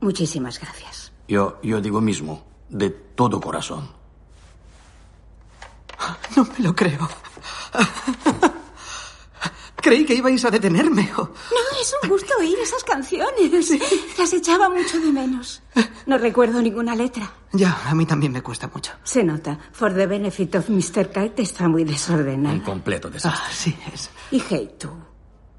Muchísimas 0.00 0.60
gracias. 0.60 1.10
Yo, 1.26 1.58
yo 1.62 1.80
digo 1.80 2.02
mismo, 2.02 2.44
de 2.68 2.90
todo 2.90 3.40
corazón. 3.40 3.88
No 6.36 6.44
me 6.44 6.58
lo 6.58 6.76
creo. 6.76 7.08
Creí 9.80 10.04
que 10.04 10.14
ibais 10.14 10.44
a 10.44 10.50
detenerme. 10.50 11.10
o- 11.16 11.22
No, 11.22 11.80
es 11.80 11.94
un 12.02 12.08
gusto 12.08 12.34
oír 12.38 12.58
esas 12.58 12.82
canciones. 12.84 13.70
Las 14.18 14.32
echaba 14.32 14.68
mucho 14.68 14.98
de 15.00 15.12
menos. 15.12 15.62
No 16.06 16.18
recuerdo 16.18 16.60
ninguna 16.60 16.94
letra. 16.94 17.30
Ya, 17.52 17.78
a 17.86 17.94
mí 17.94 18.04
también 18.04 18.32
me 18.32 18.42
cuesta 18.42 18.68
mucho. 18.72 18.92
Se 19.04 19.22
nota. 19.24 19.58
For 19.72 19.94
the 19.94 20.06
benefit 20.06 20.56
of 20.56 20.68
Mr. 20.68 21.10
Kite 21.10 21.42
está 21.42 21.68
muy 21.68 21.84
desordenada. 21.84 22.62
completo 22.64 23.10
Ah, 23.24 23.48
sí, 23.52 23.74
es. 23.94 24.10
¿Y 24.30 24.42
Hey, 24.48 24.74
tú? 24.78 24.90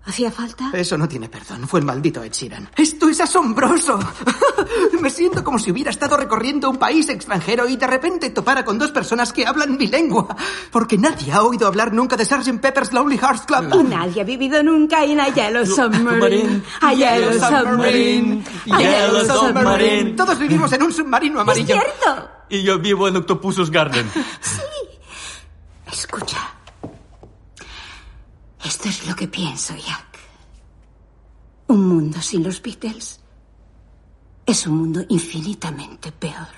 ¿Hacía 0.06 0.32
falta? 0.32 0.72
Eso 0.74 0.98
no 0.98 1.08
tiene 1.08 1.30
perdón. 1.30 1.68
Fue 1.68 1.80
el 1.82 1.86
maldito 1.86 2.24
Ed 2.24 2.32
Sheeran. 2.32 2.70
¡Esto 2.76 3.10
es 3.10 3.20
asombroso! 3.22 4.00
Me 5.02 5.10
siento 5.10 5.44
como 5.44 5.60
si 5.60 5.72
hubiera 5.72 5.92
estado 5.92 6.18
recorriendo 6.18 6.70
un 6.70 6.78
país 6.78 7.10
extranjero 7.10 7.68
y 7.68 7.76
de 7.78 7.86
repente 7.86 8.30
topara 8.32 8.66
con 8.66 8.80
dos 8.80 8.92
personas 8.92 9.32
que 9.32 9.46
hablan 9.46 9.78
mi 9.78 9.88
lengua. 9.88 10.36
Porque 10.72 10.98
nadie 10.98 11.32
ha 11.32 11.44
oído 11.44 11.68
hablar 11.68 11.94
nunca 11.94 12.16
de 12.16 12.26
Sgt. 12.26 12.60
Pepper's 12.60 12.92
Lonely 12.92 13.18
Hearts 13.18 13.44
Club. 13.46 13.70
Y 13.74 13.84
nadie 13.84 14.22
ha 14.22 14.26
vivido 14.26 14.64
nunca 14.64 15.04
en 15.04 15.20
a 15.20 15.30
Yellow 15.30 15.66
Submarine. 15.66 16.64
A 16.82 16.94
Yellow 16.94 17.34
Submarine. 17.34 18.44
A 18.72 18.80
Yellow 18.80 19.26
Submarine. 19.26 20.14
Todos 20.14 20.40
vivimos 20.40 20.72
en 20.74 20.84
un 20.84 20.94
submarino 20.94 21.42
amarillo. 21.42 21.76
¡Es 21.76 21.82
cierto! 21.82 22.30
Y 22.50 22.64
yo 22.64 22.80
vivo 22.80 23.08
en 23.08 23.18
Octopus's 23.18 23.70
Garden. 23.70 24.10
Escucha. 25.92 26.59
Esto 28.70 28.88
es 28.88 29.08
lo 29.08 29.16
que 29.16 29.28
pienso, 29.28 29.76
Jack. 29.76 30.20
Un 31.70 31.88
mundo 31.88 32.22
sin 32.22 32.44
los 32.44 32.62
Beatles 32.62 33.20
es 34.46 34.68
un 34.68 34.78
mundo 34.78 35.02
infinitamente 35.10 36.12
peor. 36.12 36.54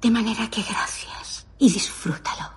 De 0.00 0.08
manera 0.12 0.48
que 0.48 0.62
gracias 0.62 1.44
y 1.58 1.72
disfrútalo. 1.72 2.52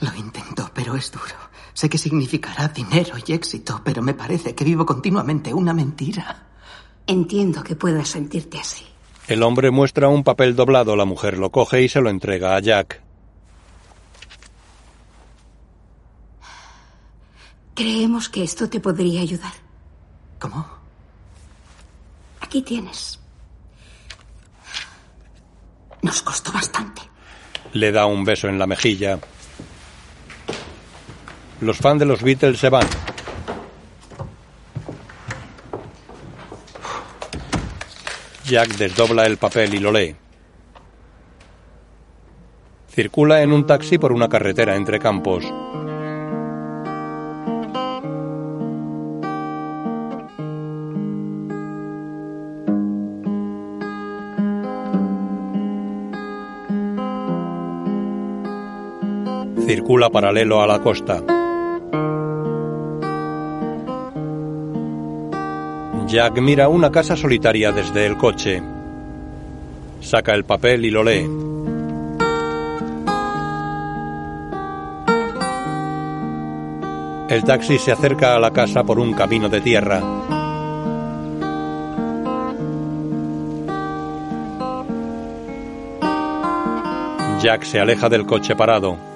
Lo 0.00 0.14
intento, 0.14 0.70
pero 0.72 0.96
es 0.96 1.12
duro. 1.12 1.36
Sé 1.74 1.90
que 1.90 1.98
significará 1.98 2.68
dinero 2.68 3.16
y 3.26 3.34
éxito, 3.34 3.82
pero 3.84 4.00
me 4.00 4.14
parece 4.14 4.54
que 4.54 4.64
vivo 4.64 4.86
continuamente 4.86 5.52
una 5.52 5.74
mentira. 5.74 6.48
Entiendo 7.06 7.62
que 7.62 7.76
puedas 7.76 8.08
sentirte 8.08 8.58
así. 8.58 8.86
El 9.28 9.42
hombre 9.42 9.70
muestra 9.70 10.08
un 10.08 10.24
papel 10.24 10.56
doblado. 10.56 10.96
La 10.96 11.04
mujer 11.04 11.36
lo 11.36 11.50
coge 11.50 11.82
y 11.82 11.90
se 11.90 12.00
lo 12.00 12.08
entrega 12.08 12.56
a 12.56 12.60
Jack. 12.60 13.03
Creemos 17.74 18.28
que 18.28 18.44
esto 18.44 18.68
te 18.68 18.78
podría 18.78 19.20
ayudar. 19.20 19.52
¿Cómo? 20.38 20.64
Aquí 22.40 22.62
tienes. 22.62 23.18
Nos 26.02 26.22
costó 26.22 26.52
bastante. 26.52 27.02
Le 27.72 27.90
da 27.90 28.06
un 28.06 28.24
beso 28.24 28.48
en 28.48 28.58
la 28.58 28.66
mejilla. 28.68 29.18
Los 31.60 31.78
fans 31.78 31.98
de 31.98 32.06
los 32.06 32.22
Beatles 32.22 32.58
se 32.58 32.68
van. 32.68 32.86
Jack 38.44 38.76
desdobla 38.76 39.26
el 39.26 39.38
papel 39.38 39.74
y 39.74 39.78
lo 39.78 39.90
lee. 39.90 40.14
Circula 42.90 43.42
en 43.42 43.52
un 43.52 43.66
taxi 43.66 43.98
por 43.98 44.12
una 44.12 44.28
carretera 44.28 44.76
entre 44.76 45.00
campos. 45.00 45.44
Circula 59.74 60.08
paralelo 60.08 60.62
a 60.62 60.68
la 60.68 60.78
costa. 60.78 61.20
Jack 66.06 66.38
mira 66.38 66.68
una 66.68 66.92
casa 66.92 67.16
solitaria 67.16 67.72
desde 67.72 68.06
el 68.06 68.16
coche. 68.16 68.62
Saca 70.00 70.32
el 70.32 70.44
papel 70.44 70.84
y 70.84 70.90
lo 70.92 71.02
lee. 71.02 71.28
El 77.28 77.42
taxi 77.42 77.76
se 77.76 77.90
acerca 77.90 78.36
a 78.36 78.38
la 78.38 78.52
casa 78.52 78.84
por 78.84 79.00
un 79.00 79.12
camino 79.12 79.48
de 79.48 79.60
tierra. 79.60 80.00
Jack 87.40 87.64
se 87.64 87.80
aleja 87.80 88.08
del 88.08 88.24
coche 88.24 88.54
parado. 88.54 89.13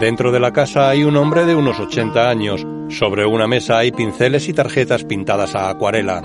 Dentro 0.00 0.30
de 0.30 0.38
la 0.38 0.52
casa 0.52 0.88
hay 0.88 1.02
un 1.02 1.16
hombre 1.16 1.44
de 1.44 1.56
unos 1.56 1.80
80 1.80 2.30
años. 2.30 2.64
Sobre 2.88 3.26
una 3.26 3.48
mesa 3.48 3.78
hay 3.78 3.90
pinceles 3.90 4.48
y 4.48 4.52
tarjetas 4.52 5.02
pintadas 5.02 5.56
a 5.56 5.68
acuarela. 5.70 6.22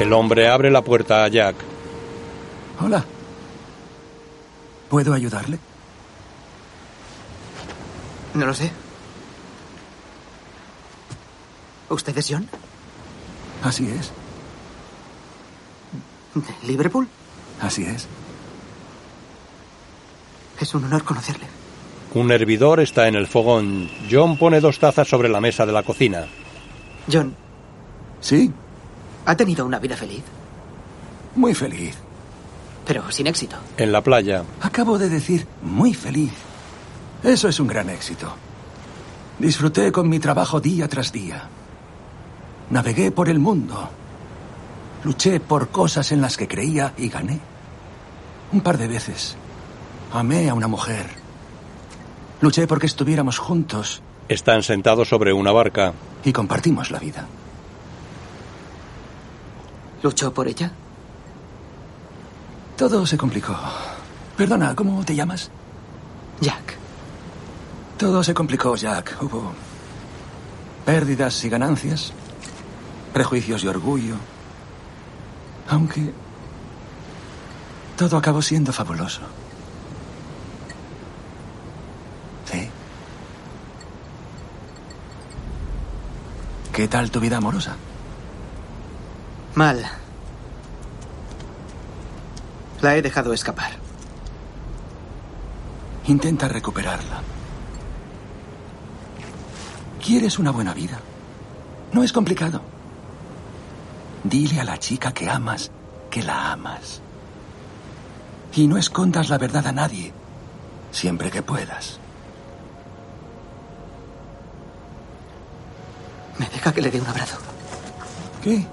El 0.00 0.12
hombre 0.14 0.48
abre 0.48 0.70
la 0.70 0.80
puerta 0.80 1.24
a 1.24 1.28
Jack. 1.28 1.56
Hola. 2.80 3.04
¿Puedo 4.88 5.12
ayudarle? 5.12 5.58
No 8.32 8.46
lo 8.46 8.54
sé. 8.54 8.72
¿Usted 11.90 12.16
es 12.16 12.28
John? 12.30 12.48
Así 13.62 13.90
es. 13.90 14.10
¿De 16.34 16.66
Liverpool? 16.66 17.06
Así 17.60 17.82
es. 17.84 18.06
Es 20.60 20.74
un 20.74 20.84
honor 20.84 21.04
conocerle. 21.04 21.46
Un 22.14 22.30
hervidor 22.32 22.80
está 22.80 23.06
en 23.08 23.14
el 23.14 23.26
fogón. 23.26 23.88
John 24.10 24.36
pone 24.38 24.60
dos 24.60 24.78
tazas 24.78 25.06
sobre 25.08 25.28
la 25.28 25.40
mesa 25.40 25.66
de 25.66 25.72
la 25.72 25.82
cocina. 25.82 26.26
John, 27.10 27.34
Sí, 28.20 28.50
¿ha 29.26 29.36
tenido 29.36 29.64
una 29.64 29.78
vida 29.78 29.96
feliz? 29.96 30.22
muy 31.36 31.54
feliz. 31.54 31.94
pero 32.84 33.10
sin 33.12 33.26
éxito. 33.26 33.56
En 33.76 33.92
la 33.92 34.00
playa, 34.02 34.42
Acabo 34.62 34.98
de 34.98 35.08
decir 35.10 35.46
muy 35.62 35.92
feliz. 35.94 36.32
Eso 37.22 37.48
es 37.48 37.60
un 37.60 37.68
gran 37.68 37.90
éxito. 37.90 38.32
Disfruté 39.38 39.92
con 39.92 40.08
mi 40.08 40.18
trabajo 40.18 40.58
día 40.60 40.88
tras 40.88 41.12
día. 41.12 41.48
Navegué 42.70 43.10
por 43.12 43.28
el 43.28 43.38
mundo. 43.38 43.90
Luché 45.04 45.40
por 45.40 45.68
cosas 45.68 46.12
en 46.12 46.20
las 46.20 46.36
que 46.36 46.48
creía 46.48 46.92
y 46.96 47.08
gané. 47.08 47.40
Un 48.52 48.60
par 48.60 48.78
de 48.78 48.88
veces. 48.88 49.36
Amé 50.12 50.48
a 50.48 50.54
una 50.54 50.68
mujer. 50.68 51.06
Luché 52.40 52.66
porque 52.66 52.86
estuviéramos 52.86 53.38
juntos 53.38 54.02
están 54.28 54.62
sentados 54.62 55.08
sobre 55.08 55.32
una 55.32 55.52
barca. 55.52 55.94
y 56.24 56.32
compartimos 56.32 56.90
la 56.90 56.98
vida. 56.98 57.26
¿Luchó 60.02 60.32
por 60.34 60.46
ella? 60.46 60.70
Todo 62.76 63.06
se 63.06 63.16
complicó. 63.16 63.56
Perdona, 64.36 64.74
¿cómo 64.74 65.04
te 65.04 65.14
llamas? 65.14 65.50
Jack. 66.40 66.76
Todo 67.96 68.22
se 68.22 68.34
complicó, 68.34 68.76
Jack. 68.76 69.16
Hubo 69.22 69.52
pérdidas 70.84 71.42
y 71.44 71.48
ganancias, 71.48 72.12
prejuicios 73.12 73.64
y 73.64 73.68
orgullo. 73.68 74.16
Aunque 75.68 76.12
todo 77.96 78.16
acabó 78.16 78.40
siendo 78.40 78.72
fabuloso. 78.72 79.20
Sí. 82.50 82.68
¿Qué 86.72 86.88
tal 86.88 87.10
tu 87.10 87.20
vida 87.20 87.36
amorosa? 87.36 87.76
Mal. 89.54 89.84
La 92.80 92.96
he 92.96 93.02
dejado 93.02 93.32
escapar. 93.32 93.72
Intenta 96.06 96.48
recuperarla. 96.48 97.20
¿Quieres 100.02 100.38
una 100.38 100.52
buena 100.52 100.72
vida? 100.72 100.98
No 101.92 102.02
es 102.02 102.12
complicado. 102.12 102.77
Dile 104.24 104.60
a 104.60 104.64
la 104.64 104.78
chica 104.78 105.12
que 105.12 105.28
amas 105.28 105.70
que 106.10 106.22
la 106.22 106.52
amas. 106.52 107.00
Y 108.54 108.66
no 108.66 108.76
escondas 108.76 109.28
la 109.28 109.38
verdad 109.38 109.66
a 109.66 109.72
nadie, 109.72 110.12
siempre 110.90 111.30
que 111.30 111.42
puedas. 111.42 112.00
¿Me 116.38 116.46
deja 116.46 116.72
que 116.72 116.82
le 116.82 116.90
dé 116.90 117.00
un 117.00 117.06
abrazo? 117.06 117.38
¿Qué? 118.42 118.66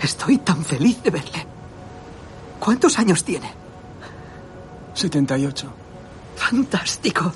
Estoy 0.00 0.38
tan 0.38 0.64
feliz 0.64 1.02
de 1.02 1.10
verle. 1.10 1.46
¿Cuántos 2.58 2.98
años 2.98 3.24
tiene? 3.24 3.52
78. 4.94 5.72
Fantástico. 6.36 7.32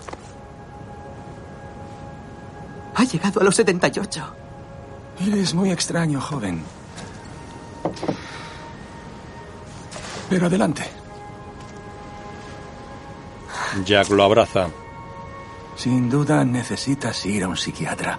Ha 2.95 3.05
llegado 3.05 3.41
a 3.41 3.45
los 3.45 3.57
78. 3.57 4.25
Eres 5.21 5.55
muy 5.55 5.71
extraño, 5.71 6.21
joven. 6.21 6.63
Pero 10.29 10.47
adelante. 10.47 10.85
Jack 13.85 14.11
lo 14.11 14.25
abraza. 14.25 14.69
Sin 15.77 16.09
duda 16.09 16.45
necesitas 16.45 17.25
ir 17.27 17.45
a 17.45 17.49
un 17.49 17.57
psiquiatra. 17.57 18.19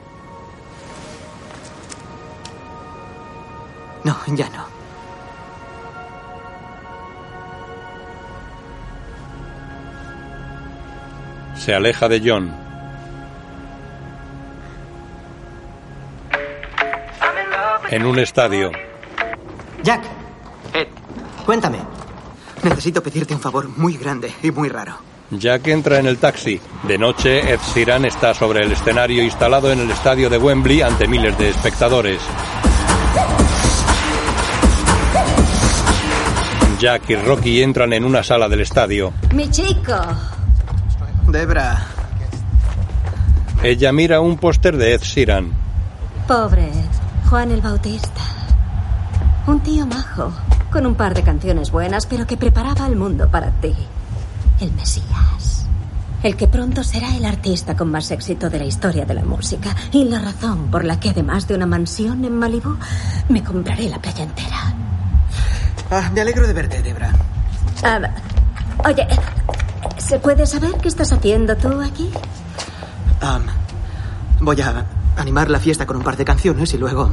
No, 4.04 4.16
ya 4.28 4.50
no. 4.50 4.66
Se 11.56 11.74
aleja 11.74 12.08
de 12.08 12.22
John. 12.24 12.56
En 17.90 18.06
un 18.06 18.20
estadio, 18.20 18.72
Jack. 19.84 20.04
Ed. 20.74 20.88
Cuéntame. 21.46 21.97
Necesito 22.69 23.02
pedirte 23.02 23.34
un 23.34 23.39
favor 23.39 23.69
muy 23.77 23.95
grande 23.98 24.31
y 24.44 24.52
muy 24.52 24.68
raro. 24.69 24.98
Jack 25.31 25.68
entra 25.68 25.99
en 25.99 26.07
el 26.07 26.18
taxi. 26.18 26.60
De 26.84 26.98
noche, 26.98 27.53
Ed 27.53 27.60
Sheeran 27.73 28.06
está 28.06 28.34
sobre 28.34 28.64
el 28.64 28.72
escenario 28.72 29.23
instalado 29.23 29.72
en 29.72 29.80
el 29.80 29.91
estadio 29.91 30.30
de 30.30 30.38
Wembley 30.38 30.81
ante 30.81 31.07
miles 31.07 31.38
de 31.38 31.49
espectadores. 31.49 32.19
Jack 36.80 37.10
y 37.10 37.15
Rocky 37.15 37.61
entran 37.61 37.94
en 37.94 38.03
una 38.06 38.23
sala 38.23 38.48
del 38.48 38.61
estadio. 38.61 39.14
Mi 39.34 39.49
chico. 39.49 39.95
Debra. 41.27 41.88
Ella 43.64 43.91
mira 43.91 44.22
un 44.22 44.38
póster 44.38 44.77
de 44.77 44.94
Ed 44.94 45.02
Sheeran. 45.02 45.52
Pobre 46.27 46.69
Juan 47.30 47.52
el 47.52 47.61
Bautista. 47.61 48.22
Un 49.48 49.60
tío 49.61 49.85
majo, 49.85 50.31
con 50.78 50.86
un 50.86 50.94
par 50.94 51.16
de 51.16 51.24
canciones 51.24 51.72
buenas, 51.72 52.06
pero 52.06 52.28
que 52.28 52.38
preparaba 52.38 52.86
al 52.86 52.95
mundo 52.95 53.28
para 53.32 53.49
ti. 53.49 53.74
El 54.60 54.72
Mesías. 54.74 55.66
El 56.22 56.36
que 56.36 56.48
pronto 56.48 56.84
será 56.84 57.16
el 57.16 57.26
artista 57.26 57.76
con 57.76 57.90
más 57.90 58.12
éxito 58.12 58.48
de 58.48 58.60
la 58.60 58.66
historia 58.66 59.04
de 59.04 59.16
la 59.16 59.24
música. 59.24 59.76
Y 59.91 60.06
la 60.06 60.20
razón 60.20 60.68
por 60.70 60.86
la 60.86 60.99
que, 60.99 61.10
además 61.10 61.48
de 61.48 61.56
una 61.56 61.66
mansión 61.66 62.24
en 62.26 62.38
Malibu, 62.38 62.78
me 63.28 63.44
compraré 63.44 63.90
la 63.90 63.98
playa 63.98 64.24
entera. 64.24 64.76
Ah, 65.90 66.12
me 66.14 66.22
alegro 66.22 66.45
de 66.45 66.54
verte, 66.54 66.84
Debra. 66.84 67.12
Ah, 67.84 67.99
oye, 68.86 69.08
¿se 69.98 70.20
puede 70.20 70.45
saber 70.45 70.74
qué 70.80 70.90
estás 70.90 71.12
haciendo 71.12 71.58
tú 71.58 71.82
aquí? 71.82 72.12
Voy 74.41 74.62
a 74.62 74.86
animar 75.16 75.49
la 75.49 75.60
fiesta 75.60 75.88
con 75.88 75.98
un 75.98 76.04
par 76.04 76.18
de 76.18 76.24
canciones 76.24 76.72
y 76.72 76.78
luego... 76.78 77.10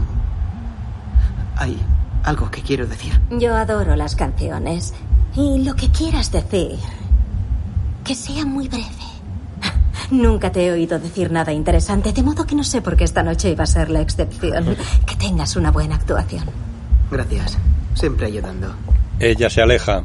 Hay 1.56 1.78
algo 2.24 2.50
que 2.50 2.62
quiero 2.62 2.86
decir. 2.86 3.20
Yo 3.30 3.54
adoro 3.54 3.96
las 3.96 4.16
canciones. 4.16 4.94
Y 5.36 5.64
lo 5.64 5.74
que 5.74 5.90
quieras 5.90 6.30
decir, 6.30 6.78
que 8.04 8.14
sea 8.14 8.44
muy 8.46 8.68
breve. 8.68 8.88
Nunca 10.10 10.52
te 10.52 10.66
he 10.66 10.72
oído 10.72 10.98
decir 10.98 11.32
nada 11.32 11.52
interesante, 11.52 12.12
de 12.12 12.22
modo 12.22 12.46
que 12.46 12.54
no 12.54 12.62
sé 12.62 12.82
por 12.82 12.96
qué 12.96 13.04
esta 13.04 13.22
noche 13.22 13.50
iba 13.50 13.64
a 13.64 13.66
ser 13.66 13.90
la 13.90 14.00
excepción. 14.00 14.76
Que 15.06 15.16
tengas 15.16 15.56
una 15.56 15.70
buena 15.70 15.96
actuación. 15.96 16.44
Gracias. 17.10 17.58
Siempre 17.94 18.26
ayudando. 18.26 18.74
Ella 19.18 19.50
se 19.50 19.62
aleja. 19.62 20.02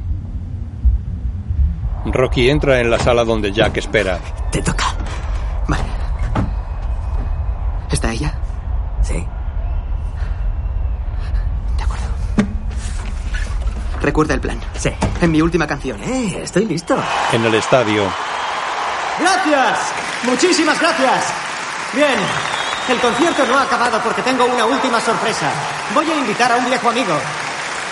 Rocky 2.06 2.50
entra 2.50 2.80
en 2.80 2.90
la 2.90 3.00
sala 3.00 3.24
donde 3.24 3.52
Jack 3.52 3.78
espera. 3.78 4.20
Te 4.52 4.62
toca. 4.62 4.86
Vale. 5.68 5.84
¿Está 7.92 8.14
ella? 8.14 8.34
Sí. 9.02 9.26
Recuerda 14.02 14.34
el 14.34 14.40
plan. 14.40 14.60
Sí. 14.78 14.92
En 15.22 15.32
mi 15.32 15.42
última 15.42 15.68
canción. 15.68 16.02
Eh, 16.04 16.42
estoy 16.44 16.66
listo. 16.66 16.98
En 17.32 17.46
el 17.46 17.56
estadio, 17.56 18.04
¡Gracias! 19.20 19.78
Muchísimas 20.24 20.80
gracias. 20.80 21.26
Bien. 21.94 22.16
El 22.88 23.00
concierto 23.00 23.46
no 23.46 23.58
ha 23.58 23.64
acabado 23.64 24.00
porque 24.02 24.22
tengo 24.22 24.46
una 24.46 24.66
última 24.66 25.00
sorpresa. 25.02 25.52
Voy 25.94 26.10
a 26.10 26.16
invitar 26.16 26.52
a 26.52 26.56
un 26.56 26.66
viejo 26.66 26.90
amigo. 26.90 27.14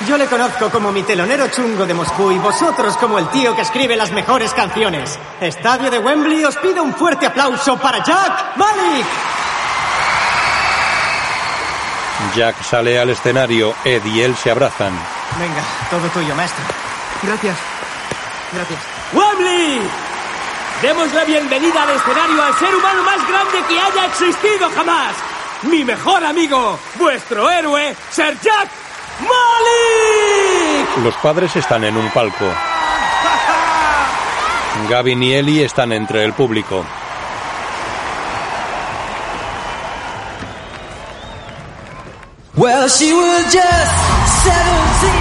Yo 0.08 0.18
le 0.18 0.28
conozco 0.28 0.70
como 0.70 0.92
mi 0.92 1.04
telonero 1.04 1.48
chungo 1.50 1.86
de 1.86 1.94
Moscú 1.94 2.32
y 2.32 2.38
vosotros 2.38 2.96
como 2.98 3.20
el 3.20 3.28
tío 3.30 3.56
que 3.56 3.64
escribe 3.64 3.96
las 3.96 4.12
mejores 4.12 4.54
canciones. 4.54 5.20
Estadio 5.42 5.90
de 5.92 6.00
Wembley, 6.00 6.46
os 6.46 6.56
pido 6.58 6.84
un 6.84 6.94
fuerte 6.94 7.26
aplauso 7.26 7.78
para 7.78 8.04
Jack 8.04 8.56
Malik. 8.58 9.06
Jack 12.36 12.62
sale 12.64 13.00
al 13.00 13.10
escenario. 13.10 13.74
Ed 13.84 14.06
y 14.06 14.22
él 14.22 14.36
se 14.36 14.52
abrazan. 14.52 14.94
Venga, 15.40 15.64
todo 15.90 16.08
tuyo, 16.10 16.36
maestro. 16.36 16.64
Gracias. 17.24 17.58
Gracias. 18.54 18.80
¡Wembley! 19.14 19.82
Demos 20.82 21.12
la 21.14 21.24
bienvenida 21.26 21.84
al 21.84 21.90
escenario 21.90 22.44
al 22.44 22.54
ser 22.60 22.76
humano 22.76 23.04
más 23.04 23.28
grande 23.28 23.64
que 23.68 23.80
haya 23.80 24.06
existido 24.06 24.70
jamás. 24.76 25.14
Mi 25.64 25.84
mejor 25.84 26.24
amigo, 26.24 26.78
vuestro 26.96 27.50
héroe, 27.50 27.96
Sir 28.12 28.38
Jack 28.42 28.70
Malik. 29.20 30.98
Los 31.04 31.16
padres 31.18 31.56
están 31.56 31.84
en 31.84 31.98
un 31.98 32.10
palco. 32.12 32.46
Gavin 34.90 35.24
y 35.24 35.34
Ellie 35.34 35.66
están 35.66 35.92
entre 35.92 36.24
el 36.24 36.34
público. 36.34 36.86
Well, 42.58 42.88
she 42.90 43.14
was 43.14 43.54
just 43.54 43.92
17. 44.44 45.14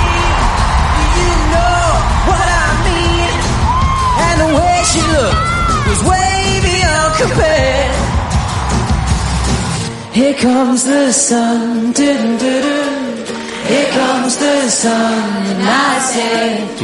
You 1.20 1.32
know 1.52 1.84
what 2.28 2.48
I 2.48 2.68
mean. 2.88 3.32
And 4.24 4.36
the 4.40 4.50
way 4.56 4.76
she 4.90 5.02
looked 5.04 5.44
was 5.86 6.00
way 6.08 6.60
beyond 6.64 7.10
compare. 7.20 7.92
Here 10.14 10.32
comes 10.34 10.84
the 10.84 11.12
sun. 11.12 11.92
doo-doo-doo-doo. 11.92 12.26
Here 12.32 12.94
comes 12.94 13.05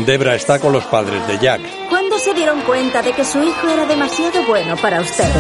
Debra 0.05 0.35
está 0.35 0.59
con 0.59 0.73
los 0.73 0.85
padres 0.85 1.27
de 1.29 1.39
Jack. 1.39 1.61
¿Cuándo 1.89 2.19
se 2.19 2.35
dieron 2.35 2.61
cuenta 2.63 3.03
de 3.03 3.13
que 3.13 3.25
su 3.25 3.43
hijo 3.43 3.69
era 3.69 3.87
demasiado 3.87 4.45
bueno 4.47 4.77
para 4.77 5.01
ustedes? 5.01 5.33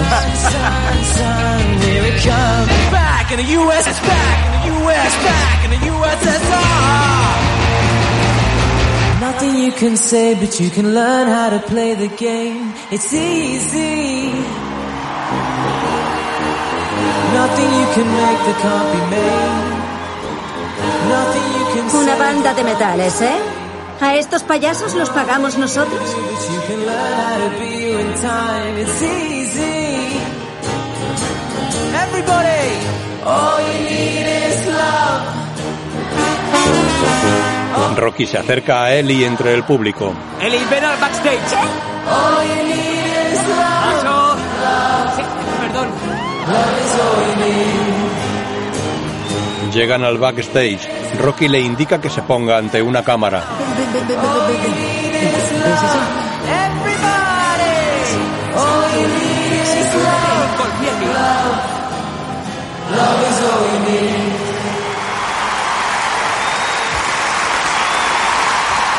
Nothing 9.20 9.56
you 9.56 9.72
can 9.72 9.96
say, 9.96 10.34
but 10.34 10.60
you 10.60 10.68
can 10.70 10.94
learn 10.94 11.28
how 11.28 11.50
to 11.50 11.60
play 11.66 11.94
the 11.94 12.08
game. 12.08 12.72
It's 12.90 13.12
easy. 13.14 14.32
Nothing 17.32 17.70
you 17.80 17.86
can 17.94 18.08
make 18.20 18.40
that 18.46 18.58
can't 18.60 18.92
be 18.92 19.16
made. 19.16 19.71
Nothing 21.08 21.52
you 21.52 21.90
can 21.90 22.00
Una 22.02 22.16
banda 22.16 22.54
de 22.54 22.64
metales, 22.64 23.20
¿eh? 23.20 23.38
¿A 24.00 24.16
estos 24.16 24.42
payasos 24.42 24.94
los 24.94 25.10
pagamos 25.10 25.58
nosotros? 25.58 26.00
Rocky 38.02 38.26
se 38.26 38.36
acerca 38.36 38.82
a 38.82 38.94
Ellie 38.94 39.24
entre 39.24 39.54
el 39.54 39.62
público. 39.62 40.12
Eli, 40.40 40.58
ven 40.68 40.84
al 40.84 40.98
backstage. 40.98 41.38
All 42.10 42.44
you 42.48 42.64
need 42.64 43.32
is 43.32 43.46
love. 43.46 44.02
Paso. 44.02 44.36
Sí, 45.14 45.22
perdón. 45.60 45.88
Llegan 49.72 50.04
al 50.04 50.18
backstage. 50.18 50.86
Rocky 51.18 51.48
le 51.48 51.58
indica 51.60 51.98
que 51.98 52.10
se 52.10 52.20
ponga 52.22 52.58
ante 52.58 52.82
una 52.82 53.02
cámara. 53.02 53.42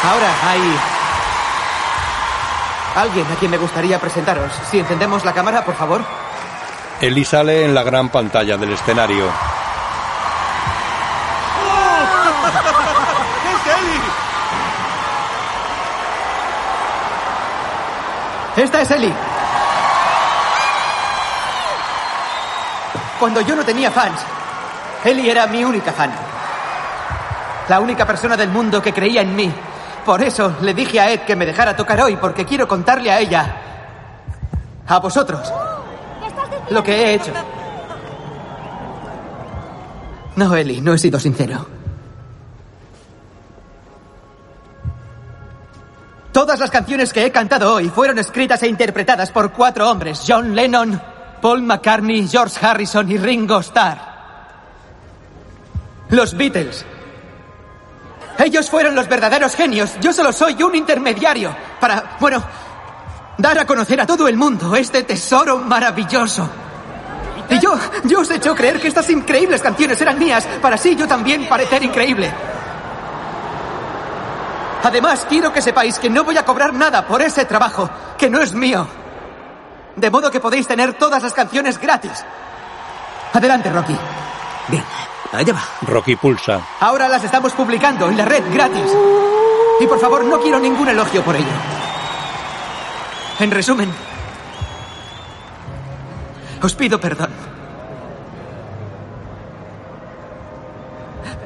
Ahora 0.03 0.49
hay 0.49 0.61
alguien 2.95 3.25
a 3.31 3.35
quien 3.35 3.51
me 3.51 3.57
gustaría 3.57 3.99
presentaros. 3.99 4.51
Si 4.71 4.79
encendemos 4.79 5.23
la 5.23 5.33
cámara, 5.33 5.63
por 5.63 5.75
favor. 5.75 6.03
Ellie 6.99 7.25
sale 7.25 7.63
en 7.63 7.75
la 7.75 7.83
gran 7.83 8.09
pantalla 8.09 8.57
del 8.57 8.73
escenario. 8.73 9.25
Esta 18.55 18.81
es 18.81 18.91
Ellie. 18.91 19.13
Cuando 23.19 23.41
yo 23.41 23.55
no 23.55 23.63
tenía 23.63 23.89
fans, 23.89 24.19
Ellie 25.03 25.31
era 25.31 25.47
mi 25.47 25.63
única 25.63 25.91
fan. 25.91 26.11
La 27.69 27.79
única 27.79 28.05
persona 28.05 28.35
del 28.35 28.49
mundo 28.49 28.81
que 28.81 28.93
creía 28.93 29.21
en 29.21 29.35
mí. 29.35 29.51
Por 30.05 30.21
eso 30.21 30.57
le 30.61 30.73
dije 30.73 30.99
a 30.99 31.09
Ed 31.09 31.21
que 31.21 31.35
me 31.35 31.45
dejara 31.45 31.75
tocar 31.75 32.01
hoy, 32.01 32.17
porque 32.17 32.45
quiero 32.45 32.67
contarle 32.67 33.09
a 33.09 33.19
ella, 33.19 33.55
a 34.85 34.99
vosotros, 34.99 35.51
lo 36.69 36.83
que 36.83 36.93
he 36.93 37.13
hecho. 37.13 37.31
No, 40.35 40.53
Ellie, 40.55 40.81
no 40.81 40.93
he 40.93 40.97
sido 40.97 41.19
sincero. 41.19 41.65
Todas 46.33 46.59
las 46.59 46.71
canciones 46.71 47.13
que 47.13 47.23
he 47.23 47.31
cantado 47.31 47.71
hoy 47.71 47.89
fueron 47.89 48.17
escritas 48.17 48.63
e 48.63 48.67
interpretadas 48.67 49.31
por 49.31 49.51
cuatro 49.51 49.87
hombres: 49.87 50.23
John 50.27 50.55
Lennon, 50.55 50.99
Paul 51.39 51.61
McCartney, 51.61 52.27
George 52.27 52.57
Harrison 52.65 53.09
y 53.11 53.19
Ringo 53.19 53.59
Starr. 53.59 53.99
Los 56.09 56.35
Beatles. 56.35 56.85
Ellos 58.39 58.67
fueron 58.67 58.95
los 58.95 59.07
verdaderos 59.07 59.55
genios. 59.55 59.91
Yo 60.01 60.11
solo 60.11 60.33
soy 60.33 60.61
un 60.63 60.73
intermediario 60.73 61.55
para, 61.79 62.17
bueno, 62.19 62.43
dar 63.37 63.59
a 63.59 63.65
conocer 63.67 64.01
a 64.01 64.07
todo 64.07 64.27
el 64.27 64.35
mundo 64.35 64.75
este 64.75 65.03
tesoro 65.03 65.59
maravilloso. 65.59 66.49
Y 67.47 67.59
yo, 67.59 67.77
yo 68.05 68.21
os 68.21 68.31
he 68.31 68.37
hecho 68.37 68.55
creer 68.55 68.81
que 68.81 68.87
estas 68.87 69.07
increíbles 69.11 69.61
canciones 69.61 70.01
eran 70.01 70.17
mías 70.17 70.47
para 70.63 70.75
así 70.75 70.95
yo 70.95 71.07
también 71.07 71.47
parecer 71.47 71.83
increíble. 71.83 72.31
Además, 74.83 75.25
quiero 75.29 75.53
que 75.53 75.61
sepáis 75.61 75.97
que 75.97 76.09
no 76.09 76.25
voy 76.25 76.37
a 76.37 76.43
cobrar 76.43 76.73
nada 76.73 77.07
por 77.07 77.21
ese 77.21 77.45
trabajo, 77.45 77.89
que 78.17 78.29
no 78.29 78.41
es 78.41 78.53
mío. 78.53 78.85
De 79.95 80.11
modo 80.11 80.29
que 80.29 80.41
podéis 80.41 80.67
tener 80.67 80.93
todas 80.95 81.23
las 81.23 81.33
canciones 81.33 81.79
gratis. 81.79 82.23
Adelante, 83.31 83.69
Rocky. 83.69 83.95
Bien, 84.67 84.83
allá 85.31 85.53
va. 85.53 85.63
Rocky 85.83 86.17
pulsa. 86.17 86.59
Ahora 86.81 87.07
las 87.07 87.23
estamos 87.23 87.53
publicando 87.53 88.09
en 88.09 88.17
la 88.17 88.25
red 88.25 88.43
gratis. 88.53 88.91
Y 89.79 89.87
por 89.87 89.99
favor, 89.99 90.25
no 90.25 90.39
quiero 90.41 90.59
ningún 90.59 90.89
elogio 90.89 91.23
por 91.23 91.35
ello. 91.35 91.45
En 93.39 93.51
resumen, 93.51 93.91
os 96.61 96.75
pido 96.75 96.99
perdón. 96.99 97.31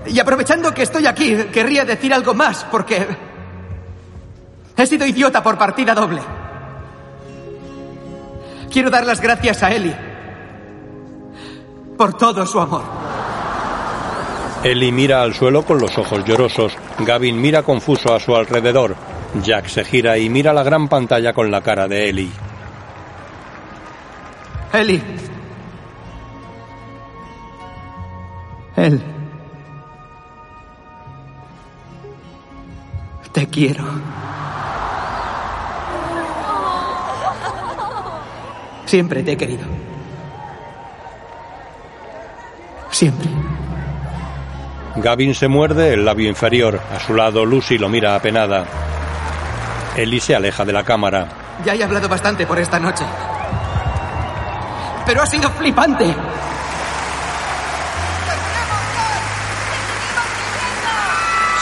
Y 0.07 0.19
aprovechando 0.19 0.73
que 0.73 0.83
estoy 0.83 1.05
aquí, 1.05 1.35
querría 1.45 1.85
decir 1.85 2.13
algo 2.13 2.33
más, 2.33 2.65
porque 2.65 3.26
he 4.77 4.85
sido 4.85 5.05
idiota 5.05 5.41
por 5.41 5.57
partida 5.57 5.93
doble. 5.93 6.21
Quiero 8.71 8.89
dar 8.89 9.05
las 9.05 9.19
gracias 9.19 9.63
a 9.63 9.71
Eli 9.71 9.95
por 11.97 12.13
todo 12.13 12.45
su 12.45 12.59
amor. 12.59 12.83
Ellie 14.63 14.91
mira 14.91 15.21
al 15.21 15.33
suelo 15.33 15.63
con 15.63 15.79
los 15.79 15.97
ojos 15.97 16.23
llorosos. 16.25 16.77
Gavin 16.99 17.41
mira 17.41 17.63
confuso 17.63 18.13
a 18.13 18.19
su 18.19 18.35
alrededor. 18.35 18.95
Jack 19.43 19.67
se 19.67 19.83
gira 19.83 20.17
y 20.17 20.29
mira 20.29 20.53
la 20.53 20.63
gran 20.63 20.87
pantalla 20.87 21.33
con 21.33 21.51
la 21.51 21.61
cara 21.61 21.87
de 21.87 22.09
Ellie. 22.09 22.31
Eli. 24.73 25.01
Él. 28.75 29.01
Te 33.31 33.47
quiero. 33.47 33.83
Siempre 38.87 39.21
te 39.21 39.33
he 39.33 39.37
querido. 39.37 39.65
Siempre. 42.89 43.29
Gavin 44.95 45.35
se 45.35 45.49
muerde 45.49 45.93
el 45.93 46.05
labio 46.05 46.29
inferior. 46.29 46.79
A 46.95 46.99
su 46.99 47.13
lado, 47.13 47.45
Lucy 47.45 47.77
lo 47.77 47.89
mira 47.89 48.15
apenada. 48.15 48.65
Ellie 49.95 50.21
se 50.21 50.35
aleja 50.35 50.63
de 50.63 50.71
la 50.71 50.83
cámara. 50.83 51.27
Ya 51.65 51.75
he 51.75 51.83
hablado 51.83 52.07
bastante 52.07 52.47
por 52.47 52.57
esta 52.59 52.79
noche. 52.79 53.03
Pero 55.05 55.21
ha 55.21 55.25
sido 55.25 55.49
flipante. 55.51 56.15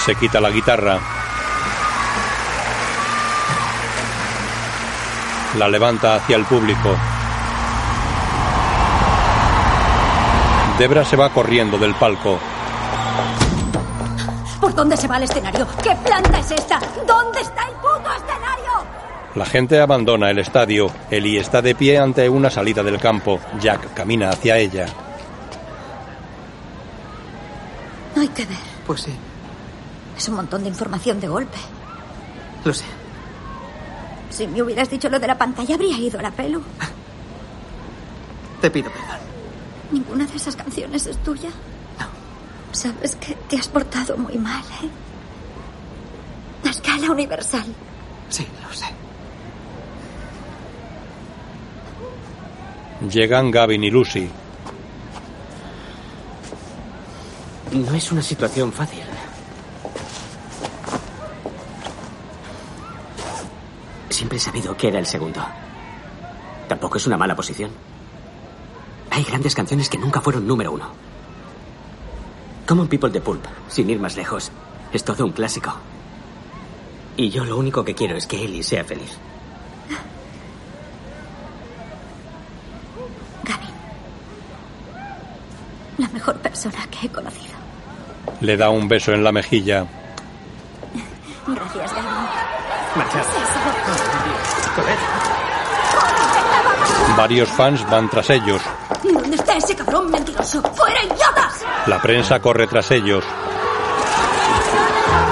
Se 0.05 0.15
quita 0.15 0.39
la 0.39 0.51
guitarra. 0.51 0.99
La 5.57 5.67
levanta 5.67 6.15
hacia 6.15 6.35
el 6.35 6.45
público. 6.45 6.95
Debra 10.79 11.05
se 11.05 11.15
va 11.15 11.29
corriendo 11.29 11.77
del 11.77 11.95
palco. 11.95 12.37
¿Por 14.59 14.73
dónde 14.73 14.97
se 14.97 15.07
va 15.07 15.17
el 15.17 15.23
escenario? 15.23 15.65
¿Qué 15.81 15.95
planta 16.03 16.39
es 16.39 16.51
esta? 16.51 16.79
¿Dónde 17.07 17.39
está 17.41 17.67
el 17.67 17.73
puto 17.75 18.09
escenario? 18.11 18.71
La 19.35 19.45
gente 19.45 19.79
abandona 19.79 20.29
el 20.31 20.39
estadio. 20.39 20.91
Ellie 21.09 21.39
está 21.39 21.61
de 21.61 21.75
pie 21.75 21.97
ante 21.97 22.27
una 22.27 22.49
salida 22.49 22.83
del 22.83 22.99
campo. 22.99 23.39
Jack 23.59 23.93
camina 23.93 24.29
hacia 24.29 24.57
ella. 24.57 24.87
Hay 28.17 28.27
que 28.29 28.45
ver. 28.45 28.57
Pues 28.87 29.01
sí, 29.01 29.13
Es 30.17 30.27
un 30.29 30.35
montón 30.35 30.63
de 30.63 30.69
información 30.69 31.19
de 31.19 31.27
golpe. 31.27 31.57
lo 32.63 32.73
sé. 32.73 32.85
Si 34.29 34.47
me 34.47 34.61
hubieras 34.61 34.89
dicho 34.89 35.09
lo 35.09 35.19
de 35.19 35.27
la 35.27 35.37
pantalla, 35.37 35.75
habría 35.75 35.97
ido 35.97 36.19
a 36.19 36.21
la 36.21 36.31
pelo. 36.31 36.61
Te 38.61 38.69
pido 38.71 38.89
perdón. 38.91 39.24
¿Ninguna 39.91 40.25
de 40.25 40.35
esas 40.35 40.55
canciones 40.55 41.05
es 41.05 41.17
tuya? 41.17 41.49
No. 41.99 42.07
Sabes 42.71 43.15
que 43.15 43.35
te 43.49 43.57
has 43.57 43.67
portado 43.67 44.17
muy 44.17 44.37
mal, 44.37 44.63
¿eh? 44.83 44.89
A 46.67 46.69
escala 46.69 47.11
universal. 47.11 47.65
Sí, 48.29 48.47
lo 48.63 48.73
sé. 48.73 48.85
Llegan 53.09 53.51
Gavin 53.51 53.83
y 53.83 53.91
Lucy. 53.91 54.29
No 57.71 57.93
es 57.93 58.11
una 58.11 58.21
situación 58.21 58.71
fácil. 58.71 59.03
Siempre 64.09 64.37
he 64.37 64.41
sabido 64.41 64.75
que 64.77 64.87
era 64.87 64.99
el 64.99 65.05
segundo. 65.05 65.45
Tampoco 66.67 66.97
es 66.97 67.05
una 67.05 67.17
mala 67.17 67.35
posición. 67.35 67.69
Hay 69.11 69.23
grandes 69.23 69.55
canciones 69.55 69.89
que 69.89 69.97
nunca 69.97 70.21
fueron 70.21 70.47
número 70.47 70.71
uno. 70.71 70.89
Common 72.67 72.87
People 72.87 73.11
de 73.11 73.21
Pulp, 73.21 73.45
sin 73.69 73.89
ir 73.89 73.99
más 73.99 74.15
lejos, 74.15 74.51
es 74.91 75.03
todo 75.03 75.25
un 75.25 75.31
clásico. 75.31 75.73
Y 77.17 77.29
yo 77.29 77.45
lo 77.45 77.57
único 77.57 77.85
que 77.85 77.95
quiero 77.95 78.17
es 78.17 78.27
que 78.27 78.43
Ellie 78.43 78.63
sea 78.63 78.83
feliz. 78.83 79.17
La 85.97 86.09
mejor 86.09 86.35
persona 86.37 86.85
que 86.91 87.07
he 87.07 87.09
conocido. 87.09 87.55
Le 88.41 88.57
da 88.57 88.69
un 88.69 88.87
beso 88.87 89.13
en 89.13 89.23
la 89.23 89.31
mejilla. 89.31 89.85
Gracias, 91.47 91.93
Gaby. 91.93 92.15
Varios 97.17 97.49
fans 97.49 97.89
van 97.89 98.09
tras 98.09 98.29
ellos. 98.29 98.61
¿Dónde 99.03 99.37
está 99.37 99.55
ese 99.55 99.75
cabrón 99.75 100.11
mentiroso? 100.11 100.61
¡Fuera, 100.73 101.01
idiotas! 101.03 101.63
La 101.87 102.01
prensa 102.01 102.39
corre 102.39 102.67
tras 102.67 102.91
ellos. 102.91 103.23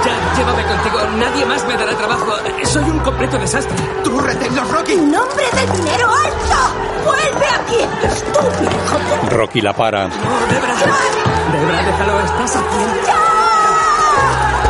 Jack, 0.04 0.36
llévame 0.36 0.64
contigo. 0.64 0.98
Nadie 1.16 1.44
más 1.44 1.64
me 1.66 1.76
dará 1.76 1.94
trabajo. 1.96 2.32
Soy 2.64 2.84
un 2.84 2.98
completo 3.00 3.38
desastre. 3.38 3.76
¡Tú 4.02 4.18
reténlos, 4.18 4.70
Rocky! 4.70 4.92
¡En 4.92 5.12
nombre 5.12 5.44
del 5.52 5.72
dinero 5.72 6.08
alto! 6.10 6.56
¡Vuelve 7.04 7.46
aquí! 7.48 8.06
¡Estúpido, 8.06 8.70
hijo 8.70 8.98
de... 8.98 9.30
Rocky 9.36 9.60
la 9.60 9.72
para. 9.74 10.08
Debra, 10.08 11.82
déjalo. 11.82 12.20
Estás 12.20 12.56
aquí. 12.56 13.43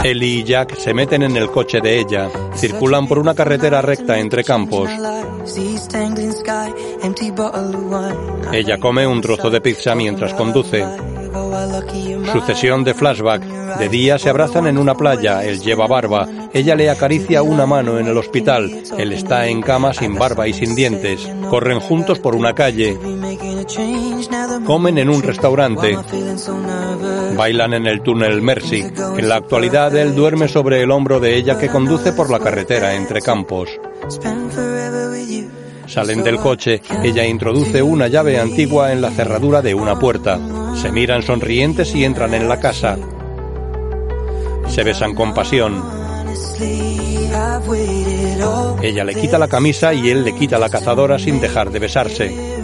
Ellie 0.04 0.40
y 0.40 0.44
Jack 0.44 0.76
se 0.76 0.92
meten 0.92 1.22
en 1.22 1.34
el 1.34 1.50
coche 1.50 1.80
de 1.80 1.98
ella. 1.98 2.28
Circulan 2.54 3.08
por 3.08 3.18
una 3.18 3.34
carretera 3.34 3.80
recta 3.80 4.18
entre 4.18 4.44
campos. 4.44 4.90
Ella 8.52 8.78
come 8.78 9.06
un 9.06 9.22
trozo 9.22 9.48
de 9.48 9.62
pizza 9.62 9.94
mientras 9.94 10.34
conduce. 10.34 10.84
Sucesión 12.32 12.84
de 12.84 12.92
flashback. 12.92 13.42
De 13.78 13.88
día 13.88 14.18
se 14.18 14.28
abrazan 14.28 14.66
en 14.66 14.76
una 14.76 14.94
playa, 14.94 15.42
él 15.42 15.60
lleva 15.60 15.86
barba, 15.86 16.28
ella 16.52 16.76
le 16.76 16.90
acaricia 16.90 17.42
una 17.42 17.66
mano 17.66 17.98
en 17.98 18.06
el 18.06 18.16
hospital, 18.16 18.70
él 18.98 19.12
está 19.12 19.48
en 19.48 19.62
cama 19.62 19.94
sin 19.94 20.14
barba 20.14 20.46
y 20.46 20.52
sin 20.52 20.74
dientes. 20.74 21.28
Corren 21.48 21.80
juntos 21.80 22.18
por 22.18 22.36
una 22.36 22.54
calle. 22.54 22.98
Comen 24.66 24.98
en 24.98 25.08
un 25.08 25.22
restaurante. 25.22 25.96
Bailan 27.36 27.74
en 27.74 27.86
el 27.86 28.02
túnel 28.02 28.42
Mercy. 28.42 28.84
En 29.16 29.28
la 29.28 29.36
actualidad 29.36 29.94
él 29.96 30.14
duerme 30.14 30.48
sobre 30.48 30.82
el 30.82 30.90
hombro 30.90 31.20
de 31.20 31.36
ella 31.36 31.58
que 31.58 31.68
conduce 31.68 32.12
por 32.12 32.30
la 32.30 32.40
carretera 32.40 32.94
entre 32.94 33.20
campos. 33.20 33.70
Salen 35.86 36.22
del 36.22 36.38
coche, 36.38 36.82
ella 37.02 37.24
introduce 37.24 37.82
una 37.82 38.08
llave 38.08 38.40
antigua 38.40 38.92
en 38.92 39.00
la 39.00 39.10
cerradura 39.10 39.62
de 39.62 39.74
una 39.74 39.98
puerta. 39.98 40.40
Se 40.76 40.90
miran 40.90 41.22
sonrientes 41.22 41.94
y 41.94 42.04
entran 42.04 42.34
en 42.34 42.48
la 42.48 42.58
casa. 42.58 42.96
Se 44.68 44.82
besan 44.82 45.14
con 45.14 45.34
pasión. 45.34 45.82
Ella 48.82 49.04
le 49.04 49.14
quita 49.14 49.38
la 49.38 49.48
camisa 49.48 49.94
y 49.94 50.10
él 50.10 50.24
le 50.24 50.34
quita 50.34 50.58
la 50.58 50.68
cazadora 50.68 51.18
sin 51.18 51.40
dejar 51.40 51.70
de 51.70 51.78
besarse. 51.78 52.63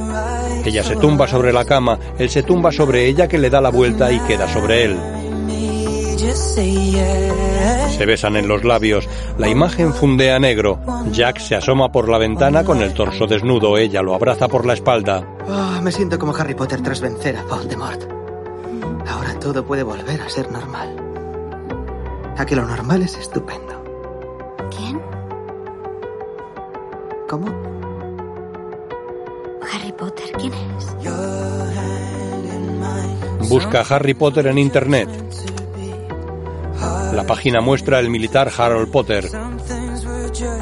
Ella 0.64 0.84
se 0.84 0.96
tumba 0.96 1.26
sobre 1.26 1.52
la 1.52 1.64
cama, 1.64 1.98
él 2.18 2.28
se 2.30 2.42
tumba 2.42 2.70
sobre 2.70 3.06
ella 3.06 3.28
que 3.28 3.38
le 3.38 3.50
da 3.50 3.60
la 3.60 3.70
vuelta 3.70 4.12
y 4.12 4.18
queda 4.20 4.48
sobre 4.52 4.84
él. 4.84 4.98
Se 7.96 8.06
besan 8.06 8.36
en 8.36 8.48
los 8.48 8.64
labios. 8.64 9.08
La 9.38 9.48
imagen 9.48 9.92
funde 9.92 10.32
a 10.32 10.38
negro. 10.38 10.80
Jack 11.12 11.38
se 11.38 11.54
asoma 11.54 11.90
por 11.90 12.08
la 12.08 12.18
ventana 12.18 12.64
con 12.64 12.82
el 12.82 12.94
torso 12.94 13.26
desnudo. 13.26 13.78
Ella 13.78 14.02
lo 14.02 14.14
abraza 14.14 14.48
por 14.48 14.66
la 14.66 14.74
espalda. 14.74 15.26
Ah, 15.48 15.80
me 15.82 15.92
siento 15.92 16.18
como 16.18 16.34
Harry 16.34 16.54
Potter 16.54 16.82
tras 16.82 17.00
vencer 17.00 17.36
a 17.36 17.42
Voldemort. 17.44 18.02
Ahora 19.06 19.38
todo 19.38 19.64
puede 19.64 19.82
volver 19.82 20.20
a 20.20 20.28
ser 20.28 20.50
normal. 20.50 20.96
A 22.36 22.46
que 22.46 22.56
lo 22.56 22.64
normal 22.64 23.02
es 23.02 23.16
estupendo. 23.16 23.82
¿Quién? 24.70 25.00
¿Cómo? 27.28 27.79
Harry 29.62 29.92
Potter, 29.92 30.32
¿quién 30.38 30.52
es? 30.52 30.96
Busca 33.48 33.80
Harry 33.80 34.14
Potter 34.14 34.46
en 34.46 34.58
Internet. 34.58 35.08
La 37.12 37.24
página 37.26 37.60
muestra 37.60 37.98
el 37.98 38.08
militar 38.10 38.50
Harold 38.56 38.90
Potter. 38.90 39.28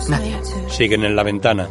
Nadie. 0.09 0.37
Siguen 0.69 1.05
en 1.05 1.15
la 1.15 1.23
ventana. 1.23 1.69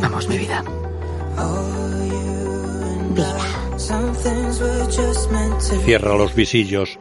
Vamos, 0.00 0.28
mi 0.28 0.38
vida. 0.38 0.64
Cierra 5.84 6.16
los 6.16 6.34
visillos. 6.34 6.98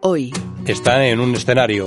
Hoy. 0.00 0.32
Está 0.66 1.06
en 1.06 1.20
un 1.20 1.34
escenario. 1.34 1.84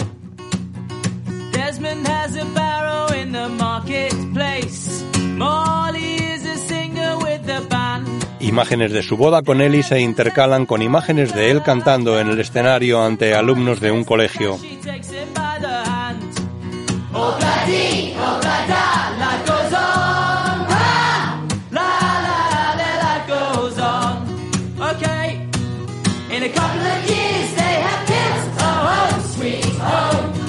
Imágenes 8.40 8.92
de 8.92 9.02
su 9.02 9.18
boda 9.18 9.42
con 9.42 9.60
Ellie 9.60 9.84
se 9.84 10.00
intercalan 10.00 10.66
con 10.66 10.82
imágenes 10.82 11.34
de 11.34 11.52
él 11.52 11.64
cantando 11.64 12.20
en 12.20 12.30
el 12.30 12.40
escenario 12.40 13.04
ante 13.04 13.34
alumnos 13.34 13.80
de 13.80 13.92
un 13.92 14.04
colegio. 14.04 14.58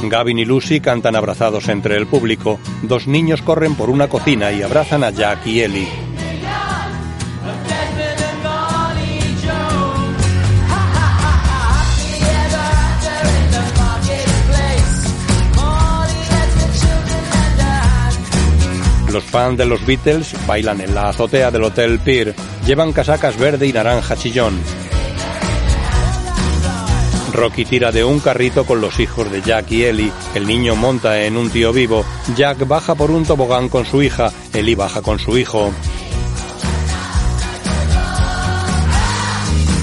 Gavin 0.09 0.39
y 0.39 0.45
Lucy 0.45 0.81
cantan 0.81 1.17
abrazados 1.17 1.69
entre 1.69 1.97
el 1.97 2.07
público. 2.07 2.59
Dos 2.83 3.07
niños 3.07 3.43
corren 3.43 3.75
por 3.75 3.91
una 3.91 4.09
cocina 4.09 4.53
y 4.53 4.63
abrazan 4.63 5.05
a 5.05 5.11
Jack 5.11 5.47
y 5.47 5.61
Ellie. 5.61 5.89
Los 19.13 19.25
fans 19.25 19.57
de 19.57 19.65
los 19.65 19.87
Beatles 19.87 20.35
bailan 20.47 20.81
en 20.83 20.95
la 20.95 21.09
azotea 21.09 21.51
del 21.51 21.65
Hotel 21.65 21.99
Pier. 22.01 22.35
Llevan 22.67 22.93
casacas 22.93 23.39
verde 23.39 23.67
y 23.67 23.73
naranja 23.73 24.15
chillón. 24.15 24.61
Rocky 27.37 27.67
tira 27.67 27.93
de 27.93 28.03
un 28.03 28.19
carrito 28.19 28.65
con 28.65 28.81
los 28.81 28.99
hijos 28.99 29.31
de 29.31 29.43
Jack 29.43 29.71
y 29.71 29.85
Ellie. 29.85 30.11
El 30.35 30.47
niño 30.47 30.75
monta 30.75 31.23
en 31.23 31.37
un 31.37 31.51
tío 31.51 31.71
vivo. 31.71 32.03
Jack 32.35 32.67
baja 32.67 32.95
por 32.95 33.11
un 33.11 33.27
tobogán 33.27 33.69
con 33.69 33.85
su 33.85 34.03
hija. 34.03 34.33
Ellie 34.55 34.75
baja 34.75 35.03
con 35.03 35.19
su 35.19 35.37
hijo. 35.37 35.71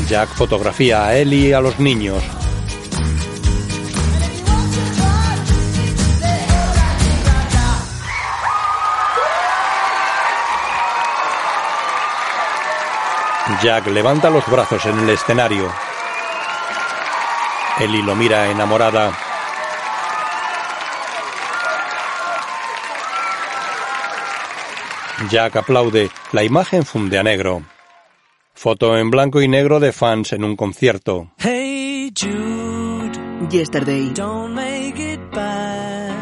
Jack 0.10 0.30
fotografía 0.30 1.06
a 1.06 1.16
Ellie 1.16 1.50
y 1.50 1.54
a 1.54 1.62
los 1.62 1.80
niños. 1.80 2.24
Jack 13.62 13.88
levanta 13.88 14.32
los 14.32 14.46
brazos 14.48 14.86
en 14.88 15.00
el 15.00 15.10
escenario. 15.12 15.93
Ellie 17.80 18.04
lo 18.04 18.16
mira 18.16 18.50
enamorada. 18.50 19.12
Jack 25.30 25.56
aplaude. 25.56 26.10
La 26.32 26.44
imagen 26.44 26.84
funde 26.86 27.18
a 27.18 27.24
negro. 27.24 27.64
Foto 28.54 28.98
en 28.98 29.10
blanco 29.10 29.42
y 29.42 29.48
negro 29.48 29.80
de 29.80 29.92
fans 29.92 30.34
en 30.34 30.44
un 30.44 30.56
concierto. 30.56 31.32
Hey 31.38 32.12
Jude, 32.16 33.48
Yesterday. 33.50 34.12
don't 34.14 34.54
make 34.54 35.00
it 35.00 35.20
bad. 35.32 36.14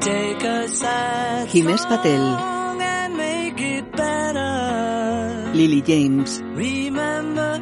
Take 0.00 0.46
a 0.46 0.68
sad 0.68 1.48
Jiménez 1.48 1.86
Patel. 1.86 2.20
song 2.20 2.82
and 2.82 3.16
make 3.16 3.60
it 3.60 3.90
better. 3.92 5.50
Lily 5.54 5.82
James. 5.82 6.42
Remember 6.54 7.60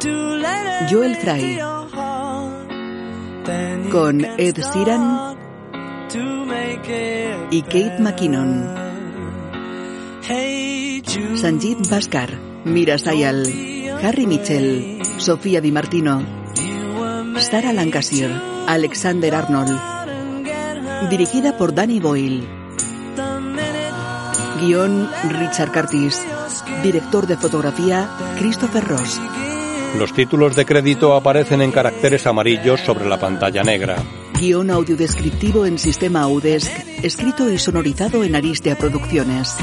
to 0.00 0.08
let 0.10 0.82
it 0.82 0.88
Joel 0.90 1.14
Fry. 1.16 1.81
Con 3.90 4.24
Ed 4.38 4.56
Sheeran 4.56 5.36
y 7.50 7.62
Kate 7.62 7.96
McKinnon. 7.98 8.74
Sanjeev 11.36 11.88
Bhaskar. 11.90 12.38
Mira 12.64 12.98
Sayal. 12.98 13.46
Harry 14.02 14.26
Mitchell. 14.26 15.02
Sofía 15.18 15.60
Di 15.60 15.72
Martino. 15.72 16.22
Sarah 17.38 17.72
Lancashire, 17.72 18.34
Alexander 18.68 19.34
Arnold. 19.34 19.78
Dirigida 21.10 21.56
por 21.56 21.74
Danny 21.74 21.98
Boyle. 21.98 22.46
Guión 24.60 25.10
Richard 25.28 25.72
Curtis. 25.72 26.22
Director 26.82 27.26
de 27.26 27.36
fotografía 27.36 28.08
Christopher 28.38 28.84
Ross. 28.84 29.20
Los 29.98 30.14
títulos 30.14 30.56
de 30.56 30.64
crédito 30.64 31.14
aparecen 31.14 31.60
en 31.60 31.70
caracteres 31.70 32.26
amarillos 32.26 32.80
sobre 32.80 33.06
la 33.06 33.18
pantalla 33.18 33.62
negra. 33.62 33.96
Guión 34.40 34.70
audiodescriptivo 34.70 35.66
en 35.66 35.78
sistema 35.78 36.22
Audesc, 36.22 36.70
escrito 37.02 37.50
y 37.50 37.58
sonorizado 37.58 38.24
en 38.24 38.34
Aristea 38.34 38.76
Producciones. 38.76 39.54